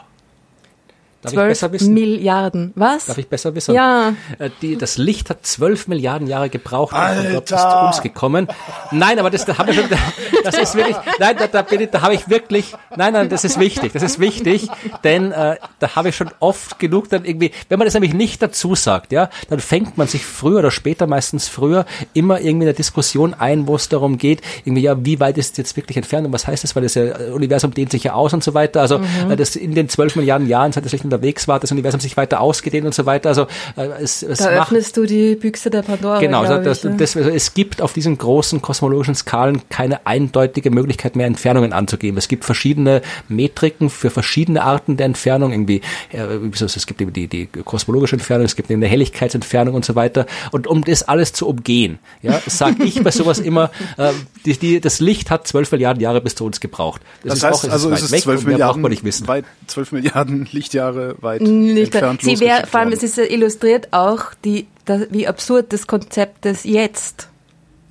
Darf 1.22 1.34
12 1.34 1.46
ich 1.46 1.50
besser 1.50 1.72
wissen? 1.72 1.94
Milliarden. 1.94 2.72
Was? 2.76 3.06
Darf 3.06 3.18
ich 3.20 3.28
besser 3.28 3.54
wissen? 3.54 3.76
Ja. 3.76 4.14
Äh, 4.40 4.50
die, 4.62 4.76
das 4.76 4.98
Licht 4.98 5.30
hat 5.30 5.46
12 5.46 5.88
Milliarden 5.88 6.28
Jahre 6.28 6.50
gebraucht, 6.50 6.96
um 6.96 7.40
bis 7.40 7.46
zu 7.46 7.80
uns 7.86 8.02
gekommen. 8.02 8.48
Nein, 8.92 9.20
aber 9.20 9.30
das, 9.30 9.46
da 9.46 9.58
habe 9.60 9.70
ich 9.70 9.78
schon, 9.78 9.86
das 10.44 10.58
ist 10.58 10.76
wirklich, 10.76 10.98
nein, 11.20 11.36
da, 11.38 11.46
da, 11.46 11.62
bin 11.62 11.82
ich, 11.82 11.90
da 11.92 12.02
habe 12.02 12.16
ich 12.16 12.28
wirklich, 12.28 12.74
nein, 12.96 13.14
nein, 13.14 13.30
das 13.30 13.44
ist 13.44 13.60
wichtig, 13.60 13.94
das 13.94 14.02
ist 14.02 14.20
wichtig, 14.20 14.68
denn 15.04 15.32
äh, 15.32 15.58
da 15.78 15.96
habe 15.96 16.10
ich 16.10 16.16
schon 16.16 16.32
oft 16.40 16.80
genug 16.80 17.10
dann 17.10 17.24
irgendwie, 17.24 17.52
wenn 17.70 17.78
man 17.78 17.86
das 17.86 17.94
nämlich 17.94 18.16
nicht 18.16 18.42
dazu 18.42 18.74
sagt, 18.74 19.12
ja, 19.12 19.30
dann 19.48 19.60
fängt 19.60 20.00
man 20.00 20.08
sich 20.08 20.26
früher 20.26 20.60
oder 20.60 20.72
später, 20.72 21.06
meistens 21.06 21.48
früher, 21.48 21.86
immer 22.14 22.40
irgendwie 22.40 22.64
in 22.64 22.68
der 22.68 22.74
Diskussion 22.74 23.36
ein, 23.36 23.68
wo 23.68 23.76
es 23.76 23.90
darum 23.90 24.18
geht, 24.18 24.42
irgendwie, 24.66 24.82
ja, 24.82 25.06
wie 25.06 25.20
weit 25.20 25.38
ist 25.38 25.52
es 25.52 25.58
jetzt 25.58 25.78
wirklich 25.78 25.98
entfernt 25.98 26.26
und 26.26 26.34
was 26.34 26.48
heißt 26.48 26.64
das, 26.64 26.76
weil 26.76 26.82
das 26.82 26.96
ja, 26.96 27.04
äh, 27.04 27.32
Universum 27.32 27.76
dehnt 27.76 27.92
sich 27.92 28.06
ja 28.06 28.14
aus 28.14 28.34
und 28.34 28.44
so 28.44 28.56
weiter. 28.56 28.82
Also 28.82 28.98
mhm. 28.98 29.38
das 29.38 29.56
in 29.56 29.76
den 29.76 29.88
12 29.88 30.16
Milliarden 30.16 30.48
Jahren 30.48 30.72
hat 30.76 30.84
das 30.84 30.92
Licht 30.92 31.11
unterwegs 31.12 31.48
war, 31.48 31.60
das 31.60 31.72
Universum 31.72 32.00
sich 32.00 32.18
weiter 32.18 32.42
ausgedehnt 32.42 32.86
und 32.86 32.94
so 32.94 33.06
weiter. 33.06 33.30
Also 33.30 33.48
äh, 33.76 33.88
es, 34.02 34.24
es 34.24 34.40
da 34.40 34.46
macht, 34.52 34.68
öffnest 34.68 34.98
du 34.98 35.06
die 35.06 35.36
Büchse 35.36 35.70
der 35.70 35.82
Pandora. 35.82 36.20
Genau, 36.20 36.44
das, 36.46 36.84
ich, 36.84 36.96
das, 36.98 37.18
also 37.18 37.30
es 37.30 37.54
gibt 37.54 37.82
auf 37.82 37.94
diesen 37.94 38.18
großen 38.18 38.62
kosmologischen 38.62 39.16
Skalen 39.16 39.62
keine 39.70 40.06
eindeutige 40.06 40.72
Möglichkeit 40.72 41.16
mehr, 41.16 41.28
Entfernungen 41.28 41.74
anzugeben. 41.74 42.18
Es 42.18 42.28
gibt 42.28 42.46
verschiedene 42.46 43.02
Metriken 43.28 43.90
für 43.90 44.10
verschiedene 44.10 44.64
Arten 44.64 44.98
der 44.98 45.06
Entfernung. 45.06 45.52
Irgendwie, 45.52 45.82
äh, 46.12 46.26
es 46.60 46.86
gibt 46.86 47.02
eben 47.02 47.14
die, 47.14 47.28
die 47.28 47.48
kosmologische 47.48 48.16
Entfernung, 48.16 48.46
es 48.46 48.56
gibt 48.56 48.72
eben 48.72 48.82
eine 48.82 48.90
Helligkeitsentfernung 48.90 49.76
und 49.76 49.86
so 49.86 49.96
weiter. 49.96 50.26
Und 50.52 50.68
um 50.68 50.84
das 50.84 51.04
alles 51.04 51.34
zu 51.34 51.48
umgehen, 51.48 52.00
ja, 52.22 52.40
sage 52.46 52.84
ich 52.84 53.04
bei 53.04 53.12
sowas 53.12 53.40
immer, 53.40 53.72
äh, 53.98 54.12
die, 54.46 54.58
die, 54.58 54.82
das 54.82 55.00
Licht 55.00 55.30
hat 55.30 55.48
zwölf 55.48 55.72
Milliarden 55.72 56.02
Jahre 56.02 56.22
bis 56.22 56.36
zu 56.36 56.46
uns 56.46 56.60
gebraucht. 56.60 57.02
Das, 57.24 57.40
das 57.40 57.52
heißt, 57.52 57.66
auch, 57.66 57.72
also 57.72 57.92
es 57.92 58.04
ist 58.04 58.24
zwölf 58.24 58.46
Milliarden, 58.46 58.84
weit, 58.84 59.46
zwölf 59.68 59.92
Milliarden 59.92 60.48
Lichtjahre 60.52 61.01
weit 61.22 61.42
nicht 61.42 61.94
entfernt 61.94 62.22
sie 62.22 62.40
wär, 62.40 62.68
Vor 62.68 62.80
allem, 62.80 62.92
es 62.92 63.04
ist 63.04 63.18
illustriert 63.18 63.90
auch, 63.92 64.34
die, 64.46 64.68
das, 64.86 65.08
wie 65.12 65.28
absurd 65.28 65.74
das 65.74 65.88
Konzept 65.88 66.46
des 66.46 66.64
Jetzt 66.64 67.28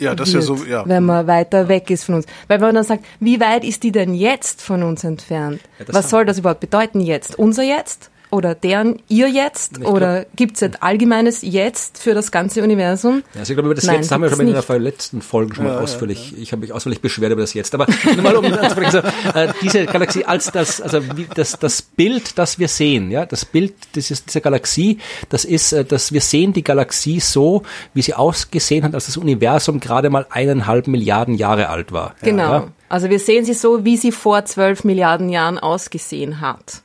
ja, 0.01 0.15
das 0.15 0.33
wird, 0.33 0.43
ist 0.43 0.49
ja 0.49 0.57
so, 0.57 0.65
ja. 0.65 0.83
Wenn 0.87 1.05
man 1.05 1.27
weiter 1.27 1.69
weg 1.69 1.91
ist 1.91 2.05
von 2.05 2.17
uns. 2.17 2.27
Weil 2.49 2.61
wenn 2.61 2.69
man 2.69 2.75
dann 2.77 2.85
sagt, 2.85 3.05
wie 3.21 3.39
weit 3.39 3.65
ist 3.65 3.83
die 3.83 3.93
denn 3.93 4.15
jetzt 4.15 4.63
von 4.63 4.83
uns 4.83 5.05
entfernt? 5.05 5.61
Ja, 5.79 5.85
Was 5.93 6.09
soll 6.09 6.25
das 6.25 6.39
überhaupt 6.39 6.61
bedeuten 6.61 7.01
jetzt? 7.01 7.39
Unser 7.39 7.63
Jetzt? 7.63 8.10
Oder 8.31 8.55
deren 8.55 9.01
ihr 9.09 9.29
jetzt? 9.29 9.79
Ich 9.79 9.87
oder 9.87 10.25
gibt 10.37 10.57
es 10.57 10.63
ein 10.63 10.77
allgemeines 10.81 11.43
Jetzt 11.43 11.99
für 11.99 12.15
das 12.15 12.31
ganze 12.31 12.63
Universum? 12.63 13.23
Ja, 13.35 13.41
also 13.41 13.53
ich 13.53 13.57
glaube, 13.57 13.69
über 13.69 13.75
das 13.75 13.85
Nein, 13.85 13.97
Jetzt 13.97 14.13
haben 14.13 14.23
wir 14.23 14.31
schon 14.31 14.47
in 14.47 14.55
der 14.55 14.79
letzten 14.79 15.23
Folge 15.23 15.57
schon 15.57 15.65
mal 15.65 15.75
ja, 15.75 15.81
ausführlich, 15.81 16.31
ja, 16.31 16.37
ja. 16.37 16.43
ich 16.43 16.53
habe 16.53 16.61
mich 16.61 16.73
ausführlich 16.73 17.01
beschwert 17.01 17.33
über 17.33 17.41
das 17.41 17.55
Jetzt. 17.55 17.75
Aber 17.75 17.87
nur 18.05 18.23
mal 18.23 18.37
um 18.37 18.45
anzusprechen, 18.45 18.91
so, 18.93 18.99
äh, 19.39 19.53
diese 19.63 19.87
Galaxie 19.87 20.25
als 20.25 20.51
das, 20.53 20.81
also 20.81 21.03
wie, 21.17 21.27
das, 21.35 21.59
das 21.59 21.83
Bild, 21.83 22.39
das 22.39 22.59
wir 22.59 22.69
sehen, 22.69 23.11
ja, 23.11 23.27
das 23.27 23.45
Bild 23.45 23.75
dieses, 23.95 24.25
dieser 24.25 24.41
Galaxie, 24.41 24.99
das 25.29 25.45
ist, 25.45 25.73
äh, 25.73 25.85
dass 25.85 26.13
wir 26.13 26.21
sehen 26.21 26.53
die 26.53 26.65
Galaxie 26.65 27.21
so, 27.21 27.63
wie 27.95 28.03
sie 28.03 28.15
ausgesehen 28.15 28.85
hat, 28.85 28.95
als 28.95 29.07
das 29.07 29.17
Universum 29.17 29.81
gerade 29.81 30.11
mal 30.11 30.27
eineinhalb 30.31 30.87
Milliarden 30.87 31.35
Jahre 31.35 31.69
alt 31.69 31.93
war. 31.93 32.15
Genau. 32.23 32.69
Also 32.89 33.09
wir 33.09 33.19
sehen 33.19 33.45
sie 33.45 33.55
so, 33.55 33.85
wie 33.85 33.97
sie 33.97 34.13
vor 34.13 34.45
zwölf 34.45 34.85
Milliarden 34.85 35.29
Jahren 35.29 35.59
ausgesehen 35.59 36.41
hat 36.41 36.83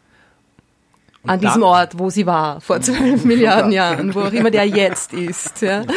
an 1.27 1.39
diesem 1.39 1.63
Ort, 1.63 1.97
wo 1.99 2.09
sie 2.09 2.25
war, 2.25 2.61
vor 2.61 2.81
zwölf 2.81 3.23
Milliarden 3.25 3.71
Jahren, 3.71 4.13
wo 4.13 4.21
auch 4.21 4.33
immer 4.33 4.51
der 4.51 4.65
jetzt 4.65 5.13
ist. 5.13 5.61
Ja. 5.61 5.83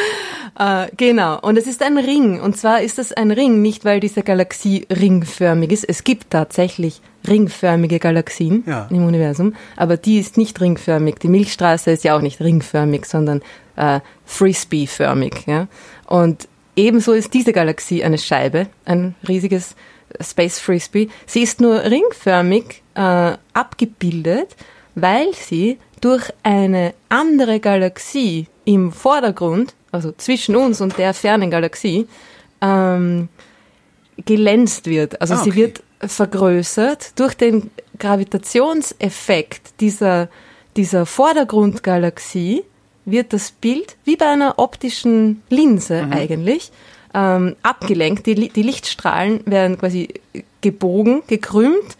Äh, 0.58 0.88
genau, 0.96 1.38
und 1.38 1.56
es 1.56 1.68
ist 1.68 1.82
ein 1.84 1.98
Ring. 1.98 2.40
Und 2.40 2.56
zwar 2.56 2.80
ist 2.80 2.98
es 2.98 3.12
ein 3.12 3.30
Ring, 3.30 3.62
nicht 3.62 3.84
weil 3.84 4.00
diese 4.00 4.22
Galaxie 4.22 4.86
ringförmig 4.90 5.70
ist. 5.70 5.84
Es 5.84 6.02
gibt 6.02 6.30
tatsächlich 6.30 7.00
ringförmige 7.28 8.00
Galaxien 8.00 8.64
ja. 8.66 8.88
im 8.90 9.04
Universum, 9.04 9.54
aber 9.76 9.96
die 9.96 10.18
ist 10.18 10.36
nicht 10.36 10.60
ringförmig. 10.60 11.16
Die 11.22 11.28
Milchstraße 11.28 11.92
ist 11.92 12.02
ja 12.02 12.16
auch 12.16 12.22
nicht 12.22 12.40
ringförmig, 12.40 13.04
sondern 13.04 13.42
äh, 13.76 14.00
Frisbee-förmig. 14.24 15.44
Ja. 15.46 15.68
Und 16.06 16.48
ebenso 16.74 17.12
ist 17.12 17.34
diese 17.34 17.52
Galaxie 17.52 18.02
eine 18.02 18.18
Scheibe, 18.18 18.66
ein 18.84 19.14
riesiges 19.28 19.76
Space 20.20 20.58
Frisbee. 20.58 21.08
Sie 21.26 21.42
ist 21.42 21.60
nur 21.60 21.84
ringförmig 21.84 22.82
äh, 22.94 23.32
abgebildet 23.52 24.56
weil 25.02 25.34
sie 25.34 25.78
durch 26.00 26.32
eine 26.42 26.94
andere 27.08 27.60
Galaxie 27.60 28.46
im 28.64 28.92
Vordergrund, 28.92 29.74
also 29.92 30.12
zwischen 30.12 30.56
uns 30.56 30.80
und 30.80 30.98
der 30.98 31.14
fernen 31.14 31.50
Galaxie, 31.50 32.06
ähm, 32.60 33.28
gelänzt 34.24 34.86
wird. 34.86 35.20
Also 35.20 35.34
ah, 35.34 35.40
okay. 35.40 35.50
sie 35.50 35.56
wird 35.56 35.82
vergrößert 36.00 37.18
durch 37.18 37.34
den 37.34 37.70
Gravitationseffekt 37.98 39.80
dieser, 39.80 40.28
dieser 40.76 41.06
Vordergrundgalaxie 41.06 42.62
wird 43.04 43.32
das 43.32 43.50
Bild 43.50 43.96
wie 44.04 44.16
bei 44.16 44.26
einer 44.26 44.58
optischen 44.58 45.42
Linse 45.48 46.04
mhm. 46.04 46.12
eigentlich 46.12 46.70
ähm, 47.14 47.56
abgelenkt. 47.62 48.26
Die, 48.26 48.48
die 48.50 48.62
Lichtstrahlen 48.62 49.40
werden 49.46 49.78
quasi 49.78 50.08
gebogen, 50.60 51.22
gekrümmt 51.26 51.96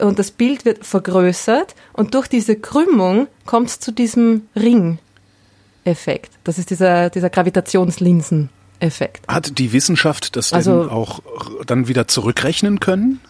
und 0.00 0.18
das 0.18 0.30
Bild 0.30 0.64
wird 0.64 0.84
vergrößert 0.84 1.74
und 1.92 2.14
durch 2.14 2.28
diese 2.28 2.56
Krümmung 2.56 3.28
kommt 3.44 3.68
es 3.68 3.80
zu 3.80 3.92
diesem 3.92 4.48
Ring-Effekt. 4.54 6.30
Das 6.44 6.58
ist 6.58 6.70
dieser, 6.70 7.10
dieser 7.10 7.30
Gravitationslinsen-Effekt. 7.30 9.26
Hat 9.28 9.58
die 9.58 9.72
Wissenschaft 9.72 10.36
das 10.36 10.52
also, 10.52 10.90
auch 10.90 11.20
dann 11.66 11.88
wieder 11.88 12.08
zurückrechnen 12.08 12.80
können? 12.80 13.20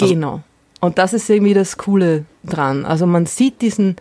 Also 0.00 0.12
genau. 0.12 0.42
Und 0.80 0.98
das 0.98 1.12
ist 1.12 1.30
irgendwie 1.30 1.54
das 1.54 1.78
Coole 1.78 2.26
dran. 2.44 2.84
Also 2.84 3.06
man 3.06 3.26
sieht 3.26 3.62
diesen, 3.62 3.96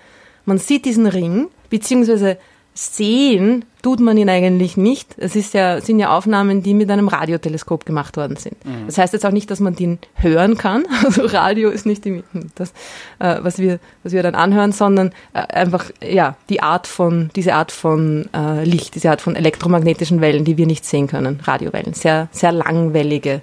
man 0.46 0.58
sieht 0.58 0.86
diesen 0.86 1.08
Ring, 1.08 1.48
beziehungsweise 1.70 2.38
sehen 2.74 3.66
tut 3.84 4.00
man 4.00 4.18
ihn 4.18 4.30
eigentlich 4.30 4.78
nicht. 4.78 5.14
Es 5.18 5.36
ist 5.36 5.54
ja, 5.54 5.82
sind 5.82 6.00
ja 6.00 6.16
Aufnahmen, 6.16 6.64
die 6.64 6.74
mit 6.74 6.90
einem 6.90 7.08
Radioteleskop 7.08 7.86
gemacht 7.86 8.16
worden 8.18 8.38
sind. 8.38 8.64
Mhm. 8.66 8.86
Das 8.88 8.98
heißt 8.98 9.14
jetzt 9.14 9.26
auch 9.26 9.32
nicht, 9.32 9.52
dass 9.52 9.60
man 9.60 9.76
den 9.76 10.00
hören 10.16 10.58
kann. 10.58 10.86
Also 11.04 11.26
Radio 11.26 11.70
ist 11.70 11.86
nicht 11.86 12.06
die, 12.06 12.24
das, 12.56 12.72
äh, 13.20 13.40
was 13.42 13.60
wir, 13.60 13.80
was 14.04 14.14
wir 14.14 14.24
dann 14.24 14.36
anhören, 14.36 14.72
sondern 14.72 15.12
äh, 15.34 15.40
einfach, 15.40 15.92
ja, 16.02 16.38
die 16.50 16.64
Art 16.64 16.88
von, 16.88 17.30
diese 17.36 17.54
Art 17.56 17.72
von 17.72 18.30
äh, 18.34 18.64
Licht, 18.64 18.96
diese 18.96 19.12
Art 19.12 19.22
von 19.22 19.36
elektromagnetischen 19.36 20.22
Wellen, 20.22 20.46
die 20.46 20.58
wir 20.58 20.66
nicht 20.66 20.86
sehen 20.86 21.08
können. 21.08 21.42
Radiowellen. 21.44 21.94
Sehr, 21.94 22.30
sehr 22.32 22.54
langwellige 22.54 23.42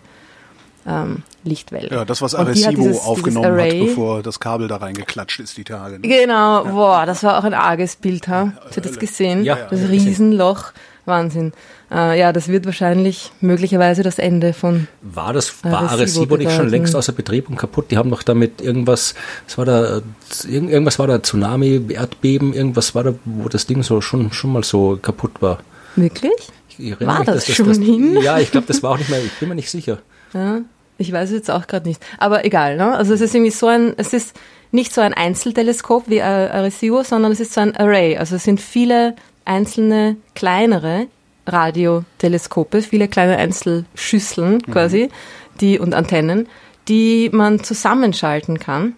ähm, 0.86 1.22
Lichtwelle. 1.44 1.88
Ja, 1.90 2.04
das, 2.04 2.22
was 2.22 2.34
Arecibo 2.34 2.82
dieses, 2.82 3.00
aufgenommen 3.02 3.58
dieses 3.58 3.80
hat, 3.80 3.88
bevor 3.88 4.22
das 4.22 4.40
Kabel 4.40 4.68
da 4.68 4.76
reingeklatscht 4.76 5.40
ist, 5.40 5.56
die 5.56 5.64
Tage. 5.64 5.98
Ne? 5.98 6.08
Genau, 6.08 6.64
ja. 6.64 6.70
boah, 6.70 7.06
das 7.06 7.22
war 7.22 7.38
auch 7.38 7.44
ein 7.44 7.54
arges 7.54 7.96
Bild, 7.96 8.28
ha? 8.28 8.52
Habt 8.56 8.76
ihr 8.76 8.82
das 8.82 8.98
gesehen? 8.98 9.44
Ja. 9.44 9.56
Das 9.70 9.88
Riesenloch. 9.88 10.72
Wahnsinn. 11.06 11.52
Äh, 11.90 12.18
ja, 12.18 12.32
das 12.32 12.48
wird 12.48 12.66
wahrscheinlich 12.66 13.32
möglicherweise 13.40 14.02
das 14.02 14.18
Ende 14.18 14.52
von. 14.52 14.86
War 15.02 15.32
das, 15.32 15.64
war 15.64 15.72
Arecibo, 15.72 15.92
Arecibo 15.94 16.36
nicht 16.36 16.52
schon 16.52 16.68
längst 16.68 16.94
außer 16.94 17.12
Betrieb 17.12 17.48
und 17.48 17.56
kaputt? 17.56 17.90
Die 17.90 17.96
haben 17.96 18.10
doch 18.10 18.22
damit 18.22 18.60
irgendwas, 18.60 19.14
es 19.46 19.58
war 19.58 19.64
da, 19.64 20.02
irgendwas 20.48 20.98
war 20.98 21.06
da 21.06 21.22
Tsunami, 21.22 21.86
Erdbeben, 21.88 22.54
irgendwas 22.54 22.94
war 22.94 23.04
da, 23.04 23.14
wo 23.24 23.48
das 23.48 23.66
Ding 23.66 23.82
so 23.82 24.00
schon, 24.00 24.32
schon 24.32 24.52
mal 24.52 24.62
so 24.62 24.98
kaputt 25.00 25.40
war. 25.40 25.58
Wirklich? 25.96 26.48
Ich 26.78 27.00
war 27.00 27.18
mich, 27.18 27.26
das, 27.26 27.46
das 27.46 27.56
schon 27.56 27.68
das, 27.68 27.78
hin? 27.78 28.18
Ja, 28.22 28.38
ich 28.38 28.52
glaube, 28.52 28.66
das 28.66 28.82
war 28.82 28.92
auch 28.92 28.98
nicht 28.98 29.10
mehr, 29.10 29.22
ich 29.22 29.32
bin 29.38 29.48
mir 29.48 29.54
nicht 29.54 29.70
sicher. 29.70 29.98
Ja. 30.32 30.60
Ich 31.00 31.12
weiß 31.12 31.30
es 31.30 31.34
jetzt 31.34 31.50
auch 31.50 31.66
gerade 31.66 31.88
nicht. 31.88 32.04
Aber 32.18 32.44
egal, 32.44 32.76
ne? 32.76 32.94
Also 32.94 33.14
es 33.14 33.22
ist 33.22 33.34
irgendwie 33.34 33.50
so 33.50 33.66
ein, 33.66 33.94
es 33.96 34.12
ist 34.12 34.38
nicht 34.70 34.92
so 34.92 35.00
ein 35.00 35.14
Einzelteleskop 35.14 36.08
wie 36.08 36.20
Arecibo, 36.22 37.02
sondern 37.02 37.32
es 37.32 37.40
ist 37.40 37.54
so 37.54 37.62
ein 37.62 37.74
Array. 37.74 38.18
Also 38.18 38.36
es 38.36 38.44
sind 38.44 38.60
viele 38.60 39.16
einzelne 39.46 40.16
kleinere 40.34 41.06
Radioteleskope, 41.46 42.82
viele 42.82 43.08
kleine 43.08 43.38
Einzelschüsseln 43.38 44.54
mhm. 44.54 44.72
quasi, 44.72 45.08
die 45.60 45.78
und 45.78 45.94
Antennen, 45.94 46.48
die 46.86 47.30
man 47.32 47.64
zusammenschalten 47.64 48.58
kann 48.58 48.94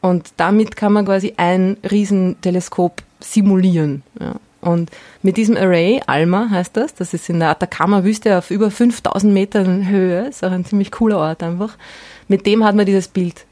Und 0.00 0.32
damit 0.36 0.76
kann 0.76 0.92
man 0.92 1.06
quasi 1.06 1.34
ein 1.38 1.78
Riesenteleskop 1.90 3.02
simulieren. 3.20 4.02
Ja. 4.20 4.34
Und 4.60 4.90
mit 5.22 5.36
diesem 5.36 5.56
Array, 5.56 6.00
ALMA 6.06 6.50
heißt 6.50 6.76
das, 6.76 6.94
das 6.94 7.14
ist 7.14 7.28
in 7.28 7.38
der 7.38 7.50
Atacama-Wüste 7.50 8.38
auf 8.38 8.50
über 8.50 8.70
5000 8.70 9.32
Metern 9.32 9.88
Höhe, 9.88 10.26
ist 10.26 10.44
auch 10.44 10.50
ein 10.50 10.64
ziemlich 10.64 10.90
cooler 10.90 11.18
Ort 11.18 11.42
einfach. 11.42 11.76
Mit 12.26 12.44
dem 12.46 12.64
hat 12.64 12.74
man 12.74 12.84
dieses 12.84 13.08
Bild 13.08 13.46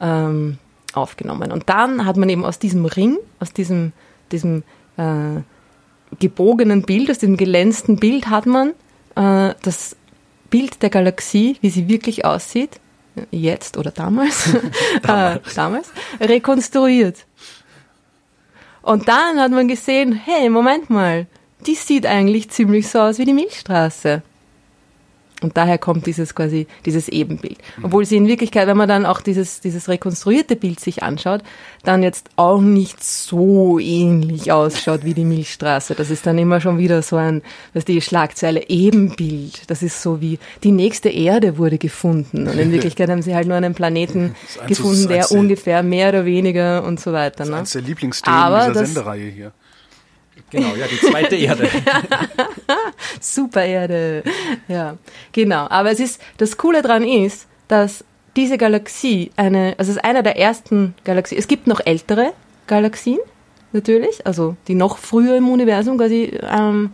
ähm, 0.00 0.58
aufgenommen. 0.94 1.52
Und 1.52 1.68
dann 1.68 2.06
hat 2.06 2.16
man 2.16 2.28
eben 2.28 2.44
aus 2.44 2.58
diesem 2.58 2.86
Ring, 2.86 3.18
aus 3.38 3.52
diesem, 3.52 3.92
diesem 4.32 4.62
äh, 4.96 5.42
gebogenen 6.18 6.82
Bild, 6.82 7.10
aus 7.10 7.18
diesem 7.18 7.36
gelänzten 7.36 7.96
Bild, 7.96 8.28
hat 8.28 8.46
man 8.46 8.70
äh, 9.16 9.54
das 9.62 9.96
Bild 10.48 10.82
der 10.82 10.90
Galaxie, 10.90 11.58
wie 11.60 11.70
sie 11.70 11.88
wirklich 11.88 12.24
aussieht, 12.24 12.80
jetzt 13.30 13.76
oder 13.76 13.90
damals, 13.90 14.50
damals. 15.02 15.46
äh, 15.46 15.54
damals 15.54 15.90
rekonstruiert. 16.20 17.26
Und 18.82 19.08
dann 19.08 19.38
hat 19.38 19.52
man 19.52 19.68
gesehen, 19.68 20.12
hey, 20.12 20.48
Moment 20.48 20.90
mal, 20.90 21.26
die 21.66 21.74
sieht 21.74 22.06
eigentlich 22.06 22.50
ziemlich 22.50 22.88
so 22.88 23.00
aus 23.00 23.18
wie 23.18 23.24
die 23.24 23.34
Milchstraße. 23.34 24.22
Und 25.42 25.56
daher 25.56 25.78
kommt 25.78 26.06
dieses 26.06 26.34
quasi, 26.34 26.66
dieses 26.84 27.08
Ebenbild. 27.08 27.58
Obwohl 27.82 28.04
sie 28.04 28.16
in 28.16 28.26
Wirklichkeit, 28.26 28.66
wenn 28.66 28.76
man 28.76 28.88
dann 28.88 29.06
auch 29.06 29.20
dieses, 29.20 29.60
dieses 29.60 29.88
rekonstruierte 29.88 30.56
Bild 30.56 30.80
sich 30.80 31.02
anschaut, 31.02 31.42
dann 31.82 32.02
jetzt 32.02 32.30
auch 32.36 32.60
nicht 32.60 33.02
so 33.02 33.78
ähnlich 33.78 34.52
ausschaut 34.52 35.04
wie 35.04 35.14
die 35.14 35.24
Milchstraße. 35.24 35.94
Das 35.94 36.10
ist 36.10 36.26
dann 36.26 36.38
immer 36.38 36.60
schon 36.60 36.78
wieder 36.78 37.02
so 37.02 37.16
ein, 37.16 37.42
was 37.72 37.84
die 37.84 38.00
Schlagzeile 38.00 38.68
Ebenbild. 38.68 39.70
Das 39.70 39.82
ist 39.82 40.02
so 40.02 40.20
wie, 40.20 40.38
die 40.62 40.72
nächste 40.72 41.08
Erde 41.08 41.58
wurde 41.58 41.78
gefunden. 41.78 42.46
Und 42.46 42.58
in 42.58 42.72
Wirklichkeit 42.72 43.08
haben 43.08 43.22
sie 43.22 43.34
halt 43.34 43.48
nur 43.48 43.56
einen 43.56 43.74
Planeten 43.74 44.34
gefunden, 44.66 45.08
der 45.08 45.30
ungefähr 45.30 45.82
mehr 45.82 46.10
oder 46.10 46.24
weniger 46.24 46.84
und 46.84 47.00
so 47.00 47.12
weiter. 47.12 47.38
Das 47.38 47.46
ist 47.46 47.52
ne? 47.52 47.56
eines 47.58 47.70
der 47.72 47.82
Lieblingsthemen 47.82 48.46
dieser 48.46 48.72
das, 48.72 48.88
Sendereihe 48.88 49.28
hier. 49.28 49.52
Genau, 50.50 50.74
ja, 50.74 50.86
die 50.86 50.98
zweite 50.98 51.36
Erde. 51.36 51.68
Super 53.20 53.64
Erde. 53.64 54.22
Ja, 54.68 54.96
genau. 55.32 55.66
Aber 55.68 55.90
es 55.90 56.00
ist, 56.00 56.20
das 56.38 56.56
Coole 56.56 56.82
daran 56.82 57.04
ist, 57.04 57.46
dass 57.68 58.04
diese 58.36 58.58
Galaxie 58.58 59.30
eine, 59.36 59.74
also 59.78 59.90
es 59.90 59.96
ist 59.96 60.04
einer 60.04 60.22
der 60.22 60.38
ersten 60.38 60.94
Galaxien. 61.04 61.38
Es 61.38 61.48
gibt 61.48 61.66
noch 61.66 61.80
ältere 61.84 62.32
Galaxien, 62.66 63.18
natürlich, 63.72 64.26
also 64.26 64.56
die 64.68 64.74
noch 64.74 64.98
früher 64.98 65.36
im 65.36 65.48
Universum 65.48 65.98
quasi 65.98 66.38
ähm, 66.42 66.92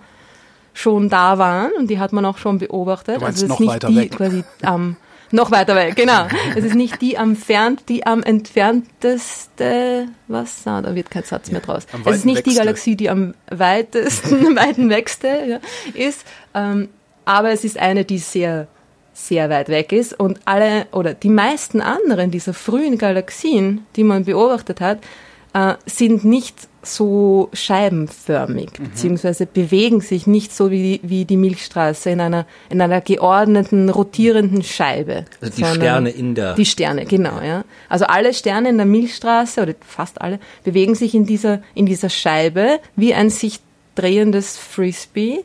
schon 0.75 1.09
da 1.09 1.39
waren 1.39 1.73
und 1.79 1.89
die 1.89 1.99
hat 1.99 2.13
man 2.13 2.25
auch 2.25 2.39
schon 2.39 2.59
beobachtet. 2.59 3.17
Du 3.17 3.21
meinst 3.21 3.43
also 3.43 3.47
es 3.47 3.51
ist 3.51 3.51
noch 3.51 3.61
nicht 3.61 3.71
weiter 3.71 3.89
die 3.89 3.97
weg. 3.97 4.13
quasi 4.13 4.45
ähm, 4.63 4.97
noch 5.31 5.51
weiter 5.51 5.75
weg, 5.75 5.97
genau. 5.97 6.27
Es 6.55 6.65
ist 6.65 6.75
nicht 6.75 7.01
die 7.01 7.19
am 7.19 7.37
fernt, 7.37 7.89
die 7.89 8.07
am 8.07 8.23
entfernteste, 8.23 10.07
was? 10.29 10.67
Ah, 10.67 10.83
da 10.83 10.95
wird 10.95 11.11
kein 11.11 11.25
Satz 11.25 11.51
mehr 11.51 11.61
draus. 11.61 11.87
Es 12.05 12.17
ist 12.17 12.25
nicht 12.25 12.39
Wechste. 12.39 12.51
die 12.51 12.57
Galaxie, 12.57 12.97
die 12.97 13.11
am 13.11 13.35
weitesten, 13.51 14.57
weiten 14.57 14.91
wegste 14.91 15.29
ja, 15.47 15.61
ist, 15.95 16.25
ähm, 16.55 16.89
aber 17.25 17.51
es 17.51 17.65
ist 17.65 17.79
eine, 17.79 18.05
die 18.05 18.19
sehr, 18.19 18.69
sehr 19.13 19.51
weit 19.51 19.69
weg 19.69 19.93
ist 19.93 20.19
und 20.19 20.41
alle 20.45 20.87
oder 20.93 21.15
die 21.15 21.31
meisten 21.31 21.81
anderen 21.81 22.31
dieser 22.31 22.55
frühen 22.55 22.99
Galaxien, 22.99 23.87
die 23.97 24.05
man 24.05 24.25
beobachtet 24.25 24.81
hat, 24.81 24.99
äh, 25.55 25.75
sind 25.87 26.25
nicht 26.25 26.69
so 26.87 27.49
scheibenförmig, 27.53 28.79
mhm. 28.79 28.85
beziehungsweise 28.85 29.47
bewegen 29.47 30.01
sich 30.01 30.27
nicht 30.27 30.55
so 30.55 30.71
wie, 30.71 31.01
wie 31.03 31.25
die 31.25 31.37
Milchstraße 31.37 32.11
in 32.11 32.21
einer, 32.21 32.47
in 32.71 32.81
einer 32.81 33.01
geordneten, 33.01 33.89
rotierenden 33.89 34.63
Scheibe. 34.63 35.25
Also 35.41 35.57
die 35.57 35.65
Sterne 35.65 36.11
in 36.11 36.35
der. 36.35 36.55
Die 36.55 36.67
Sterne, 36.67 37.05
genau, 37.05 37.41
ja. 37.41 37.65
Also 37.89 38.07
alle 38.07 38.33
Sterne 38.35 38.69
in 38.69 38.77
der 38.77 38.87
Milchstraße, 38.87 39.63
oder 39.63 39.75
fast 39.81 40.21
alle, 40.21 40.39
bewegen 40.65 40.95
sich 40.95 41.15
in 41.15 41.27
dieser, 41.27 41.63
in 41.75 41.87
dieser 41.87 42.11
Scheibe 42.11 42.81
wie 42.97 43.15
ein 43.15 43.31
sich 43.31 43.61
drehendes 43.95 44.57
Frisbee 44.57 45.45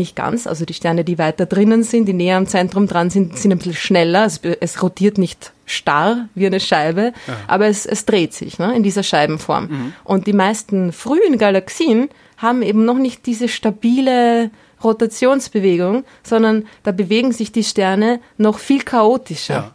nicht 0.00 0.16
ganz. 0.16 0.48
Also 0.48 0.64
die 0.64 0.74
Sterne, 0.74 1.04
die 1.04 1.18
weiter 1.18 1.46
drinnen 1.46 1.84
sind, 1.84 2.06
die 2.06 2.12
näher 2.12 2.36
am 2.36 2.48
Zentrum 2.48 2.88
dran 2.88 3.10
sind, 3.10 3.38
sind 3.38 3.52
ein 3.52 3.58
bisschen 3.58 3.74
schneller. 3.74 4.24
Es, 4.24 4.40
es 4.42 4.82
rotiert 4.82 5.18
nicht 5.18 5.52
starr 5.66 6.28
wie 6.34 6.46
eine 6.46 6.58
Scheibe, 6.58 7.12
ja. 7.28 7.36
aber 7.46 7.66
es, 7.66 7.86
es 7.86 8.04
dreht 8.04 8.34
sich 8.34 8.58
ne, 8.58 8.74
in 8.74 8.82
dieser 8.82 9.04
Scheibenform. 9.04 9.64
Mhm. 9.66 9.92
Und 10.02 10.26
die 10.26 10.32
meisten 10.32 10.92
frühen 10.92 11.38
Galaxien 11.38 12.08
haben 12.36 12.62
eben 12.62 12.84
noch 12.84 12.98
nicht 12.98 13.26
diese 13.26 13.46
stabile 13.46 14.50
Rotationsbewegung, 14.82 16.04
sondern 16.22 16.66
da 16.82 16.92
bewegen 16.92 17.32
sich 17.32 17.52
die 17.52 17.64
Sterne 17.64 18.20
noch 18.38 18.58
viel 18.58 18.82
chaotischer. 18.82 19.54
Ja. 19.54 19.74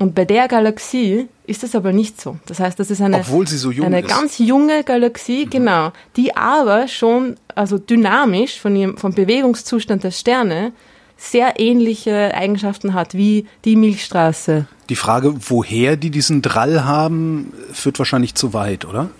Und 0.00 0.14
bei 0.14 0.24
der 0.24 0.48
Galaxie 0.48 1.28
ist 1.46 1.62
das 1.62 1.74
aber 1.74 1.92
nicht 1.92 2.18
so. 2.18 2.38
Das 2.46 2.58
heißt, 2.58 2.80
das 2.80 2.90
ist 2.90 3.02
eine, 3.02 3.22
so 3.22 3.82
eine 3.82 4.00
ist. 4.00 4.08
ganz 4.08 4.38
junge 4.38 4.82
Galaxie, 4.82 5.44
mhm. 5.44 5.50
genau, 5.50 5.92
die 6.16 6.34
aber 6.34 6.88
schon 6.88 7.36
also 7.54 7.76
dynamisch 7.76 8.58
von 8.58 8.74
ihrem, 8.74 8.96
vom 8.96 9.12
Bewegungszustand 9.12 10.02
der 10.02 10.10
Sterne 10.10 10.72
sehr 11.18 11.60
ähnliche 11.60 12.34
Eigenschaften 12.34 12.94
hat 12.94 13.12
wie 13.12 13.44
die 13.66 13.76
Milchstraße. 13.76 14.66
Die 14.88 14.96
Frage, 14.96 15.34
woher 15.50 15.98
die 15.98 16.10
diesen 16.10 16.40
Drall 16.40 16.86
haben, 16.86 17.52
führt 17.70 17.98
wahrscheinlich 17.98 18.34
zu 18.34 18.54
weit, 18.54 18.86
oder? 18.86 19.10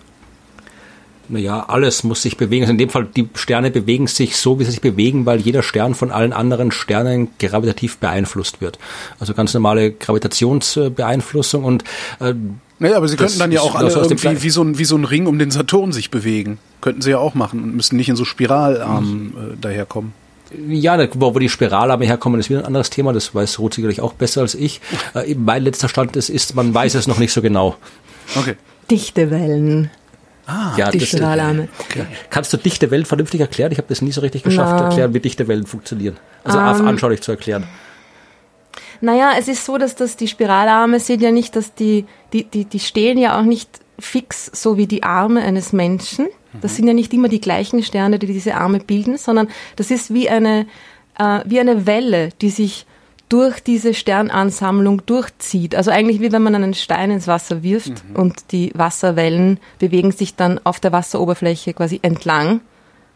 Naja, 1.31 1.65
alles 1.69 2.05
muss 2.05 2.23
sich 2.23 2.37
bewegen. 2.37 2.65
Also 2.65 2.73
in 2.73 2.79
dem 2.79 2.91
Fall, 2.91 3.07
die 3.07 3.29
Sterne 3.35 3.71
bewegen 3.71 4.07
sich 4.07 4.37
so, 4.37 4.59
wie 4.59 4.65
sie 4.65 4.73
sich 4.73 4.81
bewegen, 4.81 5.27
weil 5.27 5.41
jeder 5.41 5.63
Stern 5.63 5.95
von 5.95 6.11
allen 6.11 6.33
anderen 6.33 6.73
Sternen 6.73 7.29
gravitativ 7.39 7.99
beeinflusst 7.99 8.61
wird. 8.61 8.79
Also 9.19 9.35
ganz 9.35 9.55
normale 9.55 9.93
Gravitationsbeeinflussung 9.93 11.65
und 11.65 11.85
äh, 12.21 12.35
naja, 12.79 12.97
aber 12.97 13.09
sie 13.09 13.17
könnten 13.17 13.39
dann 13.39 13.53
ja 13.53 13.61
auch 13.61 13.75
alle 13.75 13.91
irgendwie 13.91 14.43
wie 14.43 14.51
so, 14.51 14.63
ein, 14.63 14.79
wie 14.79 14.87
so 14.87 14.97
ein 14.97 15.05
Ring 15.05 15.27
um 15.27 15.39
den 15.39 15.51
Saturn 15.51 15.93
sich 15.93 16.11
bewegen. 16.11 16.59
Könnten 16.81 17.03
sie 17.03 17.11
ja 17.11 17.19
auch 17.19 17.35
machen 17.35 17.63
und 17.63 17.77
müssen 17.77 17.97
nicht 17.97 18.09
in 18.09 18.17
so 18.17 18.25
Spiralarmen 18.25 19.35
äh, 19.37 19.57
daherkommen. 19.61 20.15
Ja, 20.67 20.99
wo, 21.15 21.35
wo 21.35 21.39
die 21.39 21.51
Spiralarme 21.51 22.07
herkommen, 22.07 22.41
ist 22.41 22.49
wieder 22.49 22.61
ein 22.61 22.65
anderes 22.65 22.89
Thema. 22.89 23.13
Das 23.13 23.35
weiß 23.35 23.59
Ruth 23.59 23.75
sicherlich 23.75 24.01
auch 24.01 24.15
besser 24.15 24.41
als 24.41 24.55
ich. 24.55 24.81
Äh, 25.15 25.35
mein 25.35 25.63
letzter 25.63 25.89
Stand 25.89 26.17
ist, 26.17 26.31
ist, 26.31 26.55
man 26.55 26.73
weiß 26.73 26.95
es 26.95 27.07
noch 27.07 27.19
nicht 27.19 27.33
so 27.33 27.43
genau. 27.43 27.77
Okay. 28.37 28.57
Dichte 28.91 29.31
Wellen. 29.31 29.91
Ah, 30.51 30.75
ja, 30.77 30.91
die 30.91 31.01
Strahlarme. 31.01 31.69
Okay. 31.79 32.07
Kannst 32.29 32.53
du 32.53 32.57
dichte 32.57 32.91
Wellen 32.91 33.05
vernünftig 33.05 33.41
erklären? 33.41 33.71
Ich 33.71 33.79
habe 33.79 33.89
das 33.89 34.03
nie 34.03 34.11
so 34.11 34.21
richtig 34.21 34.43
geschafft, 34.43 34.75
Na. 34.77 34.85
erklären, 34.87 35.15
wie 35.15 35.21
dichte 35.21 35.47
Wellen 35.47 35.67
funktionieren. 35.67 36.17
Also 36.43 36.59
um, 36.59 36.65
ähm. 36.65 36.89
anschaulich 36.89 37.21
zu 37.21 37.31
erklären. 37.31 37.67
Naja, 39.01 39.33
es 39.39 39.49
ist 39.49 39.65
so, 39.65 39.79
dass 39.79 39.95
das 39.95 40.17
die 40.17 40.29
Spiralarme 40.29 41.01
sind 41.01 41.23
ja 41.23 41.31
nicht, 41.31 41.57
dass 41.57 41.75
die, 41.75 42.05
die, 42.33 42.45
die, 42.45 42.65
die 42.65 42.81
stehen 42.81 43.17
ja 43.17 43.39
auch 43.39 43.45
nicht 43.45 43.81
fix 43.99 44.51
so 44.53 44.77
wie 44.77 44.87
die 44.87 45.03
Arme 45.03 45.43
eines 45.43 45.73
Menschen. 45.73 46.29
Das 46.61 46.73
mhm. 46.73 46.77
sind 46.77 46.87
ja 46.89 46.95
nicht 46.95 47.15
immer 47.15 47.29
die 47.29 47.41
gleichen 47.41 47.83
Sterne, 47.83 48.19
die 48.19 48.27
diese 48.27 48.57
Arme 48.57 48.81
bilden, 48.81 49.19
sondern 49.19 49.49
das 49.77 49.91
ist 49.91 50.13
wie 50.13 50.29
eine, 50.29 50.67
äh, 51.19 51.41
wie 51.45 51.61
eine 51.61 51.87
Welle, 51.87 52.31
die 52.41 52.51
sich 52.51 52.87
durch 53.31 53.61
diese 53.61 53.95
Sternansammlung 53.95 55.07
durchzieht. 55.07 55.75
Also 55.75 55.91
eigentlich 55.91 56.21
wie 56.21 56.33
wenn 56.33 56.43
man 56.43 56.55
einen 56.55 56.75
Stein 56.75 57.11
ins 57.11 57.29
Wasser 57.29 57.63
wirft 57.63 58.05
mhm. 58.09 58.17
und 58.17 58.53
die 58.53 58.73
Wasserwellen 58.75 59.59
bewegen 59.79 60.13
sich 60.13 60.35
dann 60.35 60.61
auf 60.65 60.81
der 60.81 60.93
Wasseroberfläche 60.93 61.73
quasi 61.73 62.01
entlang. 62.03 62.61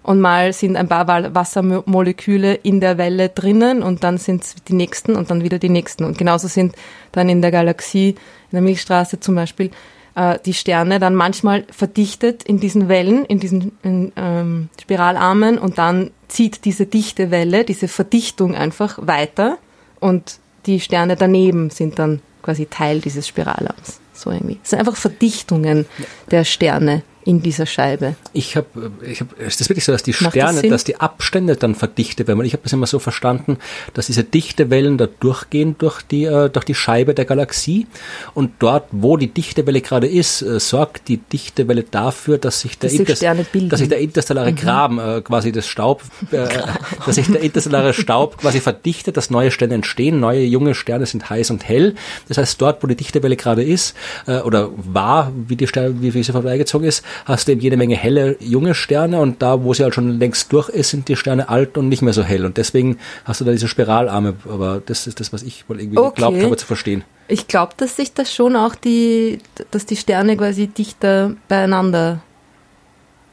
Und 0.04 0.20
mal 0.20 0.52
sind 0.52 0.76
ein 0.76 0.86
paar 0.86 1.08
Wassermoleküle 1.34 2.54
in 2.54 2.80
der 2.80 2.98
Welle 2.98 3.30
drinnen 3.30 3.82
und 3.82 4.04
dann 4.04 4.18
sind 4.18 4.44
es 4.44 4.54
die 4.68 4.74
nächsten 4.74 5.16
und 5.16 5.30
dann 5.30 5.42
wieder 5.42 5.58
die 5.58 5.70
nächsten. 5.70 6.04
Und 6.04 6.18
genauso 6.18 6.46
sind 6.46 6.76
dann 7.12 7.28
in 7.28 7.40
der 7.40 7.50
Galaxie, 7.50 8.10
in 8.10 8.52
der 8.52 8.60
Milchstraße 8.60 9.18
zum 9.18 9.34
Beispiel, 9.34 9.70
äh, 10.14 10.38
die 10.44 10.52
Sterne 10.52 11.00
dann 11.00 11.14
manchmal 11.14 11.64
verdichtet 11.70 12.42
in 12.44 12.60
diesen 12.60 12.88
Wellen, 12.88 13.24
in 13.24 13.40
diesen 13.40 13.72
in, 13.82 14.12
ähm, 14.16 14.68
Spiralarmen 14.80 15.58
und 15.58 15.78
dann 15.78 16.10
zieht 16.28 16.66
diese 16.66 16.84
dichte 16.84 17.30
Welle, 17.30 17.64
diese 17.64 17.88
Verdichtung 17.88 18.54
einfach 18.54 18.98
weiter 19.00 19.58
und 20.04 20.38
die 20.66 20.80
Sterne 20.80 21.16
daneben 21.16 21.70
sind 21.70 21.98
dann 21.98 22.20
quasi 22.42 22.66
Teil 22.66 23.00
dieses 23.00 23.26
Spiralarms. 23.26 24.00
So 24.12 24.30
irgendwie. 24.30 24.60
Es 24.62 24.70
sind 24.70 24.78
einfach 24.78 24.96
Verdichtungen 24.96 25.86
der 26.30 26.44
Sterne 26.44 27.02
in 27.24 27.42
dieser 27.42 27.66
Scheibe. 27.66 28.16
Ich 28.32 28.56
habe, 28.56 28.92
ich 29.06 29.20
hab, 29.20 29.38
ist 29.40 29.60
das 29.60 29.68
wirklich 29.68 29.84
so, 29.84 29.92
dass 29.92 30.02
die 30.02 30.12
Sterne, 30.12 30.62
das 30.62 30.70
dass 30.70 30.84
die 30.84 31.00
Abstände 31.00 31.56
dann 31.56 31.74
verdichtet 31.74 32.28
werden? 32.28 32.44
Ich 32.44 32.52
habe 32.52 32.62
das 32.62 32.72
immer 32.72 32.86
so 32.86 32.98
verstanden, 32.98 33.58
dass 33.94 34.06
diese 34.06 34.24
Dichtewellen 34.24 34.98
da 34.98 35.06
durchgehen 35.06 35.76
durch 35.78 36.02
die, 36.02 36.24
äh, 36.24 36.50
durch 36.50 36.64
die 36.64 36.74
Scheibe 36.74 37.14
der 37.14 37.24
Galaxie 37.24 37.86
und 38.34 38.52
dort, 38.58 38.88
wo 38.92 39.16
die 39.16 39.28
Dichtewelle 39.28 39.80
gerade 39.80 40.06
ist, 40.06 40.42
äh, 40.42 40.60
sorgt 40.60 41.08
die 41.08 41.18
Dichtewelle 41.18 41.84
dafür, 41.84 42.38
dass 42.38 42.60
sich 42.60 42.78
der, 42.78 42.90
Inter 42.92 43.14
dass 43.14 43.78
sich 43.78 43.88
der 43.88 43.98
interstellare 43.98 44.52
mhm. 44.52 44.56
Graben, 44.56 44.98
äh, 44.98 45.20
quasi 45.22 45.52
das 45.52 45.66
Staub, 45.66 46.02
äh, 46.30 46.46
dass 47.06 47.14
sich 47.14 47.28
der 47.28 47.40
interstellare 47.42 47.94
Staub 47.94 48.38
quasi 48.38 48.60
verdichtet, 48.60 49.16
dass 49.16 49.30
neue 49.30 49.50
Sterne 49.50 49.74
entstehen, 49.74 50.20
neue 50.20 50.44
junge 50.44 50.74
Sterne 50.74 51.06
sind 51.06 51.30
heiß 51.30 51.50
und 51.50 51.66
hell. 51.66 51.94
Das 52.28 52.38
heißt, 52.38 52.60
dort, 52.60 52.82
wo 52.82 52.86
die 52.86 52.96
Dichtewelle 52.96 53.36
gerade 53.36 53.62
ist, 53.62 53.94
äh, 54.26 54.40
oder 54.40 54.70
war, 54.76 55.32
wie 55.34 55.56
die 55.56 55.66
Sterne, 55.66 55.94
wie, 56.00 56.14
wie 56.14 56.22
sie 56.22 56.32
vorbeigezogen 56.32 56.86
ist, 56.86 57.04
hast 57.24 57.48
du 57.48 57.52
eben 57.52 57.60
jede 57.60 57.76
Menge 57.76 57.96
helle, 57.96 58.36
junge 58.40 58.74
Sterne 58.74 59.20
und 59.20 59.42
da, 59.42 59.62
wo 59.64 59.74
sie 59.74 59.82
halt 59.82 59.94
schon 59.94 60.18
längst 60.18 60.52
durch 60.52 60.68
ist, 60.68 60.90
sind 60.90 61.08
die 61.08 61.16
Sterne 61.16 61.48
alt 61.48 61.76
und 61.76 61.88
nicht 61.88 62.02
mehr 62.02 62.12
so 62.12 62.22
hell. 62.22 62.44
Und 62.44 62.56
deswegen 62.56 62.98
hast 63.24 63.40
du 63.40 63.44
da 63.44 63.52
diese 63.52 63.68
Spiralarme. 63.68 64.34
Aber 64.48 64.82
das 64.84 65.06
ist 65.06 65.20
das, 65.20 65.32
was 65.32 65.42
ich 65.42 65.68
wohl 65.68 65.80
irgendwie 65.80 65.98
okay. 65.98 66.10
geglaubt 66.10 66.42
habe 66.42 66.56
zu 66.56 66.66
verstehen. 66.66 67.04
Ich 67.28 67.48
glaube, 67.48 67.72
dass 67.76 67.96
sich 67.96 68.12
das 68.12 68.34
schon 68.34 68.56
auch 68.56 68.74
die, 68.74 69.38
dass 69.70 69.86
die 69.86 69.96
Sterne 69.96 70.36
quasi 70.36 70.66
dichter 70.66 71.34
beieinander 71.48 72.20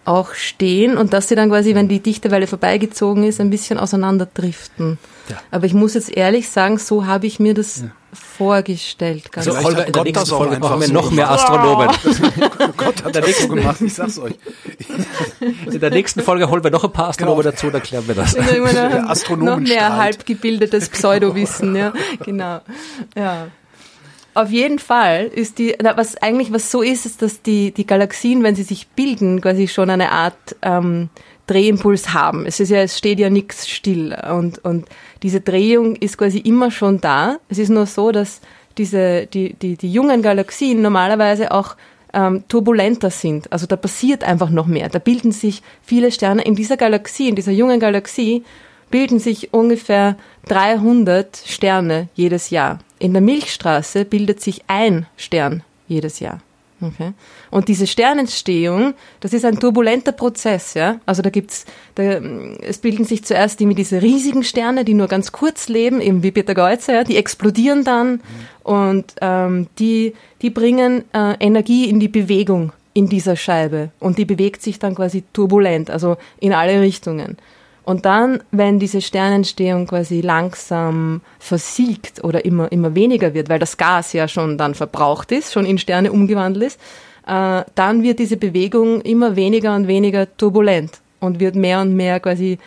auch 0.05 0.33
stehen 0.33 0.97
und 0.97 1.13
dass 1.13 1.27
sie 1.27 1.35
dann 1.35 1.49
quasi, 1.49 1.75
wenn 1.75 1.87
die 1.87 1.99
Dichtewelle 1.99 2.47
vorbeigezogen 2.47 3.23
ist, 3.23 3.39
ein 3.39 3.49
bisschen 3.49 3.77
auseinanderdriften. 3.77 4.97
Ja. 5.29 5.37
Aber 5.51 5.65
ich 5.65 5.73
muss 5.73 5.93
jetzt 5.93 6.15
ehrlich 6.15 6.49
sagen, 6.49 6.77
so 6.77 7.05
habe 7.05 7.27
ich 7.27 7.39
mir 7.39 7.53
das 7.53 7.81
ja. 7.81 7.87
vorgestellt. 8.13 9.31
Ganz 9.31 9.47
also 9.47 9.63
Holger, 9.63 9.85
in 9.85 9.93
der 9.93 10.03
nächsten 10.03 10.25
Folge 10.25 10.59
brauchen 10.59 10.81
wir 10.81 10.89
noch 10.89 11.05
so 11.05 11.11
mehr 11.11 11.29
Astronomen. 11.29 11.89
Gott 12.77 13.03
hat 13.03 13.15
das 13.15 13.39
so 13.39 13.47
gemacht, 13.47 13.79
ich 13.81 13.93
sag's 13.93 14.17
euch. 14.17 14.33
In 15.71 15.79
der 15.79 15.91
nächsten 15.91 16.21
Folge 16.21 16.49
holen 16.49 16.63
wir 16.63 16.71
noch 16.71 16.83
ein 16.83 16.91
paar 16.91 17.09
Astronomen 17.09 17.43
genau. 17.43 17.51
dazu, 17.51 17.69
dann 17.69 17.83
klären 17.83 18.07
wir 18.07 18.15
das. 18.15 18.35
noch 19.37 19.59
mehr 19.59 19.95
halbgebildetes 19.95 20.89
Pseudowissen, 20.89 21.75
ja, 21.75 21.93
genau. 22.23 22.61
Ja. 23.15 23.47
Auf 24.33 24.49
jeden 24.49 24.79
Fall 24.79 25.25
ist 25.25 25.59
die, 25.59 25.75
was 25.79 26.15
eigentlich 26.17 26.53
was 26.53 26.71
so 26.71 26.81
ist, 26.81 27.05
ist, 27.05 27.21
dass 27.21 27.41
die, 27.41 27.71
die 27.71 27.85
Galaxien, 27.85 28.43
wenn 28.43 28.55
sie 28.55 28.63
sich 28.63 28.87
bilden, 28.87 29.41
quasi 29.41 29.67
schon 29.67 29.89
eine 29.89 30.11
Art 30.11 30.55
ähm, 30.61 31.09
Drehimpuls 31.47 32.13
haben. 32.13 32.45
Es 32.45 32.61
ist 32.61 32.69
ja, 32.69 32.81
es 32.81 32.97
steht 32.97 33.19
ja 33.19 33.29
nichts 33.29 33.67
still 33.67 34.15
und, 34.31 34.63
und 34.63 34.87
diese 35.21 35.41
Drehung 35.41 35.97
ist 35.97 36.17
quasi 36.17 36.37
immer 36.37 36.71
schon 36.71 37.01
da. 37.01 37.39
Es 37.49 37.57
ist 37.57 37.69
nur 37.69 37.85
so, 37.85 38.11
dass 38.11 38.39
diese, 38.77 39.27
die, 39.27 39.53
die, 39.53 39.75
die 39.75 39.91
jungen 39.91 40.21
Galaxien 40.21 40.81
normalerweise 40.81 41.51
auch 41.51 41.75
ähm, 42.13 42.45
turbulenter 42.47 43.09
sind. 43.09 43.51
Also 43.51 43.65
da 43.67 43.75
passiert 43.75 44.23
einfach 44.23 44.49
noch 44.49 44.67
mehr. 44.67 44.87
Da 44.87 44.99
bilden 44.99 45.33
sich 45.33 45.61
viele 45.81 46.11
Sterne 46.11 46.43
in 46.43 46.55
dieser 46.55 46.77
Galaxie, 46.77 47.27
in 47.27 47.35
dieser 47.35 47.51
jungen 47.51 47.79
Galaxie, 47.79 48.43
bilden 48.91 49.19
sich 49.19 49.53
ungefähr 49.53 50.17
300 50.47 51.43
Sterne 51.45 52.09
jedes 52.13 52.49
Jahr. 52.49 52.79
In 52.99 53.13
der 53.13 53.21
Milchstraße 53.21 54.05
bildet 54.05 54.41
sich 54.41 54.63
ein 54.67 55.07
Stern 55.17 55.63
jedes 55.87 56.19
Jahr. 56.19 56.41
Okay. 56.81 57.13
Und 57.51 57.67
diese 57.67 57.85
Sternentstehung, 57.85 58.95
das 59.19 59.33
ist 59.33 59.45
ein 59.45 59.59
turbulenter 59.59 60.13
Prozess, 60.13 60.73
ja. 60.73 60.99
Also 61.05 61.21
da 61.21 61.29
gibt's, 61.29 61.65
da, 61.93 62.03
es 62.61 62.79
bilden 62.79 63.05
sich 63.05 63.23
zuerst 63.23 63.61
irgendwie 63.61 63.75
diese 63.75 64.01
riesigen 64.01 64.43
Sterne, 64.43 64.83
die 64.83 64.95
nur 64.95 65.07
ganz 65.07 65.31
kurz 65.31 65.69
leben, 65.69 66.01
eben 66.01 66.23
wie 66.23 66.31
Peter 66.31 66.55
Geuze, 66.55 66.93
ja, 66.93 67.03
die 67.03 67.17
explodieren 67.17 67.83
dann 67.83 68.13
mhm. 68.13 68.19
und 68.63 69.13
ähm, 69.21 69.67
die, 69.77 70.13
die 70.41 70.49
bringen 70.49 71.03
äh, 71.13 71.35
Energie 71.39 71.87
in 71.87 71.99
die 71.99 72.07
Bewegung 72.07 72.71
in 72.93 73.07
dieser 73.07 73.35
Scheibe 73.35 73.91
und 73.99 74.17
die 74.17 74.25
bewegt 74.25 74.61
sich 74.61 74.79
dann 74.79 74.95
quasi 74.95 75.23
turbulent, 75.33 75.89
also 75.89 76.17
in 76.39 76.51
alle 76.53 76.81
Richtungen. 76.81 77.37
Und 77.83 78.05
dann, 78.05 78.43
wenn 78.51 78.79
diese 78.79 79.01
Sternentstehung 79.01 79.87
quasi 79.87 80.21
langsam 80.21 81.21
versiegt 81.39 82.23
oder 82.23 82.45
immer, 82.45 82.71
immer 82.71 82.93
weniger 82.93 83.33
wird, 83.33 83.49
weil 83.49 83.59
das 83.59 83.77
Gas 83.77 84.13
ja 84.13 84.27
schon 84.27 84.57
dann 84.57 84.75
verbraucht 84.75 85.31
ist, 85.31 85.51
schon 85.51 85.65
in 85.65 85.77
Sterne 85.77 86.11
umgewandelt 86.11 86.65
ist, 86.65 86.79
äh, 87.27 87.63
dann 87.75 88.03
wird 88.03 88.19
diese 88.19 88.37
Bewegung 88.37 89.01
immer 89.01 89.35
weniger 89.35 89.75
und 89.75 89.87
weniger 89.87 90.27
turbulent 90.37 90.99
und 91.19 91.39
wird 91.39 91.55
mehr 91.55 91.81
und 91.81 91.95
mehr 91.95 92.19
quasi 92.19 92.59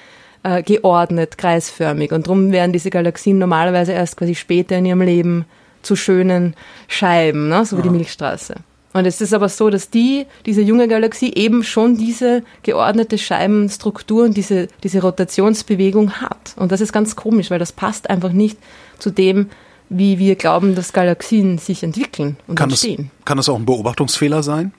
äh, 0.43 0.63
geordnet, 0.63 1.39
kreisförmig. 1.39 2.13
Und 2.13 2.27
darum 2.27 2.53
werden 2.53 2.73
diese 2.73 2.91
Galaxien 2.91 3.39
normalerweise 3.39 3.93
erst 3.93 4.17
quasi 4.17 4.35
später 4.35 4.77
in 4.77 4.87
ihrem 4.87 5.03
Leben 5.03 5.45
zu 5.83 5.97
schönen 5.97 6.55
Scheiben, 6.89 7.49
ne? 7.49 7.65
so 7.65 7.77
wie 7.77 7.83
ja. 7.83 7.89
die 7.89 7.97
Milchstraße. 7.97 8.55
Und 8.95 9.07
es 9.07 9.21
ist 9.21 9.35
aber 9.35 9.49
so, 9.49 9.71
dass 9.71 9.91
die, 9.91 10.25
diese 10.47 10.63
junge 10.63 10.89
Galaxie 10.89 11.35
eben 11.35 11.65
schon 11.65 11.97
diese 11.97 12.45
geordnete 12.63 13.19
Scheibenstruktur 13.19 14.25
und 14.25 14.37
diese, 14.37 14.69
diese 14.83 15.03
Rotationsbewegung 15.03 16.13
hat. 16.13 16.55
Und 16.57 16.73
das 16.73 16.81
ist 16.81 16.93
ganz 16.93 17.17
komisch, 17.17 17.51
weil 17.51 17.59
das 17.59 17.73
passt 17.73 18.09
einfach 18.09 18.33
nicht 18.33 18.57
zu 19.01 19.11
dem, 19.11 19.51
wie 19.89 20.19
wir 20.19 20.37
glauben, 20.37 20.77
dass 20.77 20.93
Galaxien 20.93 21.59
sich 21.59 21.83
entwickeln 21.83 22.37
und 22.47 22.55
kann 22.55 22.71
entstehen. 22.71 23.11
Das, 23.19 23.25
kann 23.25 23.37
das 23.37 23.49
auch 23.49 23.57
ein 23.57 23.67
Beobachtungsfehler 23.67 24.45
sein? 24.45 24.73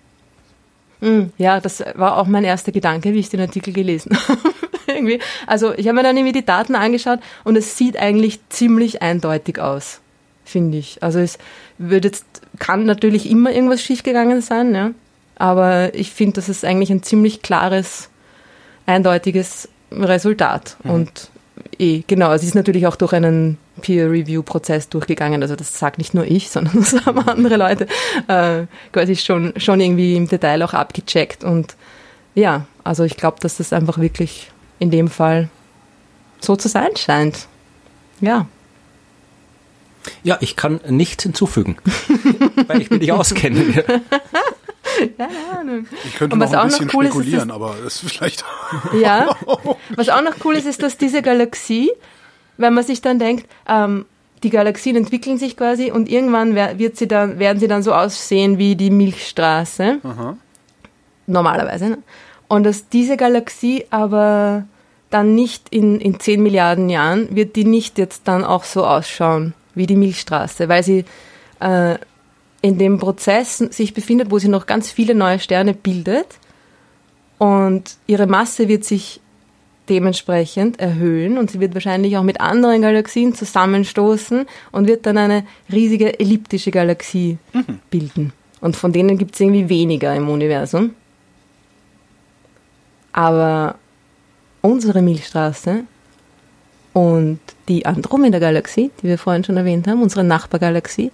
Hm, 1.01 1.31
ja, 1.37 1.59
das 1.59 1.83
war 1.95 2.17
auch 2.17 2.25
mein 2.25 2.45
erster 2.45 2.71
Gedanke, 2.71 3.13
wie 3.13 3.19
ich 3.19 3.29
den 3.29 3.41
Artikel 3.41 3.73
gelesen 3.73 4.17
habe. 4.27 4.39
irgendwie. 4.87 5.19
Also 5.45 5.73
ich 5.73 5.87
habe 5.87 5.95
mir 5.95 6.03
dann 6.03 6.15
irgendwie 6.15 6.39
die 6.39 6.45
Daten 6.45 6.75
angeschaut 6.75 7.19
und 7.43 7.57
es 7.57 7.77
sieht 7.77 7.97
eigentlich 7.97 8.39
ziemlich 8.49 9.01
eindeutig 9.01 9.59
aus, 9.59 9.99
finde 10.45 10.77
ich. 10.77 11.03
Also 11.03 11.19
es 11.19 11.37
wird 11.77 12.05
jetzt 12.05 12.25
kann 12.59 12.85
natürlich 12.85 13.29
immer 13.29 13.51
irgendwas 13.51 13.81
schiefgegangen 13.81 14.41
sein, 14.41 14.73
ja. 14.73 14.91
Aber 15.37 15.93
ich 15.93 16.11
finde, 16.11 16.35
das 16.35 16.47
ist 16.47 16.63
eigentlich 16.63 16.91
ein 16.91 17.03
ziemlich 17.03 17.41
klares, 17.41 18.09
eindeutiges 18.85 19.67
Resultat. 19.91 20.77
Mhm. 20.83 20.91
Und 20.91 21.29
eh, 21.77 22.03
genau, 22.07 22.31
es 22.31 22.43
ist 22.43 22.55
natürlich 22.55 22.87
auch 22.87 22.95
durch 22.95 23.13
einen 23.13 23.57
Peer-Review-Prozess 23.81 24.89
durchgegangen. 24.89 25.41
Also 25.41 25.55
das 25.55 25.77
sagt 25.77 25.97
nicht 25.97 26.13
nur 26.13 26.25
ich, 26.25 26.49
sondern 26.51 26.79
das 26.79 27.05
haben 27.05 27.19
andere 27.27 27.57
Leute 27.57 27.87
äh, 28.27 28.65
quasi 28.93 29.15
schon, 29.15 29.53
schon 29.57 29.81
irgendwie 29.81 30.15
im 30.15 30.27
Detail 30.27 30.63
auch 30.63 30.73
abgecheckt. 30.73 31.43
Und 31.43 31.75
ja, 32.33 32.65
also 32.83 33.03
ich 33.03 33.17
glaube, 33.17 33.37
dass 33.41 33.57
das 33.57 33.73
einfach 33.73 33.97
wirklich 33.97 34.51
in 34.79 34.91
dem 34.91 35.09
Fall 35.09 35.49
so 36.39 36.55
zu 36.55 36.67
sein 36.67 36.95
scheint. 36.95 37.47
Ja. 38.21 38.47
Ja, 40.23 40.37
ich 40.41 40.55
kann 40.55 40.79
nichts 40.87 41.23
hinzufügen, 41.23 41.77
weil 42.67 42.81
ich 42.81 42.89
mich 42.89 43.01
nicht 43.01 43.11
auskenne. 43.11 43.83
Keine 45.17 45.59
Ahnung. 45.59 45.87
Ich 46.05 46.15
könnte 46.15 46.37
noch 46.37 46.51
ein 46.51 46.67
bisschen 46.67 46.89
cool 46.93 47.05
spekulieren, 47.05 47.49
ist, 47.49 47.55
aber 47.55 47.75
das 47.83 48.03
ist 48.03 48.11
vielleicht. 48.11 48.45
ja. 49.01 49.35
Was 49.95 50.09
auch 50.09 50.21
noch 50.21 50.35
cool 50.43 50.55
ist, 50.55 50.65
ist, 50.65 50.81
dass 50.81 50.97
diese 50.97 51.21
Galaxie, 51.21 51.91
wenn 52.57 52.73
man 52.73 52.83
sich 52.83 53.01
dann 53.01 53.19
denkt, 53.19 53.47
ähm, 53.67 54.05
die 54.43 54.49
Galaxien 54.49 54.95
entwickeln 54.95 55.37
sich 55.37 55.57
quasi 55.57 55.91
und 55.91 56.09
irgendwann 56.09 56.55
wird 56.55 56.97
sie 56.97 57.07
dann, 57.07 57.39
werden 57.39 57.59
sie 57.59 57.67
dann 57.67 57.83
so 57.83 57.93
aussehen 57.93 58.57
wie 58.57 58.75
die 58.75 58.91
Milchstraße. 58.91 59.99
Aha. 60.03 60.37
Normalerweise. 61.25 61.89
Ne? 61.89 61.97
Und 62.47 62.63
dass 62.63 62.87
diese 62.89 63.17
Galaxie 63.17 63.85
aber 63.89 64.65
dann 65.09 65.33
nicht 65.33 65.69
in, 65.69 65.99
in 65.99 66.19
10 66.19 66.43
Milliarden 66.43 66.89
Jahren, 66.89 67.35
wird 67.35 67.55
die 67.55 67.65
nicht 67.65 67.97
jetzt 67.97 68.27
dann 68.27 68.43
auch 68.43 68.65
so 68.65 68.85
ausschauen 68.85 69.53
wie 69.75 69.87
die 69.87 69.95
Milchstraße, 69.95 70.69
weil 70.69 70.83
sie 70.83 71.05
äh, 71.59 71.95
in 72.61 72.77
dem 72.77 72.97
Prozess 72.97 73.57
sich 73.57 73.93
befindet, 73.93 74.31
wo 74.31 74.39
sie 74.39 74.47
noch 74.47 74.65
ganz 74.65 74.89
viele 74.89 75.13
neue 75.13 75.39
Sterne 75.39 75.73
bildet 75.73 76.39
und 77.37 77.97
ihre 78.07 78.27
Masse 78.27 78.67
wird 78.67 78.85
sich 78.85 79.21
dementsprechend 79.89 80.79
erhöhen 80.79 81.37
und 81.37 81.51
sie 81.51 81.59
wird 81.59 81.73
wahrscheinlich 81.73 82.17
auch 82.17 82.23
mit 82.23 82.41
anderen 82.41 82.81
Galaxien 82.81 83.35
zusammenstoßen 83.35 84.45
und 84.71 84.87
wird 84.87 85.05
dann 85.05 85.17
eine 85.17 85.45
riesige 85.71 86.19
elliptische 86.19 86.71
Galaxie 86.71 87.37
mhm. 87.53 87.79
bilden. 87.89 88.33
Und 88.61 88.75
von 88.75 88.91
denen 88.91 89.17
gibt 89.17 89.35
es 89.35 89.41
irgendwie 89.41 89.69
weniger 89.69 90.15
im 90.15 90.27
Universum. 90.29 90.95
Aber 93.13 93.75
unsere 94.61 95.01
Milchstraße 95.01 95.83
und 96.95 97.41
die 97.67 97.85
Andromeda-Galaxie, 97.85 98.89
die 99.01 99.07
wir 99.07 99.17
vorhin 99.17 99.43
schon 99.43 99.57
erwähnt 99.57 99.85
haben, 99.85 100.01
unsere 100.01 100.23
Nachbargalaxie, 100.23 101.11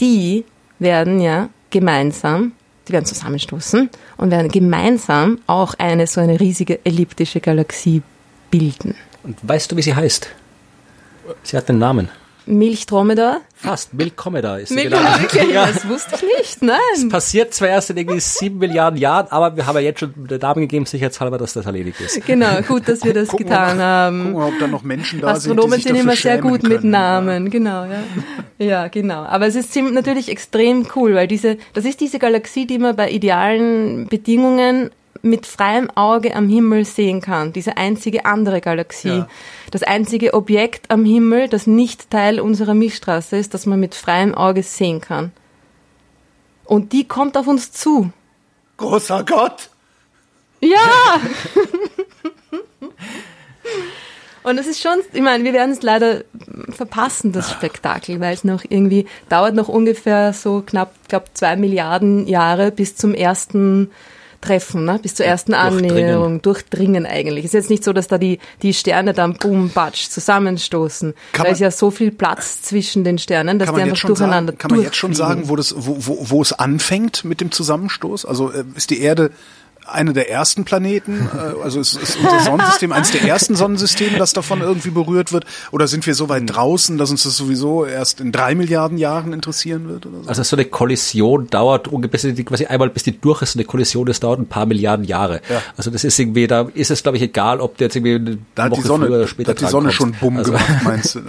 die 0.00 0.46
werden 0.78 1.20
ja 1.20 1.50
gemeinsam, 1.68 2.52
die 2.88 2.94
werden 2.94 3.04
zusammenstoßen 3.04 3.90
und 4.16 4.30
werden 4.30 4.50
gemeinsam 4.50 5.38
auch 5.46 5.74
eine 5.76 6.06
so 6.06 6.22
eine 6.22 6.40
riesige 6.40 6.82
elliptische 6.82 7.40
Galaxie 7.40 8.00
bilden. 8.50 8.94
Und 9.22 9.36
weißt 9.46 9.70
du, 9.70 9.76
wie 9.76 9.82
sie 9.82 9.94
heißt? 9.94 10.30
Sie 11.42 11.58
hat 11.58 11.68
den 11.68 11.78
Namen. 11.78 12.08
Milchdromedar? 12.48 13.42
Fast, 13.54 13.92
Milchkomedar 13.92 14.60
ist 14.60 14.70
Milch 14.70 14.90
genau. 14.90 15.00
Okay, 15.24 15.52
ja. 15.52 15.66
Das 15.66 15.88
wusste 15.88 16.14
ich 16.14 16.22
nicht, 16.22 16.62
nein. 16.62 16.78
Es 16.94 17.08
passiert 17.08 17.52
zwar 17.52 17.68
erst 17.68 17.90
in 17.90 17.96
irgendwie 17.96 18.20
sieben 18.20 18.58
Milliarden 18.58 18.98
Jahren, 18.98 19.26
aber 19.30 19.56
wir 19.56 19.66
haben 19.66 19.76
ja 19.76 19.82
jetzt 19.82 20.00
schon 20.00 20.14
der 20.16 20.38
Namen 20.38 20.60
gegeben, 20.62 20.86
sicherheitshalber, 20.86 21.38
dass 21.38 21.52
das 21.52 21.66
erledigt 21.66 22.00
ist. 22.00 22.24
Genau, 22.26 22.62
gut, 22.62 22.88
dass 22.88 23.04
wir 23.04 23.12
das 23.12 23.28
gucken 23.28 23.46
getan 23.46 23.78
wir, 23.78 23.84
haben. 23.84 24.18
Gucken 24.32 24.40
wir, 24.40 24.46
ob 24.46 24.58
da 24.58 24.66
noch 24.66 24.82
Menschen 24.82 25.20
da 25.20 25.28
Astronomen 25.28 25.72
sind, 25.72 25.84
die 25.84 25.88
sind 25.88 25.96
immer 25.96 26.16
sehr 26.16 26.38
gut 26.38 26.62
können, 26.62 26.72
mit 26.72 26.84
Namen, 26.84 27.44
ja. 27.44 27.50
genau, 27.50 27.84
ja. 27.84 28.02
Ja, 28.58 28.88
genau. 28.88 29.24
Aber 29.24 29.46
es 29.46 29.54
ist 29.54 29.74
natürlich 29.76 30.28
extrem 30.28 30.86
cool, 30.96 31.14
weil 31.14 31.28
diese, 31.28 31.58
das 31.74 31.84
ist 31.84 32.00
diese 32.00 32.18
Galaxie, 32.18 32.66
die 32.66 32.78
man 32.78 32.96
bei 32.96 33.10
idealen 33.10 34.06
Bedingungen 34.06 34.90
mit 35.22 35.46
freiem 35.46 35.90
Auge 35.90 36.34
am 36.34 36.48
Himmel 36.48 36.84
sehen 36.84 37.20
kann. 37.20 37.52
Diese 37.52 37.76
einzige 37.76 38.24
andere 38.24 38.60
Galaxie. 38.60 39.08
Ja. 39.08 39.28
Das 39.70 39.82
einzige 39.82 40.34
Objekt 40.34 40.90
am 40.90 41.04
Himmel, 41.04 41.48
das 41.48 41.66
nicht 41.66 42.10
Teil 42.10 42.40
unserer 42.40 42.74
Milchstraße 42.74 43.36
ist, 43.36 43.54
das 43.54 43.66
man 43.66 43.80
mit 43.80 43.94
freiem 43.94 44.34
Auge 44.34 44.62
sehen 44.62 45.00
kann. 45.00 45.32
Und 46.64 46.92
die 46.92 47.06
kommt 47.06 47.36
auf 47.36 47.46
uns 47.46 47.72
zu. 47.72 48.10
Großer 48.76 49.24
Gott! 49.24 49.70
Ja! 50.60 51.20
Und 54.42 54.56
es 54.56 54.66
ist 54.66 54.80
schon, 54.80 54.98
ich 55.12 55.20
meine, 55.20 55.44
wir 55.44 55.52
werden 55.52 55.72
es 55.72 55.82
leider 55.82 56.24
verpassen, 56.70 57.32
das 57.32 57.50
Spektakel, 57.50 58.18
weil 58.20 58.32
es 58.32 58.44
noch 58.44 58.64
irgendwie 58.66 59.06
dauert 59.28 59.54
noch 59.54 59.68
ungefähr 59.68 60.32
so 60.32 60.62
knapp, 60.64 60.94
glaube 61.08 61.26
zwei 61.34 61.56
Milliarden 61.56 62.26
Jahre 62.26 62.70
bis 62.70 62.96
zum 62.96 63.12
ersten 63.12 63.90
treffen, 64.40 64.84
ne? 64.84 64.98
bis 65.02 65.14
zur 65.14 65.26
ersten 65.26 65.54
Annäherung, 65.54 66.42
durchdringen 66.42 67.06
eigentlich. 67.06 67.44
Es 67.44 67.50
ist 67.50 67.54
jetzt 67.54 67.70
nicht 67.70 67.84
so, 67.84 67.92
dass 67.92 68.08
da 68.08 68.18
die, 68.18 68.38
die 68.62 68.72
Sterne 68.72 69.12
dann 69.12 69.34
boom, 69.34 69.70
batsch 69.70 70.08
zusammenstoßen. 70.08 71.14
Kann 71.32 71.46
da 71.46 71.52
ist 71.52 71.60
ja 71.60 71.70
so 71.70 71.90
viel 71.90 72.10
Platz 72.10 72.62
zwischen 72.62 73.04
den 73.04 73.18
Sternen, 73.18 73.58
dass 73.58 73.72
die 73.72 73.80
einfach 73.80 74.06
durcheinander 74.06 74.52
sagen, 74.52 74.58
Kann 74.58 74.70
man 74.70 74.82
jetzt 74.82 74.96
schon 74.96 75.14
sagen, 75.14 75.48
wo, 75.48 75.56
das, 75.56 75.74
wo, 75.76 75.96
wo, 75.98 76.30
wo 76.30 76.42
es 76.42 76.52
anfängt 76.52 77.24
mit 77.24 77.40
dem 77.40 77.50
Zusammenstoß? 77.50 78.24
Also 78.24 78.52
äh, 78.52 78.64
ist 78.74 78.90
die 78.90 79.00
Erde 79.00 79.30
eine 79.90 80.12
der 80.12 80.30
ersten 80.30 80.64
Planeten? 80.64 81.28
Äh, 81.34 81.62
also 81.62 81.80
ist, 81.80 81.94
ist 81.94 82.16
unser 82.16 82.40
Sonnensystem 82.40 82.92
eines 82.92 83.10
der 83.10 83.22
ersten 83.22 83.56
Sonnensysteme, 83.56 84.18
das 84.18 84.32
davon 84.32 84.60
irgendwie 84.60 84.90
berührt 84.90 85.32
wird? 85.32 85.44
Oder 85.70 85.88
sind 85.88 86.06
wir 86.06 86.14
so 86.14 86.28
weit 86.28 86.44
draußen, 86.46 86.98
dass 86.98 87.10
uns 87.10 87.24
das 87.24 87.36
sowieso 87.36 87.84
erst 87.84 88.20
in 88.20 88.32
drei 88.32 88.54
Milliarden 88.54 88.98
Jahren 88.98 89.32
interessieren 89.32 89.88
wird? 89.88 90.06
Oder 90.06 90.22
so? 90.22 90.28
Also 90.28 90.42
so 90.42 90.56
eine 90.56 90.64
Kollision 90.64 91.48
dauert 91.48 91.88
ungefähr 91.88 92.32
quasi 92.44 92.66
einmal, 92.66 92.90
bis 92.90 93.02
die 93.02 93.18
durch 93.18 93.42
ist, 93.42 93.56
eine 93.56 93.64
Kollision, 93.64 94.06
das 94.06 94.20
dauert 94.20 94.40
ein 94.40 94.46
paar 94.46 94.66
Milliarden 94.66 95.04
Jahre. 95.04 95.40
Ja. 95.48 95.62
Also 95.76 95.90
das 95.90 96.04
ist 96.04 96.18
irgendwie, 96.18 96.46
da 96.46 96.68
ist 96.74 96.90
es 96.90 97.02
glaube 97.02 97.16
ich 97.16 97.22
egal, 97.22 97.60
ob 97.60 97.76
der 97.76 97.86
jetzt 97.86 97.96
irgendwie 97.96 98.14
eine 98.14 98.38
da 98.54 98.64
hat 98.64 98.72
Woche 98.72 98.82
die 98.82 98.86
Sonne, 98.86 99.06
früher 99.06 99.16
oder 99.16 99.26
später 99.26 99.54
da 99.54 99.60
hat 99.60 99.68
die 99.68 99.72
Sonne 99.72 99.92
schon 99.92 100.12
bumm 100.12 100.36
also, 100.36 100.52
gemacht, 100.52 100.68
meinst 100.84 101.14
du? 101.14 101.20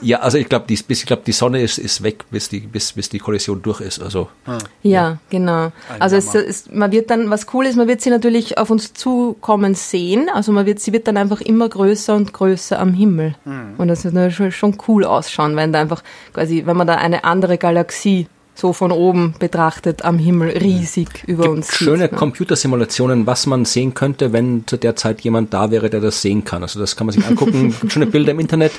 ja, 0.00 0.20
also 0.20 0.38
ich 0.38 0.48
glaube, 0.48 0.66
die, 0.68 0.78
ich 0.88 1.06
glaube, 1.06 1.22
die 1.26 1.32
Sonne 1.32 1.62
ist, 1.62 1.78
ist 1.78 2.02
weg, 2.02 2.24
bis 2.30 2.48
die, 2.48 2.60
bis, 2.60 2.92
bis 2.92 3.08
die 3.08 3.18
Kollision 3.18 3.62
durch 3.62 3.80
ist. 3.80 4.00
Also 4.00 4.28
ja, 4.46 4.58
ja 4.82 5.18
genau. 5.30 5.72
Also 5.98 6.16
es, 6.16 6.34
es, 6.34 6.70
man 6.70 6.92
wird 6.92 7.10
dann, 7.10 7.30
was 7.30 7.46
cool 7.52 7.66
ist, 7.66 7.76
man 7.76 7.85
wird 7.86 8.00
sie 8.00 8.10
natürlich 8.10 8.58
auf 8.58 8.70
uns 8.70 8.94
zukommen 8.94 9.74
sehen. 9.74 10.28
Also 10.32 10.52
man 10.52 10.66
wird, 10.66 10.80
sie 10.80 10.92
wird 10.92 11.06
dann 11.08 11.16
einfach 11.16 11.40
immer 11.40 11.68
größer 11.68 12.14
und 12.14 12.32
größer 12.32 12.78
am 12.78 12.92
Himmel. 12.92 13.34
Mhm. 13.44 13.74
Und 13.78 13.88
das 13.88 14.04
wird 14.04 14.32
schon, 14.32 14.52
schon 14.52 14.78
cool 14.88 15.04
ausschauen, 15.04 15.56
wenn 15.56 15.72
da 15.72 15.80
einfach 15.80 16.02
quasi, 16.32 16.64
wenn 16.66 16.76
man 16.76 16.86
da 16.86 16.96
eine 16.96 17.24
andere 17.24 17.58
Galaxie 17.58 18.26
so 18.56 18.72
von 18.72 18.90
oben 18.90 19.34
betrachtet 19.38 20.04
am 20.04 20.18
Himmel 20.18 20.56
riesig 20.56 21.08
mhm. 21.26 21.32
über 21.32 21.42
Gibt 21.44 21.56
uns 21.56 21.68
sieht. 21.68 21.76
Schöne 21.76 22.04
ne? 22.04 22.08
Computersimulationen, 22.08 23.26
was 23.26 23.46
man 23.46 23.64
sehen 23.64 23.94
könnte, 23.94 24.32
wenn 24.32 24.66
zu 24.66 24.76
der 24.76 24.96
Zeit 24.96 25.20
jemand 25.20 25.52
da 25.52 25.70
wäre, 25.70 25.90
der 25.90 26.00
das 26.00 26.22
sehen 26.22 26.44
kann. 26.44 26.62
Also 26.62 26.80
das 26.80 26.96
kann 26.96 27.06
man 27.06 27.14
sich 27.14 27.26
angucken. 27.26 27.74
Schöne 27.88 28.06
Bilder 28.06 28.32
im 28.32 28.40
Internet. 28.40 28.72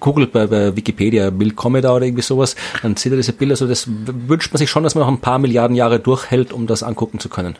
Googelt 0.00 0.32
bei, 0.32 0.46
bei 0.46 0.76
Wikipedia 0.76 1.30
Bild 1.30 1.56
Comeda 1.56 1.94
oder 1.94 2.06
irgendwie 2.06 2.22
sowas. 2.22 2.54
Dann 2.82 2.96
seht 2.96 3.12
ihr 3.12 3.16
diese 3.16 3.32
Bilder. 3.32 3.54
Also 3.54 3.66
das 3.66 3.88
wünscht 3.88 4.52
man 4.52 4.58
sich 4.58 4.70
schon, 4.70 4.84
dass 4.84 4.94
man 4.94 5.02
noch 5.02 5.12
ein 5.12 5.20
paar 5.20 5.38
Milliarden 5.38 5.76
Jahre 5.76 5.98
durchhält, 5.98 6.52
um 6.52 6.66
das 6.66 6.82
angucken 6.82 7.18
zu 7.18 7.28
können. 7.28 7.56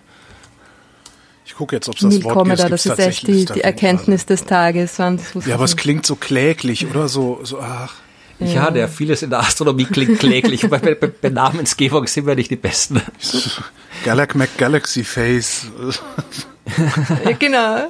Ich 1.57 1.59
gucke 1.59 1.77
jetzt, 1.77 1.89
ob 1.89 1.95
es 1.95 2.03
das 2.03 2.23
Wort 2.23 2.45
gibt. 2.45 2.59
Da, 2.61 2.69
das 2.69 2.85
ist 2.85 2.99
echt 2.99 3.27
die, 3.27 3.47
die 3.47 3.63
Erkenntnis 3.63 4.27
des 4.27 4.45
Tages. 4.45 4.99
Ja, 4.99 5.55
aber 5.55 5.65
es 5.65 5.75
klingt 5.79 6.05
so 6.05 6.15
kläglich, 6.15 6.87
oder? 6.87 7.09
So, 7.09 7.41
so 7.45 7.61
ach. 7.61 7.95
Ja, 8.39 8.47
ja 8.47 8.71
der 8.71 8.91
vieles 8.91 9.23
in 9.23 9.31
der 9.31 9.39
Astronomie 9.39 9.87
klingt 9.87 10.19
kläglich. 10.19 10.69
bei, 10.69 10.79
bei, 10.79 10.95
bei 10.95 11.31
Namensgebung 11.31 12.07
sind 12.09 12.27
wir 12.27 12.35
nicht 12.35 12.51
die 12.51 12.57
Besten. 12.57 13.01
Galax 14.05 14.35
McGalaxy 14.35 15.03
Face. 15.03 15.69
genau. 17.39 17.89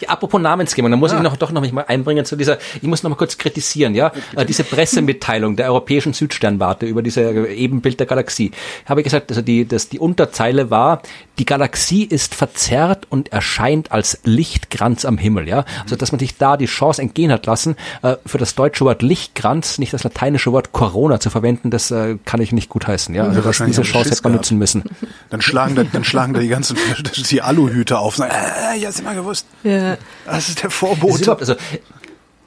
Ja, 0.00 0.10
apropos 0.10 0.40
Namensgebung, 0.40 0.90
da 0.90 0.96
muss 0.96 1.12
ja. 1.12 1.18
ich 1.18 1.22
noch 1.22 1.36
doch 1.36 1.50
noch 1.50 1.60
mich 1.60 1.72
mal 1.72 1.84
einbringen 1.86 2.24
zu 2.24 2.36
dieser, 2.36 2.58
ich 2.76 2.82
muss 2.82 3.02
noch 3.02 3.10
mal 3.10 3.16
kurz 3.16 3.38
kritisieren, 3.38 3.94
ja, 3.94 4.12
äh, 4.36 4.44
diese 4.44 4.64
Pressemitteilung 4.64 5.56
der 5.56 5.66
europäischen 5.66 6.12
Südsternwarte 6.12 6.86
über 6.86 7.02
diese 7.02 7.48
Ebenbild 7.48 7.98
der 8.00 8.06
Galaxie. 8.06 8.52
Ich 8.84 8.90
habe 8.90 9.02
gesagt, 9.02 9.30
also 9.30 9.42
die, 9.42 9.66
dass 9.66 9.88
die 9.88 9.98
Unterzeile 9.98 10.70
war, 10.70 11.02
die 11.38 11.44
Galaxie 11.44 12.04
ist 12.04 12.34
verzerrt 12.34 13.06
und 13.10 13.32
erscheint 13.32 13.92
als 13.92 14.18
Lichtkranz 14.24 15.04
am 15.04 15.18
Himmel, 15.18 15.48
ja. 15.48 15.64
Also, 15.82 15.96
dass 15.96 16.12
man 16.12 16.18
sich 16.18 16.36
da 16.36 16.56
die 16.56 16.66
Chance 16.66 17.00
entgehen 17.00 17.30
hat 17.30 17.46
lassen, 17.46 17.76
äh, 18.02 18.16
für 18.26 18.38
das 18.38 18.54
deutsche 18.54 18.84
Wort 18.84 19.02
Lichtkranz 19.02 19.78
nicht 19.78 19.92
das 19.92 20.04
lateinische 20.04 20.52
Wort 20.52 20.72
Corona 20.72 21.20
zu 21.20 21.30
verwenden, 21.30 21.70
das 21.70 21.90
äh, 21.90 22.16
kann 22.24 22.40
ich 22.40 22.52
nicht 22.52 22.68
gutheißen, 22.68 23.14
ja. 23.14 23.24
Also, 23.24 23.40
dass 23.40 23.58
diese 23.58 23.82
Chance 23.82 24.10
hätte 24.10 24.22
man 24.24 24.32
nutzen 24.32 24.58
müssen. 24.58 24.82
Dann 25.30 25.40
schlagen 25.40 25.74
da, 25.76 25.84
dann 25.84 26.04
schlagen 26.04 26.34
da 26.34 26.40
die 26.40 26.48
ganzen, 26.48 26.76
die 27.30 27.42
Aluhüte 27.42 27.98
auf 27.98 28.18
und 28.18 28.28
sagen, 28.28 28.34
äh, 28.34 28.78
ja, 28.78 28.88
hast 28.88 29.00
immer 29.00 29.14
gewusst. 29.14 29.46
Ja. 29.62 29.87
Das 30.24 30.48
ist 30.48 30.62
der 30.62 30.70
Vorbote. 30.70 31.36
also, 31.38 31.54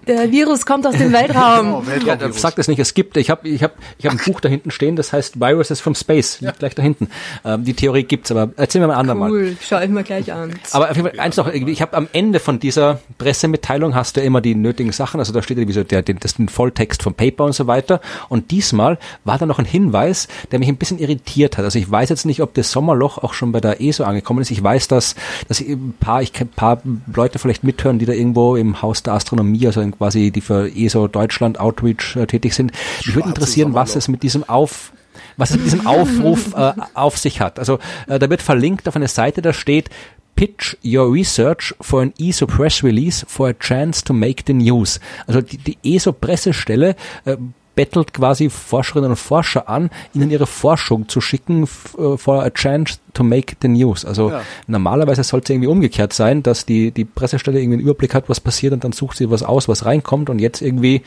der 0.08 0.32
Virus 0.32 0.66
kommt 0.66 0.86
aus 0.88 0.96
dem 0.96 1.12
Weltraum. 1.14 1.86
Genau, 1.86 2.06
ja, 2.06 2.32
sag 2.32 2.56
das 2.56 2.68
nicht. 2.68 2.80
Es 2.80 2.94
gibt, 2.94 3.18
ich 3.18 3.30
habe 3.30 3.48
ich 3.48 3.64
hab, 3.64 3.74
ich 3.98 4.06
hab 4.06 4.14
ein 4.14 4.20
Buch 4.26 4.42
da 4.42 4.50
hinten 4.50 4.72
stehen, 4.72 4.96
das 4.96 5.14
heißt 5.14 5.40
Viruses 5.40 5.80
from 5.80 5.96
Space, 5.96 6.40
ja. 6.42 6.52
gleich 6.52 6.76
da 6.76 6.82
hinten. 6.82 7.10
Ähm, 7.46 7.64
die 7.64 7.74
Theorie 7.74 8.04
gibt's, 8.04 8.32
aber 8.32 8.52
erzählen 8.58 8.84
wir 8.84 8.88
mal 8.88 8.94
ein 8.94 9.00
andermal. 9.00 9.32
Cool, 9.32 9.58
schau 9.62 9.80
ich 9.80 9.90
mir 9.90 10.04
gleich 10.04 10.32
an. 10.32 10.54
Aber 10.72 10.90
auf 10.90 10.96
jeden 10.96 11.10
Fall 11.10 11.20
eins 11.20 11.38
noch, 11.38 11.48
ich 11.48 11.82
habe 11.82 11.96
am 11.98 12.08
Ende 12.14 12.40
von 12.40 12.60
dieser 12.60 13.00
Pressemitteilung 13.18 13.96
hast 13.96 14.18
du 14.18 14.22
immer 14.22 14.42
die 14.42 14.56
nötigen 14.56 14.92
Sachen, 14.92 15.20
also 15.20 15.34
da 15.34 15.42
steht 15.42 15.58
ja 15.58 15.68
wie 15.68 15.74
so 15.74 15.84
der, 15.84 16.02
das 16.02 16.36
den 16.36 16.50
Volltext 16.50 17.04
vom 17.04 17.14
Paper 17.14 17.46
und 17.46 17.54
so 17.54 17.68
weiter. 17.68 18.02
Und 18.30 18.52
diesmal 18.52 18.98
war 19.24 19.38
da 19.38 19.46
noch 19.46 19.60
ein 19.60 19.66
Hinweis, 19.66 20.28
der 20.52 20.60
mich 20.60 20.70
ein 20.70 20.78
bisschen 20.78 21.00
irritiert 21.00 21.58
hat. 21.58 21.66
Also 21.66 21.80
ich 21.80 21.90
weiß 21.90 22.10
jetzt 22.10 22.26
nicht, 22.26 22.42
ob 22.42 22.54
das 22.54 22.72
Sommerloch 22.72 23.18
auch 23.18 23.34
schon 23.34 23.52
bei 23.52 23.60
der 23.60 23.82
ESO 23.82 24.04
angekommen 24.04 24.42
ist. 24.42 24.52
Ich 24.52 24.64
weiß, 24.64 24.88
dass, 24.88 25.16
dass 25.48 25.60
ein 25.60 25.94
paar, 26.00 26.22
ich 26.22 26.32
ein 26.40 26.48
paar 26.48 26.82
Leute 27.14 27.40
vielleicht 27.40 27.64
mithören, 27.64 28.00
die 28.00 28.06
da 28.06 28.14
irgendwo 28.14 28.56
im 28.56 28.82
Haus 28.82 29.04
der 29.04 29.14
Astronomie, 29.14 29.66
also 29.68 29.91
quasi 29.92 30.32
die 30.32 30.42
für 30.42 30.70
ESO 30.76 31.08
Deutschland 31.08 31.60
Outreach 31.60 32.16
äh, 32.16 32.26
tätig 32.26 32.54
sind. 32.54 32.72
Mich 33.06 33.16
würde 33.16 33.30
interessieren, 33.30 33.74
was 33.74 33.96
es 33.96 34.08
mit 34.08 34.24
diesem 34.24 34.48
Auf 34.48 34.94
was 35.38 35.52
es 35.52 35.58
mit 35.58 35.66
diesem 35.66 35.88
Aufruf 35.88 36.54
äh, 36.56 36.74
auf 36.94 37.18
sich 37.18 37.42
hat. 37.42 37.60
Also 37.60 37.80
äh, 38.08 38.20
da 38.20 38.30
wird 38.30 38.42
verlinkt 38.42 38.88
auf 38.88 38.96
eine 38.96 39.08
Seite, 39.08 39.42
da 39.42 39.54
steht 39.54 39.90
Pitch 40.36 40.76
your 40.84 41.12
research 41.12 41.76
for 41.82 42.02
an 42.02 42.14
ESO 42.18 42.48
press 42.48 42.84
release 42.84 43.26
for 43.28 43.50
a 43.50 43.54
chance 43.54 44.04
to 44.04 44.14
make 44.14 44.44
the 44.48 44.54
news. 44.54 45.00
Also 45.28 45.42
die, 45.42 45.58
die 45.58 45.78
ESO 45.84 46.14
Pressestelle 46.14 46.96
äh, 47.26 47.38
bettelt 47.76 48.14
quasi 48.14 48.50
Forscherinnen 48.50 49.12
und 49.12 49.18
Forscher 49.18 49.70
an, 49.70 49.90
ihnen 50.14 50.30
ihre 50.30 50.48
Forschung 50.48 51.08
zu 51.08 51.22
schicken 51.22 51.68
uh, 51.98 52.18
for 52.18 52.44
a 52.44 52.50
chance 52.50 52.98
to 53.14 53.24
make 53.24 53.56
the 53.62 53.68
news. 53.68 54.06
Also 54.06 54.32
ja. 54.32 54.42
normalerweise 54.68 55.24
sollte 55.24 55.46
es 55.46 55.50
irgendwie 55.52 55.70
umgekehrt 55.70 56.14
sein, 56.14 56.44
dass 56.44 56.66
die, 56.66 56.92
die 56.92 57.06
Pressestelle 57.06 57.60
irgendwie 57.60 57.78
einen 57.78 57.84
Überblick 57.84 58.14
hat, 58.14 58.30
was 58.30 58.40
passiert 58.40 58.74
und 58.74 58.84
dann 58.84 58.92
sucht 58.92 59.18
sie 59.18 59.30
was 59.30 59.44
aus, 59.44 59.68
was 59.68 59.86
reinkommt 59.86 60.30
und 60.30 60.40
jetzt 60.40 60.62
irgendwie, 60.62 61.04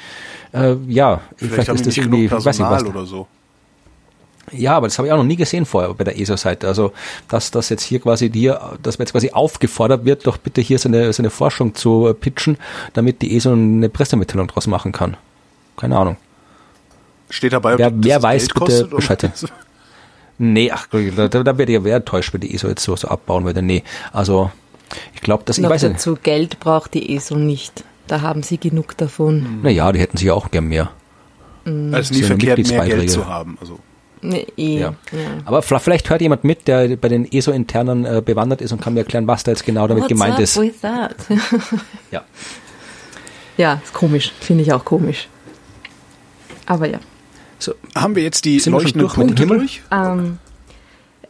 äh, 0.53 0.75
ja, 0.89 1.21
vielleicht, 1.37 1.55
vielleicht 1.55 1.69
ist 1.71 1.87
das 1.87 1.97
irgendwie, 1.97 2.31
weiß 2.31 2.59
ich 2.59 2.65
was. 2.65 2.85
Oder 2.85 3.07
so. 3.07 3.27
Ja, 4.53 4.77
aber 4.77 4.87
das 4.87 4.99
habe 4.99 5.09
ich 5.09 5.13
auch 5.13 5.19
noch 5.19 5.25
nie 5.25 5.37
gesehen 5.37 5.65
vorher 5.65 5.93
bei 5.95 6.05
der 6.05 6.19
ESA-Seite. 6.19 6.69
Also, 6.69 6.93
dass 7.29 7.51
das 7.51 7.71
jetzt 7.71 7.83
hier 7.83 8.01
quasi 8.01 8.29
dir, 8.29 8.61
dass 8.83 8.99
man 8.99 9.05
jetzt 9.05 9.13
quasi 9.13 9.31
aufgefordert 9.31 10.05
wird, 10.05 10.27
doch 10.27 10.37
bitte 10.37 10.61
hier 10.61 10.79
seine, 10.79 11.13
seine 11.13 11.31
Forschung 11.31 11.75
zu 11.75 12.15
pitchen, 12.19 12.59
damit 12.93 13.23
die 13.23 13.37
ESA 13.37 13.53
eine 13.53 13.89
Pressemitteilung 13.89 14.47
draus 14.47 14.67
machen 14.67 14.93
kann. 14.93 15.17
Keine 15.77 15.97
Ahnung. 15.97 16.17
Steht 17.31 17.53
dabei, 17.53 17.79
wer, 17.79 17.93
wer 17.95 18.23
weiß, 18.23 18.49
bitte 18.49 18.85
Bescheid. 18.87 19.31
Nee, 20.37 20.73
ach, 20.73 20.89
da, 20.89 21.29
da 21.29 21.59
wäre 21.59 21.71
ich 21.71 21.81
ja 21.87 21.97
enttäuscht, 21.97 22.35
wenn 22.35 22.41
die 22.41 22.53
ESO 22.53 22.67
jetzt 22.67 22.83
so, 22.83 22.97
so 22.97 23.07
abbauen 23.07 23.45
würde. 23.45 23.63
Nee, 23.63 23.85
also 24.13 24.51
ich 25.15 25.21
glaube, 25.21 25.45
dass 25.45 25.59
Noch 25.59 25.71
ich 25.71 25.75
weiß 25.75 25.83
dazu 25.83 26.11
nicht. 26.11 26.25
Geld 26.25 26.59
braucht 26.59 26.95
die 26.95 27.15
ESO 27.15 27.37
nicht. 27.37 27.85
Da 28.09 28.21
haben 28.21 28.43
sie 28.43 28.59
genug 28.59 28.97
davon. 28.97 29.61
Naja, 29.63 29.93
die 29.93 30.01
hätten 30.01 30.17
sie 30.17 30.33
auch 30.33 30.51
gern 30.51 30.67
mehr. 30.67 30.91
Mhm. 31.65 31.95
Ist 31.95 32.13
nie 32.13 32.23
verkehrt, 32.23 32.67
mehr 32.69 32.85
Geld 32.85 33.11
zu 33.11 33.27
haben. 33.27 33.57
Also. 33.61 33.79
Nee, 34.23 34.47
eh, 34.57 34.81
ja. 34.81 34.95
ja. 35.13 35.19
Aber 35.45 35.63
vielleicht 35.63 36.11
hört 36.11 36.21
jemand 36.21 36.45
mit, 36.45 36.67
der 36.67 36.97
bei 36.97 37.09
den 37.09 37.31
ESO-internen 37.31 38.05
äh, 38.05 38.23
bewandert 38.25 38.63
ist 38.63 38.73
und 38.73 38.81
kann 38.81 38.95
mir 38.95 39.01
erklären, 39.01 39.27
was 39.27 39.45
da 39.45 39.51
jetzt 39.51 39.65
genau 39.65 39.87
damit 39.87 40.05
What's 40.05 40.09
gemeint 40.09 40.39
ist. 40.41 40.59
With 40.59 40.81
that? 40.81 41.15
ja. 42.11 42.25
Ja, 43.57 43.81
ist 43.85 43.95
komisch. 43.95 44.33
Finde 44.41 44.65
ich 44.65 44.73
auch 44.73 44.85
komisch. 44.85 45.29
Aber 46.67 46.89
ja. 46.89 46.99
So, 47.65 47.75
haben 47.95 48.15
wir 48.15 48.23
jetzt 48.23 48.45
die 48.45 48.59
leuchtenden 48.59 49.09
Punkte 49.09 49.47
durch? 49.47 49.83
Ähm, 49.91 50.39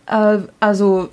äh, 0.07 0.39
also 0.59 1.09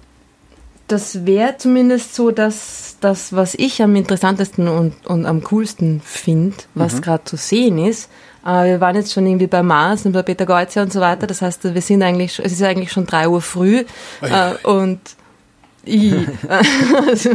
das 0.88 1.27
wäre 1.27 1.57
zumindest 1.57 2.15
so, 2.15 2.31
dass 2.31 2.98
das, 3.02 3.31
was 3.34 3.53
ich 3.53 3.84
am 3.84 3.95
interessantesten 3.95 4.68
und, 4.68 5.06
und 5.06 5.27
am 5.27 5.43
coolsten 5.43 6.02
finde, 6.03 6.57
was 6.73 6.95
mhm. 6.95 7.02
gerade 7.02 7.23
zu 7.26 7.38
sehen 7.38 7.77
ist, 7.77 8.10
äh, 8.43 8.65
wir 8.65 8.81
waren 8.81 8.95
jetzt 8.95 9.14
schon 9.14 9.27
irgendwie 9.27 9.45
bei 9.45 9.61
Mars 9.61 10.07
und 10.07 10.14
bei 10.14 10.23
Peter 10.23 10.48
Geuze 10.48 10.81
und 10.81 10.91
so 10.91 10.99
weiter. 11.02 11.27
Das 11.27 11.43
heißt, 11.43 11.72
wir 11.72 11.81
sind 11.81 12.02
eigentlich, 12.02 12.39
es 12.39 12.53
ist 12.53 12.64
eigentlich 12.64 12.91
schon 12.91 13.06
drei 13.06 13.30
Uhr 13.30 13.41
früh 13.41 13.84
äh, 14.22 14.68
und 14.68 14.99
ich, 15.85 16.15
also 17.07 17.30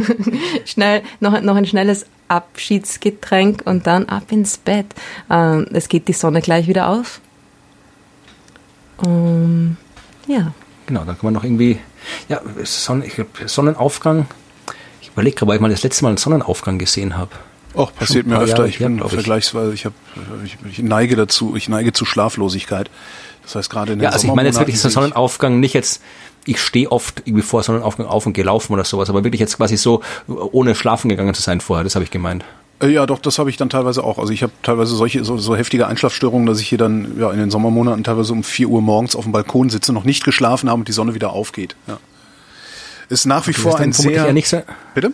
schnell, 0.65 1.03
noch, 1.21 1.39
noch 1.39 1.55
ein 1.55 1.65
schnelles 1.65 2.05
Abschiedsgetränk 2.27 3.61
und 3.63 3.87
dann 3.87 4.09
ab 4.09 4.23
ins 4.29 4.57
Bett. 4.57 4.87
Äh, 5.29 5.63
es 5.71 5.87
geht 5.87 6.09
die 6.09 6.13
Sonne 6.13 6.41
gleich 6.41 6.67
wieder 6.67 6.89
auf. 6.89 7.21
Um, 9.05 9.77
ja. 10.27 10.53
Genau, 10.85 11.03
dann 11.03 11.17
kann 11.17 11.25
man 11.25 11.33
noch 11.33 11.43
irgendwie, 11.43 11.79
ja, 12.29 12.41
Sonnen, 12.63 13.03
ich 13.03 13.15
glaub, 13.15 13.27
Sonnenaufgang. 13.45 14.27
Ich 15.01 15.09
überlege 15.09 15.35
gerade, 15.35 15.49
weil 15.49 15.55
ich 15.55 15.61
mal 15.61 15.69
das 15.69 15.83
letzte 15.83 16.03
Mal 16.03 16.09
einen 16.09 16.17
Sonnenaufgang 16.17 16.79
gesehen 16.79 17.17
habe. 17.17 17.31
Auch 17.73 17.93
passiert 17.93 18.25
mir 18.25 18.39
öfter. 18.39 18.57
Jahre 18.57 18.69
ich 18.69 18.79
bin 18.79 18.97
her, 18.97 19.09
vergleichsweise, 19.09 19.73
ich, 19.73 19.85
hab, 19.85 19.93
ich, 20.43 20.57
ich, 20.69 20.79
neige 20.79 21.15
dazu, 21.15 21.55
ich 21.55 21.69
neige 21.69 21.93
zu 21.93 22.05
Schlaflosigkeit. 22.05 22.89
Das 23.43 23.55
heißt 23.55 23.69
gerade 23.69 23.93
in 23.93 23.99
den 23.99 24.03
Ja, 24.03 24.09
also 24.09 24.27
ich 24.27 24.33
meine 24.33 24.49
jetzt 24.49 24.59
wirklich 24.59 24.79
so 24.79 24.89
Sonnenaufgang, 24.89 25.59
nicht 25.59 25.73
jetzt, 25.73 26.01
ich 26.45 26.59
stehe 26.59 26.91
oft 26.91 27.21
irgendwie 27.25 27.43
vor 27.43 27.61
Sonnenaufgang 27.63 28.07
auf 28.07 28.25
und 28.25 28.33
gelaufen 28.33 28.73
oder 28.73 28.83
sowas, 28.83 29.09
aber 29.09 29.23
wirklich 29.23 29.39
jetzt 29.39 29.57
quasi 29.57 29.77
so, 29.77 30.01
ohne 30.27 30.73
schlafen 30.75 31.09
gegangen 31.09 31.33
zu 31.33 31.41
sein 31.41 31.61
vorher, 31.61 31.83
das 31.83 31.95
habe 31.95 32.03
ich 32.03 32.11
gemeint. 32.11 32.43
Äh, 32.81 32.89
ja, 32.89 33.05
doch, 33.05 33.19
das 33.19 33.39
habe 33.39 33.49
ich 33.49 33.57
dann 33.57 33.69
teilweise 33.69 34.03
auch. 34.03 34.19
Also 34.19 34.33
ich 34.33 34.43
habe 34.43 34.53
teilweise 34.63 34.95
solche 34.95 35.23
so, 35.23 35.37
so 35.37 35.55
heftige 35.55 35.87
Einschlafstörungen, 35.87 36.45
dass 36.45 36.59
ich 36.59 36.67
hier 36.69 36.77
dann 36.77 37.19
ja 37.19 37.31
in 37.31 37.39
den 37.39 37.49
Sommermonaten 37.49 38.03
teilweise 38.03 38.33
um 38.33 38.43
vier 38.43 38.69
Uhr 38.69 38.81
morgens 38.81 39.15
auf 39.15 39.23
dem 39.23 39.31
Balkon 39.31 39.69
sitze, 39.69 39.93
noch 39.93 40.03
nicht 40.03 40.23
geschlafen 40.23 40.69
habe 40.69 40.79
und 40.79 40.87
die 40.87 40.93
Sonne 40.93 41.13
wieder 41.15 41.31
aufgeht. 41.31 41.75
Ja. 41.87 41.97
ist 43.09 43.25
nach 43.25 43.47
wie 43.47 43.53
vor 43.53 43.79
ein 43.79 43.93
sehr... 43.93 44.33
So 44.45 44.61
bitte? 44.93 45.13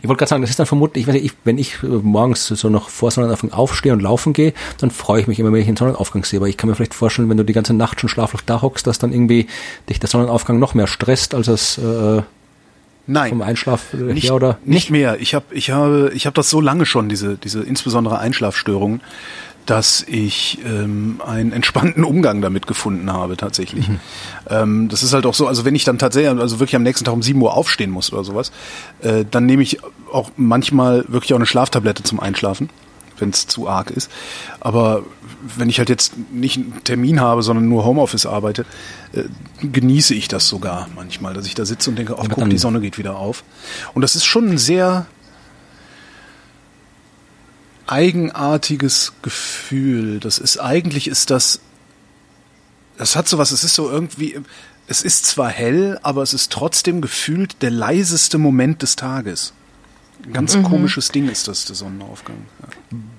Ich 0.00 0.08
wollte 0.08 0.20
gerade 0.20 0.30
sagen, 0.30 0.40
das 0.40 0.50
ist 0.50 0.58
dann 0.58 0.66
vermutlich, 0.66 1.02
ich 1.02 1.08
weiß 1.08 1.20
nicht, 1.20 1.36
wenn 1.44 1.58
ich 1.58 1.82
morgens 1.82 2.46
so 2.46 2.70
noch 2.70 2.88
vor 2.88 3.10
Sonnenaufgang 3.10 3.52
aufstehe 3.52 3.92
und 3.92 4.00
laufen 4.00 4.32
gehe, 4.32 4.54
dann 4.78 4.90
freue 4.90 5.20
ich 5.20 5.26
mich 5.26 5.38
immer, 5.38 5.52
wenn 5.52 5.60
ich 5.60 5.66
den 5.66 5.76
Sonnenaufgang 5.76 6.24
sehe. 6.24 6.38
Aber 6.38 6.48
ich 6.48 6.56
kann 6.56 6.70
mir 6.70 6.76
vielleicht 6.76 6.94
vorstellen, 6.94 7.28
wenn 7.28 7.36
du 7.36 7.44
die 7.44 7.52
ganze 7.52 7.74
Nacht 7.74 8.00
schon 8.00 8.08
schlaflos 8.08 8.42
da 8.46 8.62
hockst, 8.62 8.86
dass 8.86 8.98
dann 8.98 9.12
irgendwie 9.12 9.46
dich 9.90 10.00
der 10.00 10.08
Sonnenaufgang 10.08 10.58
noch 10.58 10.72
mehr 10.72 10.86
stresst, 10.86 11.34
als 11.34 11.48
es 11.48 11.76
äh, 11.76 12.22
Nein, 13.10 13.30
vom 13.30 13.42
Einschlaf 13.42 13.94
nicht, 13.94 14.24
her, 14.24 14.34
oder 14.34 14.58
nicht? 14.64 14.66
nicht 14.66 14.90
mehr. 14.90 15.18
Ich 15.20 15.34
habe 15.34 15.46
ich 15.50 15.70
habe 15.70 16.12
ich 16.14 16.26
habe 16.26 16.34
das 16.34 16.50
so 16.50 16.60
lange 16.60 16.86
schon 16.86 17.08
diese 17.08 17.36
diese 17.36 17.62
insbesondere 17.62 18.18
Einschlafstörungen, 18.18 19.00
dass 19.68 20.02
ich 20.06 20.58
ähm, 20.64 21.20
einen 21.26 21.52
entspannten 21.52 22.04
Umgang 22.04 22.40
damit 22.40 22.66
gefunden 22.66 23.12
habe 23.12 23.36
tatsächlich. 23.36 23.88
Mhm. 23.88 24.00
Ähm, 24.48 24.88
das 24.88 25.02
ist 25.02 25.12
halt 25.12 25.26
auch 25.26 25.34
so, 25.34 25.46
also 25.46 25.66
wenn 25.66 25.74
ich 25.74 25.84
dann 25.84 25.98
tatsächlich, 25.98 26.30
also 26.40 26.58
wirklich 26.58 26.76
am 26.76 26.82
nächsten 26.82 27.04
Tag 27.04 27.12
um 27.12 27.22
7 27.22 27.40
Uhr 27.40 27.54
aufstehen 27.54 27.90
muss 27.90 28.10
oder 28.12 28.24
sowas, 28.24 28.50
äh, 29.02 29.26
dann 29.30 29.44
nehme 29.44 29.62
ich 29.62 29.78
auch 30.10 30.30
manchmal 30.36 31.04
wirklich 31.08 31.34
auch 31.34 31.38
eine 31.38 31.46
Schlaftablette 31.46 32.02
zum 32.02 32.18
Einschlafen, 32.18 32.70
wenn 33.20 33.30
es 33.30 33.46
zu 33.46 33.68
arg 33.68 33.90
ist. 33.90 34.10
Aber 34.60 35.04
wenn 35.56 35.68
ich 35.68 35.78
halt 35.78 35.88
jetzt 35.88 36.14
nicht 36.32 36.56
einen 36.56 36.84
Termin 36.84 37.20
habe, 37.20 37.42
sondern 37.42 37.68
nur 37.68 37.84
Homeoffice 37.84 38.26
arbeite, 38.26 38.64
äh, 39.12 39.24
genieße 39.62 40.14
ich 40.14 40.28
das 40.28 40.48
sogar 40.48 40.88
manchmal, 40.94 41.34
dass 41.34 41.46
ich 41.46 41.54
da 41.54 41.64
sitze 41.64 41.90
und 41.90 41.96
denke, 41.96 42.16
ach 42.18 42.28
guck, 42.30 42.48
die 42.48 42.58
Sonne 42.58 42.80
geht 42.80 42.98
wieder 42.98 43.16
auf. 43.16 43.44
Und 43.94 44.02
das 44.02 44.16
ist 44.16 44.24
schon 44.24 44.50
ein 44.50 44.58
sehr 44.58 45.06
eigenartiges 47.86 49.14
Gefühl. 49.22 50.20
Das 50.20 50.38
ist 50.38 50.58
eigentlich 50.58 51.08
ist 51.08 51.30
das, 51.30 51.60
das 52.96 53.16
hat 53.16 53.28
sowas. 53.28 53.50
Es 53.50 53.64
ist 53.64 53.74
so 53.74 53.90
irgendwie, 53.90 54.40
es 54.86 55.02
ist 55.02 55.26
zwar 55.26 55.48
hell, 55.48 55.98
aber 56.02 56.22
es 56.22 56.34
ist 56.34 56.52
trotzdem 56.52 57.00
gefühlt 57.00 57.62
der 57.62 57.70
leiseste 57.70 58.38
Moment 58.38 58.82
des 58.82 58.96
Tages. 58.96 59.52
Ein 60.26 60.32
ganz 60.32 60.56
mhm. 60.56 60.64
komisches 60.64 61.10
Ding 61.10 61.28
ist 61.28 61.48
das, 61.48 61.64
der 61.64 61.76
Sonnenaufgang. 61.76 62.36
Ja. 62.60 62.68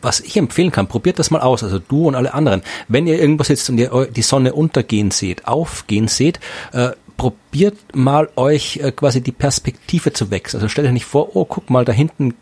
Was 0.02 0.20
ich 0.20 0.38
empfehlen 0.38 0.72
kann, 0.72 0.88
probiert 0.88 1.20
das 1.20 1.32
mal 1.32 1.42
aus, 1.42 1.64
also 1.64 1.80
du 1.80 2.08
und 2.08 2.16
alle 2.16 2.34
anderen. 2.34 2.62
Wenn 2.88 3.08
ihr 3.08 3.20
irgendwo 3.20 3.44
sitzt 3.44 3.70
und 3.70 3.78
ihr 3.78 4.08
die 4.14 4.22
Sonne 4.22 4.54
untergehen 4.54 5.12
seht, 5.12 5.48
aufgehen 5.48 6.08
seht, 6.08 6.40
äh, 6.72 6.92
probiert 7.18 7.78
mal 7.94 8.30
euch 8.36 8.78
äh, 8.78 8.92
quasi 8.92 9.22
die 9.22 9.32
Perspektive 9.32 10.14
zu 10.14 10.32
wechseln. 10.32 10.60
Also 10.60 10.70
stellt 10.70 10.88
euch 10.88 10.94
nicht 10.94 11.06
vor, 11.06 11.36
oh, 11.36 11.46
guck 11.46 11.70
mal, 11.70 11.86
da 11.86 11.92
hinten 11.92 12.36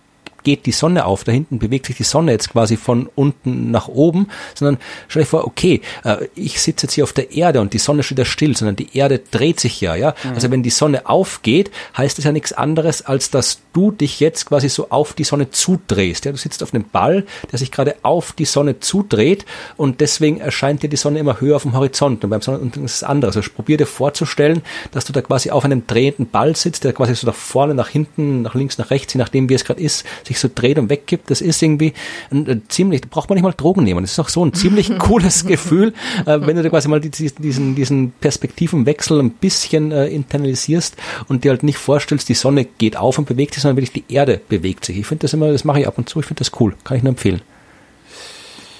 geht 0.47 0.65
die 0.65 0.71
Sonne 0.71 1.03
auf, 1.03 1.25
da 1.25 1.33
hinten 1.33 1.59
bewegt 1.59 1.87
sich 1.87 1.97
die 1.97 2.03
Sonne 2.03 2.31
jetzt 2.31 2.51
quasi 2.51 2.77
von 2.77 3.09
unten 3.15 3.69
nach 3.69 3.89
oben, 3.89 4.29
sondern 4.55 4.77
stell 5.09 5.23
dir 5.23 5.27
vor, 5.27 5.45
okay, 5.45 5.81
äh, 6.05 6.29
ich 6.35 6.61
sitze 6.61 6.85
jetzt 6.85 6.93
hier 6.93 7.03
auf 7.03 7.11
der 7.11 7.33
Erde 7.33 7.59
und 7.59 7.73
die 7.73 7.79
Sonne 7.79 8.01
steht 8.01 8.17
da 8.17 8.23
still, 8.23 8.55
sondern 8.55 8.77
die 8.77 8.97
Erde 8.97 9.19
dreht 9.19 9.59
sich 9.59 9.81
ja, 9.81 9.95
ja. 9.95 10.15
Mhm. 10.23 10.35
Also 10.35 10.49
wenn 10.49 10.63
die 10.63 10.69
Sonne 10.69 11.09
aufgeht, 11.09 11.69
heißt 11.97 12.17
das 12.17 12.23
ja 12.23 12.31
nichts 12.31 12.53
anderes, 12.53 13.05
als 13.05 13.29
dass 13.29 13.59
du 13.73 13.91
dich 13.91 14.21
jetzt 14.21 14.45
quasi 14.45 14.69
so 14.69 14.89
auf 14.89 15.11
die 15.11 15.25
Sonne 15.25 15.49
zudrehst. 15.49 16.23
Ja, 16.23 16.31
du 16.31 16.37
sitzt 16.37 16.63
auf 16.63 16.73
einem 16.73 16.85
Ball, 16.85 17.25
der 17.51 17.59
sich 17.59 17.69
gerade 17.69 17.95
auf 18.03 18.31
die 18.31 18.45
Sonne 18.45 18.79
zudreht 18.79 19.45
und 19.75 19.99
deswegen 19.99 20.39
erscheint 20.39 20.81
dir 20.81 20.87
die 20.87 20.95
Sonne 20.95 21.19
immer 21.19 21.41
höher 21.41 21.57
auf 21.57 21.63
dem 21.63 21.73
Horizont 21.73 22.23
und 22.23 22.29
beim 22.29 22.41
Sonnenuntergang 22.41 22.85
ist 22.85 22.95
es 22.95 23.03
anders. 23.03 23.35
Also 23.35 23.49
probier 23.53 23.75
dir 23.75 23.85
vorzustellen, 23.85 24.61
dass 24.93 25.03
du 25.03 25.11
da 25.11 25.21
quasi 25.21 25.51
auf 25.51 25.65
einem 25.65 25.85
drehenden 25.87 26.29
Ball 26.29 26.55
sitzt, 26.55 26.85
der 26.85 26.93
quasi 26.93 27.15
so 27.15 27.27
nach 27.27 27.35
vorne, 27.35 27.73
nach 27.75 27.89
hinten, 27.89 28.43
nach 28.43 28.55
links, 28.55 28.77
nach 28.77 28.91
rechts, 28.91 29.13
je 29.13 29.17
nachdem 29.17 29.49
wie 29.49 29.53
es 29.53 29.65
gerade 29.65 29.81
ist, 29.81 30.05
sich 30.25 30.36
sich 30.37 30.49
so 30.49 30.49
dreht 30.53 30.77
und 30.79 30.89
weggibt, 30.89 31.29
das 31.29 31.41
ist 31.41 31.61
irgendwie 31.61 31.93
ein, 32.31 32.47
ein 32.47 32.61
ziemlich, 32.67 33.01
da 33.01 33.07
braucht 33.09 33.29
man 33.29 33.35
nicht 33.35 33.43
mal 33.43 33.53
Drogen 33.53 33.83
nehmen. 33.83 34.01
Das 34.01 34.11
ist 34.11 34.19
auch 34.19 34.29
so 34.29 34.45
ein 34.45 34.53
ziemlich 34.53 34.97
cooles 34.99 35.45
Gefühl, 35.45 35.93
äh, 36.25 36.39
wenn 36.41 36.55
du 36.55 36.63
dir 36.63 36.69
quasi 36.69 36.87
mal 36.87 37.01
diesen, 37.01 37.75
diesen 37.75 38.11
Perspektivenwechsel 38.11 39.19
ein 39.19 39.31
bisschen 39.31 39.91
äh, 39.91 40.07
internalisierst 40.07 40.95
und 41.27 41.43
dir 41.43 41.51
halt 41.51 41.63
nicht 41.63 41.77
vorstellst, 41.77 42.29
die 42.29 42.33
Sonne 42.33 42.65
geht 42.65 42.97
auf 42.97 43.17
und 43.17 43.27
bewegt 43.27 43.53
sich, 43.53 43.63
sondern 43.63 43.77
wirklich 43.77 44.03
die 44.03 44.13
Erde 44.13 44.39
bewegt 44.47 44.85
sich. 44.85 44.97
Ich 44.97 45.07
finde 45.07 45.23
das 45.23 45.33
immer, 45.33 45.51
das 45.51 45.63
mache 45.63 45.81
ich 45.81 45.87
ab 45.87 45.97
und 45.97 46.09
zu, 46.09 46.19
ich 46.19 46.25
finde 46.25 46.39
das 46.39 46.51
cool, 46.59 46.75
kann 46.83 46.97
ich 46.97 47.03
nur 47.03 47.11
empfehlen. 47.11 47.41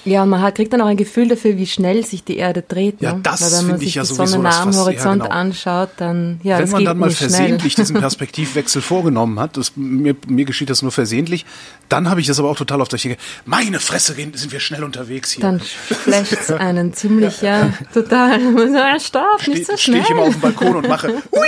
Ja, 0.08 0.24
man 0.24 0.40
hat, 0.40 0.54
kriegt 0.54 0.72
dann 0.72 0.80
auch 0.80 0.86
ein 0.86 0.96
Gefühl 0.96 1.28
dafür, 1.28 1.56
wie 1.58 1.66
schnell 1.66 2.04
sich 2.04 2.24
die 2.24 2.38
Erde 2.38 2.62
dreht. 2.62 3.00
Ja, 3.00 3.12
ne? 3.12 3.20
das 3.22 3.62
finde 3.62 3.84
ich 3.84 3.96
ja 3.96 4.04
sowieso 4.04 4.26
Sonne 4.26 4.44
nah 4.44 4.62
am 4.62 4.74
Horizont 4.74 5.22
ja, 5.22 5.28
genau. 5.28 5.40
anschaut, 5.40 5.90
dann 5.98 6.40
ja, 6.42 6.58
Wenn 6.58 6.70
man 6.70 6.84
dann 6.84 6.98
mal 6.98 7.10
versehentlich 7.10 7.74
schnell. 7.74 7.84
diesen 7.84 7.96
Perspektivwechsel 8.00 8.80
vorgenommen 8.80 9.38
hat, 9.38 9.56
das, 9.56 9.72
mir, 9.76 10.16
mir 10.26 10.44
geschieht 10.44 10.70
das 10.70 10.82
nur 10.82 10.92
versehentlich, 10.92 11.44
dann 11.88 12.08
habe 12.08 12.20
ich 12.20 12.26
das 12.26 12.38
aber 12.38 12.48
auch 12.48 12.56
total 12.56 12.80
auf 12.80 12.88
der 12.88 12.98
Strecke. 12.98 13.18
Meine 13.44 13.80
Fresse, 13.80 14.14
sind 14.14 14.52
wir 14.52 14.60
schnell 14.60 14.84
unterwegs 14.84 15.32
hier. 15.32 15.42
Dann 15.42 15.60
flecht 15.60 16.50
einen 16.52 16.94
ziemlich, 16.94 17.42
ja, 17.42 17.72
total. 17.92 18.40
Stopp, 19.00 19.46
nicht 19.46 19.66
so 19.66 19.76
schnell. 19.76 20.02
Stehe 20.02 20.02
ich 20.02 20.10
immer 20.10 20.22
auf 20.22 20.32
dem 20.32 20.40
Balkon 20.40 20.76
und 20.76 20.88
mache. 20.88 21.08
Ui! 21.32 21.46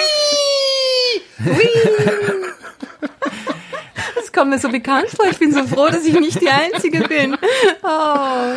Kommt 4.32 4.51
mir 4.51 4.59
so 4.59 4.69
bekannt 4.69 5.09
vor. 5.11 5.27
Ich 5.31 5.39
bin 5.39 5.52
so 5.52 5.65
froh, 5.65 5.89
dass 5.89 6.05
ich 6.05 6.19
nicht 6.19 6.40
die 6.40 6.51
Einzige 6.51 7.01
bin. 7.09 7.36
Oh. 7.82 8.55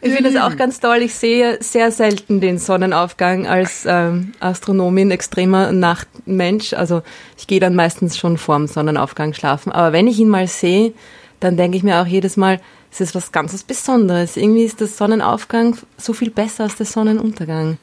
Ich 0.00 0.12
finde 0.12 0.32
das 0.32 0.42
auch 0.42 0.56
ganz 0.56 0.80
toll. 0.80 0.98
Ich 0.98 1.14
sehe 1.14 1.58
sehr 1.60 1.90
selten 1.90 2.40
den 2.40 2.58
Sonnenaufgang 2.58 3.46
als 3.46 3.84
ähm, 3.86 4.32
Astronomin, 4.40 5.10
extremer 5.10 5.72
Nachtmensch. 5.72 6.72
Also 6.74 7.02
ich 7.38 7.46
gehe 7.46 7.60
dann 7.60 7.74
meistens 7.74 8.16
schon 8.16 8.38
vorm 8.38 8.66
Sonnenaufgang 8.66 9.34
schlafen. 9.34 9.72
Aber 9.72 9.92
wenn 9.92 10.06
ich 10.06 10.18
ihn 10.18 10.28
mal 10.28 10.46
sehe, 10.46 10.92
dann 11.40 11.56
denke 11.56 11.76
ich 11.76 11.82
mir 11.82 12.00
auch 12.00 12.06
jedes 12.06 12.36
Mal, 12.36 12.60
es 12.90 13.00
ist 13.00 13.14
was 13.14 13.32
ganz 13.32 13.62
Besonderes. 13.62 14.36
Irgendwie 14.36 14.64
ist 14.64 14.80
der 14.80 14.86
Sonnenaufgang 14.86 15.76
so 15.96 16.12
viel 16.12 16.30
besser 16.30 16.64
als 16.64 16.76
der 16.76 16.86
Sonnenuntergang. 16.86 17.78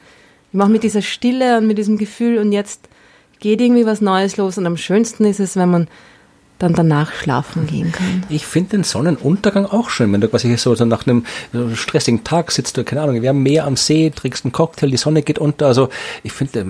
Ich 0.50 0.54
mache 0.54 0.70
mit 0.70 0.82
dieser 0.84 1.02
Stille 1.02 1.58
und 1.58 1.66
mit 1.66 1.78
diesem 1.78 1.98
Gefühl 1.98 2.38
und 2.38 2.52
jetzt 2.52 2.88
geht 3.40 3.60
irgendwie 3.60 3.84
was 3.84 4.00
Neues 4.00 4.36
los. 4.36 4.56
Und 4.56 4.66
am 4.66 4.76
schönsten 4.76 5.24
ist 5.24 5.40
es, 5.40 5.56
wenn 5.56 5.70
man 5.70 5.88
dann 6.62 6.74
danach 6.74 7.12
schlafen 7.12 7.66
gehen 7.66 7.90
kann. 7.90 8.22
Ich 8.28 8.46
finde 8.46 8.70
den 8.70 8.84
Sonnenuntergang 8.84 9.66
auch 9.66 9.90
schön, 9.90 10.12
wenn 10.12 10.20
du 10.20 10.28
quasi 10.28 10.56
so, 10.56 10.76
so 10.76 10.84
nach 10.84 11.06
einem 11.06 11.24
stressigen 11.74 12.22
Tag 12.22 12.52
sitzt, 12.52 12.76
du, 12.76 12.84
keine 12.84 13.02
Ahnung, 13.02 13.20
wir 13.20 13.28
haben 13.30 13.42
Meer 13.42 13.66
am 13.66 13.76
See, 13.76 14.10
trinkst 14.10 14.44
einen 14.44 14.52
Cocktail, 14.52 14.88
die 14.88 14.96
Sonne 14.96 15.22
geht 15.22 15.40
unter, 15.40 15.66
also 15.66 15.88
ich 16.22 16.32
finde, 16.32 16.64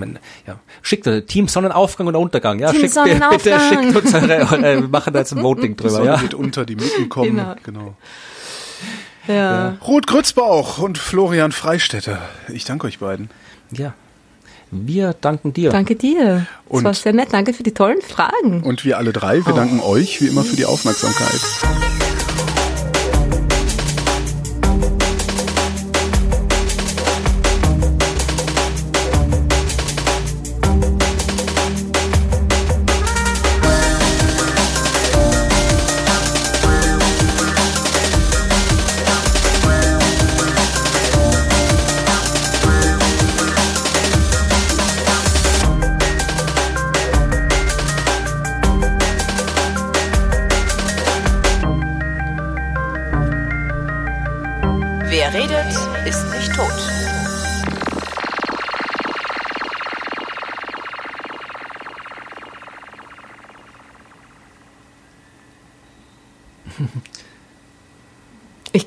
ja, 0.47 0.55
schickt 0.81 1.07
Team 1.27 1.47
Sonnenaufgang 1.47 2.07
oder 2.07 2.19
Untergang, 2.19 2.57
ja, 2.57 2.71
Team 2.71 2.81
schickt 2.81 2.95
bitte, 3.29 3.59
schickt 3.69 3.95
uns 3.95 4.13
eure, 4.15 4.67
äh, 4.67 4.81
wir 4.81 4.87
machen 4.87 5.13
da 5.13 5.19
jetzt 5.19 5.33
ein 5.33 5.43
Voting 5.43 5.75
drüber, 5.75 5.89
die 5.89 5.95
Sonne 5.95 6.07
ja. 6.07 6.17
geht 6.17 6.33
unter, 6.33 6.65
die 6.65 6.75
Mücken 6.75 7.09
kommen, 7.09 7.35
genau. 7.35 7.55
genau. 7.63 7.95
Ja. 9.27 9.33
ja. 9.33 9.77
Ruth 9.87 10.07
Grützbauch 10.07 10.79
und 10.79 10.97
Florian 10.97 11.51
Freistetter. 11.51 12.19
Ich 12.51 12.65
danke 12.65 12.87
euch 12.87 12.97
beiden. 12.97 13.29
Ja, 13.71 13.93
wir 14.73 15.13
danken 15.19 15.53
dir. 15.53 15.71
Danke 15.71 15.95
dir. 15.95 16.47
Das 16.69 16.77
und 16.77 16.83
war 16.83 16.93
sehr 16.93 17.13
nett. 17.13 17.29
Danke 17.31 17.53
für 17.53 17.63
die 17.63 17.73
tollen 17.73 18.01
Fragen. 18.01 18.63
Und 18.63 18.85
wir 18.85 18.97
alle 18.97 19.13
drei, 19.13 19.45
wir 19.45 19.53
oh. 19.53 19.55
danken 19.55 19.79
euch 19.79 20.21
wie 20.21 20.27
immer 20.27 20.43
für 20.43 20.55
die 20.55 20.65
Aufmerksamkeit. 20.65 21.41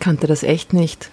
Kannte 0.06 0.28
das 0.28 0.44
echt 0.44 0.72
nicht. 0.72 1.10